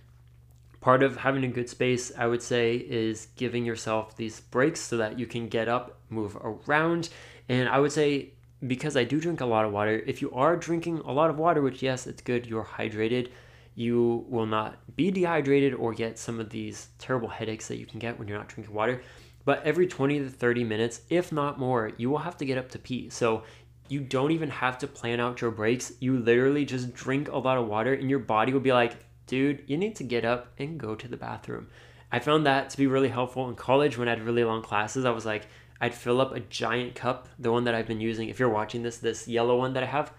part 0.86 1.02
of 1.02 1.16
having 1.16 1.42
a 1.42 1.48
good 1.48 1.68
space, 1.68 2.12
I 2.16 2.28
would 2.28 2.42
say, 2.42 2.76
is 2.76 3.26
giving 3.34 3.64
yourself 3.64 4.16
these 4.16 4.38
breaks 4.38 4.78
so 4.78 4.98
that 4.98 5.18
you 5.18 5.26
can 5.26 5.48
get 5.48 5.68
up, 5.68 5.95
move 6.10 6.36
around. 6.36 7.08
And 7.48 7.68
I 7.68 7.78
would 7.78 7.92
say 7.92 8.32
because 8.66 8.96
I 8.96 9.04
do 9.04 9.20
drink 9.20 9.40
a 9.40 9.46
lot 9.46 9.64
of 9.64 9.72
water, 9.72 10.02
if 10.06 10.22
you 10.22 10.30
are 10.32 10.56
drinking 10.56 10.98
a 11.00 11.12
lot 11.12 11.30
of 11.30 11.38
water, 11.38 11.60
which 11.60 11.82
yes, 11.82 12.06
it's 12.06 12.22
good, 12.22 12.46
you're 12.46 12.64
hydrated, 12.64 13.30
you 13.74 14.24
will 14.28 14.46
not 14.46 14.78
be 14.96 15.10
dehydrated 15.10 15.74
or 15.74 15.92
get 15.92 16.18
some 16.18 16.40
of 16.40 16.48
these 16.48 16.88
terrible 16.98 17.28
headaches 17.28 17.68
that 17.68 17.76
you 17.76 17.86
can 17.86 17.98
get 17.98 18.18
when 18.18 18.26
you're 18.26 18.38
not 18.38 18.48
drinking 18.48 18.74
water. 18.74 19.02
But 19.44 19.62
every 19.64 19.86
20 19.86 20.20
to 20.20 20.30
30 20.30 20.64
minutes, 20.64 21.02
if 21.10 21.30
not 21.30 21.58
more, 21.58 21.92
you 21.98 22.10
will 22.10 22.18
have 22.18 22.36
to 22.38 22.46
get 22.46 22.58
up 22.58 22.70
to 22.70 22.78
pee. 22.78 23.10
So 23.10 23.44
you 23.88 24.00
don't 24.00 24.32
even 24.32 24.50
have 24.50 24.78
to 24.78 24.86
plan 24.86 25.20
out 25.20 25.40
your 25.40 25.50
breaks. 25.50 25.92
You 26.00 26.18
literally 26.18 26.64
just 26.64 26.94
drink 26.94 27.28
a 27.28 27.38
lot 27.38 27.58
of 27.58 27.68
water, 27.68 27.94
and 27.94 28.10
your 28.10 28.18
body 28.18 28.52
will 28.52 28.60
be 28.60 28.72
like, 28.72 28.96
dude, 29.26 29.62
you 29.66 29.76
need 29.76 29.94
to 29.96 30.04
get 30.04 30.24
up 30.24 30.52
and 30.58 30.80
go 30.80 30.94
to 30.94 31.06
the 31.06 31.16
bathroom. 31.16 31.68
I 32.10 32.18
found 32.18 32.46
that 32.46 32.70
to 32.70 32.76
be 32.76 32.86
really 32.86 33.08
helpful 33.08 33.48
in 33.48 33.54
college 33.54 33.98
when 33.98 34.08
I 34.08 34.12
had 34.12 34.22
really 34.22 34.42
long 34.42 34.62
classes. 34.62 35.04
I 35.04 35.10
was 35.10 35.26
like, 35.26 35.46
I'd 35.80 35.94
fill 35.94 36.20
up 36.20 36.34
a 36.34 36.40
giant 36.40 36.94
cup, 36.94 37.28
the 37.38 37.52
one 37.52 37.64
that 37.64 37.74
I've 37.74 37.86
been 37.86 38.00
using. 38.00 38.28
If 38.28 38.38
you're 38.38 38.48
watching 38.48 38.82
this, 38.82 38.98
this 38.98 39.28
yellow 39.28 39.56
one 39.58 39.72
that 39.74 39.82
I 39.82 39.86
have, 39.86 40.12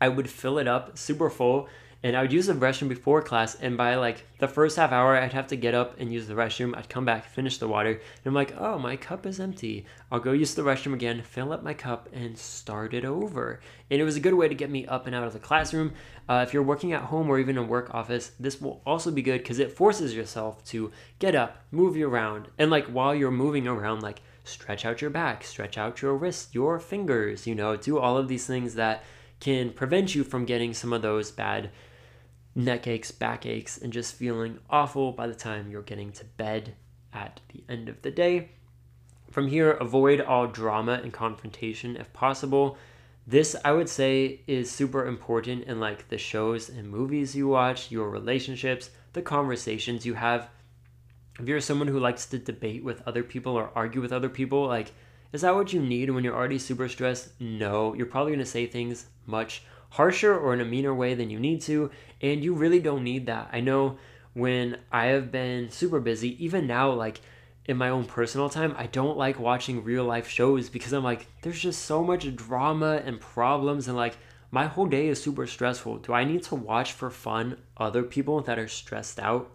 I 0.00 0.08
would 0.08 0.28
fill 0.28 0.58
it 0.58 0.68
up 0.68 0.98
super 0.98 1.30
full 1.30 1.68
and 2.02 2.16
I 2.16 2.22
would 2.22 2.32
use 2.32 2.46
the 2.46 2.52
restroom 2.52 2.88
before 2.88 3.22
class. 3.22 3.56
And 3.56 3.76
by 3.76 3.96
like 3.96 4.24
the 4.38 4.46
first 4.46 4.76
half 4.76 4.92
hour, 4.92 5.16
I'd 5.16 5.32
have 5.32 5.48
to 5.48 5.56
get 5.56 5.74
up 5.74 5.98
and 5.98 6.12
use 6.12 6.26
the 6.26 6.34
restroom. 6.34 6.76
I'd 6.76 6.88
come 6.88 7.04
back, 7.04 7.24
finish 7.24 7.58
the 7.58 7.68
water, 7.68 7.90
and 7.90 8.00
I'm 8.24 8.34
like, 8.34 8.54
oh, 8.56 8.78
my 8.78 8.96
cup 8.96 9.26
is 9.26 9.40
empty. 9.40 9.86
I'll 10.12 10.20
go 10.20 10.32
use 10.32 10.54
the 10.54 10.62
restroom 10.62 10.94
again, 10.94 11.22
fill 11.22 11.52
up 11.52 11.62
my 11.62 11.74
cup, 11.74 12.08
and 12.12 12.38
start 12.38 12.94
it 12.94 13.04
over. 13.04 13.60
And 13.90 14.00
it 14.00 14.04
was 14.04 14.16
a 14.16 14.20
good 14.20 14.34
way 14.34 14.46
to 14.46 14.54
get 14.54 14.70
me 14.70 14.86
up 14.86 15.06
and 15.06 15.16
out 15.16 15.26
of 15.26 15.32
the 15.32 15.38
classroom. 15.38 15.94
Uh, 16.28 16.44
if 16.46 16.52
you're 16.52 16.62
working 16.62 16.92
at 16.92 17.02
home 17.02 17.28
or 17.28 17.38
even 17.38 17.58
a 17.58 17.62
work 17.62 17.92
office, 17.94 18.32
this 18.38 18.60
will 18.60 18.82
also 18.86 19.10
be 19.10 19.22
good 19.22 19.42
because 19.42 19.58
it 19.58 19.72
forces 19.72 20.14
yourself 20.14 20.64
to 20.66 20.92
get 21.18 21.34
up, 21.34 21.64
move 21.70 21.96
you 21.96 22.08
around, 22.08 22.48
and 22.58 22.70
like 22.70 22.86
while 22.86 23.14
you're 23.14 23.30
moving 23.30 23.66
around, 23.66 24.02
like 24.02 24.20
stretch 24.46 24.84
out 24.84 25.00
your 25.00 25.10
back, 25.10 25.44
stretch 25.44 25.76
out 25.76 26.02
your 26.02 26.16
wrists, 26.16 26.54
your 26.54 26.78
fingers, 26.78 27.46
you 27.46 27.54
know, 27.54 27.76
do 27.76 27.98
all 27.98 28.16
of 28.16 28.28
these 28.28 28.46
things 28.46 28.74
that 28.74 29.04
can 29.40 29.70
prevent 29.70 30.14
you 30.14 30.24
from 30.24 30.44
getting 30.44 30.72
some 30.72 30.92
of 30.92 31.02
those 31.02 31.30
bad 31.30 31.70
neck 32.54 32.86
aches, 32.86 33.10
back 33.10 33.44
aches, 33.44 33.76
and 33.76 33.92
just 33.92 34.14
feeling 34.14 34.58
awful 34.70 35.12
by 35.12 35.26
the 35.26 35.34
time 35.34 35.70
you're 35.70 35.82
getting 35.82 36.10
to 36.12 36.24
bed 36.24 36.74
at 37.12 37.40
the 37.52 37.62
end 37.68 37.88
of 37.88 38.00
the 38.02 38.10
day. 38.10 38.48
From 39.30 39.48
here, 39.48 39.72
avoid 39.72 40.20
all 40.20 40.46
drama 40.46 41.00
and 41.02 41.12
confrontation 41.12 41.96
if 41.96 42.12
possible. 42.12 42.78
This, 43.26 43.56
I 43.64 43.72
would 43.72 43.88
say, 43.88 44.40
is 44.46 44.70
super 44.70 45.04
important 45.04 45.64
in 45.64 45.80
like 45.80 46.08
the 46.08 46.18
shows 46.18 46.68
and 46.68 46.88
movies 46.88 47.34
you 47.34 47.48
watch, 47.48 47.90
your 47.90 48.08
relationships, 48.08 48.90
the 49.12 49.22
conversations 49.22 50.06
you 50.06 50.14
have 50.14 50.48
if 51.38 51.48
you're 51.48 51.60
someone 51.60 51.88
who 51.88 51.98
likes 51.98 52.26
to 52.26 52.38
debate 52.38 52.82
with 52.82 53.02
other 53.06 53.22
people 53.22 53.54
or 53.54 53.70
argue 53.74 54.00
with 54.00 54.12
other 54.12 54.28
people, 54.28 54.66
like, 54.66 54.92
is 55.32 55.42
that 55.42 55.54
what 55.54 55.72
you 55.72 55.82
need 55.82 56.10
when 56.10 56.24
you're 56.24 56.36
already 56.36 56.58
super 56.58 56.88
stressed? 56.88 57.38
No, 57.40 57.94
you're 57.94 58.06
probably 58.06 58.32
going 58.32 58.44
to 58.44 58.50
say 58.50 58.66
things 58.66 59.06
much 59.26 59.62
harsher 59.90 60.36
or 60.36 60.54
in 60.54 60.60
a 60.60 60.64
meaner 60.64 60.94
way 60.94 61.14
than 61.14 61.30
you 61.30 61.38
need 61.38 61.60
to, 61.62 61.90
and 62.20 62.42
you 62.42 62.54
really 62.54 62.80
don't 62.80 63.04
need 63.04 63.26
that. 63.26 63.50
I 63.52 63.60
know 63.60 63.98
when 64.32 64.78
I 64.90 65.06
have 65.06 65.30
been 65.30 65.70
super 65.70 66.00
busy, 66.00 66.42
even 66.44 66.66
now, 66.66 66.90
like 66.92 67.20
in 67.66 67.76
my 67.76 67.88
own 67.88 68.04
personal 68.04 68.48
time, 68.48 68.74
I 68.78 68.86
don't 68.86 69.18
like 69.18 69.38
watching 69.38 69.82
real 69.82 70.04
life 70.04 70.28
shows 70.28 70.68
because 70.70 70.92
I'm 70.92 71.04
like, 71.04 71.26
there's 71.42 71.60
just 71.60 71.82
so 71.82 72.02
much 72.02 72.34
drama 72.36 73.02
and 73.04 73.20
problems, 73.20 73.88
and 73.88 73.96
like, 73.96 74.16
my 74.50 74.66
whole 74.66 74.86
day 74.86 75.08
is 75.08 75.20
super 75.20 75.46
stressful. 75.46 75.98
Do 75.98 76.12
I 76.12 76.24
need 76.24 76.44
to 76.44 76.54
watch 76.54 76.92
for 76.92 77.10
fun 77.10 77.58
other 77.76 78.04
people 78.04 78.40
that 78.42 78.58
are 78.58 78.68
stressed 78.68 79.18
out? 79.18 79.50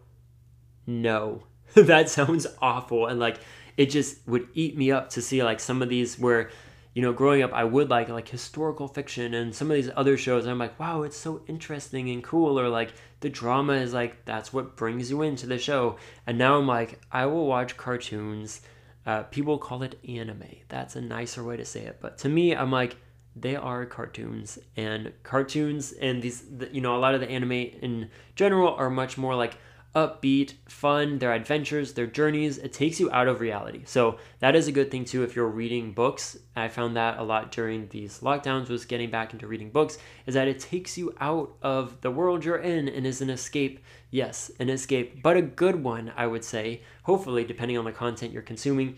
No. 0.86 1.44
that 1.76 2.10
sounds 2.10 2.48
awful 2.62 3.08
and 3.08 3.20
like 3.20 3.40
it 3.78 3.90
just 3.90 4.28
would 4.28 4.48
eat 4.54 4.78
me 4.78 4.92
up 4.92 5.10
to 5.10 5.22
see 5.22 5.44
like 5.44 5.60
some 5.60 5.82
of 5.82 5.90
these 5.90 6.20
where 6.20 6.50
you 6.94 7.02
know 7.02 7.14
growing 7.14 7.42
up 7.42 7.54
i 7.54 7.64
would 7.64 7.90
like 7.90 8.10
like 8.10 8.28
historical 8.28 8.88
fiction 8.88 9.34
and 9.34 9.56
some 9.56 9.72
of 9.72 9.76
these 9.76 9.90
other 9.96 10.18
shows 10.18 10.46
i'm 10.46 10.60
like 10.60 10.78
wow 10.80 11.04
it's 11.04 11.18
so 11.18 11.42
interesting 11.48 12.10
and 12.10 12.24
cool 12.24 12.60
or 12.60 12.68
like 12.68 12.94
the 13.22 13.30
drama 13.30 13.74
is 13.74 13.94
like 13.94 14.26
that's 14.26 14.52
what 14.52 14.76
brings 14.76 15.10
you 15.10 15.22
into 15.22 15.48
the 15.48 15.58
show. 15.58 15.96
And 16.28 16.38
now 16.38 16.58
i'm 16.58 16.68
like 16.68 17.00
i 17.12 17.26
will 17.26 17.48
watch 17.48 17.78
cartoons 17.78 18.62
uh, 19.04 19.24
people 19.24 19.58
call 19.58 19.82
it 19.82 19.98
anime. 20.08 20.44
That's 20.68 20.96
a 20.96 21.02
nicer 21.02 21.44
way 21.44 21.58
to 21.58 21.66
say 21.66 21.82
it. 21.82 21.98
But 22.02 22.18
to 22.20 22.30
me 22.30 22.56
i'm 22.56 22.72
like 22.72 22.98
they 23.36 23.56
are 23.56 23.86
cartoons 23.86 24.60
and 24.76 25.14
cartoons 25.24 25.94
and 25.94 26.22
these 26.22 26.44
you 26.72 26.82
know 26.82 26.96
a 26.96 27.00
lot 27.00 27.16
of 27.16 27.22
the 27.22 27.30
anime 27.30 27.52
in 27.52 28.10
general 28.36 28.74
are 28.76 28.90
much 28.90 29.18
more 29.18 29.36
like 29.36 29.58
upbeat, 29.96 30.54
fun, 30.68 31.20
their 31.20 31.34
adventures, 31.34 31.94
their 31.94 32.08
journeys. 32.08 32.58
It 32.58 32.72
takes 32.72 33.00
you 33.00 33.12
out 33.12 33.28
of 33.28 33.42
reality. 33.42 33.84
So 33.86 34.20
that 34.40 34.56
is 34.56 34.68
a 34.68 34.72
good 34.72 34.90
thing 34.90 35.04
too 35.04 35.24
if 35.24 35.36
you're 35.36 35.48
reading 35.48 35.92
books. 35.92 36.38
I 36.56 36.70
found 36.70 36.96
that 36.96 37.20
a 37.20 37.24
lot 37.24 37.52
during 37.52 37.90
these 37.90 38.20
lockdowns 38.20 38.70
was 38.70 38.86
getting 38.86 39.10
back 39.10 39.34
into 39.34 39.48
reading 39.48 39.70
books 39.70 39.98
is 40.26 40.34
that 40.36 40.48
it 40.48 40.60
takes 40.60 40.98
you 40.98 41.14
out 41.20 41.56
of 41.62 42.00
the 42.02 42.12
world 42.12 42.46
you're 42.46 42.58
in 42.58 42.88
and 42.88 43.06
is 43.06 43.22
an 43.22 43.30
escape. 43.30 43.80
Yes, 44.10 44.52
an 44.60 44.70
escape, 44.70 45.22
but 45.22 45.38
a 45.38 45.42
good 45.42 45.84
one, 45.84 46.12
I 46.16 46.28
would 46.28 46.44
say. 46.44 46.82
Hopefully, 47.04 47.44
depending 47.44 47.78
on 47.78 47.86
the 47.86 47.92
content 47.92 48.34
you're 48.34 48.42
consuming, 48.42 48.98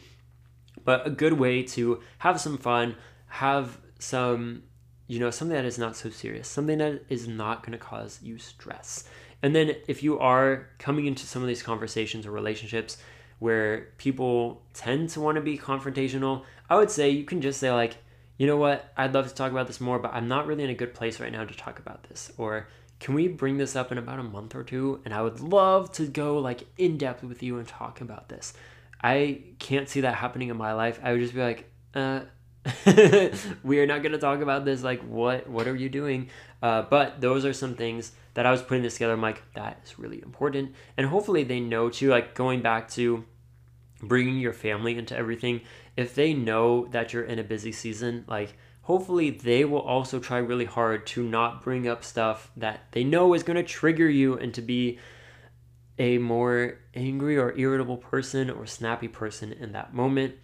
but 0.84 1.06
a 1.08 1.12
good 1.12 1.34
way 1.34 1.64
to 1.64 2.02
have 2.20 2.40
some 2.40 2.58
fun, 2.58 2.96
have 3.28 3.80
some 4.00 4.64
you 5.08 5.20
know, 5.20 5.30
something 5.30 5.56
that 5.56 5.66
is 5.66 5.78
not 5.78 5.96
so 5.96 6.10
serious, 6.10 6.48
something 6.48 6.78
that 6.78 7.04
is 7.10 7.28
not 7.28 7.62
going 7.62 7.74
to 7.74 7.78
cause 7.78 8.20
you 8.22 8.38
stress. 8.38 9.08
And 9.44 9.54
then 9.54 9.76
if 9.88 10.02
you 10.02 10.18
are 10.20 10.70
coming 10.80 11.06
into 11.06 11.28
some 11.28 11.42
of 11.42 11.50
these 11.50 11.62
conversations 11.62 12.26
or 12.26 12.32
relationships 12.32 12.98
where 13.40 13.90
people 13.98 14.64
tend 14.74 15.10
to 15.10 15.20
want 15.20 15.36
to 15.36 15.42
be 15.42 15.58
confrontational, 15.58 16.46
I 16.70 16.78
would 16.78 16.90
say 16.90 17.10
you 17.10 17.26
can 17.26 17.42
just 17.42 17.60
say 17.60 17.72
like, 17.72 17.98
you 18.38 18.48
know 18.48 18.56
what, 18.56 18.92
I'd 18.96 19.14
love 19.14 19.28
to 19.28 19.36
talk 19.36 19.52
about 19.52 19.68
this 19.68 19.82
more, 19.82 20.00
but 20.00 20.14
I'm 20.14 20.30
not 20.30 20.48
really 20.48 20.64
in 20.64 20.70
a 20.70 20.76
good 20.76 20.94
place 20.94 21.20
right 21.20 21.32
now 21.32 21.44
to 21.44 21.54
talk 21.54 21.78
about 21.78 22.04
this. 22.04 22.32
Or 22.38 22.70
can 23.02 23.16
we 23.16 23.28
bring 23.28 23.58
this 23.58 23.76
up 23.76 23.92
in 23.92 23.98
about 23.98 24.20
a 24.20 24.24
month 24.24 24.56
or 24.56 24.64
two? 24.64 25.02
And 25.04 25.14
I 25.14 25.22
would 25.22 25.42
love 25.42 25.92
to 25.94 26.08
go 26.08 26.40
like 26.40 26.66
in 26.78 26.98
depth 26.98 27.22
with 27.22 27.44
you 27.44 27.58
and 27.58 27.68
talk 27.68 28.00
about 28.00 28.30
this. 28.30 28.54
I 29.04 29.42
can't 29.60 29.90
see 29.90 30.02
that 30.02 30.16
happening 30.16 30.48
in 30.48 30.58
my 30.58 30.72
life. 30.72 31.02
I 31.04 31.12
would 31.12 31.20
just 31.20 31.34
be 31.34 31.42
like, 31.42 31.70
uh, 31.94 32.22
we 33.64 33.80
are 33.80 33.86
not 33.86 34.02
going 34.02 34.14
to 34.14 34.18
talk 34.18 34.42
about 34.42 34.66
this. 34.66 34.84
Like, 34.84 35.02
what 35.02 35.50
what 35.50 35.68
are 35.68 35.76
you 35.76 35.90
doing? 35.90 36.30
Uh, 36.62 36.84
but 36.84 37.20
those 37.20 37.46
are 37.46 37.54
some 37.54 37.76
things 37.76 38.14
that 38.36 38.46
I 38.46 38.52
was 38.52 38.62
putting 38.62 38.84
this 38.84 38.94
together. 38.94 39.14
I'm 39.14 39.22
like, 39.22 39.44
that 39.54 39.80
is 39.84 40.00
really 40.00 40.22
important, 40.22 40.74
and 40.98 41.08
hopefully 41.08 41.44
they 41.44 41.60
know 41.60 41.90
too. 41.90 42.10
Like 42.10 42.36
going 42.36 42.62
back 42.62 42.90
to 42.92 43.26
bringing 44.04 44.38
your 44.38 44.54
family 44.54 44.98
into 44.98 45.16
everything. 45.16 45.62
If 45.96 46.16
they 46.16 46.34
know 46.34 46.88
that 46.88 47.14
you're 47.14 47.24
in 47.24 47.40
a 47.40 47.44
busy 47.44 47.72
season, 47.72 48.26
like 48.28 48.56
hopefully 48.82 49.30
they 49.30 49.66
will 49.66 49.82
also 49.82 50.20
try 50.20 50.38
really 50.38 50.66
hard 50.66 51.08
to 51.08 51.24
not 51.24 51.64
bring 51.64 51.88
up 51.88 52.04
stuff 52.04 52.52
that 52.58 52.82
they 52.92 53.04
know 53.04 53.34
is 53.34 53.44
going 53.44 53.58
to 53.58 53.64
trigger 53.64 54.10
you 54.10 54.38
and 54.38 54.54
to 54.54 54.62
be 54.62 55.00
a 55.98 56.18
more 56.18 56.80
angry 56.96 57.38
or 57.38 57.58
irritable 57.58 57.98
person 57.98 58.50
or 58.50 58.66
snappy 58.66 59.08
person 59.08 59.54
in 59.54 59.72
that 59.74 59.94
moment 59.94 60.36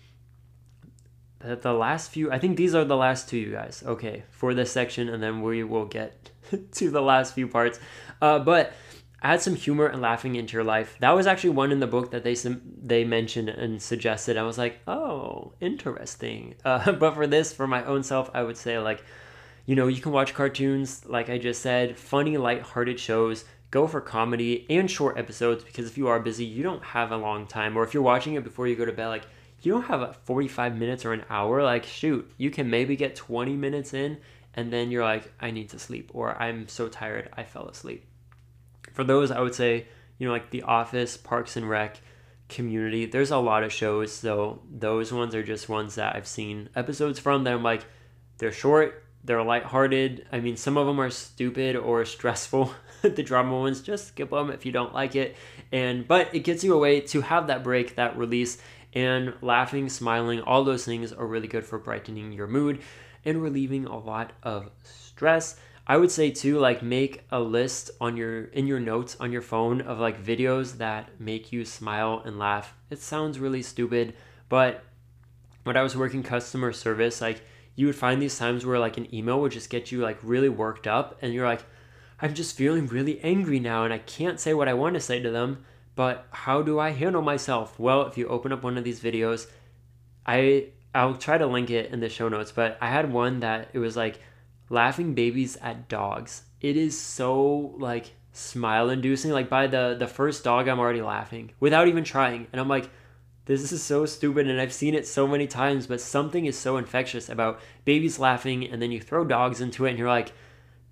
the, 1.40 1.74
last 1.74 2.12
few, 2.12 2.32
I 2.32 2.40
think 2.40 2.58
these 2.58 2.76
are 2.76 2.84
the 2.84 2.98
last 2.98 3.30
two, 3.30 3.38
you 3.38 3.52
guys. 3.52 3.84
Okay, 3.86 4.24
for 4.30 4.54
this 4.54 4.72
section, 4.72 5.10
and 5.10 5.22
then 5.24 5.42
we 5.42 5.64
will 5.64 5.86
get 5.86 6.32
to 6.74 6.90
the 6.90 7.02
last 7.02 7.34
few 7.34 7.48
parts. 7.48 7.80
Uh, 8.22 8.40
but 8.40 8.74
add 9.22 9.42
some 9.42 9.56
humor 9.56 9.86
and 9.86 10.02
laughing 10.02 10.36
into 10.36 10.54
your 10.54 10.64
life. 10.64 10.96
That 11.00 11.12
was 11.12 11.28
actually 11.28 11.52
one 11.52 11.72
in 11.72 11.80
the 11.80 11.88
book 11.88 12.12
that 12.12 12.24
they 12.24 12.36
they 12.82 13.04
mentioned 13.04 13.50
and 13.50 13.82
suggested. 13.82 14.38
I 14.38 14.44
was 14.44 14.58
like, 14.58 14.80
oh, 14.88 15.54
interesting. 15.60 16.56
Uh, 16.64 16.92
but 17.00 17.16
for 17.16 17.28
this, 17.28 17.54
for 17.54 17.68
my 17.68 17.84
own 17.86 18.04
self, 18.04 18.30
I 18.34 18.44
would 18.44 18.58
say 18.58 18.80
like, 18.80 19.04
you 19.66 19.76
know, 19.76 19.88
you 19.88 20.02
can 20.02 20.12
watch 20.12 20.34
cartoons, 20.34 21.06
like 21.06 21.30
I 21.30 21.38
just 21.38 21.62
said, 21.62 21.98
funny, 21.98 22.38
light-hearted 22.38 23.00
shows. 23.00 23.46
Go 23.72 23.86
for 23.86 24.02
comedy 24.02 24.66
and 24.68 24.90
short 24.90 25.20
episodes 25.20 25.64
because 25.64 25.86
if 25.86 25.96
you 25.96 26.08
are 26.08 26.20
busy, 26.20 26.44
you 26.44 26.64
don't 26.64 26.84
have 26.84 27.12
a 27.12 27.18
long 27.18 27.46
time. 27.46 27.78
Or 27.78 27.84
if 27.84 27.94
you're 27.94 28.02
watching 28.02 28.34
it 28.34 28.44
before 28.44 28.68
you 28.68 28.76
go 28.76 28.84
to 28.84 28.92
bed, 28.92 29.10
like 29.10 29.26
you 29.62 29.74
don't 29.74 29.84
have 29.84 30.18
45 30.24 30.78
minutes 30.78 31.06
or 31.06 31.14
an 31.14 31.24
hour. 31.30 31.64
Like, 31.64 31.86
shoot, 31.86 32.32
you 32.38 32.50
can 32.50 32.70
maybe 32.70 32.96
get 32.96 33.16
20 33.16 33.56
minutes 33.56 33.94
in 33.94 34.18
and 34.54 34.74
then 34.74 34.92
you're 34.92 35.04
like, 35.04 35.32
I 35.40 35.52
need 35.52 35.70
to 35.70 35.80
sleep, 35.80 36.12
or 36.14 36.36
I'm 36.42 36.68
so 36.68 36.88
tired, 36.88 37.30
I 37.38 37.44
fell 37.44 37.68
asleep. 37.68 38.06
For 38.94 39.04
those, 39.04 39.32
I 39.32 39.40
would 39.42 39.56
say, 39.56 39.88
you 40.18 40.28
know, 40.28 40.34
like 40.34 40.50
The 40.50 40.64
Office, 40.64 41.18
Parks 41.18 41.56
and 41.56 41.70
Rec, 41.70 42.02
Community, 42.50 43.06
there's 43.06 43.32
a 43.32 43.38
lot 43.38 43.64
of 43.64 43.72
shows. 43.72 44.12
So 44.12 44.62
those 44.70 45.14
ones 45.14 45.36
are 45.36 45.44
just 45.44 45.70
ones 45.70 45.96
that 45.96 46.16
I've 46.16 46.28
seen 46.28 46.70
episodes 46.76 47.20
from 47.20 47.44
that 47.44 47.54
I'm 47.54 47.64
like, 47.64 47.86
they're 48.40 48.52
short, 48.52 49.06
they're 49.24 49.44
lighthearted. 49.44 50.26
I 50.32 50.40
mean, 50.40 50.58
some 50.58 50.76
of 50.76 50.88
them 50.88 51.00
are 51.00 51.12
stupid 51.12 51.76
or 51.76 52.04
stressful. 52.06 52.74
the 53.02 53.24
drama 53.24 53.58
ones, 53.58 53.82
just 53.82 54.08
skip 54.08 54.32
them 54.32 54.50
if 54.50 54.66
you 54.66 54.72
don't 54.72 54.94
like 54.94 55.16
it. 55.16 55.36
And 55.72 56.08
but 56.08 56.34
it 56.34 56.40
gets 56.40 56.64
you 56.64 56.74
away 56.74 57.02
to 57.02 57.22
have 57.22 57.48
that 57.48 57.64
break, 57.64 57.96
that 57.96 58.18
release, 58.18 58.58
and 58.94 59.34
laughing, 59.42 59.90
smiling, 59.90 60.42
all 60.42 60.64
those 60.64 60.86
things 60.86 61.14
are 61.14 61.28
really 61.28 61.48
good 61.48 61.66
for 61.66 61.78
brightening 61.78 62.32
your 62.32 62.48
mood 62.48 62.80
and 63.26 63.42
relieving 63.42 63.86
a 63.86 63.98
lot 63.98 64.34
of 64.44 64.70
stress. 64.84 65.60
I 65.86 65.98
would 65.98 66.12
say 66.12 66.30
too, 66.30 66.60
like 66.60 66.84
make 66.84 67.24
a 67.32 67.40
list 67.40 67.92
on 68.00 68.16
your 68.16 68.46
in 68.46 68.68
your 68.68 68.80
notes 68.80 69.18
on 69.20 69.32
your 69.32 69.42
phone 69.42 69.82
of 69.82 70.00
like 70.00 70.24
videos 70.24 70.78
that 70.78 71.20
make 71.20 71.52
you 71.52 71.66
smile 71.66 72.22
and 72.24 72.38
laugh. 72.38 72.76
It 72.92 73.00
sounds 73.00 73.40
really 73.40 73.64
stupid, 73.64 74.14
but 74.50 74.84
when 75.64 75.76
I 75.76 75.82
was 75.82 75.98
working 75.98 76.24
customer 76.24 76.72
service, 76.72 77.22
like 77.22 77.42
you 77.76 77.88
would 77.88 77.96
find 77.96 78.22
these 78.22 78.38
times 78.38 78.66
where 78.66 78.78
like 78.78 78.98
an 78.98 79.14
email 79.14 79.42
would 79.42 79.52
just 79.52 79.70
get 79.70 79.92
you 79.92 80.02
like 80.02 80.20
really 80.22 80.50
worked 80.50 80.86
up 80.86 81.18
and 81.22 81.34
you're 81.34 81.48
like, 81.48 81.64
I'm 82.22 82.34
just 82.34 82.56
feeling 82.56 82.88
really 82.88 83.20
angry 83.22 83.60
now 83.60 83.84
and 83.84 83.94
I 83.94 84.00
can't 84.00 84.40
say 84.40 84.54
what 84.54 84.68
I 84.68 84.74
want 84.74 84.96
to 84.96 85.00
say 85.00 85.22
to 85.22 85.32
them, 85.32 85.66
but 86.00 86.28
how 86.32 86.62
do 86.62 86.80
I 86.80 86.92
handle 86.92 87.22
myself? 87.22 87.78
Well, 87.78 88.04
if 88.04 88.18
you 88.18 88.26
open 88.30 88.54
up 88.54 88.64
one 88.64 88.78
of 88.78 88.86
these 88.86 89.02
videos, 89.02 89.48
I 90.26 90.68
I'll 90.96 91.18
try 91.18 91.38
to 91.38 91.46
link 91.46 91.70
it 91.70 91.92
in 91.92 92.00
the 92.00 92.08
show 92.08 92.30
notes, 92.30 92.54
but 92.54 92.78
I 92.80 92.88
had 92.88 93.12
one 93.12 93.42
that 93.42 93.68
it 93.74 93.80
was 93.80 93.98
like 93.98 94.22
laughing 94.70 95.14
babies 95.14 95.58
at 95.58 95.90
dogs. 95.90 96.44
It 96.62 96.78
is 96.78 96.98
so 96.98 97.76
like 97.80 98.14
smile 98.32 98.90
inducing. 98.90 99.32
Like 99.32 99.50
by 99.50 99.68
the 99.68 99.98
the 100.00 100.08
first 100.08 100.42
dog 100.42 100.70
I'm 100.70 100.80
already 100.80 101.02
laughing 101.02 101.52
without 101.60 101.90
even 101.90 102.06
trying. 102.06 102.48
And 102.54 102.62
I'm 102.62 102.70
like 102.70 102.90
this 103.44 103.70
is 103.70 103.84
so 103.84 104.06
stupid 104.06 104.48
and 104.48 104.62
I've 104.62 104.72
seen 104.72 104.96
it 104.96 105.06
so 105.06 105.28
many 105.28 105.48
times, 105.48 105.86
but 105.86 106.00
something 106.00 106.46
is 106.46 106.58
so 106.58 106.78
infectious 106.78 107.28
about 107.28 107.60
babies 107.84 108.20
laughing 108.20 108.64
and 108.72 108.82
then 108.82 108.94
you 108.94 109.02
throw 109.02 109.26
dogs 109.26 109.60
into 109.60 109.86
it 109.86 109.90
and 109.90 110.00
you're 110.00 110.08
like, 110.08 110.32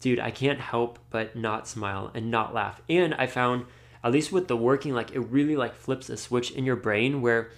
dude, 0.01 0.19
I 0.19 0.31
can't 0.31 0.59
help 0.59 0.99
but 1.09 1.33
not 1.33 1.65
smile 1.65 2.11
and 2.13 2.29
not 2.29 2.53
laugh. 2.53 2.81
And 2.89 3.13
I 3.13 3.27
found 3.27 3.67
at 4.03 4.11
least 4.11 4.31
with 4.31 4.47
the 4.47 4.57
working 4.57 4.93
like 4.93 5.11
it 5.11 5.19
really 5.19 5.55
like 5.55 5.75
flips 5.75 6.09
a 6.09 6.17
switch 6.17 6.51
in 6.51 6.65
your 6.65 6.75
brain 6.75 7.21
where 7.21 7.51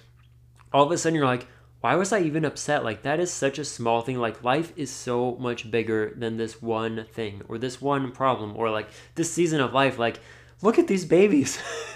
all 0.71 0.85
of 0.85 0.91
a 0.91 0.97
sudden 0.97 1.15
you're 1.15 1.25
like, 1.25 1.47
why 1.81 1.95
was 1.95 2.11
I 2.11 2.19
even 2.19 2.43
upset? 2.43 2.83
Like, 2.83 3.03
that 3.03 3.19
is 3.19 3.31
such 3.31 3.57
a 3.57 3.65
small 3.65 4.01
thing. 4.01 4.17
Like, 4.17 4.43
life 4.43 4.73
is 4.75 4.91
so 4.91 5.35
much 5.37 5.71
bigger 5.71 6.13
than 6.15 6.37
this 6.37 6.61
one 6.61 7.05
thing 7.13 7.41
or 7.47 7.57
this 7.57 7.81
one 7.81 8.11
problem 8.11 8.55
or 8.57 8.69
like 8.69 8.89
this 9.15 9.31
season 9.31 9.61
of 9.61 9.73
life. 9.73 9.97
Like, 9.97 10.19
look 10.61 10.77
at 10.77 10.87
these 10.87 11.05
babies 11.05 11.57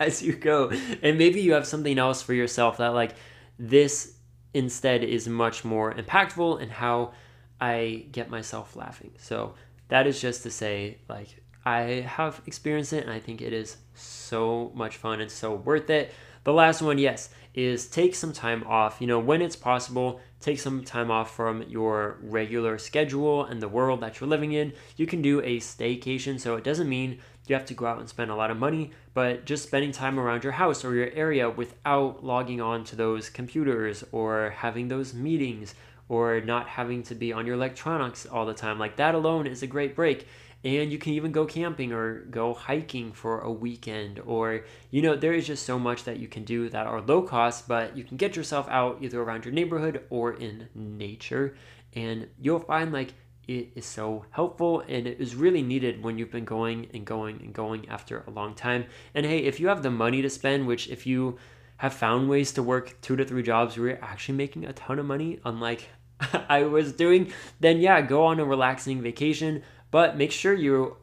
as 0.00 0.22
you 0.22 0.34
go. 0.34 0.70
And 1.02 1.16
maybe 1.16 1.40
you 1.40 1.54
have 1.54 1.66
something 1.66 1.98
else 1.98 2.20
for 2.20 2.34
yourself 2.34 2.76
that, 2.76 2.88
like, 2.88 3.14
this 3.58 4.16
instead 4.52 5.02
is 5.02 5.28
much 5.28 5.64
more 5.64 5.94
impactful 5.94 6.60
in 6.60 6.68
how 6.68 7.12
I 7.58 8.06
get 8.12 8.28
myself 8.28 8.76
laughing. 8.76 9.12
So, 9.18 9.54
that 9.88 10.06
is 10.06 10.20
just 10.20 10.42
to 10.42 10.50
say, 10.50 10.98
like, 11.08 11.41
I 11.64 12.04
have 12.06 12.42
experienced 12.46 12.92
it 12.92 13.04
and 13.04 13.12
I 13.12 13.20
think 13.20 13.40
it 13.40 13.52
is 13.52 13.76
so 13.94 14.72
much 14.74 14.96
fun 14.96 15.20
and 15.20 15.30
so 15.30 15.54
worth 15.54 15.90
it. 15.90 16.12
The 16.44 16.52
last 16.52 16.82
one, 16.82 16.98
yes, 16.98 17.30
is 17.54 17.86
take 17.86 18.16
some 18.16 18.32
time 18.32 18.64
off. 18.64 18.96
You 19.00 19.06
know, 19.06 19.20
when 19.20 19.42
it's 19.42 19.54
possible, 19.54 20.20
take 20.40 20.58
some 20.58 20.82
time 20.82 21.10
off 21.10 21.36
from 21.36 21.62
your 21.68 22.18
regular 22.20 22.78
schedule 22.78 23.44
and 23.44 23.62
the 23.62 23.68
world 23.68 24.00
that 24.00 24.18
you're 24.18 24.28
living 24.28 24.52
in. 24.52 24.72
You 24.96 25.06
can 25.06 25.22
do 25.22 25.40
a 25.40 25.60
staycation, 25.60 26.40
so 26.40 26.56
it 26.56 26.64
doesn't 26.64 26.88
mean 26.88 27.20
you 27.46 27.54
have 27.54 27.66
to 27.66 27.74
go 27.74 27.86
out 27.86 28.00
and 28.00 28.08
spend 28.08 28.30
a 28.30 28.34
lot 28.34 28.50
of 28.50 28.56
money, 28.56 28.90
but 29.14 29.44
just 29.44 29.64
spending 29.64 29.92
time 29.92 30.18
around 30.18 30.42
your 30.42 30.54
house 30.54 30.84
or 30.84 30.94
your 30.94 31.10
area 31.12 31.48
without 31.48 32.24
logging 32.24 32.60
on 32.60 32.82
to 32.84 32.96
those 32.96 33.28
computers 33.28 34.02
or 34.10 34.50
having 34.56 34.88
those 34.88 35.14
meetings 35.14 35.74
or 36.08 36.40
not 36.40 36.68
having 36.68 37.02
to 37.04 37.14
be 37.14 37.32
on 37.32 37.46
your 37.46 37.54
electronics 37.54 38.26
all 38.26 38.46
the 38.46 38.54
time. 38.54 38.78
Like 38.78 38.96
that 38.96 39.14
alone 39.14 39.46
is 39.46 39.62
a 39.62 39.66
great 39.66 39.94
break 39.94 40.26
and 40.64 40.92
you 40.92 40.98
can 40.98 41.12
even 41.12 41.32
go 41.32 41.44
camping 41.44 41.92
or 41.92 42.20
go 42.26 42.54
hiking 42.54 43.12
for 43.12 43.40
a 43.40 43.50
weekend 43.50 44.20
or 44.20 44.64
you 44.90 45.02
know 45.02 45.16
there 45.16 45.32
is 45.32 45.46
just 45.46 45.66
so 45.66 45.78
much 45.78 46.04
that 46.04 46.18
you 46.18 46.28
can 46.28 46.44
do 46.44 46.68
that 46.68 46.86
are 46.86 47.00
low 47.00 47.22
cost 47.22 47.66
but 47.66 47.96
you 47.96 48.04
can 48.04 48.16
get 48.16 48.36
yourself 48.36 48.68
out 48.68 48.98
either 49.00 49.20
around 49.20 49.44
your 49.44 49.54
neighborhood 49.54 50.04
or 50.10 50.34
in 50.34 50.68
nature. 50.74 51.54
And 51.94 52.28
you'll 52.40 52.60
find 52.60 52.92
like 52.92 53.14
it 53.48 53.72
is 53.74 53.84
so 53.84 54.24
helpful 54.30 54.80
and 54.88 55.06
it 55.06 55.20
is 55.20 55.34
really 55.34 55.62
needed 55.62 56.02
when 56.02 56.16
you've 56.16 56.30
been 56.30 56.44
going 56.44 56.88
and 56.94 57.04
going 57.04 57.40
and 57.42 57.52
going 57.52 57.88
after 57.88 58.22
a 58.26 58.30
long 58.30 58.54
time. 58.54 58.86
And 59.14 59.26
hey 59.26 59.38
if 59.38 59.60
you 59.60 59.68
have 59.68 59.82
the 59.82 59.90
money 59.90 60.22
to 60.22 60.30
spend 60.30 60.66
which 60.66 60.88
if 60.88 61.06
you 61.06 61.38
have 61.78 61.92
found 61.92 62.28
ways 62.28 62.52
to 62.52 62.62
work 62.62 63.00
two 63.02 63.16
to 63.16 63.24
three 63.24 63.42
jobs 63.42 63.76
where 63.76 63.88
you're 63.88 64.04
actually 64.04 64.36
making 64.36 64.64
a 64.64 64.72
ton 64.72 65.00
of 65.00 65.06
money 65.06 65.40
unlike 65.44 65.88
I 66.48 66.62
was 66.62 66.92
doing, 66.92 67.32
then 67.58 67.78
yeah, 67.78 68.00
go 68.00 68.26
on 68.26 68.38
a 68.38 68.44
relaxing 68.44 69.02
vacation 69.02 69.62
but 69.92 70.16
make 70.16 70.32
sure 70.32 70.52
you 70.52 70.96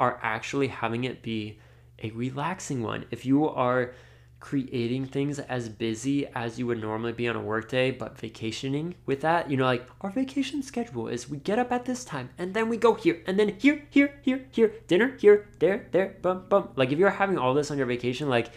are 0.00 0.18
actually 0.22 0.68
having 0.68 1.04
it 1.04 1.20
be 1.20 1.58
a 2.02 2.10
relaxing 2.12 2.82
one. 2.82 3.04
If 3.10 3.26
you 3.26 3.46
are 3.46 3.92
creating 4.40 5.04
things 5.04 5.40
as 5.40 5.68
busy 5.68 6.24
as 6.28 6.60
you 6.60 6.66
would 6.68 6.80
normally 6.80 7.12
be 7.12 7.26
on 7.26 7.34
a 7.34 7.40
workday, 7.40 7.90
but 7.90 8.16
vacationing 8.16 8.94
with 9.04 9.20
that, 9.20 9.50
you 9.50 9.56
know, 9.56 9.64
like 9.64 9.84
our 10.00 10.10
vacation 10.10 10.62
schedule 10.62 11.08
is 11.08 11.28
we 11.28 11.38
get 11.38 11.58
up 11.58 11.72
at 11.72 11.84
this 11.84 12.04
time 12.04 12.30
and 12.38 12.54
then 12.54 12.68
we 12.68 12.76
go 12.76 12.94
here 12.94 13.20
and 13.26 13.36
then 13.36 13.56
here, 13.58 13.82
here, 13.90 14.14
here, 14.22 14.46
here, 14.52 14.72
dinner, 14.86 15.16
here, 15.18 15.48
there, 15.58 15.88
there, 15.90 16.16
bum, 16.22 16.44
bum. 16.48 16.68
Like 16.76 16.92
if 16.92 16.98
you're 16.98 17.10
having 17.10 17.36
all 17.36 17.52
this 17.52 17.72
on 17.72 17.78
your 17.78 17.88
vacation, 17.88 18.28
like 18.28 18.52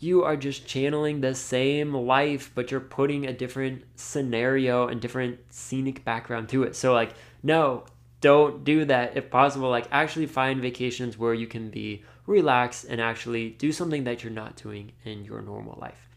you 0.00 0.24
are 0.24 0.36
just 0.36 0.66
channeling 0.66 1.20
the 1.20 1.34
same 1.34 1.92
life, 1.92 2.50
but 2.54 2.70
you're 2.70 2.80
putting 2.80 3.26
a 3.26 3.32
different 3.32 3.84
scenario 3.96 4.88
and 4.88 5.00
different 5.00 5.40
scenic 5.50 6.04
background 6.04 6.48
to 6.48 6.62
it. 6.62 6.76
So, 6.76 6.94
like, 6.94 7.14
no, 7.42 7.84
don't 8.20 8.64
do 8.64 8.84
that 8.86 9.16
if 9.16 9.30
possible. 9.30 9.70
Like, 9.70 9.86
actually 9.90 10.26
find 10.26 10.60
vacations 10.60 11.16
where 11.16 11.34
you 11.34 11.46
can 11.46 11.70
be 11.70 12.04
relaxed 12.26 12.84
and 12.84 13.00
actually 13.00 13.50
do 13.50 13.72
something 13.72 14.04
that 14.04 14.22
you're 14.22 14.32
not 14.32 14.56
doing 14.56 14.92
in 15.04 15.24
your 15.24 15.40
normal 15.40 15.78
life. 15.80 16.08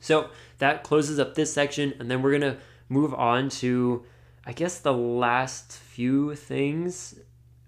So, 0.00 0.30
that 0.58 0.82
closes 0.82 1.18
up 1.18 1.34
this 1.34 1.52
section, 1.52 1.94
and 1.98 2.10
then 2.10 2.22
we're 2.22 2.38
to 2.38 2.58
move 2.88 3.14
on 3.14 3.48
to, 3.48 4.04
I 4.44 4.52
guess, 4.52 4.78
the 4.78 4.92
last 4.92 5.72
few 5.72 6.34
things. 6.34 7.18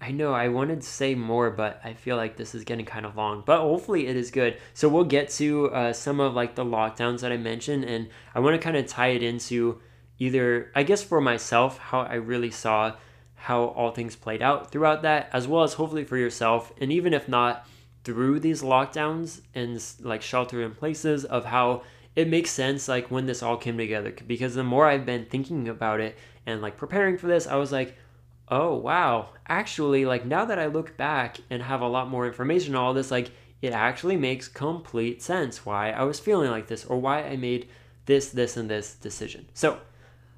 I 0.01 0.11
know 0.11 0.35
I 0.35 0.49
wanted 0.49 0.83
to 0.83 0.87
say 0.87 1.15
more, 1.15 1.51
but 1.51 1.81
I 1.83 1.95
feel 1.95 2.17
like 2.17 2.37
this 2.37 2.55
is 2.55 2.65
getting 2.65 2.85
kind 2.85 3.07
of 3.07 3.17
long. 3.17 3.43
But 3.47 3.61
hopefully 3.61 4.07
it 4.07 4.17
is 4.17 4.31
good. 4.31 4.59
So 4.75 4.89
we'll 4.89 5.05
get 5.05 5.31
to 5.31 5.71
uh, 5.71 5.93
some 5.95 6.21
of 6.21 6.35
like 6.35 6.55
the 6.55 6.65
lockdowns 6.65 7.21
that 7.21 7.33
I 7.33 7.39
mentioned, 7.39 7.85
and 7.85 8.09
I 8.35 8.41
want 8.41 8.55
to 8.55 8.63
kind 8.63 8.77
of 8.77 8.87
tie 8.87 9.09
it 9.09 9.23
into 9.23 9.81
either, 10.19 10.71
I 10.75 10.83
guess, 10.83 11.03
for 11.03 11.21
myself, 11.21 11.79
how 11.79 12.01
I 12.01 12.15
really 12.17 12.51
saw 12.51 12.97
how 13.47 13.67
all 13.77 13.93
things 13.93 14.17
played 14.17 14.43
out 14.43 14.73
throughout 14.73 15.03
that, 15.03 15.31
as 15.33 15.47
well 15.47 15.63
as 15.63 15.75
hopefully 15.75 16.03
for 16.03 16.17
yourself. 16.17 16.73
And 16.81 16.91
even 16.91 17.15
if 17.15 17.29
not 17.29 17.65
through 18.03 18.41
these 18.41 18.61
lockdowns 18.61 19.41
and 19.55 19.81
like 20.01 20.21
shelter 20.21 20.63
in 20.63 20.75
places, 20.75 21.25
of 21.25 21.45
how 21.45 21.83
it 22.17 22.27
makes 22.27 22.51
sense 22.51 22.89
like 22.89 23.09
when 23.09 23.27
this 23.27 23.45
all 23.45 23.57
came 23.57 23.79
together. 23.79 24.13
Because 24.27 24.57
the 24.57 24.65
more 24.65 24.89
I've 24.89 25.07
been 25.07 25.27
thinking 25.27 25.69
about 25.69 26.01
it 26.01 26.19
and 26.45 26.61
like 26.61 26.77
preparing 26.77 27.19
for 27.19 27.29
this, 27.29 27.47
I 27.47 27.55
was 27.55 27.71
like, 27.71 27.97
oh 28.49 28.75
wow, 28.75 29.29
actually, 29.47 30.05
like 30.05 30.27
now 30.27 30.45
that 30.45 30.59
I 30.59 30.67
look 30.67 30.97
back 30.97 31.37
and 31.49 31.63
have 31.63 31.83
a 31.83 31.89
lot 31.89 32.09
more 32.09 32.27
information 32.27 32.75
on 32.75 32.83
all 32.83 32.95
this, 32.95 33.13
like 33.13 33.31
it 33.63 33.73
actually 33.73 34.17
makes 34.17 34.49
complete 34.49 35.23
sense 35.23 35.65
why 35.65 35.93
I 35.93 36.03
was 36.03 36.19
feeling 36.19 36.51
like 36.51 36.67
this 36.67 36.85
or 36.85 36.99
why 36.99 37.23
I 37.23 37.37
made 37.37 37.69
this, 38.07 38.29
this, 38.29 38.57
and 38.57 38.69
this 38.69 38.95
decision. 38.95 39.47
So 39.55 39.79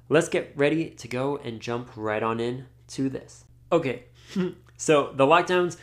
let's 0.09 0.29
get 0.29 0.53
ready 0.55 0.91
to 0.91 1.07
go 1.07 1.37
and 1.37 1.59
jump 1.59 1.89
right 1.95 2.21
on 2.21 2.39
in 2.39 2.67
to 2.89 3.09
this. 3.09 3.45
Okay, 3.71 4.03
so 4.77 5.13
the 5.13 5.25
lockdowns, 5.25 5.77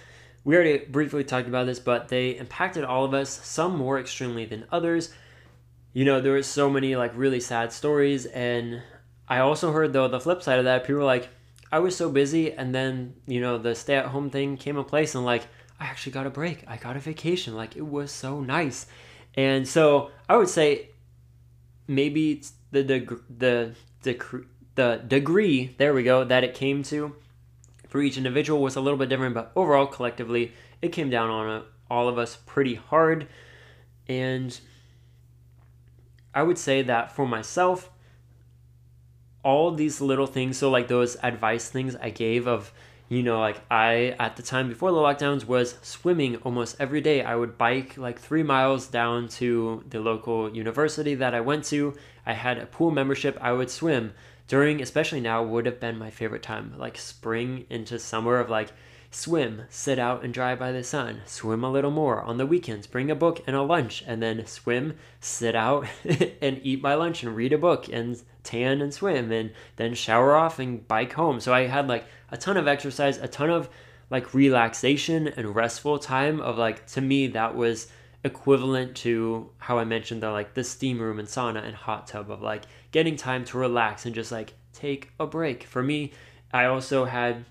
we 0.45 0.55
already 0.55 0.79
briefly 0.79 1.25
talked 1.25 1.49
about 1.49 1.67
this, 1.67 1.79
but 1.79 2.09
they 2.09 2.37
impacted 2.37 2.85
all 2.85 3.05
of 3.05 3.15
us, 3.15 3.31
some 3.31 3.77
more 3.77 3.99
extremely 3.99 4.45
than 4.45 4.65
others. 4.71 5.13
You 5.93 6.05
know, 6.05 6.21
there 6.21 6.33
were 6.33 6.43
so 6.43 6.69
many 6.69 6.95
like 6.97 7.13
really 7.15 7.41
sad 7.41 7.73
stories, 7.73 8.27
and 8.27 8.83
I 9.29 9.39
also 9.39 9.73
heard 9.73 9.93
though 9.93 10.09
the 10.09 10.21
flip 10.21 10.43
side 10.43 10.59
of 10.59 10.65
that, 10.65 10.85
people 10.85 10.97
were 10.97 11.05
like, 11.05 11.29
I 11.73 11.79
was 11.81 11.97
so 11.97 12.11
busy, 12.11 12.53
and 12.53 12.75
then 12.75 13.15
you 13.27 13.41
know 13.41 13.59
the 13.59 13.75
stay 13.75 13.97
at 13.97 14.07
home 14.07 14.31
thing 14.31 14.57
came 14.57 14.77
in 14.77 14.85
place, 14.85 15.15
and 15.15 15.25
like 15.25 15.47
I 15.81 15.87
actually 15.87 16.13
got 16.13 16.27
a 16.27 16.31
break, 16.31 16.65
I 16.67 16.77
got 16.77 16.97
a 16.97 17.01
vacation, 17.01 17.55
like 17.55 17.77
it 17.77 17.87
was 17.87 18.13
so 18.13 18.41
nice, 18.41 18.87
and 19.35 19.67
so 19.67 20.11
I 20.29 20.37
would 20.37 20.49
say 20.49 20.91
maybe 21.89 22.43
the 22.71 22.83
the 22.83 23.21
the, 23.39 23.75
the 24.03 24.45
the 24.77 25.03
degree, 25.07 25.75
there 25.79 25.93
we 25.93 26.03
go, 26.03 26.25
that 26.25 26.45
it 26.45 26.55
came 26.55 26.83
to 26.85 27.15
for 27.97 28.03
each 28.03 28.17
individual 28.17 28.61
was 28.61 28.77
a 28.77 28.81
little 28.83 28.99
bit 28.99 29.09
different, 29.09 29.35
but 29.35 29.53
overall, 29.57 29.87
collectively, 29.87 30.53
it 30.83 30.93
came 30.93 31.09
down 31.09 31.31
on 31.31 31.49
uh, 31.49 31.63
all 31.91 32.09
of 32.09 32.19
us 32.19 32.37
pretty 32.45 32.75
hard. 32.75 33.27
And 34.09 34.61
I 36.35 36.43
would 36.43 36.59
say 36.59 36.83
that 36.83 37.13
for 37.13 37.27
myself, 37.27 37.91
all 39.43 39.71
these 39.71 40.01
little 40.01 40.27
things, 40.27 40.59
so 40.59 40.71
like 40.71 40.89
those 40.89 41.17
advice 41.23 41.71
things 41.71 41.97
I 41.97 42.11
gave 42.11 42.47
of, 42.47 42.73
you 43.09 43.23
know, 43.23 43.41
like 43.41 43.63
I, 43.71 44.17
at 44.19 44.37
the 44.37 44.43
time 44.43 44.69
before 44.69 44.91
the 44.91 44.99
lockdowns, 44.99 45.47
was 45.47 45.77
swimming 45.81 46.37
almost 46.45 46.77
every 46.79 47.01
day. 47.01 47.23
I 47.23 47.37
would 47.37 47.57
bike 47.57 47.97
like 47.97 48.19
three 48.19 48.43
miles 48.43 48.89
down 48.89 49.29
to 49.41 49.85
the 49.89 50.01
local 50.01 50.55
university 50.55 51.15
that 51.15 51.35
I 51.35 51.41
went 51.41 51.65
to. 51.67 51.97
I 52.27 52.33
had 52.33 52.59
a 52.59 52.67
pool 52.67 52.91
membership. 52.91 53.39
I 53.41 53.53
would 53.53 53.71
swim 53.71 54.13
during 54.49 54.81
especially 54.81 55.21
now 55.21 55.43
would 55.43 55.67
have 55.67 55.81
been 55.81 55.99
my 55.99 56.11
favorite 56.11 56.43
time 56.43 56.73
like 56.77 56.97
spring 56.97 57.65
into 57.71 57.99
summer 57.99 58.39
of 58.39 58.51
like 58.51 58.73
swim 59.11 59.63
sit 59.71 59.99
out 59.99 60.25
and 60.25 60.35
dry 60.35 60.55
by 60.55 60.73
the 60.73 60.83
sun 60.83 61.21
swim 61.25 61.65
a 61.65 61.71
little 61.71 61.91
more 61.91 62.23
on 62.23 62.37
the 62.37 62.47
weekends 62.47 62.87
bring 62.87 63.11
a 63.11 63.15
book 63.15 63.43
and 63.47 63.57
a 63.57 63.63
lunch 63.63 64.03
and 64.07 64.23
then 64.23 64.45
swim 64.47 64.95
sit 65.21 65.55
out 65.55 65.87
and 66.43 66.61
eat 66.63 66.83
my 66.83 66.95
lunch 66.95 67.23
and 67.23 67.35
read 67.35 67.53
a 67.53 67.59
book 67.59 67.89
and 67.89 68.23
tan 68.47 68.81
and 68.81 68.95
swim 68.95 69.31
and 69.33 69.53
then 69.77 69.95
shower 69.95 70.35
off 70.35 70.59
and 70.59 70.87
bike 70.89 71.13
home. 71.13 71.41
So 71.41 71.53
i 71.53 71.67
had 71.67 71.89
like 71.89 72.07
a 72.31 72.37
ton 72.37 72.57
of 72.57 72.69
exercise 72.69 73.19
a 73.19 73.29
ton 73.29 73.51
of 73.51 73.69
like 74.09 74.33
relaxation 74.33 75.27
and 75.29 75.55
restful 75.55 75.99
time 75.99 76.41
of 76.41 76.57
like 76.57 76.87
to 76.87 77.01
me 77.01 77.27
that 77.29 77.57
was 77.57 77.89
equivalent 78.25 78.97
to 78.97 79.51
how 79.59 79.79
I 79.79 79.85
mentioned 79.85 80.23
the 80.23 80.31
like 80.31 80.55
the 80.55 80.65
steam 80.65 81.01
room 81.01 81.19
and 81.19 81.29
sauna 81.29 81.65
and 81.65 81.75
hot 81.75 82.07
tub 82.07 82.31
of 82.31 82.43
like 82.43 82.63
getting 82.97 83.15
time 83.15 83.45
to 83.45 83.59
relax 83.59 84.07
and 84.07 84.15
just 84.15 84.33
like 84.33 84.55
take 84.73 85.11
a 85.21 85.27
break. 85.27 85.65
For 85.65 85.83
me, 85.83 86.15
I 86.51 86.65
also 86.65 87.05
had 87.05 87.45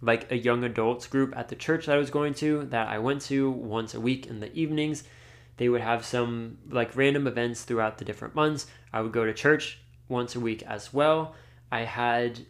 like 0.00 0.30
a 0.30 0.36
young 0.36 0.62
adults 0.62 1.08
group 1.08 1.36
at 1.36 1.48
the 1.48 1.56
church 1.56 1.86
that 1.86 1.96
I 1.96 1.98
was 1.98 2.10
going 2.10 2.32
to 2.34 2.64
that 2.66 2.86
I 2.86 3.00
went 3.00 3.22
to 3.22 3.50
once 3.50 3.92
a 3.94 4.00
week 4.00 4.28
in 4.28 4.38
the 4.38 4.52
evenings. 4.52 5.02
They 5.56 5.68
would 5.68 5.80
have 5.80 6.04
some 6.04 6.58
like 6.70 6.94
random 6.94 7.26
events 7.26 7.64
throughout 7.64 7.98
the 7.98 8.04
different 8.04 8.36
months. 8.36 8.68
I 8.92 9.00
would 9.00 9.10
go 9.10 9.24
to 9.24 9.34
church 9.34 9.80
once 10.08 10.36
a 10.36 10.40
week 10.40 10.62
as 10.62 10.94
well. 10.94 11.34
I 11.72 11.80
had 11.80 12.46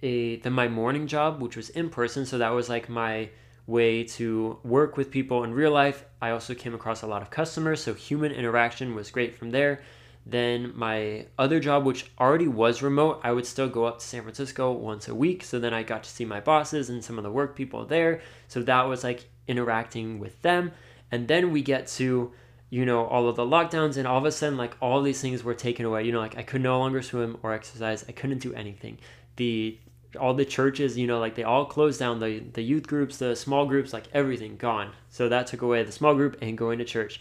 a 0.00 0.36
then 0.36 0.52
my 0.52 0.68
morning 0.68 1.08
job, 1.08 1.42
which 1.42 1.56
was 1.56 1.70
in 1.70 1.90
person, 1.90 2.24
so 2.24 2.38
that 2.38 2.50
was 2.50 2.68
like 2.68 2.88
my 2.88 3.30
way 3.66 4.04
to 4.04 4.60
work 4.62 4.96
with 4.96 5.10
people 5.10 5.42
in 5.42 5.52
real 5.52 5.72
life. 5.72 6.04
I 6.22 6.30
also 6.30 6.54
came 6.54 6.72
across 6.72 7.02
a 7.02 7.08
lot 7.08 7.20
of 7.20 7.30
customers, 7.30 7.82
so 7.82 7.94
human 7.94 8.30
interaction 8.30 8.94
was 8.94 9.10
great 9.10 9.34
from 9.34 9.50
there. 9.50 9.82
Then 10.26 10.72
my 10.74 11.26
other 11.38 11.60
job, 11.60 11.84
which 11.84 12.10
already 12.18 12.48
was 12.48 12.82
remote, 12.82 13.20
I 13.22 13.32
would 13.32 13.44
still 13.44 13.68
go 13.68 13.84
up 13.84 13.98
to 13.98 14.04
San 14.04 14.22
Francisco 14.22 14.72
once 14.72 15.06
a 15.06 15.14
week. 15.14 15.44
So 15.44 15.58
then 15.58 15.74
I 15.74 15.82
got 15.82 16.04
to 16.04 16.10
see 16.10 16.24
my 16.24 16.40
bosses 16.40 16.88
and 16.88 17.04
some 17.04 17.18
of 17.18 17.24
the 17.24 17.30
work 17.30 17.54
people 17.54 17.84
there. 17.84 18.22
So 18.48 18.62
that 18.62 18.88
was 18.88 19.04
like 19.04 19.28
interacting 19.46 20.18
with 20.18 20.40
them. 20.42 20.72
And 21.10 21.28
then 21.28 21.52
we 21.52 21.62
get 21.62 21.86
to, 21.88 22.32
you 22.70 22.86
know, 22.86 23.04
all 23.04 23.28
of 23.28 23.36
the 23.36 23.44
lockdowns, 23.44 23.96
and 23.96 24.06
all 24.06 24.18
of 24.18 24.24
a 24.24 24.32
sudden, 24.32 24.56
like 24.56 24.76
all 24.80 25.02
these 25.02 25.20
things 25.20 25.44
were 25.44 25.54
taken 25.54 25.84
away. 25.84 26.04
You 26.04 26.12
know, 26.12 26.20
like 26.20 26.38
I 26.38 26.42
could 26.42 26.62
no 26.62 26.78
longer 26.78 27.02
swim 27.02 27.36
or 27.42 27.52
exercise, 27.52 28.04
I 28.08 28.12
couldn't 28.12 28.38
do 28.38 28.54
anything. 28.54 28.98
The 29.36 29.78
all 30.18 30.32
the 30.32 30.44
churches, 30.44 30.96
you 30.96 31.06
know, 31.06 31.18
like 31.18 31.34
they 31.34 31.42
all 31.42 31.66
closed 31.66 32.00
down 32.00 32.18
the 32.18 32.40
the 32.40 32.62
youth 32.62 32.86
groups, 32.86 33.18
the 33.18 33.36
small 33.36 33.66
groups, 33.66 33.92
like 33.92 34.04
everything 34.14 34.56
gone. 34.56 34.92
So 35.10 35.28
that 35.28 35.46
took 35.46 35.62
away 35.62 35.82
the 35.84 35.92
small 35.92 36.14
group 36.14 36.38
and 36.40 36.56
going 36.56 36.78
to 36.78 36.84
church. 36.84 37.20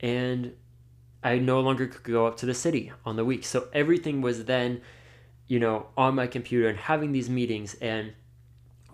And 0.00 0.52
I 1.22 1.38
no 1.38 1.60
longer 1.60 1.86
could 1.86 2.02
go 2.02 2.26
up 2.26 2.36
to 2.38 2.46
the 2.46 2.54
city 2.54 2.92
on 3.04 3.16
the 3.16 3.24
week. 3.24 3.44
So 3.44 3.68
everything 3.72 4.20
was 4.20 4.44
then, 4.44 4.80
you 5.46 5.60
know, 5.60 5.86
on 5.96 6.14
my 6.14 6.26
computer 6.26 6.68
and 6.68 6.78
having 6.78 7.12
these 7.12 7.30
meetings 7.30 7.74
and 7.74 8.12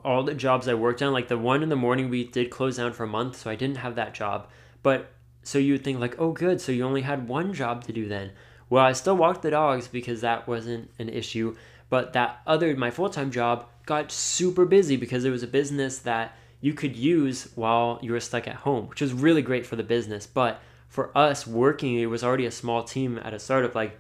all 0.05 0.23
the 0.23 0.35
jobs 0.35 0.69
I 0.69 0.75
worked 0.75 1.03
on, 1.03 1.13
like 1.13 1.29
the 1.29 1.39
one 1.39 1.63
in 1.63 1.69
the 1.69 1.77
morning 1.77 2.09
we 2.09 2.25
did 2.25 2.51
close 2.51 2.77
down 2.77 2.93
for 2.93 3.05
a 3.05 3.09
month, 3.09 3.37
so 3.37 3.51
I 3.51 3.57
didn't 3.57 3.79
have 3.79 3.95
that 3.97 4.15
job. 4.15 4.49
But 4.83 5.11
so 5.43 5.59
you 5.59 5.73
would 5.75 5.85
think 5.85 5.99
like, 5.99 6.17
oh 6.19 6.33
good, 6.33 6.61
so 6.61 6.73
you 6.73 6.85
only 6.85 7.03
had 7.03 7.29
one 7.29 7.53
job 7.55 7.85
to 7.85 7.93
do 7.93 8.09
then. 8.09 8.33
Well, 8.71 8.85
I 8.85 8.93
still 8.93 9.17
walked 9.17 9.43
the 9.43 9.51
dogs 9.51 9.89
because 9.89 10.21
that 10.21 10.47
wasn't 10.47 10.91
an 10.99 11.09
issue, 11.09 11.57
but 11.89 12.13
that 12.13 12.41
other 12.47 12.77
my 12.77 12.91
full-time 12.91 13.31
job 13.31 13.67
got 13.87 14.13
super 14.13 14.67
busy 14.67 14.97
because 14.97 15.25
it 15.25 15.31
was 15.31 15.43
a 15.43 15.49
business 15.49 15.99
that 16.01 16.37
you 16.61 16.75
could 16.75 16.95
use 16.95 17.49
while 17.55 17.99
you 18.03 18.13
were 18.13 18.21
stuck 18.21 18.47
at 18.47 18.57
home, 18.57 18.89
which 18.89 19.01
was 19.01 19.13
really 19.13 19.43
great 19.43 19.65
for 19.65 19.77
the 19.77 19.83
business, 19.83 20.27
but 20.27 20.61
for 20.89 21.17
us 21.17 21.47
working, 21.47 21.97
it 21.97 22.07
was 22.07 22.25
already 22.25 22.47
a 22.47 22.51
small 22.51 22.83
team 22.83 23.21
at 23.23 23.35
a 23.35 23.39
startup. 23.39 23.75
Like 23.75 23.99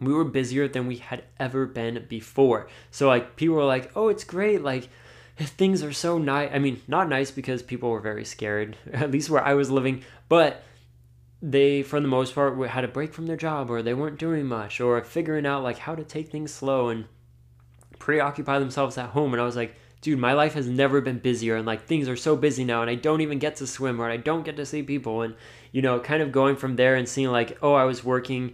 we 0.00 0.12
were 0.12 0.24
busier 0.24 0.68
than 0.68 0.86
we 0.86 0.96
had 0.96 1.24
ever 1.38 1.66
been 1.66 2.06
before. 2.08 2.68
So 2.90 3.08
like 3.08 3.36
people 3.36 3.56
were 3.56 3.64
like, 3.64 3.90
"Oh, 3.96 4.08
it's 4.08 4.24
great." 4.24 4.62
Like 4.62 4.88
things 5.36 5.82
are 5.82 5.92
so 5.92 6.18
nice. 6.18 6.50
I 6.52 6.58
mean, 6.58 6.80
not 6.86 7.08
nice 7.08 7.30
because 7.30 7.62
people 7.62 7.90
were 7.90 8.00
very 8.00 8.24
scared, 8.24 8.76
at 8.92 9.10
least 9.10 9.28
where 9.28 9.44
I 9.44 9.54
was 9.54 9.70
living, 9.70 10.04
but 10.28 10.62
they 11.42 11.82
for 11.82 12.00
the 12.00 12.08
most 12.08 12.34
part 12.34 12.58
had 12.70 12.84
a 12.84 12.88
break 12.88 13.12
from 13.12 13.26
their 13.26 13.36
job 13.36 13.70
or 13.70 13.82
they 13.82 13.92
weren't 13.92 14.18
doing 14.18 14.46
much 14.46 14.80
or 14.80 15.02
figuring 15.04 15.44
out 15.44 15.62
like 15.62 15.76
how 15.76 15.94
to 15.94 16.02
take 16.02 16.30
things 16.30 16.50
slow 16.50 16.88
and 16.88 17.04
preoccupy 17.98 18.58
themselves 18.58 18.96
at 18.96 19.10
home 19.10 19.34
and 19.34 19.42
I 19.42 19.44
was 19.44 19.56
like, 19.56 19.76
dude, 20.04 20.18
my 20.18 20.34
life 20.34 20.52
has 20.52 20.68
never 20.68 21.00
been 21.00 21.18
busier 21.18 21.56
and 21.56 21.64
like 21.64 21.86
things 21.86 22.10
are 22.10 22.16
so 22.16 22.36
busy 22.36 22.62
now 22.62 22.82
and 22.82 22.90
I 22.90 22.94
don't 22.94 23.22
even 23.22 23.38
get 23.38 23.56
to 23.56 23.66
swim 23.66 24.02
or 24.02 24.10
I 24.10 24.18
don't 24.18 24.44
get 24.44 24.54
to 24.56 24.66
see 24.66 24.82
people 24.82 25.22
and 25.22 25.34
you 25.72 25.80
know, 25.80 25.98
kind 25.98 26.22
of 26.22 26.30
going 26.30 26.56
from 26.56 26.76
there 26.76 26.94
and 26.94 27.08
seeing 27.08 27.30
like, 27.30 27.56
oh, 27.62 27.72
I 27.72 27.84
was 27.84 28.04
working, 28.04 28.52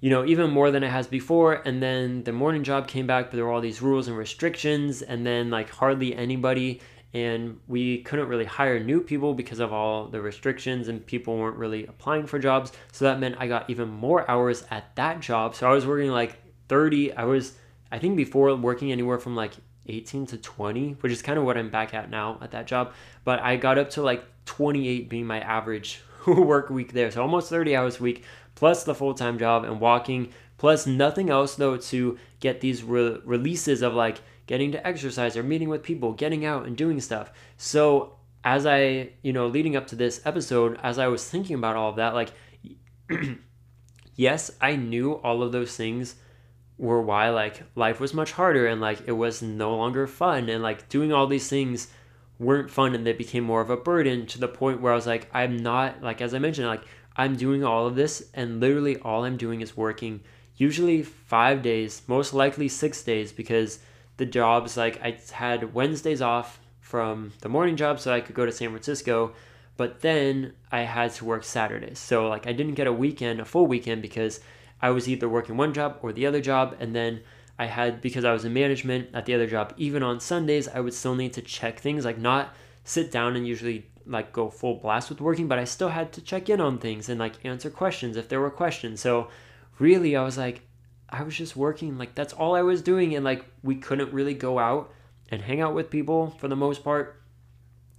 you 0.00 0.10
know, 0.10 0.24
even 0.26 0.50
more 0.50 0.72
than 0.72 0.82
it 0.82 0.90
has 0.90 1.06
before 1.06 1.62
and 1.64 1.80
then 1.80 2.24
the 2.24 2.32
morning 2.32 2.64
job 2.64 2.88
came 2.88 3.06
back 3.06 3.30
but 3.30 3.36
there 3.36 3.44
were 3.44 3.52
all 3.52 3.60
these 3.60 3.80
rules 3.80 4.08
and 4.08 4.18
restrictions 4.18 5.02
and 5.02 5.24
then 5.24 5.50
like 5.50 5.70
hardly 5.70 6.16
anybody 6.16 6.80
and 7.14 7.60
we 7.68 8.02
couldn't 8.02 8.26
really 8.26 8.44
hire 8.44 8.80
new 8.80 9.00
people 9.00 9.34
because 9.34 9.60
of 9.60 9.72
all 9.72 10.08
the 10.08 10.20
restrictions 10.20 10.88
and 10.88 11.06
people 11.06 11.36
weren't 11.36 11.58
really 11.58 11.86
applying 11.86 12.26
for 12.26 12.40
jobs. 12.40 12.72
So 12.90 13.04
that 13.04 13.20
meant 13.20 13.36
I 13.38 13.46
got 13.46 13.70
even 13.70 13.88
more 13.88 14.28
hours 14.28 14.64
at 14.72 14.96
that 14.96 15.20
job. 15.20 15.54
So 15.54 15.70
I 15.70 15.72
was 15.72 15.86
working 15.86 16.10
like 16.10 16.42
30 16.68 17.12
I 17.12 17.22
was 17.24 17.54
I 17.92 18.00
think 18.00 18.16
before 18.16 18.52
working 18.56 18.90
anywhere 18.90 19.20
from 19.20 19.36
like 19.36 19.52
18 19.86 20.26
to 20.26 20.38
20, 20.38 20.96
which 21.00 21.12
is 21.12 21.22
kind 21.22 21.38
of 21.38 21.44
what 21.44 21.56
I'm 21.56 21.70
back 21.70 21.94
at 21.94 22.10
now 22.10 22.38
at 22.40 22.52
that 22.52 22.66
job. 22.66 22.92
But 23.24 23.40
I 23.40 23.56
got 23.56 23.78
up 23.78 23.90
to 23.90 24.02
like 24.02 24.24
28 24.46 25.08
being 25.08 25.26
my 25.26 25.40
average 25.40 26.02
work 26.26 26.70
week 26.70 26.92
there. 26.92 27.10
So 27.10 27.22
almost 27.22 27.48
30 27.50 27.76
hours 27.76 27.98
a 28.00 28.02
week, 28.02 28.24
plus 28.54 28.84
the 28.84 28.94
full 28.94 29.14
time 29.14 29.38
job 29.38 29.64
and 29.64 29.80
walking, 29.80 30.32
plus 30.58 30.86
nothing 30.86 31.30
else 31.30 31.54
though 31.56 31.76
to 31.76 32.18
get 32.40 32.60
these 32.60 32.82
re- 32.82 33.18
releases 33.24 33.82
of 33.82 33.94
like 33.94 34.20
getting 34.46 34.72
to 34.72 34.86
exercise 34.86 35.36
or 35.36 35.42
meeting 35.42 35.68
with 35.68 35.82
people, 35.82 36.12
getting 36.12 36.44
out 36.44 36.66
and 36.66 36.76
doing 36.76 37.00
stuff. 37.00 37.32
So 37.56 38.16
as 38.44 38.66
I, 38.66 39.10
you 39.22 39.32
know, 39.32 39.46
leading 39.46 39.76
up 39.76 39.86
to 39.88 39.96
this 39.96 40.20
episode, 40.24 40.78
as 40.82 40.98
I 40.98 41.08
was 41.08 41.28
thinking 41.28 41.56
about 41.56 41.76
all 41.76 41.90
of 41.90 41.96
that, 41.96 42.14
like, 42.14 42.32
yes, 44.16 44.50
I 44.60 44.76
knew 44.76 45.12
all 45.12 45.42
of 45.42 45.52
those 45.52 45.76
things 45.76 46.16
were 46.82 47.00
why 47.00 47.30
like 47.30 47.62
life 47.76 48.00
was 48.00 48.12
much 48.12 48.32
harder 48.32 48.66
and 48.66 48.80
like 48.80 49.06
it 49.06 49.12
was 49.12 49.40
no 49.40 49.76
longer 49.76 50.04
fun. 50.08 50.48
And 50.48 50.64
like 50.64 50.88
doing 50.88 51.12
all 51.12 51.28
these 51.28 51.48
things 51.48 51.86
weren't 52.40 52.70
fun 52.70 52.92
and 52.92 53.06
they 53.06 53.12
became 53.12 53.44
more 53.44 53.60
of 53.60 53.70
a 53.70 53.76
burden 53.76 54.26
to 54.26 54.40
the 54.40 54.48
point 54.48 54.80
where 54.80 54.92
I 54.92 54.96
was 54.96 55.06
like 55.06 55.28
I'm 55.32 55.56
not 55.56 56.02
like 56.02 56.20
as 56.20 56.34
I 56.34 56.40
mentioned 56.40 56.66
like 56.66 56.82
I'm 57.16 57.36
doing 57.36 57.62
all 57.62 57.86
of 57.86 57.94
this 57.94 58.28
and 58.34 58.58
literally 58.58 58.96
all 58.96 59.24
I'm 59.24 59.36
doing 59.36 59.60
is 59.60 59.76
working 59.76 60.22
usually 60.56 61.02
5 61.04 61.62
days 61.62 62.02
most 62.08 62.34
likely 62.34 62.66
6 62.66 63.02
days 63.04 63.30
because 63.30 63.78
the 64.16 64.26
jobs 64.26 64.76
like 64.76 65.00
I 65.04 65.18
had 65.30 65.72
Wednesdays 65.72 66.20
off 66.20 66.58
from 66.80 67.32
the 67.42 67.48
morning 67.48 67.76
job 67.76 68.00
so 68.00 68.12
I 68.12 68.20
could 68.20 68.34
go 68.34 68.44
to 68.44 68.50
San 68.50 68.70
Francisco 68.70 69.34
but 69.76 70.00
then 70.00 70.54
I 70.72 70.80
had 70.80 71.12
to 71.14 71.24
work 71.24 71.44
Saturdays. 71.44 72.00
So 72.00 72.28
like 72.28 72.48
I 72.48 72.52
didn't 72.52 72.74
get 72.74 72.88
a 72.88 72.92
weekend 72.92 73.38
a 73.38 73.44
full 73.44 73.68
weekend 73.68 74.02
because 74.02 74.40
I 74.82 74.90
was 74.90 75.08
either 75.08 75.28
working 75.28 75.56
one 75.56 75.72
job 75.72 75.98
or 76.02 76.12
the 76.12 76.26
other 76.26 76.40
job, 76.40 76.76
and 76.80 76.94
then 76.94 77.20
I 77.58 77.66
had 77.66 78.00
because 78.00 78.24
I 78.24 78.32
was 78.32 78.44
in 78.44 78.52
management 78.52 79.10
at 79.14 79.24
the 79.24 79.34
other 79.34 79.46
job. 79.46 79.72
Even 79.76 80.02
on 80.02 80.18
Sundays, 80.18 80.66
I 80.66 80.80
would 80.80 80.94
still 80.94 81.14
need 81.14 81.32
to 81.34 81.42
check 81.42 81.78
things, 81.78 82.04
like 82.04 82.18
not 82.18 82.54
sit 82.84 83.12
down 83.12 83.36
and 83.36 83.46
usually 83.46 83.86
like 84.04 84.32
go 84.32 84.50
full 84.50 84.74
blast 84.74 85.08
with 85.08 85.20
working, 85.20 85.46
but 85.46 85.60
I 85.60 85.64
still 85.64 85.90
had 85.90 86.12
to 86.14 86.20
check 86.20 86.48
in 86.48 86.60
on 86.60 86.78
things 86.78 87.08
and 87.08 87.20
like 87.20 87.44
answer 87.44 87.70
questions 87.70 88.16
if 88.16 88.28
there 88.28 88.40
were 88.40 88.50
questions. 88.50 89.00
So 89.00 89.28
really, 89.78 90.16
I 90.16 90.24
was 90.24 90.36
like, 90.36 90.62
I 91.08 91.22
was 91.22 91.36
just 91.36 91.54
working. 91.54 91.96
Like 91.96 92.16
that's 92.16 92.32
all 92.32 92.56
I 92.56 92.62
was 92.62 92.82
doing, 92.82 93.14
and 93.14 93.24
like 93.24 93.44
we 93.62 93.76
couldn't 93.76 94.12
really 94.12 94.34
go 94.34 94.58
out 94.58 94.92
and 95.28 95.40
hang 95.40 95.60
out 95.60 95.74
with 95.74 95.90
people 95.90 96.30
for 96.38 96.48
the 96.48 96.56
most 96.56 96.82
part. 96.82 97.22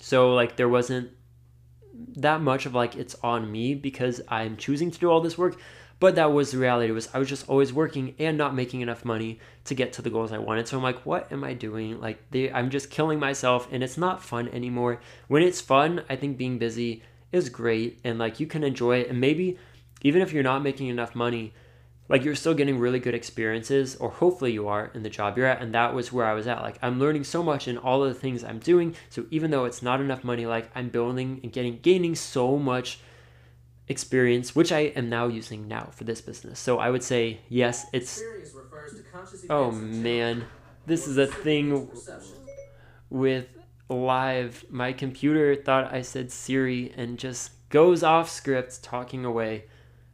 So 0.02 0.34
like 0.34 0.58
there 0.58 0.70
wasn't 0.70 1.12
that 2.18 2.42
much 2.42 2.66
of 2.66 2.74
like 2.74 2.96
it's 2.96 3.16
on 3.24 3.50
me 3.50 3.76
because 3.76 4.20
I'm 4.28 4.58
choosing 4.58 4.92
to 4.92 5.00
do 5.00 5.10
all 5.10 5.22
this 5.22 5.38
work 5.38 5.58
but 6.00 6.16
that 6.16 6.34
was 6.34 6.52
the 6.52 6.58
reality 6.58 6.92
was 6.92 7.10
I 7.14 7.20
was 7.20 7.30
just 7.30 7.48
always 7.48 7.72
working 7.72 8.16
and 8.20 8.38
not 8.38 8.56
making 8.56 8.82
enough 8.82 9.06
money 9.06 9.40
to 9.66 9.76
get 9.76 9.94
to 9.94 10.02
the 10.02 10.10
goals 10.10 10.32
I 10.32 10.38
wanted. 10.38 10.68
So 10.68 10.78
I'm 10.78 10.84
like, 10.84 11.06
what 11.06 11.32
am 11.32 11.44
I 11.44 11.54
doing? 11.54 12.00
Like 12.02 12.20
they, 12.32 12.52
I'm 12.52 12.70
just 12.70 12.90
killing 12.90 13.20
myself 13.20 13.68
and 13.72 13.84
it's 13.84 13.98
not 13.98 14.24
fun 14.24 14.50
anymore. 14.50 15.00
When 15.28 15.44
it's 15.44 15.62
fun, 15.62 16.04
I 16.10 16.16
think 16.16 16.38
being 16.38 16.58
busy 16.58 17.04
is 17.32 17.50
great 17.50 18.00
and 18.04 18.20
like 18.20 18.40
you 18.40 18.48
can 18.48 18.64
enjoy 18.64 19.00
it 19.00 19.10
and 19.10 19.20
maybe 19.20 19.58
even 20.02 20.22
if 20.22 20.34
you're 20.34 20.44
not 20.44 20.62
making 20.62 20.88
enough 20.88 21.16
money, 21.16 21.54
like 22.10 22.24
you're 22.24 22.36
still 22.36 22.54
getting 22.54 22.78
really 22.78 23.00
good 23.00 23.16
experiences 23.16 23.96
or 23.96 24.10
hopefully 24.10 24.52
you 24.52 24.68
are 24.68 24.92
in 24.94 25.04
the 25.04 25.10
job 25.10 25.38
you're 25.38 25.48
at 25.48 25.62
and 25.62 25.74
that 25.74 25.94
was 25.94 26.12
where 26.12 26.26
i 26.26 26.34
was 26.34 26.48
at 26.48 26.62
like 26.62 26.78
i'm 26.82 27.00
learning 27.00 27.24
so 27.24 27.42
much 27.42 27.68
in 27.68 27.78
all 27.78 28.04
of 28.04 28.14
the 28.14 28.20
things 28.20 28.44
i'm 28.44 28.60
doing 28.60 28.96
so 29.10 29.26
even 29.32 29.52
though 29.52 29.66
it's 29.66 29.82
not 29.82 30.02
enough 30.02 30.24
money 30.24 30.46
like 30.46 30.70
i'm 30.76 30.90
building 30.90 31.40
and 31.44 31.52
getting 31.52 31.80
gaining 31.80 32.14
so 32.14 32.58
much 32.58 33.00
experience, 33.88 34.56
which 34.56 34.72
I 34.72 34.80
am 34.96 35.10
now 35.10 35.28
using 35.28 35.68
now 35.68 35.90
for 35.92 36.04
this 36.04 36.22
business. 36.22 36.60
So 36.60 36.80
I 36.80 36.90
would 36.90 37.04
say 37.04 37.40
yes, 37.50 37.86
it's. 37.94 38.22
Oh 39.50 39.72
man, 39.72 40.46
this 40.86 41.08
is 41.08 41.18
a 41.18 41.28
thing 41.28 41.90
with 43.10 43.48
live. 43.90 44.66
My 44.70 44.94
computer 44.94 45.56
thought 45.56 45.94
I 45.94 46.02
said 46.02 46.32
Siri 46.32 46.94
and 46.96 47.18
just 47.18 47.52
goes 47.70 48.04
off 48.04 48.30
script, 48.30 48.84
talking 48.84 49.26
away. 49.26 49.66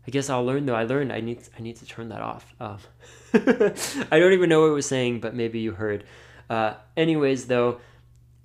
I 0.08 0.12
guess 0.12 0.30
I'll 0.30 0.46
learn 0.46 0.66
though. 0.66 0.76
I 0.76 0.84
learned 0.84 1.14
I 1.14 1.22
need 1.22 1.42
I 1.58 1.62
need 1.62 1.76
to 1.78 1.86
turn 1.86 2.10
that 2.10 2.22
off. 2.22 2.54
Um, 2.60 2.80
I 3.34 4.20
don't 4.20 4.34
even 4.34 4.50
know 4.50 4.62
what 4.62 4.68
it 4.68 4.74
was 4.74 4.88
saying, 4.88 5.20
but 5.20 5.36
maybe 5.36 5.60
you 5.60 5.74
heard. 5.74 6.04
Uh, 6.50 6.74
anyways, 6.98 7.46
though, 7.46 7.80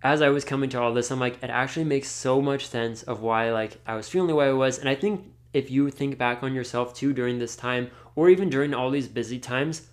as 0.04 0.20
I 0.20 0.28
was 0.28 0.44
coming 0.44 0.68
to 0.68 0.80
all 0.80 0.92
this, 0.92 1.10
I'm 1.10 1.18
like, 1.18 1.42
it 1.42 1.48
actually 1.48 1.86
makes 1.86 2.08
so 2.08 2.42
much 2.42 2.68
sense 2.68 3.02
of 3.02 3.22
why 3.22 3.50
like 3.50 3.80
I 3.86 3.96
was 3.96 4.06
feeling 4.06 4.28
the 4.28 4.34
way 4.34 4.48
I 4.48 4.52
was. 4.52 4.78
And 4.78 4.86
I 4.86 4.94
think 4.94 5.32
if 5.54 5.70
you 5.70 5.90
think 5.90 6.18
back 6.18 6.42
on 6.42 6.54
yourself 6.54 6.94
too 6.94 7.14
during 7.14 7.38
this 7.38 7.56
time, 7.56 7.90
or 8.14 8.28
even 8.28 8.50
during 8.50 8.74
all 8.74 8.90
these 8.90 9.08
busy 9.08 9.38
times, 9.38 9.88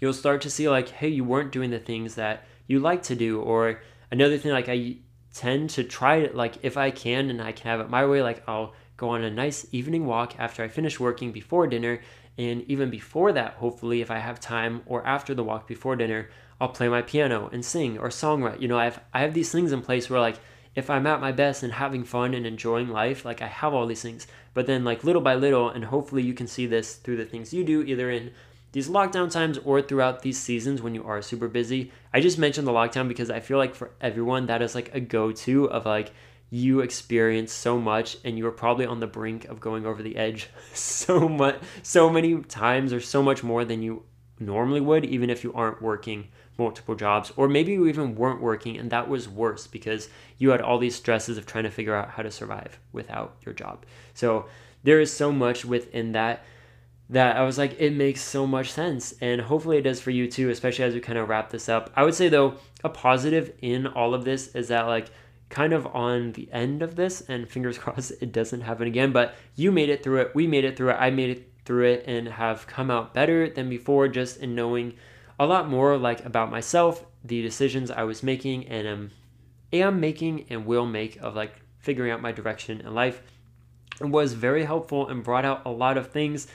you'll 0.00 0.12
start 0.12 0.40
to 0.42 0.50
see 0.50 0.68
like, 0.68 0.88
hey, 0.88 1.08
you 1.08 1.24
weren't 1.24 1.50
doing 1.50 1.70
the 1.70 1.80
things 1.80 2.14
that 2.14 2.44
you 2.68 2.78
like 2.78 3.02
to 3.04 3.16
do. 3.16 3.40
Or 3.40 3.82
another 4.12 4.38
thing, 4.38 4.52
like 4.52 4.68
I 4.68 4.98
tend 5.34 5.70
to 5.70 5.82
try 5.82 6.16
it 6.16 6.36
like 6.36 6.54
if 6.62 6.76
I 6.76 6.92
can 6.92 7.28
and 7.28 7.42
I 7.42 7.50
can 7.50 7.68
have 7.68 7.80
it 7.80 7.90
my 7.90 8.06
way, 8.06 8.22
like 8.22 8.48
I'll 8.48 8.74
go 8.96 9.08
on 9.08 9.24
a 9.24 9.30
nice 9.30 9.66
evening 9.72 10.06
walk 10.06 10.34
after 10.38 10.62
I 10.62 10.68
finish 10.68 11.00
working 11.00 11.32
before 11.32 11.66
dinner. 11.66 12.00
And 12.38 12.62
even 12.70 12.90
before 12.90 13.32
that, 13.32 13.54
hopefully, 13.54 14.02
if 14.02 14.10
I 14.10 14.18
have 14.18 14.38
time 14.38 14.82
or 14.86 15.04
after 15.04 15.34
the 15.34 15.42
walk 15.42 15.66
before 15.66 15.96
dinner, 15.96 16.28
I'll 16.60 16.68
play 16.68 16.88
my 16.88 17.02
piano 17.02 17.50
and 17.52 17.64
sing 17.64 17.98
or 17.98 18.08
songwrite. 18.08 18.60
You 18.60 18.68
know, 18.68 18.78
I 18.78 18.84
have 18.84 19.02
I 19.12 19.20
have 19.20 19.34
these 19.34 19.52
things 19.52 19.72
in 19.72 19.82
place 19.82 20.08
where 20.08 20.20
like 20.20 20.38
if 20.74 20.90
I'm 20.90 21.06
at 21.06 21.20
my 21.20 21.32
best 21.32 21.62
and 21.62 21.72
having 21.72 22.04
fun 22.04 22.34
and 22.34 22.46
enjoying 22.46 22.88
life, 22.88 23.24
like 23.24 23.40
I 23.40 23.46
have 23.46 23.72
all 23.72 23.86
these 23.86 24.02
things. 24.02 24.26
But 24.52 24.66
then 24.66 24.84
like 24.84 25.04
little 25.04 25.22
by 25.22 25.34
little, 25.34 25.70
and 25.70 25.84
hopefully 25.84 26.22
you 26.22 26.34
can 26.34 26.46
see 26.46 26.66
this 26.66 26.96
through 26.96 27.16
the 27.16 27.24
things 27.24 27.52
you 27.52 27.64
do, 27.64 27.82
either 27.82 28.10
in 28.10 28.32
these 28.72 28.88
lockdown 28.88 29.30
times 29.30 29.58
or 29.64 29.80
throughout 29.80 30.20
these 30.20 30.38
seasons 30.38 30.82
when 30.82 30.94
you 30.94 31.02
are 31.04 31.22
super 31.22 31.48
busy. 31.48 31.92
I 32.12 32.20
just 32.20 32.38
mentioned 32.38 32.66
the 32.66 32.72
lockdown 32.72 33.08
because 33.08 33.30
I 33.30 33.40
feel 33.40 33.56
like 33.56 33.74
for 33.74 33.90
everyone 34.02 34.46
that 34.46 34.60
is 34.60 34.74
like 34.74 34.94
a 34.94 35.00
go-to 35.00 35.70
of 35.70 35.86
like 35.86 36.12
you 36.50 36.80
experience 36.80 37.52
so 37.52 37.78
much 37.78 38.18
and 38.22 38.36
you 38.36 38.46
are 38.46 38.52
probably 38.52 38.84
on 38.84 39.00
the 39.00 39.06
brink 39.06 39.46
of 39.46 39.60
going 39.60 39.86
over 39.86 40.02
the 40.02 40.16
edge 40.16 40.48
so 40.74 41.28
much 41.28 41.56
so 41.82 42.08
many 42.08 42.40
times 42.42 42.92
or 42.92 43.00
so 43.00 43.22
much 43.22 43.42
more 43.42 43.64
than 43.64 43.82
you 43.82 44.02
normally 44.38 44.80
would 44.80 45.04
even 45.04 45.30
if 45.30 45.42
you 45.42 45.52
aren't 45.54 45.82
working 45.82 46.28
multiple 46.58 46.94
jobs 46.94 47.32
or 47.36 47.48
maybe 47.48 47.72
you 47.72 47.86
even 47.86 48.14
weren't 48.14 48.40
working 48.40 48.76
and 48.76 48.90
that 48.90 49.08
was 49.08 49.28
worse 49.28 49.66
because 49.66 50.08
you 50.38 50.50
had 50.50 50.60
all 50.60 50.78
these 50.78 50.94
stresses 50.94 51.36
of 51.36 51.46
trying 51.46 51.64
to 51.64 51.70
figure 51.70 51.94
out 51.94 52.10
how 52.10 52.22
to 52.22 52.30
survive 52.30 52.78
without 52.92 53.36
your 53.44 53.54
job 53.54 53.84
so 54.14 54.46
there 54.82 55.00
is 55.00 55.12
so 55.12 55.32
much 55.32 55.64
within 55.64 56.12
that 56.12 56.44
that 57.08 57.36
I 57.36 57.42
was 57.42 57.56
like, 57.56 57.78
it 57.78 57.92
makes 57.92 58.20
so 58.20 58.46
much 58.46 58.70
sense. 58.70 59.14
And 59.20 59.40
hopefully 59.40 59.78
it 59.78 59.82
does 59.82 60.00
for 60.00 60.10
you 60.10 60.28
too, 60.28 60.50
especially 60.50 60.84
as 60.84 60.94
we 60.94 61.00
kind 61.00 61.18
of 61.18 61.28
wrap 61.28 61.50
this 61.50 61.68
up. 61.68 61.90
I 61.94 62.02
would 62.02 62.14
say, 62.14 62.28
though, 62.28 62.54
a 62.82 62.88
positive 62.88 63.52
in 63.62 63.86
all 63.86 64.14
of 64.14 64.24
this 64.24 64.48
is 64.54 64.68
that, 64.68 64.86
like, 64.86 65.10
kind 65.48 65.72
of 65.72 65.86
on 65.86 66.32
the 66.32 66.48
end 66.52 66.82
of 66.82 66.96
this, 66.96 67.20
and 67.28 67.48
fingers 67.48 67.78
crossed 67.78 68.12
it 68.20 68.32
doesn't 68.32 68.62
happen 68.62 68.86
again, 68.86 69.12
but 69.12 69.34
you 69.54 69.70
made 69.70 69.88
it 69.88 70.02
through 70.02 70.20
it. 70.22 70.34
We 70.34 70.46
made 70.46 70.64
it 70.64 70.76
through 70.76 70.90
it. 70.90 70.96
I 70.98 71.10
made 71.10 71.30
it 71.30 71.52
through 71.64 71.84
it 71.84 72.04
and 72.06 72.28
have 72.28 72.66
come 72.66 72.90
out 72.90 73.12
better 73.12 73.48
than 73.50 73.68
before 73.68 74.08
just 74.08 74.38
in 74.38 74.54
knowing 74.54 74.94
a 75.38 75.46
lot 75.46 75.68
more, 75.68 75.96
like, 75.96 76.24
about 76.24 76.50
myself, 76.50 77.04
the 77.24 77.42
decisions 77.42 77.90
I 77.90 78.04
was 78.04 78.22
making 78.22 78.66
and 78.68 78.86
am, 78.86 79.10
am 79.72 80.00
making 80.00 80.46
and 80.50 80.66
will 80.66 80.86
make 80.86 81.16
of, 81.16 81.34
like, 81.34 81.52
figuring 81.78 82.10
out 82.10 82.22
my 82.22 82.32
direction 82.32 82.80
in 82.80 82.94
life. 82.94 83.22
It 84.00 84.08
was 84.08 84.32
very 84.32 84.64
helpful 84.64 85.08
and 85.08 85.24
brought 85.24 85.44
out 85.44 85.62
a 85.64 85.70
lot 85.70 85.96
of 85.96 86.10
things 86.10 86.46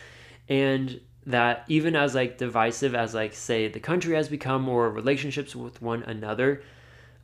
and 0.48 1.00
that 1.26 1.64
even 1.68 1.96
as 1.96 2.16
like 2.16 2.38
divisive 2.38 2.96
as 2.96 3.14
like 3.14 3.34
say 3.34 3.68
the 3.68 3.80
country 3.80 4.16
has 4.16 4.28
become 4.28 4.68
or 4.68 4.90
relationships 4.90 5.56
with 5.56 5.82
one 5.82 6.04
another 6.04 6.64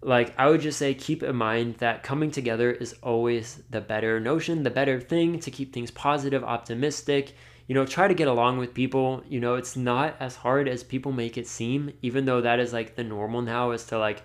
like 0.01 0.33
i 0.37 0.47
would 0.47 0.61
just 0.61 0.77
say 0.77 0.93
keep 0.93 1.23
in 1.23 1.35
mind 1.35 1.75
that 1.77 2.03
coming 2.03 2.29
together 2.29 2.71
is 2.71 2.93
always 3.01 3.61
the 3.69 3.81
better 3.81 4.19
notion 4.19 4.63
the 4.63 4.69
better 4.69 4.99
thing 4.99 5.39
to 5.39 5.49
keep 5.49 5.73
things 5.73 5.89
positive 5.89 6.43
optimistic 6.43 7.35
you 7.67 7.75
know 7.75 7.85
try 7.85 8.07
to 8.07 8.13
get 8.13 8.27
along 8.27 8.57
with 8.57 8.73
people 8.73 9.23
you 9.27 9.39
know 9.39 9.55
it's 9.55 9.75
not 9.75 10.15
as 10.19 10.37
hard 10.37 10.67
as 10.67 10.83
people 10.83 11.11
make 11.11 11.37
it 11.37 11.47
seem 11.47 11.91
even 12.01 12.25
though 12.25 12.41
that 12.41 12.59
is 12.59 12.73
like 12.73 12.95
the 12.95 13.03
normal 13.03 13.41
now 13.41 13.71
is 13.71 13.85
to 13.85 13.97
like 13.97 14.23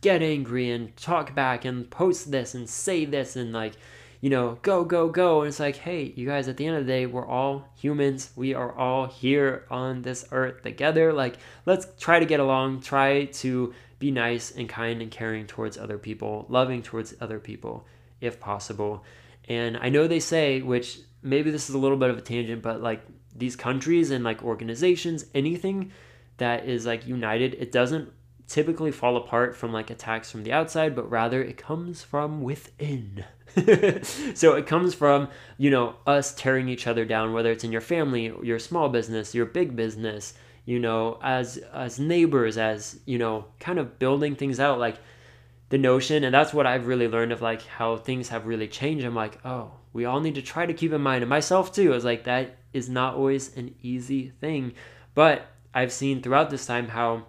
get 0.00 0.22
angry 0.22 0.70
and 0.70 0.96
talk 0.96 1.34
back 1.34 1.64
and 1.64 1.90
post 1.90 2.30
this 2.30 2.54
and 2.54 2.68
say 2.68 3.04
this 3.04 3.36
and 3.36 3.52
like 3.52 3.74
you 4.24 4.30
know, 4.30 4.58
go, 4.62 4.86
go, 4.86 5.10
go. 5.10 5.42
And 5.42 5.48
it's 5.48 5.60
like, 5.60 5.76
hey, 5.76 6.14
you 6.16 6.26
guys, 6.26 6.48
at 6.48 6.56
the 6.56 6.66
end 6.66 6.78
of 6.78 6.86
the 6.86 6.90
day, 6.90 7.04
we're 7.04 7.28
all 7.28 7.68
humans. 7.76 8.30
We 8.34 8.54
are 8.54 8.74
all 8.74 9.04
here 9.04 9.66
on 9.70 10.00
this 10.00 10.24
earth 10.32 10.62
together. 10.62 11.12
Like, 11.12 11.36
let's 11.66 11.86
try 12.00 12.20
to 12.20 12.24
get 12.24 12.40
along, 12.40 12.80
try 12.80 13.26
to 13.26 13.74
be 13.98 14.10
nice 14.10 14.50
and 14.50 14.66
kind 14.66 15.02
and 15.02 15.10
caring 15.10 15.46
towards 15.46 15.76
other 15.76 15.98
people, 15.98 16.46
loving 16.48 16.80
towards 16.80 17.14
other 17.20 17.38
people 17.38 17.86
if 18.22 18.40
possible. 18.40 19.04
And 19.46 19.76
I 19.76 19.90
know 19.90 20.06
they 20.06 20.20
say, 20.20 20.62
which 20.62 21.00
maybe 21.24 21.50
this 21.50 21.68
is 21.68 21.74
a 21.74 21.78
little 21.78 21.96
bit 21.96 22.10
of 22.10 22.18
a 22.18 22.20
tangent, 22.20 22.62
but 22.62 22.82
like 22.82 23.02
these 23.34 23.56
countries 23.56 24.10
and 24.10 24.22
like 24.22 24.44
organizations, 24.44 25.24
anything 25.34 25.90
that 26.36 26.66
is 26.66 26.86
like 26.86 27.06
united, 27.06 27.54
it 27.54 27.72
doesn't 27.72 28.12
typically 28.46 28.92
fall 28.92 29.16
apart 29.16 29.56
from 29.56 29.72
like 29.72 29.90
attacks 29.90 30.30
from 30.30 30.44
the 30.44 30.52
outside, 30.52 30.94
but 30.94 31.10
rather 31.10 31.42
it 31.42 31.56
comes 31.56 32.02
from 32.02 32.42
within. 32.42 33.24
so 34.34 34.54
it 34.54 34.66
comes 34.66 34.94
from, 34.94 35.28
you 35.56 35.70
know, 35.70 35.96
us 36.06 36.34
tearing 36.34 36.68
each 36.68 36.86
other 36.86 37.04
down, 37.04 37.32
whether 37.32 37.50
it's 37.50 37.64
in 37.64 37.72
your 37.72 37.80
family, 37.80 38.32
your 38.42 38.58
small 38.58 38.88
business, 38.88 39.34
your 39.34 39.46
big 39.46 39.74
business, 39.74 40.34
you 40.66 40.78
know, 40.78 41.18
as 41.22 41.58
as 41.72 41.98
neighbors, 41.98 42.58
as, 42.58 42.98
you 43.06 43.18
know, 43.18 43.46
kind 43.60 43.78
of 43.78 43.98
building 43.98 44.36
things 44.36 44.60
out 44.60 44.78
like 44.78 44.98
the 45.70 45.78
notion 45.78 46.24
and 46.24 46.34
that's 46.34 46.54
what 46.54 46.66
I've 46.66 46.86
really 46.86 47.08
learned 47.08 47.32
of 47.32 47.42
like 47.42 47.62
how 47.62 47.96
things 47.96 48.28
have 48.28 48.46
really 48.46 48.68
changed. 48.68 49.04
I'm 49.04 49.14
like, 49.14 49.38
oh, 49.44 49.72
we 49.92 50.04
all 50.04 50.20
need 50.20 50.34
to 50.34 50.42
try 50.42 50.66
to 50.66 50.74
keep 50.74 50.92
in 50.92 51.00
mind 51.00 51.22
and 51.22 51.30
myself 51.30 51.72
too. 51.72 51.92
is 51.94 52.04
like 52.04 52.24
that 52.24 52.56
is 52.72 52.88
not 52.88 53.14
always 53.14 53.56
an 53.56 53.74
easy 53.82 54.30
thing. 54.40 54.74
But 55.14 55.46
I've 55.72 55.92
seen 55.92 56.22
throughout 56.22 56.50
this 56.50 56.66
time 56.66 56.88
how 56.88 57.26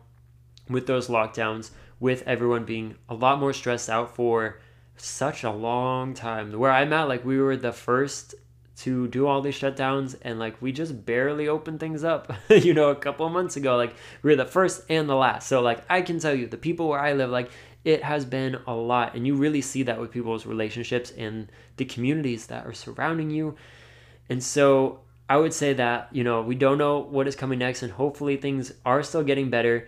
with 0.70 0.88
those 0.88 1.08
lockdowns, 1.08 1.72
with 2.00 2.24
everyone 2.28 2.66
being 2.66 2.96
a 3.08 3.14
lot 3.14 3.40
more 3.40 3.54
stressed 3.54 3.90
out 3.90 4.16
for 4.16 4.60
such 4.98 5.44
a 5.44 5.52
long 5.52 6.14
time. 6.14 6.52
Where 6.58 6.72
I'm 6.72 6.94
at, 6.94 7.08
like 7.08 7.24
we 7.24 7.40
were 7.40 7.58
the 7.58 7.72
first 7.72 8.36
to 8.78 9.08
do 9.08 9.26
all 9.26 9.42
these 9.42 9.58
shutdowns 9.58 10.18
and 10.22 10.38
like 10.38 10.62
we 10.62 10.72
just 10.72 11.06
barely 11.06 11.48
opened 11.48 11.80
things 11.80 12.04
up 12.04 12.34
you 12.50 12.74
know 12.74 12.90
a 12.90 12.96
couple 12.96 13.28
months 13.30 13.56
ago 13.56 13.78
like 13.78 13.96
we 14.22 14.32
were 14.32 14.36
the 14.36 14.46
first 14.46 14.84
and 14.90 15.08
the 15.08 15.16
last 15.16 15.48
so 15.48 15.62
like 15.62 15.82
i 15.90 16.02
can 16.02 16.20
tell 16.20 16.36
you 16.36 16.46
the 16.46 16.58
people 16.58 16.90
where 16.90 17.00
i 17.00 17.14
live 17.14 17.30
like 17.30 17.50
it 17.86 18.04
has 18.04 18.26
been 18.26 18.58
a 18.68 18.74
lot 18.74 19.16
and 19.16 19.26
you 19.26 19.36
really 19.36 19.62
see 19.62 19.84
that 19.84 20.00
with 20.00 20.12
people's 20.12 20.46
relationships 20.46 21.12
and 21.12 21.50
the 21.78 21.86
communities 21.86 22.48
that 22.48 22.66
are 22.66 22.74
surrounding 22.74 23.30
you. 23.30 23.56
And 24.30 24.44
so 24.44 25.00
i 25.28 25.36
would 25.36 25.54
say 25.54 25.74
that 25.74 26.08
you 26.12 26.24
know 26.24 26.44
we 26.44 26.54
don't 26.54 26.78
know 26.78 27.00
what 27.00 27.28
is 27.28 27.36
coming 27.36 27.58
next 27.58 27.82
and 27.82 27.92
hopefully 27.92 28.38
things 28.38 28.74
are 28.86 29.02
still 29.02 29.24
getting 29.24 29.50
better. 29.50 29.88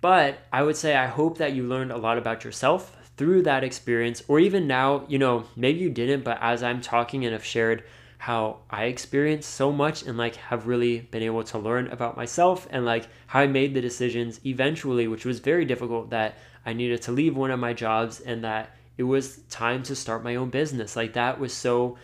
But 0.00 0.38
i 0.52 0.62
would 0.62 0.76
say 0.76 0.96
i 0.96 1.06
hope 1.06 1.38
that 1.38 1.52
you 1.52 1.62
learned 1.62 1.92
a 1.92 1.96
lot 1.98 2.18
about 2.18 2.44
yourself 2.44 2.96
through 3.16 3.42
that 3.42 3.64
experience, 3.64 4.22
or 4.28 4.40
even 4.40 4.66
now, 4.66 5.04
you 5.08 5.18
know, 5.18 5.44
maybe 5.56 5.78
you 5.78 5.90
didn't, 5.90 6.24
but 6.24 6.38
as 6.40 6.62
I'm 6.62 6.80
talking 6.80 7.24
and 7.24 7.32
have 7.32 7.44
shared 7.44 7.84
how 8.18 8.58
I 8.70 8.84
experienced 8.84 9.50
so 9.50 9.70
much 9.70 10.02
and 10.02 10.16
like 10.16 10.36
have 10.36 10.66
really 10.66 11.00
been 11.00 11.22
able 11.22 11.44
to 11.44 11.58
learn 11.58 11.88
about 11.88 12.16
myself 12.16 12.66
and 12.70 12.84
like 12.84 13.06
how 13.26 13.40
I 13.40 13.46
made 13.46 13.74
the 13.74 13.80
decisions 13.80 14.40
eventually, 14.46 15.06
which 15.06 15.24
was 15.24 15.40
very 15.40 15.64
difficult, 15.64 16.10
that 16.10 16.38
I 16.64 16.72
needed 16.72 17.02
to 17.02 17.12
leave 17.12 17.36
one 17.36 17.50
of 17.50 17.60
my 17.60 17.72
jobs 17.72 18.20
and 18.20 18.44
that 18.44 18.74
it 18.96 19.02
was 19.04 19.38
time 19.50 19.82
to 19.84 19.96
start 19.96 20.24
my 20.24 20.36
own 20.36 20.50
business. 20.50 20.96
Like 20.96 21.14
that 21.14 21.38
was 21.38 21.52
so 21.52 21.96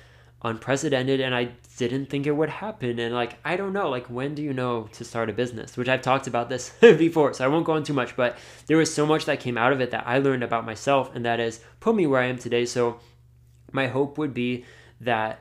unprecedented 0.42 1.20
and 1.20 1.34
I 1.34 1.50
didn't 1.76 2.10
think 2.10 2.26
it 2.26 2.32
would 2.32 2.50
happen. 2.50 2.98
And 2.98 3.14
like, 3.14 3.38
I 3.44 3.56
don't 3.56 3.72
know, 3.72 3.88
like, 3.88 4.06
when 4.06 4.34
do 4.34 4.42
you 4.42 4.52
know 4.52 4.88
to 4.92 5.04
start 5.04 5.30
a 5.30 5.32
business? 5.32 5.76
Which 5.76 5.88
I've 5.88 6.02
talked 6.02 6.26
about 6.26 6.48
this 6.48 6.70
before, 6.80 7.32
so 7.32 7.44
I 7.44 7.48
won't 7.48 7.64
go 7.64 7.72
on 7.72 7.84
too 7.84 7.94
much, 7.94 8.16
but 8.16 8.36
there 8.66 8.76
was 8.76 8.92
so 8.92 9.06
much 9.06 9.24
that 9.24 9.40
came 9.40 9.56
out 9.56 9.72
of 9.72 9.80
it 9.80 9.90
that 9.92 10.06
I 10.06 10.18
learned 10.18 10.44
about 10.44 10.66
myself, 10.66 11.14
and 11.14 11.24
that 11.24 11.38
has 11.38 11.60
put 11.80 11.94
me 11.94 12.06
where 12.06 12.20
I 12.20 12.26
am 12.26 12.38
today. 12.38 12.66
So, 12.66 13.00
my 13.72 13.86
hope 13.86 14.18
would 14.18 14.34
be 14.34 14.64
that 15.00 15.40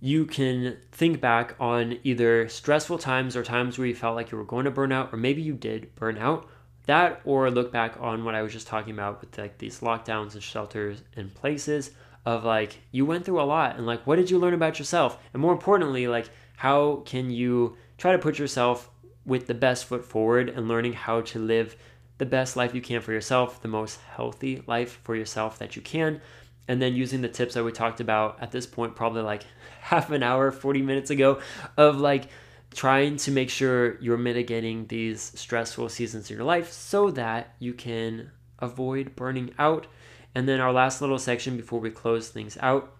you 0.00 0.24
can 0.24 0.76
think 0.92 1.20
back 1.20 1.56
on 1.58 1.98
either 2.04 2.48
stressful 2.48 2.98
times 2.98 3.34
or 3.34 3.42
times 3.42 3.78
where 3.78 3.86
you 3.86 3.94
felt 3.94 4.14
like 4.14 4.30
you 4.30 4.38
were 4.38 4.44
going 4.44 4.66
to 4.66 4.70
burn 4.70 4.92
out, 4.92 5.12
or 5.12 5.16
maybe 5.16 5.42
you 5.42 5.54
did 5.54 5.94
burn 5.94 6.18
out. 6.18 6.48
That, 6.86 7.20
or 7.24 7.50
look 7.50 7.70
back 7.70 7.96
on 8.00 8.24
what 8.24 8.34
I 8.34 8.42
was 8.42 8.52
just 8.52 8.66
talking 8.66 8.92
about 8.92 9.20
with 9.20 9.36
like 9.38 9.58
these 9.58 9.80
lockdowns 9.80 10.34
and 10.34 10.42
shelters 10.42 11.02
and 11.16 11.32
places 11.32 11.90
of 12.24 12.44
like 12.44 12.78
you 12.90 13.04
went 13.04 13.24
through 13.24 13.40
a 13.40 13.42
lot 13.42 13.76
and 13.76 13.86
like 13.86 14.06
what 14.06 14.16
did 14.16 14.30
you 14.30 14.38
learn 14.38 14.54
about 14.54 14.78
yourself? 14.78 15.18
And 15.32 15.40
more 15.40 15.52
importantly 15.52 16.08
like 16.08 16.28
how 16.56 17.02
can 17.04 17.30
you 17.30 17.76
try 17.98 18.12
to 18.12 18.18
put 18.18 18.38
yourself 18.38 18.90
with 19.24 19.46
the 19.46 19.54
best 19.54 19.84
foot 19.84 20.04
forward 20.04 20.48
and 20.48 20.68
learning 20.68 20.92
how 20.92 21.20
to 21.20 21.38
live 21.38 21.76
the 22.18 22.26
best 22.26 22.56
life 22.56 22.74
you 22.74 22.80
can 22.80 23.00
for 23.00 23.12
yourself 23.12 23.62
the 23.62 23.68
most 23.68 24.00
healthy 24.14 24.62
life 24.66 25.00
for 25.02 25.16
yourself 25.16 25.58
that 25.58 25.76
you 25.76 25.82
can. 25.82 26.20
And 26.68 26.80
then 26.80 26.94
using 26.94 27.20
the 27.20 27.28
tips 27.28 27.54
that 27.54 27.64
we 27.64 27.72
talked 27.72 28.00
about 28.00 28.38
at 28.40 28.52
this 28.52 28.66
point 28.66 28.94
probably 28.94 29.22
like 29.22 29.42
half 29.80 30.10
an 30.10 30.22
hour 30.22 30.50
40 30.52 30.82
minutes 30.82 31.10
ago 31.10 31.40
of 31.76 31.98
like 31.98 32.28
trying 32.74 33.16
to 33.16 33.30
make 33.30 33.50
sure 33.50 34.00
you're 34.00 34.16
mitigating 34.16 34.86
these 34.86 35.32
stressful 35.34 35.88
seasons 35.88 36.30
in 36.30 36.36
your 36.36 36.44
life 36.44 36.72
so 36.72 37.10
that 37.10 37.54
you 37.58 37.72
can 37.74 38.30
avoid 38.58 39.14
burning 39.16 39.52
out 39.58 39.86
and 40.34 40.48
then 40.48 40.60
our 40.60 40.72
last 40.72 41.00
little 41.00 41.18
section 41.18 41.56
before 41.56 41.80
we 41.80 41.90
close 41.90 42.28
things 42.28 42.56
out 42.60 42.94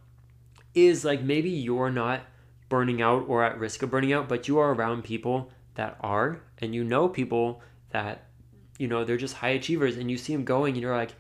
is 0.75 1.05
like 1.05 1.23
maybe 1.23 1.51
you're 1.51 1.91
not 1.91 2.23
burning 2.69 3.03
out 3.03 3.25
or 3.29 3.45
at 3.45 3.59
risk 3.59 3.83
of 3.83 3.91
burning 3.91 4.13
out, 4.13 4.29
but 4.29 4.49
you 4.49 4.59
are 4.59 4.73
around 4.73 5.05
people 5.05 5.51
that 5.75 5.97
are, 6.01 6.41
and 6.59 6.75
you 6.75 6.85
know 6.85 7.09
people 7.09 7.63
that, 7.91 8.27
you 8.79 8.89
know, 8.89 9.05
they're 9.05 9.17
just 9.17 9.37
high 9.37 9.51
achievers 9.51 9.97
and 9.97 10.11
you 10.11 10.17
see 10.17 10.33
them 10.33 10.45
going 10.45 10.75
and 10.75 10.83
you're 10.83 10.97
like, 10.97 11.15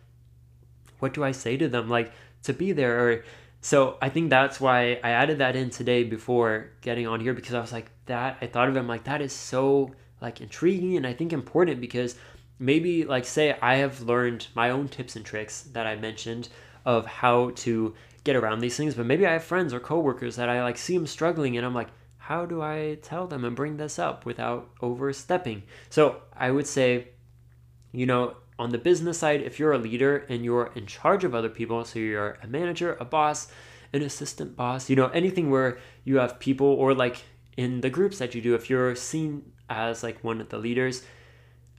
what 0.99 1.15
do 1.15 1.25
I 1.25 1.33
say 1.33 1.57
to 1.57 1.69
them? 1.69 1.89
Like 1.89 2.13
to 2.45 2.53
be 2.53 2.73
there. 2.73 3.09
Or, 3.09 3.25
so 3.65 3.97
I 4.03 4.09
think 4.09 4.29
that's 4.29 4.61
why 4.61 4.99
I 5.05 5.11
added 5.11 5.39
that 5.39 5.55
in 5.55 5.71
today 5.71 6.03
before 6.03 6.73
getting 6.81 7.07
on 7.07 7.21
here 7.21 7.33
because 7.33 7.55
I 7.55 7.61
was 7.61 7.73
like, 7.73 7.93
that, 8.07 8.37
I 8.41 8.49
thought 8.49 8.69
of 8.69 8.77
it, 8.77 8.81
I'm 8.81 8.89
like, 8.89 9.05
that 9.05 9.23
is 9.23 9.33
so 9.33 9.93
like 10.21 10.41
intriguing 10.41 10.97
and 10.97 11.07
I 11.07 11.13
think 11.13 11.33
important 11.33 11.81
because 11.81 12.17
maybe 12.59 13.05
like 13.05 13.25
say 13.25 13.57
I 13.63 13.77
have 13.77 14.01
learned 14.01 14.49
my 14.57 14.71
own 14.71 14.89
tips 14.89 15.15
and 15.15 15.25
tricks 15.25 15.63
that 15.73 15.87
I 15.87 15.95
mentioned 15.95 16.49
of 16.85 17.07
how 17.07 17.51
to 17.51 17.95
get 18.25 18.35
around 18.35 18.59
these 18.59 18.77
things, 18.77 18.97
but 18.97 19.07
maybe 19.07 19.29
I 19.29 19.35
have 19.35 19.45
friends 19.45 19.73
or 19.73 19.79
coworkers 19.79 20.35
that 20.37 20.49
I 20.49 20.65
like 20.65 20.77
see 20.77 20.97
them 20.97 21.07
struggling 21.07 21.57
and 21.57 21.65
I'm 21.65 21.75
like, 21.75 21.89
how 22.19 22.45
do 22.47 22.63
I 22.63 22.99
tell 23.01 23.29
them 23.29 23.45
and 23.45 23.55
bring 23.55 23.77
this 23.77 23.97
up 23.97 24.27
without 24.27 24.71
overstepping? 24.81 25.63
So 25.89 26.23
I 26.37 26.51
would 26.51 26.67
say, 26.67 27.09
you 27.93 28.07
know, 28.07 28.37
on 28.59 28.71
the 28.71 28.79
business 28.79 29.19
side, 29.19 29.43
if 29.43 29.59
you're 29.59 29.73
a 29.73 29.79
leader 29.79 30.25
and 30.29 30.45
you're 30.45 30.73
in 30.75 30.87
charge 30.87 31.25
of 31.25 31.35
other 31.35 31.49
people, 31.49 31.85
so 31.85 31.99
you're 31.99 32.39
a 32.43 32.47
manager, 32.47 32.97
a 33.01 33.05
boss, 33.05 33.49
an 33.93 34.03
assistant 34.03 34.57
boss, 34.57 34.89
you 34.89 34.97
know, 34.97 35.09
anything 35.09 35.51
where 35.51 35.79
you 36.05 36.19
have 36.19 36.39
people 36.39 36.67
or 36.67 36.95
like 36.95 37.23
in 37.57 37.81
the 37.81 37.91
groups 37.91 38.19
that 38.19 38.35
you 38.35 38.41
do, 38.41 38.55
if 38.55 38.71
you're 38.71 38.95
seen 38.95 39.53
as 39.69 40.03
like 40.03 40.23
one 40.23 40.41
of 40.41 40.49
the 40.49 40.59
leaders, 40.59 41.03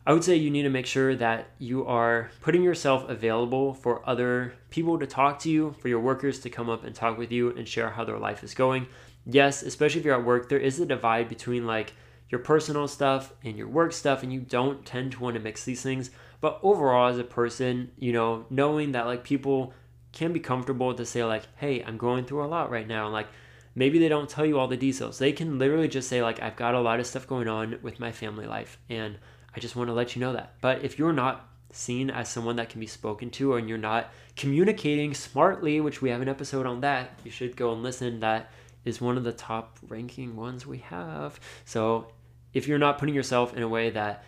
I 0.06 0.12
would 0.12 0.24
say 0.24 0.36
you 0.36 0.52
need 0.52 0.64
to 0.64 0.70
make 0.70 0.86
sure 0.86 1.16
that 1.16 1.52
you 1.60 1.86
are 1.86 2.30
putting 2.41 2.62
yourself 2.62 3.08
available 3.08 3.74
for 3.74 4.08
other 4.08 4.54
people 4.70 5.00
to 5.00 5.08
talk 5.08 5.40
to 5.40 5.50
you, 5.50 5.76
for 5.80 5.88
your 5.88 6.02
workers 6.02 6.40
to 6.41 6.50
come 6.50 6.70
up 6.70 6.84
and 6.84 6.94
talk 6.94 7.18
with 7.18 7.32
you 7.32 7.52
and 7.56 7.68
share 7.68 7.91
how 7.91 8.04
their 8.04 8.20
life 8.20 8.44
is 8.44 8.54
going. 8.54 8.88
Yes, 9.26 9.64
especially 9.64 10.02
if 10.02 10.06
you're 10.06 10.20
at 10.20 10.26
work, 10.26 10.50
there 10.50 10.60
is 10.60 10.80
a 10.80 10.86
divide 10.86 11.30
between 11.30 11.66
like 11.66 11.94
your 12.30 12.40
personal 12.40 12.88
stuff 12.90 13.32
and 13.44 13.58
your 13.58 13.70
work 13.70 13.94
stuff, 13.94 14.24
and 14.24 14.34
you 14.34 14.41
don't 14.41 14.86
tend 14.86 15.14
to 15.14 15.22
want 15.22 15.36
to 15.36 15.40
mix 15.40 15.64
these 15.64 15.82
things. 15.82 16.10
But 16.44 16.60
overall, 16.61 17.07
as 17.07 17.18
a 17.18 17.24
person, 17.24 17.91
you 17.98 18.11
know, 18.11 18.45
knowing 18.49 18.91
that 18.91 19.06
like 19.06 19.24
people 19.24 19.74
can 20.11 20.34
be 20.34 20.41
comfortable 20.41 20.94
to 20.94 21.06
say, 21.06 21.24
like, 21.24 21.44
hey, 21.56 21.82
I'm 21.82 21.95
going 21.95 22.26
through 22.26 22.44
a 22.44 22.48
lot 22.48 22.70
right 22.70 22.86
now. 22.86 23.06
And 23.06 23.14
like, 23.14 23.30
maybe 23.76 23.98
they 23.98 24.10
don't 24.10 24.28
tell 24.28 24.45
you 24.45 24.60
all 24.60 24.68
the 24.68 24.76
details. 24.76 25.20
They 25.20 25.32
can 25.32 25.57
literally 25.57 25.88
just 25.88 26.10
say, 26.10 26.22
like, 26.22 26.41
I've 26.41 26.57
got 26.57 26.76
a 26.76 26.82
lot 26.82 26.99
of 26.99 27.07
stuff 27.07 27.28
going 27.28 27.48
on 27.48 27.80
with 27.82 27.98
my 27.98 28.11
family 28.11 28.45
life. 28.45 28.78
And 28.90 29.20
I 29.56 29.61
just 29.61 29.78
want 29.78 29.88
to 29.88 29.94
let 29.94 30.18
you 30.18 30.20
know 30.20 30.34
that. 30.34 30.56
But 30.60 30.84
if 30.84 30.99
you're 30.99 31.14
not 31.14 31.48
seen 31.72 32.10
as 32.10 32.28
someone 32.28 32.57
that 32.57 32.68
can 32.68 32.82
be 32.82 32.88
spoken 32.88 33.30
to 33.30 33.56
and 33.56 33.70
you're 33.70 33.78
not 33.78 34.11
communicating 34.36 35.14
smartly, 35.14 35.80
which 35.80 36.02
we 36.02 36.10
have 36.10 36.20
an 36.20 36.28
episode 36.28 36.65
on 36.65 36.82
that, 36.82 37.18
you 37.24 37.32
should 37.32 37.56
go 37.56 37.72
and 37.72 37.82
listen. 37.82 38.20
That 38.20 38.52
is 38.84 38.99
one 38.99 39.15
of 39.15 39.24
the 39.24 39.32
top 39.32 39.80
ranking 39.88 40.36
ones 40.36 40.68
we 40.68 40.80
have. 40.80 41.40
So 41.64 42.07
if 42.53 42.68
you're 42.68 42.80
not 42.80 42.98
putting 42.98 43.15
yourself 43.15 43.56
in 43.56 43.64
a 43.64 43.70
way 43.70 43.91
that 43.91 44.26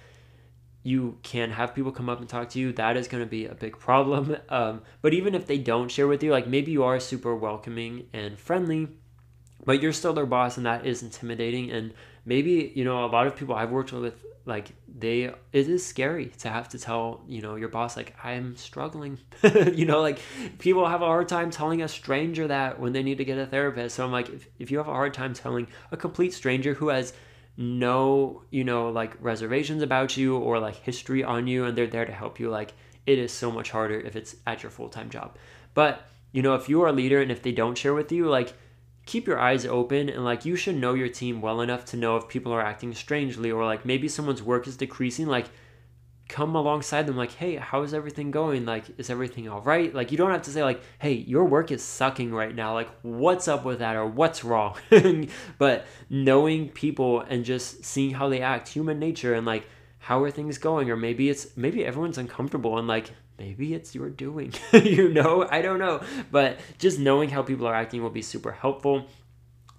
you 0.86 1.18
can 1.24 1.50
have 1.50 1.74
people 1.74 1.92
come 1.92 2.10
up 2.10 2.20
and 2.20 2.30
talk 2.30 2.48
to 2.50 2.60
you, 2.60 2.72
that 2.74 2.96
is 2.96 3.08
going 3.08 3.24
to 3.24 3.30
be 3.30 3.48
a 3.48 3.56
big 3.56 3.78
problem. 3.80 4.38
Um, 4.48 4.84
but 5.02 5.14
even 5.14 5.34
if 5.34 5.48
they 5.48 5.58
don't 5.58 5.90
share 5.90 6.08
with 6.08 6.22
you, 6.22 6.32
like 6.32 6.48
maybe 6.48 6.72
you 6.72 6.84
are 6.84 7.00
super 7.00 7.36
welcoming 7.36 8.08
and 8.14 8.38
friendly, 8.38 8.88
but 9.66 9.82
you're 9.82 9.92
still 9.92 10.14
their 10.14 10.28
boss 10.28 10.56
and 10.58 10.66
that 10.68 10.86
is 10.86 11.02
intimidating. 11.02 11.72
And 11.72 11.94
maybe, 12.26 12.72
you 12.76 12.86
know, 12.86 13.04
a 13.04 13.08
lot 13.08 13.26
of 13.26 13.36
people 13.36 13.56
I've 13.56 13.72
worked 13.72 13.92
with 13.92 14.14
like 14.46 14.70
they 14.88 15.24
it 15.24 15.36
is 15.68 15.84
scary 15.84 16.28
to 16.38 16.50
have 16.50 16.70
to 16.70 16.78
tell 16.78 17.22
you 17.28 17.42
know 17.42 17.56
your 17.56 17.68
boss 17.68 17.98
like 17.98 18.16
i'm 18.24 18.56
struggling 18.56 19.18
you 19.74 19.86
know 19.86 20.02
like 20.02 20.20
people 20.60 20.88
have 20.88 21.02
a 21.02 21.06
hard 21.06 21.28
time 21.28 21.50
telling 21.50 21.82
a 21.82 21.88
stranger 21.88 22.48
that 22.48 22.80
when 22.80 22.94
they 22.94 23.02
need 23.02 23.18
to 23.18 23.26
get 23.26 23.40
a 23.40 23.46
therapist 23.48 23.96
so 23.96 24.06
i'm 24.06 24.12
like 24.12 24.30
if, 24.30 24.48
if 24.60 24.70
you 24.70 24.78
have 24.78 24.88
a 24.88 24.92
hard 24.92 25.16
time 25.16 25.34
telling 25.34 25.68
a 25.92 25.98
complete 25.98 26.32
stranger 26.32 26.76
who 26.76 26.90
has 26.90 27.12
no 27.58 28.44
you 28.52 28.64
know 28.64 28.90
like 28.90 29.16
reservations 29.22 29.82
about 29.82 30.18
you 30.18 30.38
or 30.38 30.60
like 30.60 30.76
history 30.76 31.24
on 31.24 31.48
you 31.48 31.66
and 31.66 31.78
they're 31.78 31.88
there 31.88 32.06
to 32.06 32.12
help 32.12 32.40
you 32.40 32.50
like 32.50 32.74
it 33.06 33.18
is 33.18 33.32
so 33.32 33.52
much 33.52 33.72
harder 33.72 34.00
if 34.00 34.16
it's 34.16 34.36
at 34.48 34.64
your 34.64 34.72
full-time 34.72 35.10
job. 35.10 35.38
But 35.74 36.08
you 36.32 36.42
know 36.42 36.56
if 36.56 36.68
you 36.68 36.82
are 36.82 36.88
a 36.88 36.94
leader 36.94 37.22
and 37.22 37.32
if 37.32 37.42
they 37.42 37.52
don't 37.52 37.78
share 37.78 37.94
with 37.94 38.12
you 38.12 38.28
like 38.28 38.54
keep 39.06 39.28
your 39.28 39.40
eyes 39.40 39.66
open 39.66 40.10
and 40.10 40.26
like 40.26 40.46
you 40.46 40.56
should 40.56 40.76
know 40.76 40.96
your 40.96 41.08
team 41.08 41.40
well 41.40 41.62
enough 41.62 41.86
to 41.86 41.98
know 41.98 42.18
if 42.18 42.28
people 42.28 42.52
are 42.52 42.62
acting 42.62 42.94
strangely 42.94 43.52
or 43.52 43.64
like 43.64 43.86
maybe 43.86 44.08
someone's 44.08 44.44
work 44.44 44.68
is 44.68 44.78
decreasing 44.78 45.28
like 45.28 45.48
come 46.28 46.56
alongside 46.56 47.06
them 47.06 47.16
like 47.16 47.34
hey 47.34 47.56
how 47.56 47.84
is 47.84 47.94
everything 47.94 48.32
going? 48.32 48.66
Like 48.66 48.86
is 48.98 49.10
everything 49.10 49.48
all 49.48 49.62
right? 49.62 49.94
Like 49.94 50.12
you 50.12 50.18
don't 50.18 50.32
have 50.32 50.42
to 50.44 50.52
say 50.52 50.64
like 50.64 50.82
hey 51.00 51.14
your 51.14 51.46
work 51.46 51.72
is 51.72 51.84
sucking 51.84 52.34
right 52.34 52.54
now. 52.54 52.74
Like 52.74 52.90
what's 53.02 53.48
up 53.48 53.66
with 53.66 53.80
that 53.80 53.96
or 53.96 54.06
what's 54.06 54.44
wrong? 54.44 54.76
But 55.58 55.86
knowing 56.10 56.70
people 56.70 57.22
and 57.22 57.46
just 57.46 57.86
seeing 57.86 58.12
how 58.12 58.30
they 58.30 58.42
act 58.42 58.70
human 58.70 59.00
nature 59.00 59.34
and 59.34 59.46
like 59.46 59.68
how 60.00 60.22
are 60.22 60.32
things 60.32 60.58
going? 60.58 60.90
Or 60.90 60.96
maybe 60.96 61.30
it's 61.30 61.56
maybe 61.56 61.86
everyone's 61.86 62.18
uncomfortable 62.18 62.78
and 62.78 62.88
like 62.88 63.12
maybe 63.38 63.74
it's 63.74 63.94
your 63.94 64.10
doing 64.10 64.54
you 64.74 65.10
know? 65.10 65.48
I 65.50 65.62
don't 65.62 65.80
know. 65.80 66.02
But 66.32 66.60
just 66.80 67.00
knowing 67.00 67.30
how 67.30 67.44
people 67.44 67.68
are 67.68 67.76
acting 67.76 68.02
will 68.02 68.10
be 68.10 68.22
super 68.24 68.52
helpful. 68.52 69.06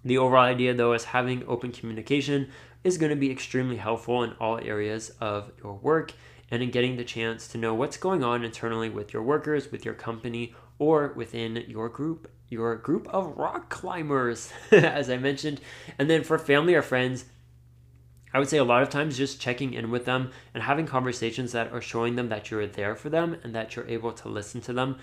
The 0.05 0.19
overall 0.19 0.45
idea 0.45 0.75
though 0.75 0.93
is 0.93 1.05
having 1.05 1.43
open 1.49 1.73
communication 1.73 2.51
is 2.85 2.99
going 2.99 3.11
to 3.11 3.17
be 3.17 3.33
extremely 3.33 3.77
helpful 3.77 4.23
in 4.23 4.33
all 4.35 4.59
areas 4.59 5.11
of 5.21 5.51
your 5.61 5.75
work 5.75 6.13
and 6.51 6.63
in 6.63 6.71
getting 6.71 6.97
the 6.97 7.05
chance 7.05 7.49
to 7.49 7.59
know 7.59 7.75
what's 7.75 7.97
going 7.97 8.23
on 8.23 8.45
internally 8.45 8.89
with 8.89 9.13
your 9.13 9.23
workers 9.23 9.71
with 9.71 9.85
your 9.85 9.95
company 9.95 10.55
or 10.79 11.13
within 11.17 11.65
your 11.69 11.89
group 11.89 12.31
your 12.49 12.77
group 12.77 13.09
of 13.09 13.37
rock 13.37 13.69
climbers 13.69 14.53
as 14.71 15.11
i 15.11 15.17
mentioned 15.17 15.61
and 15.99 16.09
then 16.09 16.23
for 16.23 16.39
family 16.39 16.75
or 16.75 16.83
friends 16.83 17.25
I 18.37 18.39
would 18.39 18.51
say 18.51 18.59
a 18.59 18.65
lot 18.65 18.83
of 18.83 18.91
times 18.91 19.17
just 19.17 19.41
checking 19.41 19.73
in 19.73 19.91
with 19.91 20.05
them 20.05 20.31
and 20.53 20.63
having 20.63 20.85
conversations 20.85 21.53
that 21.53 21.73
are 21.73 21.81
showing 21.81 22.17
them 22.17 22.29
that 22.29 22.51
you're 22.51 22.67
there 22.67 22.95
for 22.95 23.09
them 23.09 23.39
and 23.43 23.55
that 23.55 23.75
you're 23.75 23.89
able 23.89 24.13
to 24.13 24.29
listen 24.29 24.61
to 24.61 24.75
them. 24.75 24.99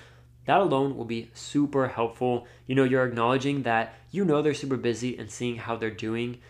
That 0.46 0.60
alone 0.60 0.96
will 0.96 1.06
be 1.06 1.32
super 1.34 1.88
helpful. 1.88 2.46
You 2.68 2.76
know, 2.76 2.84
you're 2.84 3.08
acknowledging 3.08 3.64
that 3.64 3.96
you 4.12 4.24
know 4.24 4.44
they're 4.44 4.54
super 4.54 4.78
busy 4.78 5.18
and 5.18 5.32
seeing 5.32 5.56
how 5.56 5.78
they're 5.78 5.90
doing 5.90 6.42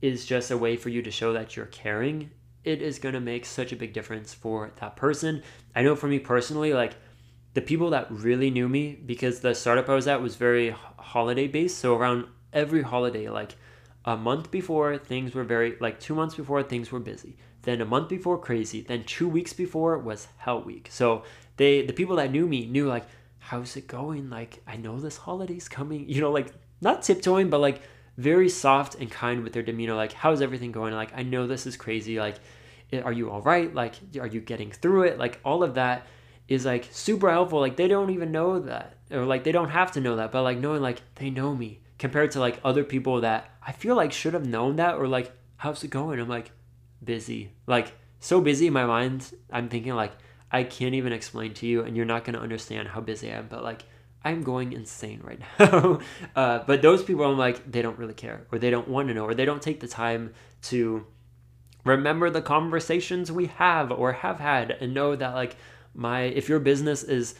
is 0.00 0.24
just 0.24 0.50
a 0.50 0.56
way 0.56 0.76
for 0.76 0.88
you 0.88 1.02
to 1.02 1.10
show 1.10 1.34
that 1.34 1.56
you're 1.56 1.66
caring. 1.66 2.30
It 2.68 2.82
is 2.82 2.98
going 2.98 3.14
to 3.14 3.20
make 3.20 3.46
such 3.46 3.72
a 3.72 3.76
big 3.76 3.94
difference 3.94 4.34
for 4.34 4.72
that 4.80 4.94
person. 4.94 5.42
I 5.74 5.80
know 5.80 5.96
for 5.96 6.06
me 6.06 6.18
personally, 6.18 6.74
like 6.74 6.96
the 7.54 7.62
people 7.62 7.88
that 7.90 8.10
really 8.10 8.50
knew 8.50 8.68
me, 8.68 8.94
because 8.94 9.40
the 9.40 9.54
startup 9.54 9.88
I 9.88 9.94
was 9.94 10.06
at 10.06 10.20
was 10.20 10.36
very 10.36 10.74
holiday 10.98 11.46
based. 11.48 11.78
So 11.78 11.96
around 11.96 12.26
every 12.52 12.82
holiday, 12.82 13.30
like 13.30 13.56
a 14.04 14.18
month 14.18 14.50
before 14.50 14.98
things 14.98 15.34
were 15.34 15.44
very 15.44 15.76
like 15.80 15.98
two 15.98 16.14
months 16.14 16.34
before 16.34 16.62
things 16.62 16.92
were 16.92 17.00
busy. 17.00 17.36
Then 17.62 17.80
a 17.80 17.86
month 17.86 18.10
before 18.10 18.38
crazy. 18.38 18.82
Then 18.82 19.04
two 19.04 19.28
weeks 19.28 19.54
before 19.54 19.96
was 19.98 20.28
hell 20.36 20.62
week. 20.62 20.88
So 20.90 21.24
they 21.56 21.86
the 21.86 21.94
people 21.94 22.16
that 22.16 22.30
knew 22.30 22.46
me 22.46 22.66
knew 22.66 22.86
like 22.86 23.06
how's 23.38 23.76
it 23.78 23.86
going? 23.86 24.28
Like 24.28 24.62
i 24.66 24.76
know 24.76 25.00
this 25.00 25.16
holiday's 25.16 25.68
coming 25.68 26.08
you 26.08 26.20
know 26.20 26.30
like 26.30 26.52
not 26.82 27.02
tiptoeing 27.02 27.48
but 27.48 27.60
like 27.60 27.80
very 28.18 28.48
soft 28.48 28.94
and 28.96 29.10
kind 29.10 29.42
with 29.42 29.52
their 29.52 29.62
demeanor 29.62 29.94
like 29.94 30.12
how's 30.12 30.42
everything 30.42 30.72
going? 30.72 30.92
Like 30.92 31.12
i 31.16 31.22
know 31.22 31.46
this 31.46 31.66
is 31.66 31.76
crazy. 31.76 32.18
Like 32.18 32.36
are 32.92 33.12
you 33.12 33.30
all 33.30 33.42
right 33.42 33.74
like 33.74 33.94
are 34.18 34.26
you 34.26 34.40
getting 34.40 34.70
through 34.70 35.02
it 35.02 35.18
like 35.18 35.40
all 35.44 35.62
of 35.62 35.74
that 35.74 36.06
is 36.48 36.64
like 36.64 36.88
super 36.90 37.30
helpful 37.30 37.60
like 37.60 37.76
they 37.76 37.88
don't 37.88 38.10
even 38.10 38.32
know 38.32 38.58
that 38.58 38.96
or 39.10 39.24
like 39.24 39.44
they 39.44 39.52
don't 39.52 39.68
have 39.68 39.92
to 39.92 40.00
know 40.00 40.16
that 40.16 40.32
but 40.32 40.42
like 40.42 40.58
knowing 40.58 40.80
like 40.80 41.02
they 41.16 41.28
know 41.28 41.54
me 41.54 41.80
compared 41.98 42.30
to 42.30 42.40
like 42.40 42.60
other 42.64 42.84
people 42.84 43.20
that 43.20 43.50
I 43.68 43.72
feel 43.72 43.96
like 43.96 44.12
should 44.12 44.34
have 44.34 44.46
known 44.46 44.76
that 44.76 44.94
or 44.96 45.06
like, 45.06 45.32
how's 45.56 45.84
it 45.84 45.88
going? 45.88 46.18
I'm 46.18 46.28
like, 46.28 46.50
busy. 47.04 47.52
Like, 47.66 47.92
so 48.20 48.40
busy 48.40 48.68
in 48.68 48.72
my 48.72 48.86
mind. 48.86 49.30
I'm 49.52 49.68
thinking 49.68 49.94
like, 49.94 50.12
I 50.50 50.62
can't 50.62 50.94
even 50.94 51.12
explain 51.12 51.52
to 51.54 51.66
you, 51.66 51.82
and 51.82 51.94
you're 51.94 52.06
not 52.06 52.24
gonna 52.24 52.38
understand 52.38 52.88
how 52.88 53.02
busy 53.02 53.30
I 53.30 53.34
am. 53.34 53.48
But 53.48 53.62
like, 53.62 53.82
I'm 54.24 54.42
going 54.42 54.72
insane 54.72 55.20
right 55.22 55.40
now. 55.58 56.00
uh, 56.34 56.60
but 56.66 56.80
those 56.80 57.02
people, 57.02 57.26
I'm 57.26 57.36
like, 57.36 57.70
they 57.70 57.82
don't 57.82 57.98
really 57.98 58.14
care, 58.14 58.46
or 58.50 58.58
they 58.58 58.70
don't 58.70 58.88
want 58.88 59.08
to 59.08 59.14
know, 59.14 59.24
or 59.24 59.34
they 59.34 59.44
don't 59.44 59.60
take 59.60 59.80
the 59.80 59.88
time 59.88 60.32
to 60.62 61.06
remember 61.88 62.30
the 62.30 62.42
conversations 62.42 63.32
we 63.32 63.46
have 63.46 63.90
or 63.90 64.12
have 64.12 64.40
had, 64.40 64.70
and 64.70 64.94
know 64.94 65.16
that 65.16 65.34
like 65.34 65.56
my 65.94 66.22
if 66.22 66.48
your 66.48 66.60
business 66.60 67.02
is 67.02 67.34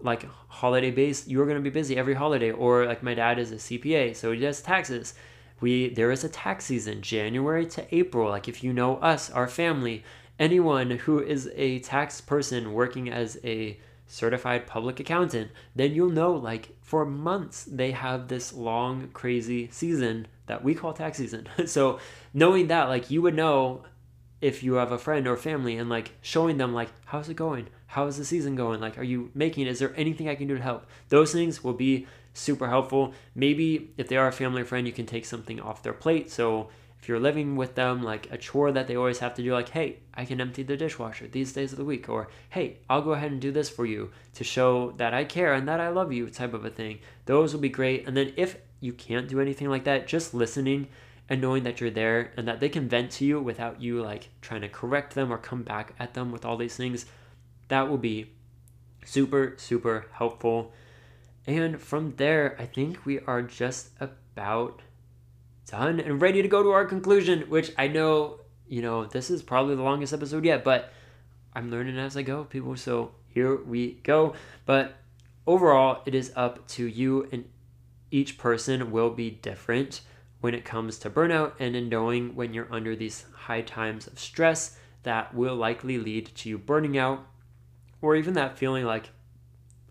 like 0.00 0.26
holiday 0.48 0.90
based, 0.90 1.28
you're 1.28 1.46
going 1.46 1.56
to 1.56 1.62
be 1.62 1.70
busy 1.70 1.96
every 1.96 2.14
holiday. 2.14 2.50
Or 2.50 2.86
like 2.86 3.02
my 3.02 3.14
dad 3.14 3.38
is 3.38 3.52
a 3.52 3.56
CPA, 3.56 4.16
so 4.16 4.32
he 4.32 4.40
does 4.40 4.62
taxes. 4.62 5.14
We 5.60 5.88
there 5.90 6.10
is 6.10 6.24
a 6.24 6.28
tax 6.28 6.64
season, 6.66 7.02
January 7.02 7.66
to 7.66 7.94
April. 7.94 8.28
Like 8.28 8.48
if 8.48 8.64
you 8.64 8.72
know 8.72 8.96
us, 8.96 9.30
our 9.30 9.48
family, 9.48 10.04
anyone 10.38 10.90
who 10.90 11.20
is 11.20 11.50
a 11.54 11.78
tax 11.80 12.20
person 12.20 12.72
working 12.72 13.10
as 13.10 13.38
a 13.44 13.78
certified 14.06 14.66
public 14.66 15.00
accountant, 15.00 15.50
then 15.74 15.94
you'll 15.94 16.10
know 16.10 16.32
like 16.32 16.76
for 16.82 17.06
months 17.06 17.64
they 17.64 17.92
have 17.92 18.28
this 18.28 18.52
long 18.52 19.08
crazy 19.12 19.68
season 19.70 20.26
that 20.46 20.64
we 20.64 20.74
call 20.74 20.92
tax 20.92 21.18
season. 21.18 21.48
so 21.66 21.98
knowing 22.34 22.68
that 22.68 22.88
like 22.88 23.10
you 23.10 23.22
would 23.22 23.34
know 23.34 23.82
if 24.40 24.62
you 24.62 24.74
have 24.74 24.92
a 24.92 24.98
friend 24.98 25.26
or 25.26 25.36
family 25.36 25.76
and 25.76 25.88
like 25.88 26.12
showing 26.20 26.56
them 26.56 26.72
like 26.72 26.90
how's 27.06 27.28
it 27.28 27.34
going? 27.34 27.68
How 27.86 28.06
is 28.06 28.16
the 28.16 28.24
season 28.24 28.56
going? 28.56 28.80
Like 28.80 28.98
are 28.98 29.04
you 29.04 29.30
making 29.34 29.66
is 29.66 29.78
there 29.78 29.94
anything 29.96 30.28
i 30.28 30.34
can 30.34 30.48
do 30.48 30.56
to 30.56 30.62
help? 30.62 30.86
Those 31.08 31.32
things 31.32 31.62
will 31.62 31.74
be 31.74 32.06
super 32.34 32.68
helpful. 32.68 33.14
Maybe 33.34 33.90
if 33.96 34.08
they 34.08 34.16
are 34.16 34.28
a 34.28 34.32
family 34.32 34.62
or 34.62 34.64
friend 34.64 34.86
you 34.86 34.92
can 34.92 35.06
take 35.06 35.24
something 35.24 35.60
off 35.60 35.82
their 35.82 35.92
plate. 35.92 36.30
So 36.30 36.68
if 37.00 37.08
you're 37.08 37.20
living 37.20 37.56
with 37.56 37.74
them 37.74 38.02
like 38.02 38.30
a 38.30 38.38
chore 38.38 38.70
that 38.72 38.86
they 38.86 38.94
always 38.94 39.18
have 39.18 39.34
to 39.34 39.42
do 39.42 39.52
like 39.52 39.70
hey 39.70 39.98
i 40.14 40.24
can 40.24 40.40
empty 40.40 40.62
the 40.62 40.76
dishwasher 40.76 41.26
these 41.26 41.52
days 41.52 41.72
of 41.72 41.78
the 41.78 41.84
week 41.84 42.08
or 42.08 42.28
hey 42.50 42.78
i'll 42.88 43.02
go 43.02 43.10
ahead 43.10 43.32
and 43.32 43.40
do 43.40 43.50
this 43.50 43.68
for 43.68 43.84
you 43.84 44.08
to 44.32 44.44
show 44.44 44.92
that 44.92 45.12
i 45.12 45.24
care 45.24 45.52
and 45.52 45.66
that 45.66 45.80
i 45.80 45.88
love 45.88 46.12
you 46.12 46.30
type 46.30 46.54
of 46.54 46.64
a 46.64 46.70
thing. 46.70 46.98
Those 47.26 47.52
will 47.52 47.60
be 47.60 47.68
great. 47.68 48.06
And 48.06 48.16
then 48.16 48.32
if 48.36 48.56
you 48.82 48.92
can't 48.92 49.28
do 49.28 49.40
anything 49.40 49.70
like 49.70 49.84
that 49.84 50.06
just 50.06 50.34
listening 50.34 50.88
and 51.28 51.40
knowing 51.40 51.62
that 51.62 51.80
you're 51.80 51.90
there 51.90 52.32
and 52.36 52.46
that 52.48 52.60
they 52.60 52.68
can 52.68 52.88
vent 52.88 53.10
to 53.12 53.24
you 53.24 53.40
without 53.40 53.80
you 53.80 54.02
like 54.02 54.28
trying 54.40 54.60
to 54.60 54.68
correct 54.68 55.14
them 55.14 55.32
or 55.32 55.38
come 55.38 55.62
back 55.62 55.94
at 55.98 56.14
them 56.14 56.32
with 56.32 56.44
all 56.44 56.56
these 56.56 56.76
things, 56.76 57.06
that 57.68 57.88
will 57.88 57.98
be 57.98 58.30
super, 59.04 59.54
super 59.56 60.06
helpful. 60.12 60.72
And 61.46 61.80
from 61.80 62.14
there, 62.16 62.56
I 62.58 62.66
think 62.66 63.06
we 63.06 63.20
are 63.20 63.42
just 63.42 63.90
about 64.00 64.82
done 65.66 66.00
and 66.00 66.20
ready 66.20 66.42
to 66.42 66.48
go 66.48 66.62
to 66.62 66.70
our 66.70 66.84
conclusion, 66.84 67.42
which 67.42 67.72
I 67.78 67.88
know, 67.88 68.40
you 68.68 68.82
know, 68.82 69.06
this 69.06 69.30
is 69.30 69.42
probably 69.42 69.76
the 69.76 69.82
longest 69.82 70.12
episode 70.12 70.44
yet, 70.44 70.64
but 70.64 70.92
I'm 71.54 71.70
learning 71.70 71.98
as 71.98 72.16
I 72.16 72.22
go, 72.22 72.44
people. 72.44 72.76
So 72.76 73.12
here 73.28 73.56
we 73.56 73.92
go. 74.02 74.34
But 74.66 74.94
overall, 75.46 76.02
it 76.06 76.14
is 76.14 76.32
up 76.36 76.66
to 76.68 76.86
you, 76.86 77.28
and 77.32 77.44
each 78.12 78.38
person 78.38 78.92
will 78.92 79.10
be 79.10 79.30
different 79.30 80.02
when 80.40 80.54
it 80.54 80.64
comes 80.64 80.98
to 80.98 81.10
burnout 81.10 81.52
and 81.58 81.74
in 81.74 81.88
knowing 81.88 82.36
when 82.36 82.54
you're 82.54 82.72
under 82.72 82.94
these 82.94 83.24
high 83.34 83.62
times 83.62 84.06
of 84.06 84.18
stress 84.18 84.76
that 85.02 85.34
will 85.34 85.56
likely 85.56 85.98
lead 85.98 86.26
to 86.34 86.48
you 86.48 86.58
burning 86.58 86.96
out 86.96 87.26
or 88.00 88.14
even 88.14 88.34
that 88.34 88.58
feeling 88.58 88.84
like 88.84 89.10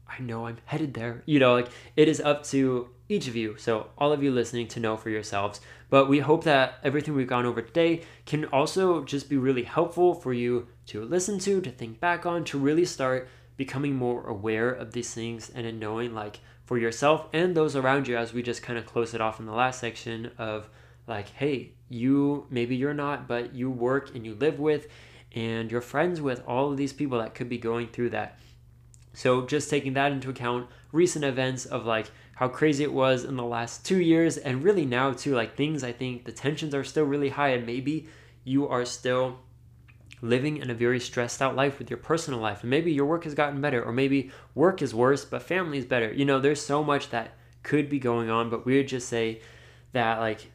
I 0.08 0.22
know 0.22 0.46
I'm 0.46 0.58
headed 0.66 0.94
there. 0.94 1.24
You 1.26 1.40
know, 1.40 1.54
like 1.54 1.70
it 1.96 2.08
is 2.08 2.20
up 2.20 2.44
to 2.48 2.90
each 3.08 3.28
of 3.28 3.36
you. 3.36 3.56
So, 3.58 3.88
all 3.98 4.12
of 4.12 4.24
you 4.24 4.32
listening 4.32 4.68
to 4.70 4.80
know 4.80 4.98
for 4.98 5.10
yourselves. 5.10 5.62
But 5.90 6.08
we 6.08 6.20
hope 6.20 6.44
that 6.46 6.80
everything 6.84 7.16
we've 7.16 7.28
gone 7.28 7.46
over 7.46 7.62
today 7.62 8.04
can 8.26 8.46
also 8.46 9.04
just 9.04 9.30
be 9.30 9.38
really 9.38 9.64
helpful 9.64 10.14
for 10.14 10.34
you 10.34 10.68
to 10.88 11.04
listen 11.04 11.40
to, 11.40 11.62
to 11.62 11.72
think 11.72 12.00
back 12.00 12.26
on, 12.26 12.44
to 12.46 12.58
really 12.58 12.86
start 12.86 13.28
becoming 13.58 13.96
more 13.96 14.26
aware 14.28 14.70
of 14.70 14.94
these 14.94 15.14
things 15.14 15.50
and 15.54 15.66
in 15.66 15.80
knowing, 15.80 16.14
like, 16.14 16.40
for 16.72 16.78
yourself 16.78 17.28
and 17.34 17.54
those 17.54 17.76
around 17.76 18.08
you, 18.08 18.16
as 18.16 18.32
we 18.32 18.42
just 18.42 18.64
kind 18.64 18.80
of 18.80 18.86
close 18.86 19.14
it 19.14 19.20
off 19.20 19.42
in 19.42 19.46
the 19.46 19.52
last 19.52 19.82
section 19.82 20.32
of, 20.38 20.70
like, 21.06 21.28
hey, 21.32 21.74
you 21.90 22.48
maybe 22.50 22.78
you're 22.78 22.94
not, 22.94 23.28
but 23.28 23.54
you 23.54 23.70
work 23.70 24.16
and 24.16 24.26
you 24.26 24.36
live 24.36 24.58
with 24.58 24.88
and 25.34 25.70
you're 25.70 25.82
friends 25.82 26.22
with 26.22 26.42
all 26.48 26.72
of 26.72 26.78
these 26.78 26.94
people 26.94 27.20
that 27.20 27.36
could 27.36 27.50
be 27.50 27.58
going 27.58 27.88
through 27.88 28.12
that. 28.12 28.40
So, 29.14 29.46
just 29.46 29.70
taking 29.70 29.96
that 29.96 30.14
into 30.14 30.30
account, 30.30 30.70
recent 30.94 31.26
events 31.26 31.66
of 31.66 31.86
like 31.86 32.10
how 32.36 32.48
crazy 32.48 32.86
it 32.86 32.94
was 32.94 33.26
in 33.26 33.36
the 33.36 33.44
last 33.44 33.86
two 33.86 34.00
years, 34.00 34.38
and 34.38 34.64
really 34.64 34.86
now 34.86 35.12
too, 35.12 35.36
like 35.36 35.58
things 35.58 35.84
I 35.84 35.92
think 35.92 36.24
the 36.24 36.32
tensions 36.32 36.74
are 36.74 36.86
still 36.86 37.04
really 37.04 37.28
high, 37.28 37.50
and 37.50 37.66
maybe 37.66 38.08
you 38.46 38.66
are 38.70 38.86
still 38.86 39.40
living 40.22 40.58
in 40.58 40.70
a 40.70 40.76
very 40.76 41.00
stressed 41.00 41.42
out 41.42 41.56
life 41.56 41.80
with 41.80 41.90
your 41.90 41.98
personal 41.98 42.40
life, 42.40 42.62
and 42.62 42.70
maybe 42.70 42.92
your 42.92 43.06
work 43.06 43.24
has 43.24 43.34
gotten 43.34 43.60
better, 43.60 43.84
or 43.84 43.92
maybe 43.92 44.32
work 44.56 44.82
is 44.82 44.94
worse, 44.94 45.26
but 45.26 45.42
family 45.42 45.78
is 45.78 45.86
better. 45.86 46.14
You 46.14 46.26
know, 46.26 46.40
there's 46.40 46.62
so 46.62 46.84
much 46.84 47.10
that 47.10 47.34
could 47.64 47.90
be 47.90 48.00
going 48.00 48.30
on, 48.30 48.50
but 48.50 48.66
we 48.66 48.78
would 48.78 48.88
just 48.88 49.10
say 49.10 49.42
that 49.94 50.20
like 50.20 50.52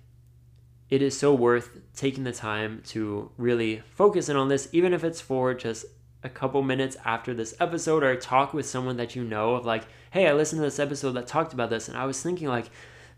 it 0.89 1.03
is 1.03 1.19
so 1.19 1.35
worth 1.35 1.79
taking 1.95 2.25
the 2.25 2.33
time 2.33 2.83
to 2.87 3.31
really 3.37 3.83
focus 3.91 4.29
in 4.29 4.37
on 4.37 4.49
this, 4.49 4.69
even 4.73 4.93
if 4.93 5.05
it's 5.05 5.21
for 5.21 5.53
just 5.55 5.85
a 6.23 6.29
couple 6.29 6.63
minutes 6.63 6.97
after 7.05 7.35
this 7.35 7.55
episode 7.61 8.03
or 8.03 8.17
talk 8.17 8.55
with 8.55 8.67
someone 8.67 8.97
that 8.97 9.15
you 9.15 9.25
know 9.25 9.55
of 9.55 9.67
like, 9.67 9.87
hey, 10.11 10.29
I 10.29 10.33
listened 10.33 10.61
to 10.61 10.65
this 10.65 10.79
episode 10.79 11.13
that 11.13 11.27
talked 11.27 11.53
about 11.53 11.71
this 11.71 11.89
and 11.89 11.97
I 11.97 12.07
was 12.07 12.23
thinking 12.23 12.49
like 12.49 12.71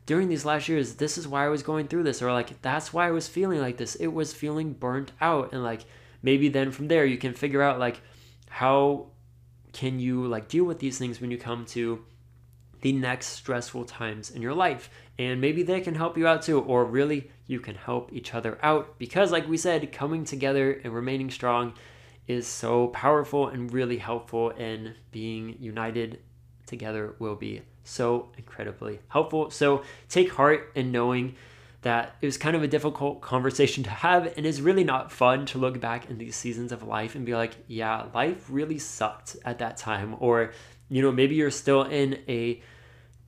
during 0.09 0.29
these 0.31 0.47
last 0.47 0.71
years, 0.71 0.95
this 0.95 1.19
is 1.19 1.29
why 1.29 1.45
I 1.45 1.51
was 1.51 1.63
going 1.63 1.87
through 1.87 2.05
this, 2.05 2.23
or 2.23 2.33
like 2.33 2.63
that's 2.63 2.95
why 2.95 3.07
I 3.07 3.11
was 3.11 3.29
feeling 3.29 3.61
like 3.61 3.77
this. 3.77 3.95
It 3.97 4.07
was 4.07 4.33
feeling 4.33 4.73
burnt 4.73 5.13
out. 5.21 5.53
And 5.53 5.63
like 5.63 5.85
maybe 6.23 6.49
then 6.49 6.71
from 6.71 6.89
there 6.89 7.05
you 7.05 7.19
can 7.19 7.33
figure 7.33 7.63
out 7.63 7.79
like 7.79 8.01
how 8.49 9.07
can 9.73 10.01
you 10.01 10.27
like 10.27 10.49
deal 10.49 10.65
with 10.65 10.79
these 10.79 10.99
things 10.99 11.21
when 11.21 11.31
you 11.31 11.39
come 11.39 11.65
to 11.67 12.05
the 12.81 12.93
next 12.93 13.29
stressful 13.29 13.85
times 13.85 14.31
in 14.31 14.43
your 14.43 14.55
life. 14.55 14.91
And 15.19 15.41
maybe 15.41 15.63
they 15.63 15.81
can 15.81 15.95
help 15.95 16.17
you 16.17 16.27
out 16.27 16.43
too, 16.43 16.61
or 16.61 16.85
really 16.85 17.31
you 17.47 17.61
can 17.61 17.75
help 17.75 18.13
each 18.13 18.35
other 18.35 18.59
out 18.63 18.99
because, 18.99 19.33
like 19.33 19.49
we 19.49 19.57
said, 19.57 19.91
coming 19.93 20.25
together 20.25 20.81
and 20.85 20.95
remaining 20.95 21.31
strong 21.31 21.75
is 22.27 22.47
so 22.47 22.89
powerful 22.89 23.49
and 23.49 23.73
really 23.73 23.99
helpful, 23.99 24.51
and 24.51 24.95
being 25.11 25.57
united 25.59 26.21
together 26.67 27.15
will 27.19 27.35
be 27.35 27.63
so 27.85 28.29
incredibly 28.37 29.01
helpful. 29.09 29.51
So 29.51 29.83
take 30.09 30.31
heart 30.33 30.71
in 30.75 30.93
knowing 30.93 31.37
that 31.83 32.17
it 32.21 32.27
was 32.27 32.37
kind 32.37 32.57
of 32.57 32.63
a 32.63 32.69
difficult 32.69 33.21
conversation 33.21 33.85
to 33.85 33.91
have 33.91 34.27
and 34.37 34.45
it's 34.45 34.61
really 34.61 34.85
not 34.85 35.13
fun 35.13 35.47
to 35.47 35.59
look 35.59 35.81
back 35.81 36.11
in 36.11 36.19
these 36.19 36.35
seasons 36.35 36.73
of 36.73 36.83
life 36.83 37.15
and 37.15 37.25
be 37.25 37.35
like 37.35 37.55
yeah 37.69 38.07
life 38.13 38.47
really 38.49 38.79
sucked 38.79 39.37
at 39.45 39.59
that 39.59 39.77
time. 39.77 40.17
Or 40.19 40.53
you 40.89 41.03
know 41.03 41.13
maybe 41.13 41.37
you're 41.37 41.51
still 41.51 41.83
in 41.83 42.19
a 42.29 42.61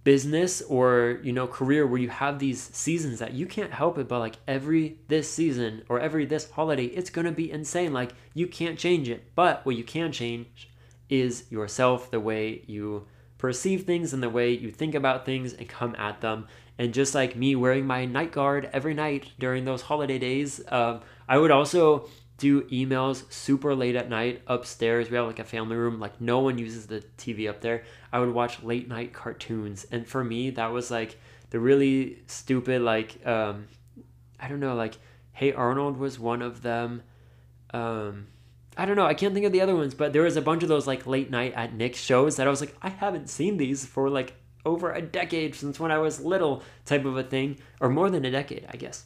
business 0.03 0.63
or 0.63 1.21
you 1.23 1.33
know 1.33 1.47
career 1.47 1.87
where 1.87 2.01
you 2.01 2.09
have 2.09 2.39
these 2.39 2.61
seasons 2.61 3.19
that 3.19 3.35
you 3.35 3.47
can't 3.47 3.73
help 3.73 3.99
it 3.99 4.09
but 4.09 4.19
like 4.19 4.37
every 4.49 4.97
this 5.09 5.31
season 5.31 5.85
or 5.91 6.01
every 6.01 6.25
this 6.25 6.51
holiday 6.51 6.87
it's 6.87 7.11
to 7.11 7.31
be 7.31 7.51
insane. 7.51 7.93
Like 7.93 8.13
you 8.35 8.47
can't 8.47 8.79
change 8.79 9.09
it. 9.09 9.33
But 9.35 9.65
what 9.65 9.77
you 9.77 9.85
can 9.85 10.11
change 10.11 10.69
is 11.09 11.45
yourself 11.51 12.11
the 12.11 12.21
way 12.21 12.63
you 12.67 13.07
perceive 13.39 13.85
things 13.85 14.13
and 14.13 14.23
the 14.23 14.29
way 14.29 14.51
you 14.51 14.71
think 14.71 14.95
about 14.95 15.25
things 15.25 15.53
and 15.55 15.69
come 15.69 15.95
at 15.97 16.21
them 16.21 16.47
and 16.81 16.93
just 16.93 17.15
like 17.15 17.37
me 17.37 17.55
wearing 17.55 17.87
my 17.87 18.05
night 18.05 18.33
guard 18.33 18.69
every 18.73 18.95
night 18.95 19.31
during 19.39 19.65
those 19.65 19.83
holiday 19.83 20.19
days 20.19 20.61
um, 20.69 21.01
i 21.29 21.39
would 21.39 21.53
also 21.53 22.09
do 22.41 22.63
emails 22.63 23.31
super 23.31 23.75
late 23.75 23.95
at 23.95 24.09
night 24.09 24.41
upstairs. 24.47 25.11
We 25.11 25.17
have 25.19 25.27
like 25.27 25.39
a 25.39 25.45
family 25.45 25.77
room, 25.77 26.01
like 26.01 26.21
no 26.23 26.39
one 26.41 26.57
uses 26.57 26.87
the 26.87 27.05
TV 27.19 27.49
up 27.49 27.61
there. 27.61 27.85
I 28.13 28.19
would 28.19 28.33
watch 28.33 28.63
late 28.63 28.89
night 28.89 29.13
cartoons. 29.13 29.85
And 29.93 30.09
for 30.09 30.25
me, 30.25 30.49
that 30.51 30.73
was 30.73 30.91
like 30.91 31.21
the 31.51 31.61
really 31.61 32.23
stupid, 32.27 32.81
like, 32.81 33.25
um, 33.27 33.69
I 34.41 34.49
don't 34.49 34.59
know, 34.59 34.75
like, 34.75 34.95
Hey 35.33 35.53
Arnold 35.53 35.99
was 35.99 36.19
one 36.19 36.41
of 36.41 36.63
them. 36.63 37.03
Um, 37.75 38.29
I 38.77 38.87
don't 38.87 38.97
know, 38.97 39.07
I 39.07 39.15
can't 39.15 39.35
think 39.35 39.45
of 39.45 39.53
the 39.53 39.61
other 39.61 39.77
ones, 39.77 39.93
but 39.93 40.15
there 40.15 40.23
was 40.23 40.37
a 40.37 40.43
bunch 40.43 40.63
of 40.63 40.71
those 40.71 40.87
like 40.87 41.07
late 41.07 41.31
night 41.31 41.53
at 41.55 41.75
Nick 41.75 41.95
shows 41.95 42.37
that 42.37 42.47
I 42.47 42.51
was 42.51 42.63
like, 42.63 42.75
I 42.81 42.89
haven't 42.89 43.29
seen 43.29 43.59
these 43.59 43.85
for 43.85 44.09
like 44.09 44.35
over 44.65 44.93
a 44.93 45.03
decade 45.03 45.55
since 45.55 45.81
when 45.81 45.91
I 45.91 45.99
was 45.99 46.21
little, 46.21 46.63
type 46.85 47.05
of 47.05 47.17
a 47.17 47.23
thing, 47.23 47.59
or 47.81 47.89
more 47.89 48.11
than 48.11 48.25
a 48.25 48.31
decade, 48.31 48.67
I 48.71 48.77
guess. 48.77 49.05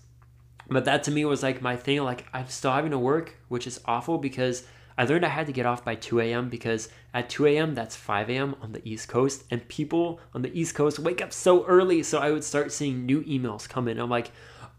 But 0.68 0.84
that 0.86 1.02
to 1.04 1.10
me 1.10 1.24
was 1.24 1.42
like 1.42 1.60
my 1.60 1.76
thing. 1.76 2.02
Like 2.02 2.26
I'm 2.32 2.48
still 2.48 2.72
having 2.72 2.90
to 2.92 2.98
work, 2.98 3.36
which 3.48 3.66
is 3.66 3.80
awful 3.84 4.18
because 4.18 4.64
I 4.96 5.04
learned 5.04 5.24
I 5.24 5.28
had 5.28 5.46
to 5.46 5.52
get 5.52 5.66
off 5.66 5.84
by 5.84 5.96
2 5.96 6.20
a.m. 6.20 6.48
because 6.48 6.88
at 7.12 7.28
2 7.28 7.46
a.m. 7.46 7.74
that's 7.74 7.96
5 7.96 8.30
a.m. 8.30 8.56
on 8.62 8.72
the 8.72 8.88
East 8.88 9.08
Coast, 9.08 9.44
and 9.50 9.66
people 9.68 10.20
on 10.32 10.42
the 10.42 10.58
East 10.58 10.74
Coast 10.74 10.98
wake 10.98 11.20
up 11.20 11.32
so 11.32 11.64
early. 11.66 12.02
So 12.02 12.18
I 12.18 12.30
would 12.30 12.44
start 12.44 12.72
seeing 12.72 13.04
new 13.04 13.22
emails 13.24 13.68
come 13.68 13.88
in. 13.88 13.98
I'm 13.98 14.10
like, 14.10 14.30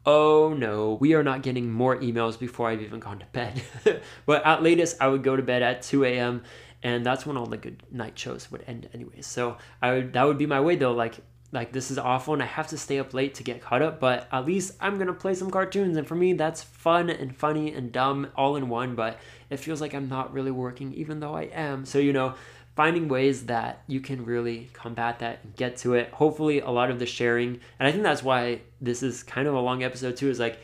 oh 0.06 0.56
no, 0.58 0.94
we 0.94 1.14
are 1.14 1.24
not 1.24 1.42
getting 1.42 1.72
more 1.72 1.98
emails 1.98 2.38
before 2.38 2.70
I've 2.70 2.82
even 2.82 3.00
gone 3.00 3.20
to 3.20 3.26
bed. 3.28 3.62
but 4.26 4.46
at 4.46 4.64
latest, 4.64 4.98
I 5.02 5.08
would 5.08 5.24
go 5.24 5.36
to 5.36 5.44
bed 5.44 5.64
at 5.64 5.82
2 5.82 6.06
a.m. 6.06 6.44
And 6.84 7.06
that's 7.06 7.26
when 7.26 7.38
all 7.38 7.48
the 7.48 7.58
good 7.58 7.84
night 7.92 8.18
shows 8.18 8.52
would 8.52 8.64
end, 8.68 8.90
anyways. 8.94 9.26
So 9.26 9.58
I 9.82 9.94
would 9.94 10.14
that 10.14 10.24
would 10.24 10.38
be 10.38 10.46
my 10.46 10.62
way 10.62 10.76
though. 10.76 10.94
Like 10.94 11.20
like 11.52 11.72
this 11.72 11.90
is 11.90 11.98
awful 11.98 12.34
and 12.34 12.44
I 12.44 12.48
have 12.48 12.68
to 12.68 12.78
stay 12.78 13.00
up 13.00 13.14
late 13.14 13.36
to 13.36 13.44
get 13.44 13.62
caught 13.62 13.82
up, 13.82 14.00
but 14.00 14.28
at 14.32 14.46
least 14.46 14.74
I'm 14.80 14.98
gonna 14.98 15.14
play 15.14 15.34
some 15.34 15.50
cartoons. 15.50 15.98
And 15.98 16.08
for 16.08 16.16
me, 16.16 16.34
that's 16.34 16.62
fun 16.62 17.10
and 17.10 17.36
funny 17.36 17.74
and 17.74 17.92
dumb 17.92 18.28
all 18.36 18.56
in 18.56 18.70
one, 18.70 18.96
but 18.96 19.20
it 19.50 19.58
feels 19.58 19.82
like 19.82 19.94
I'm 19.94 20.10
not 20.10 20.34
really 20.34 20.52
working 20.52 20.94
even 20.94 21.20
though 21.20 21.36
I 21.36 21.44
am. 21.44 21.86
So, 21.86 21.98
you 21.98 22.14
know, 22.14 22.36
finding 22.76 23.08
ways 23.08 23.46
that 23.46 23.84
you 23.88 24.02
can 24.02 24.26
really 24.26 24.70
combat 24.74 25.20
that 25.20 25.40
and 25.44 25.56
get 25.56 25.78
to 25.78 25.94
it. 25.94 26.10
Hopefully, 26.12 26.60
a 26.60 26.70
lot 26.70 26.92
of 26.92 27.00
the 27.00 27.06
sharing, 27.06 27.60
and 27.80 27.88
I 27.88 27.92
think 27.92 28.04
that's 28.04 28.24
why 28.24 28.62
this 28.82 29.02
is 29.02 29.24
kind 29.24 29.48
of 29.48 29.54
a 29.56 29.60
long 29.60 29.84
episode 29.84 30.18
too, 30.18 30.30
is 30.30 30.40
like 30.40 30.60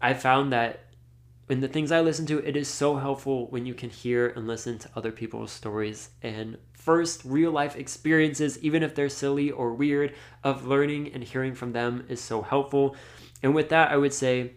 I 0.00 0.14
found 0.14 0.52
that 0.52 0.80
in 1.50 1.60
the 1.60 1.68
things 1.68 1.90
I 1.90 2.00
listen 2.00 2.26
to, 2.26 2.38
it 2.38 2.56
is 2.56 2.68
so 2.68 2.96
helpful 2.96 3.48
when 3.48 3.66
you 3.66 3.74
can 3.74 3.90
hear 3.90 4.28
and 4.28 4.46
listen 4.46 4.78
to 4.78 4.90
other 4.94 5.10
people's 5.10 5.50
stories 5.50 6.10
and 6.22 6.56
first 6.72 7.24
real 7.24 7.50
life 7.50 7.76
experiences, 7.76 8.58
even 8.62 8.82
if 8.82 8.94
they're 8.94 9.08
silly 9.08 9.50
or 9.50 9.74
weird, 9.74 10.14
of 10.44 10.66
learning 10.66 11.12
and 11.12 11.24
hearing 11.24 11.54
from 11.54 11.72
them 11.72 12.04
is 12.08 12.20
so 12.20 12.42
helpful. 12.42 12.96
And 13.42 13.54
with 13.54 13.68
that, 13.70 13.90
I 13.90 13.96
would 13.96 14.14
say 14.14 14.52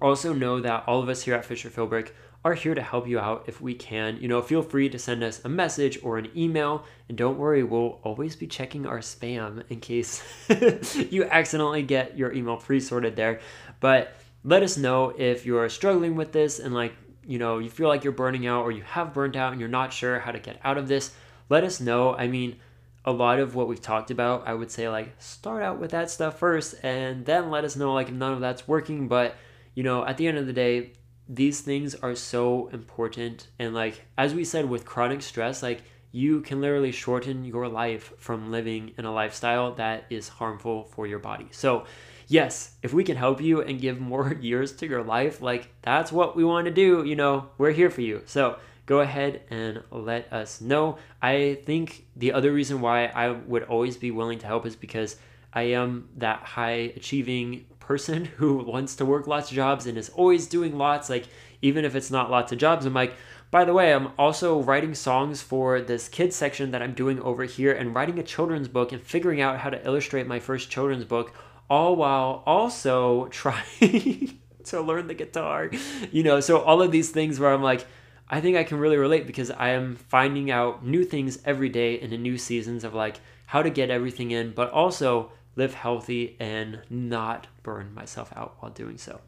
also 0.00 0.32
know 0.32 0.60
that 0.60 0.84
all 0.86 1.02
of 1.02 1.08
us 1.08 1.22
here 1.22 1.34
at 1.34 1.44
Fisher 1.44 1.70
Philbrick 1.70 2.10
are 2.44 2.54
here 2.54 2.74
to 2.74 2.82
help 2.82 3.08
you 3.08 3.18
out 3.18 3.44
if 3.46 3.60
we 3.60 3.74
can. 3.74 4.16
You 4.20 4.28
know, 4.28 4.40
feel 4.42 4.62
free 4.62 4.88
to 4.88 4.98
send 4.98 5.22
us 5.22 5.44
a 5.44 5.48
message 5.48 5.98
or 6.02 6.18
an 6.18 6.30
email. 6.36 6.84
And 7.08 7.18
don't 7.18 7.38
worry, 7.38 7.64
we'll 7.64 7.98
always 8.02 8.36
be 8.36 8.46
checking 8.46 8.86
our 8.86 9.00
spam 9.00 9.64
in 9.68 9.80
case 9.80 10.22
you 11.10 11.24
accidentally 11.24 11.82
get 11.82 12.16
your 12.16 12.32
email 12.32 12.56
pre 12.56 12.80
sorted 12.80 13.16
there. 13.16 13.40
But 13.80 14.14
let 14.48 14.62
us 14.62 14.78
know 14.78 15.10
if 15.10 15.44
you're 15.44 15.68
struggling 15.68 16.16
with 16.16 16.32
this 16.32 16.58
and 16.58 16.72
like 16.72 16.94
you 17.26 17.38
know 17.38 17.58
you 17.58 17.68
feel 17.68 17.88
like 17.88 18.02
you're 18.02 18.14
burning 18.14 18.46
out 18.46 18.62
or 18.62 18.72
you 18.72 18.82
have 18.82 19.12
burnt 19.12 19.36
out 19.36 19.52
and 19.52 19.60
you're 19.60 19.68
not 19.68 19.92
sure 19.92 20.18
how 20.18 20.32
to 20.32 20.38
get 20.38 20.58
out 20.64 20.78
of 20.78 20.88
this 20.88 21.12
let 21.50 21.64
us 21.64 21.80
know. 21.80 22.14
I 22.14 22.28
mean 22.28 22.56
a 23.04 23.12
lot 23.12 23.40
of 23.40 23.54
what 23.54 23.68
we've 23.68 23.80
talked 23.80 24.10
about 24.10 24.46
i 24.46 24.52
would 24.52 24.70
say 24.70 24.86
like 24.86 25.14
start 25.18 25.62
out 25.62 25.78
with 25.78 25.92
that 25.92 26.10
stuff 26.10 26.38
first 26.38 26.74
and 26.82 27.24
then 27.24 27.50
let 27.50 27.64
us 27.64 27.74
know 27.74 27.94
like 27.94 28.08
if 28.08 28.14
none 28.14 28.32
of 28.32 28.40
that's 28.40 28.66
working. 28.66 29.06
But 29.06 29.36
you 29.74 29.82
know 29.82 30.06
at 30.06 30.16
the 30.16 30.26
end 30.26 30.38
of 30.38 30.46
the 30.46 30.52
day 30.54 30.92
these 31.28 31.60
things 31.60 31.94
are 31.94 32.14
so 32.14 32.68
important. 32.68 33.48
And 33.58 33.74
like 33.74 34.06
as 34.16 34.32
we 34.34 34.44
said 34.44 34.66
with 34.66 34.86
chronic 34.86 35.20
stress 35.20 35.62
like 35.62 35.82
you 36.10 36.40
can 36.40 36.62
literally 36.62 36.92
shorten 36.92 37.44
your 37.44 37.68
life 37.68 38.14
from 38.16 38.50
living 38.50 38.94
in 38.96 39.04
a 39.04 39.12
lifestyle 39.12 39.74
that 39.74 40.04
is 40.08 40.26
harmful 40.28 40.84
for 40.84 41.06
your 41.06 41.18
body. 41.18 41.48
So 41.50 41.84
yes, 42.28 42.76
if 42.82 42.92
we 42.92 43.02
can 43.02 43.16
help 43.16 43.40
you 43.40 43.62
and 43.62 43.80
give 43.80 43.98
more 43.98 44.32
years 44.40 44.72
to 44.72 44.86
your 44.86 45.02
life, 45.02 45.42
like 45.42 45.70
that's 45.82 46.12
what 46.12 46.36
we 46.36 46.44
want 46.44 46.66
to 46.66 46.72
do. 46.72 47.04
You 47.04 47.16
know, 47.16 47.48
we're 47.58 47.72
here 47.72 47.90
for 47.90 48.02
you. 48.02 48.22
So 48.26 48.58
go 48.86 49.00
ahead 49.00 49.42
and 49.50 49.82
let 49.90 50.32
us 50.32 50.60
know. 50.60 50.98
I 51.20 51.58
think 51.64 52.06
the 52.14 52.32
other 52.32 52.52
reason 52.52 52.80
why 52.80 53.06
I 53.06 53.30
would 53.30 53.64
always 53.64 53.96
be 53.96 54.10
willing 54.10 54.38
to 54.38 54.46
help 54.46 54.64
is 54.64 54.76
because 54.76 55.16
I 55.52 55.62
am 55.62 56.08
that 56.18 56.40
high 56.40 56.92
achieving 56.94 57.66
person 57.80 58.24
who 58.36 58.58
wants 58.58 58.96
to 58.96 59.04
work 59.04 59.26
lots 59.26 59.50
of 59.50 59.56
jobs 59.56 59.86
and 59.86 59.98
is 59.98 60.10
always 60.10 60.46
doing 60.46 60.76
lots. 60.78 61.10
Like, 61.10 61.26
even 61.60 61.84
if 61.84 61.96
it's 61.96 62.10
not 62.10 62.30
lots 62.30 62.52
of 62.52 62.58
jobs, 62.58 62.86
I'm 62.86 62.94
like, 62.94 63.14
by 63.50 63.64
the 63.64 63.72
way, 63.72 63.94
I'm 63.94 64.08
also 64.18 64.62
writing 64.62 64.94
songs 64.94 65.40
for 65.40 65.80
this 65.80 66.08
kids 66.08 66.36
section 66.36 66.70
that 66.72 66.82
I'm 66.82 66.92
doing 66.92 67.18
over 67.20 67.44
here 67.44 67.72
and 67.72 67.94
writing 67.94 68.18
a 68.18 68.22
children's 68.22 68.68
book 68.68 68.92
and 68.92 69.02
figuring 69.02 69.40
out 69.40 69.58
how 69.58 69.70
to 69.70 69.84
illustrate 69.86 70.26
my 70.26 70.38
first 70.38 70.70
children's 70.70 71.04
book, 71.04 71.34
all 71.70 71.96
while 71.96 72.42
also 72.46 73.26
trying 73.30 74.38
to 74.64 74.80
learn 74.80 75.06
the 75.06 75.14
guitar. 75.14 75.70
You 76.10 76.22
know, 76.22 76.40
so 76.40 76.60
all 76.60 76.82
of 76.82 76.92
these 76.92 77.10
things 77.10 77.38
where 77.38 77.52
I'm 77.52 77.62
like, 77.62 77.86
I 78.30 78.40
think 78.40 78.56
I 78.56 78.64
can 78.64 78.78
really 78.78 78.98
relate 78.98 79.26
because 79.26 79.50
I 79.50 79.70
am 79.70 79.96
finding 79.96 80.50
out 80.50 80.84
new 80.84 81.04
things 81.04 81.38
every 81.44 81.70
day 81.70 81.94
in 81.94 82.10
the 82.10 82.18
new 82.18 82.36
seasons 82.36 82.84
of 82.84 82.94
like 82.94 83.20
how 83.46 83.62
to 83.62 83.70
get 83.70 83.90
everything 83.90 84.30
in, 84.30 84.52
but 84.52 84.70
also 84.70 85.32
live 85.56 85.74
healthy 85.74 86.36
and 86.38 86.80
not 86.90 87.46
burn 87.62 87.94
myself 87.94 88.32
out 88.36 88.56
while 88.60 88.70
doing 88.70 88.98
so. 88.98 89.20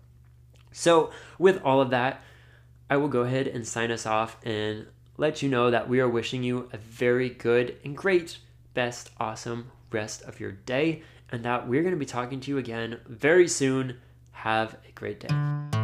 So, 0.73 1.11
with 1.39 1.61
all 1.65 1.81
of 1.81 1.91
that, 1.91 2.23
I 2.89 2.97
will 2.99 3.09
go 3.09 3.23
ahead 3.23 3.49
and 3.49 3.67
sign 3.67 3.91
us 3.91 4.07
off 4.07 4.37
and 4.45 4.87
let 5.17 5.43
you 5.43 5.49
know 5.49 5.71
that 5.71 5.89
we 5.89 6.01
are 6.01 6.09
wishing 6.09 6.43
you 6.43 6.69
a 6.73 6.77
very 6.77 7.31
good 7.31 7.77
and 7.85 7.97
great, 7.97 8.39
best, 8.75 9.11
awesome 9.19 9.71
rest 9.91 10.23
of 10.23 10.39
your 10.39 10.53
day, 10.53 11.03
and 11.33 11.45
that 11.45 11.69
we're 11.69 11.83
going 11.83 11.95
to 11.95 11.99
be 11.99 12.07
talking 12.07 12.41
to 12.41 12.51
you 12.51 12.59
again 12.59 13.01
very 13.07 13.49
soon. 13.49 13.99
Have 14.33 14.75
a 14.89 14.93
great 14.93 15.21
day. 15.21 15.80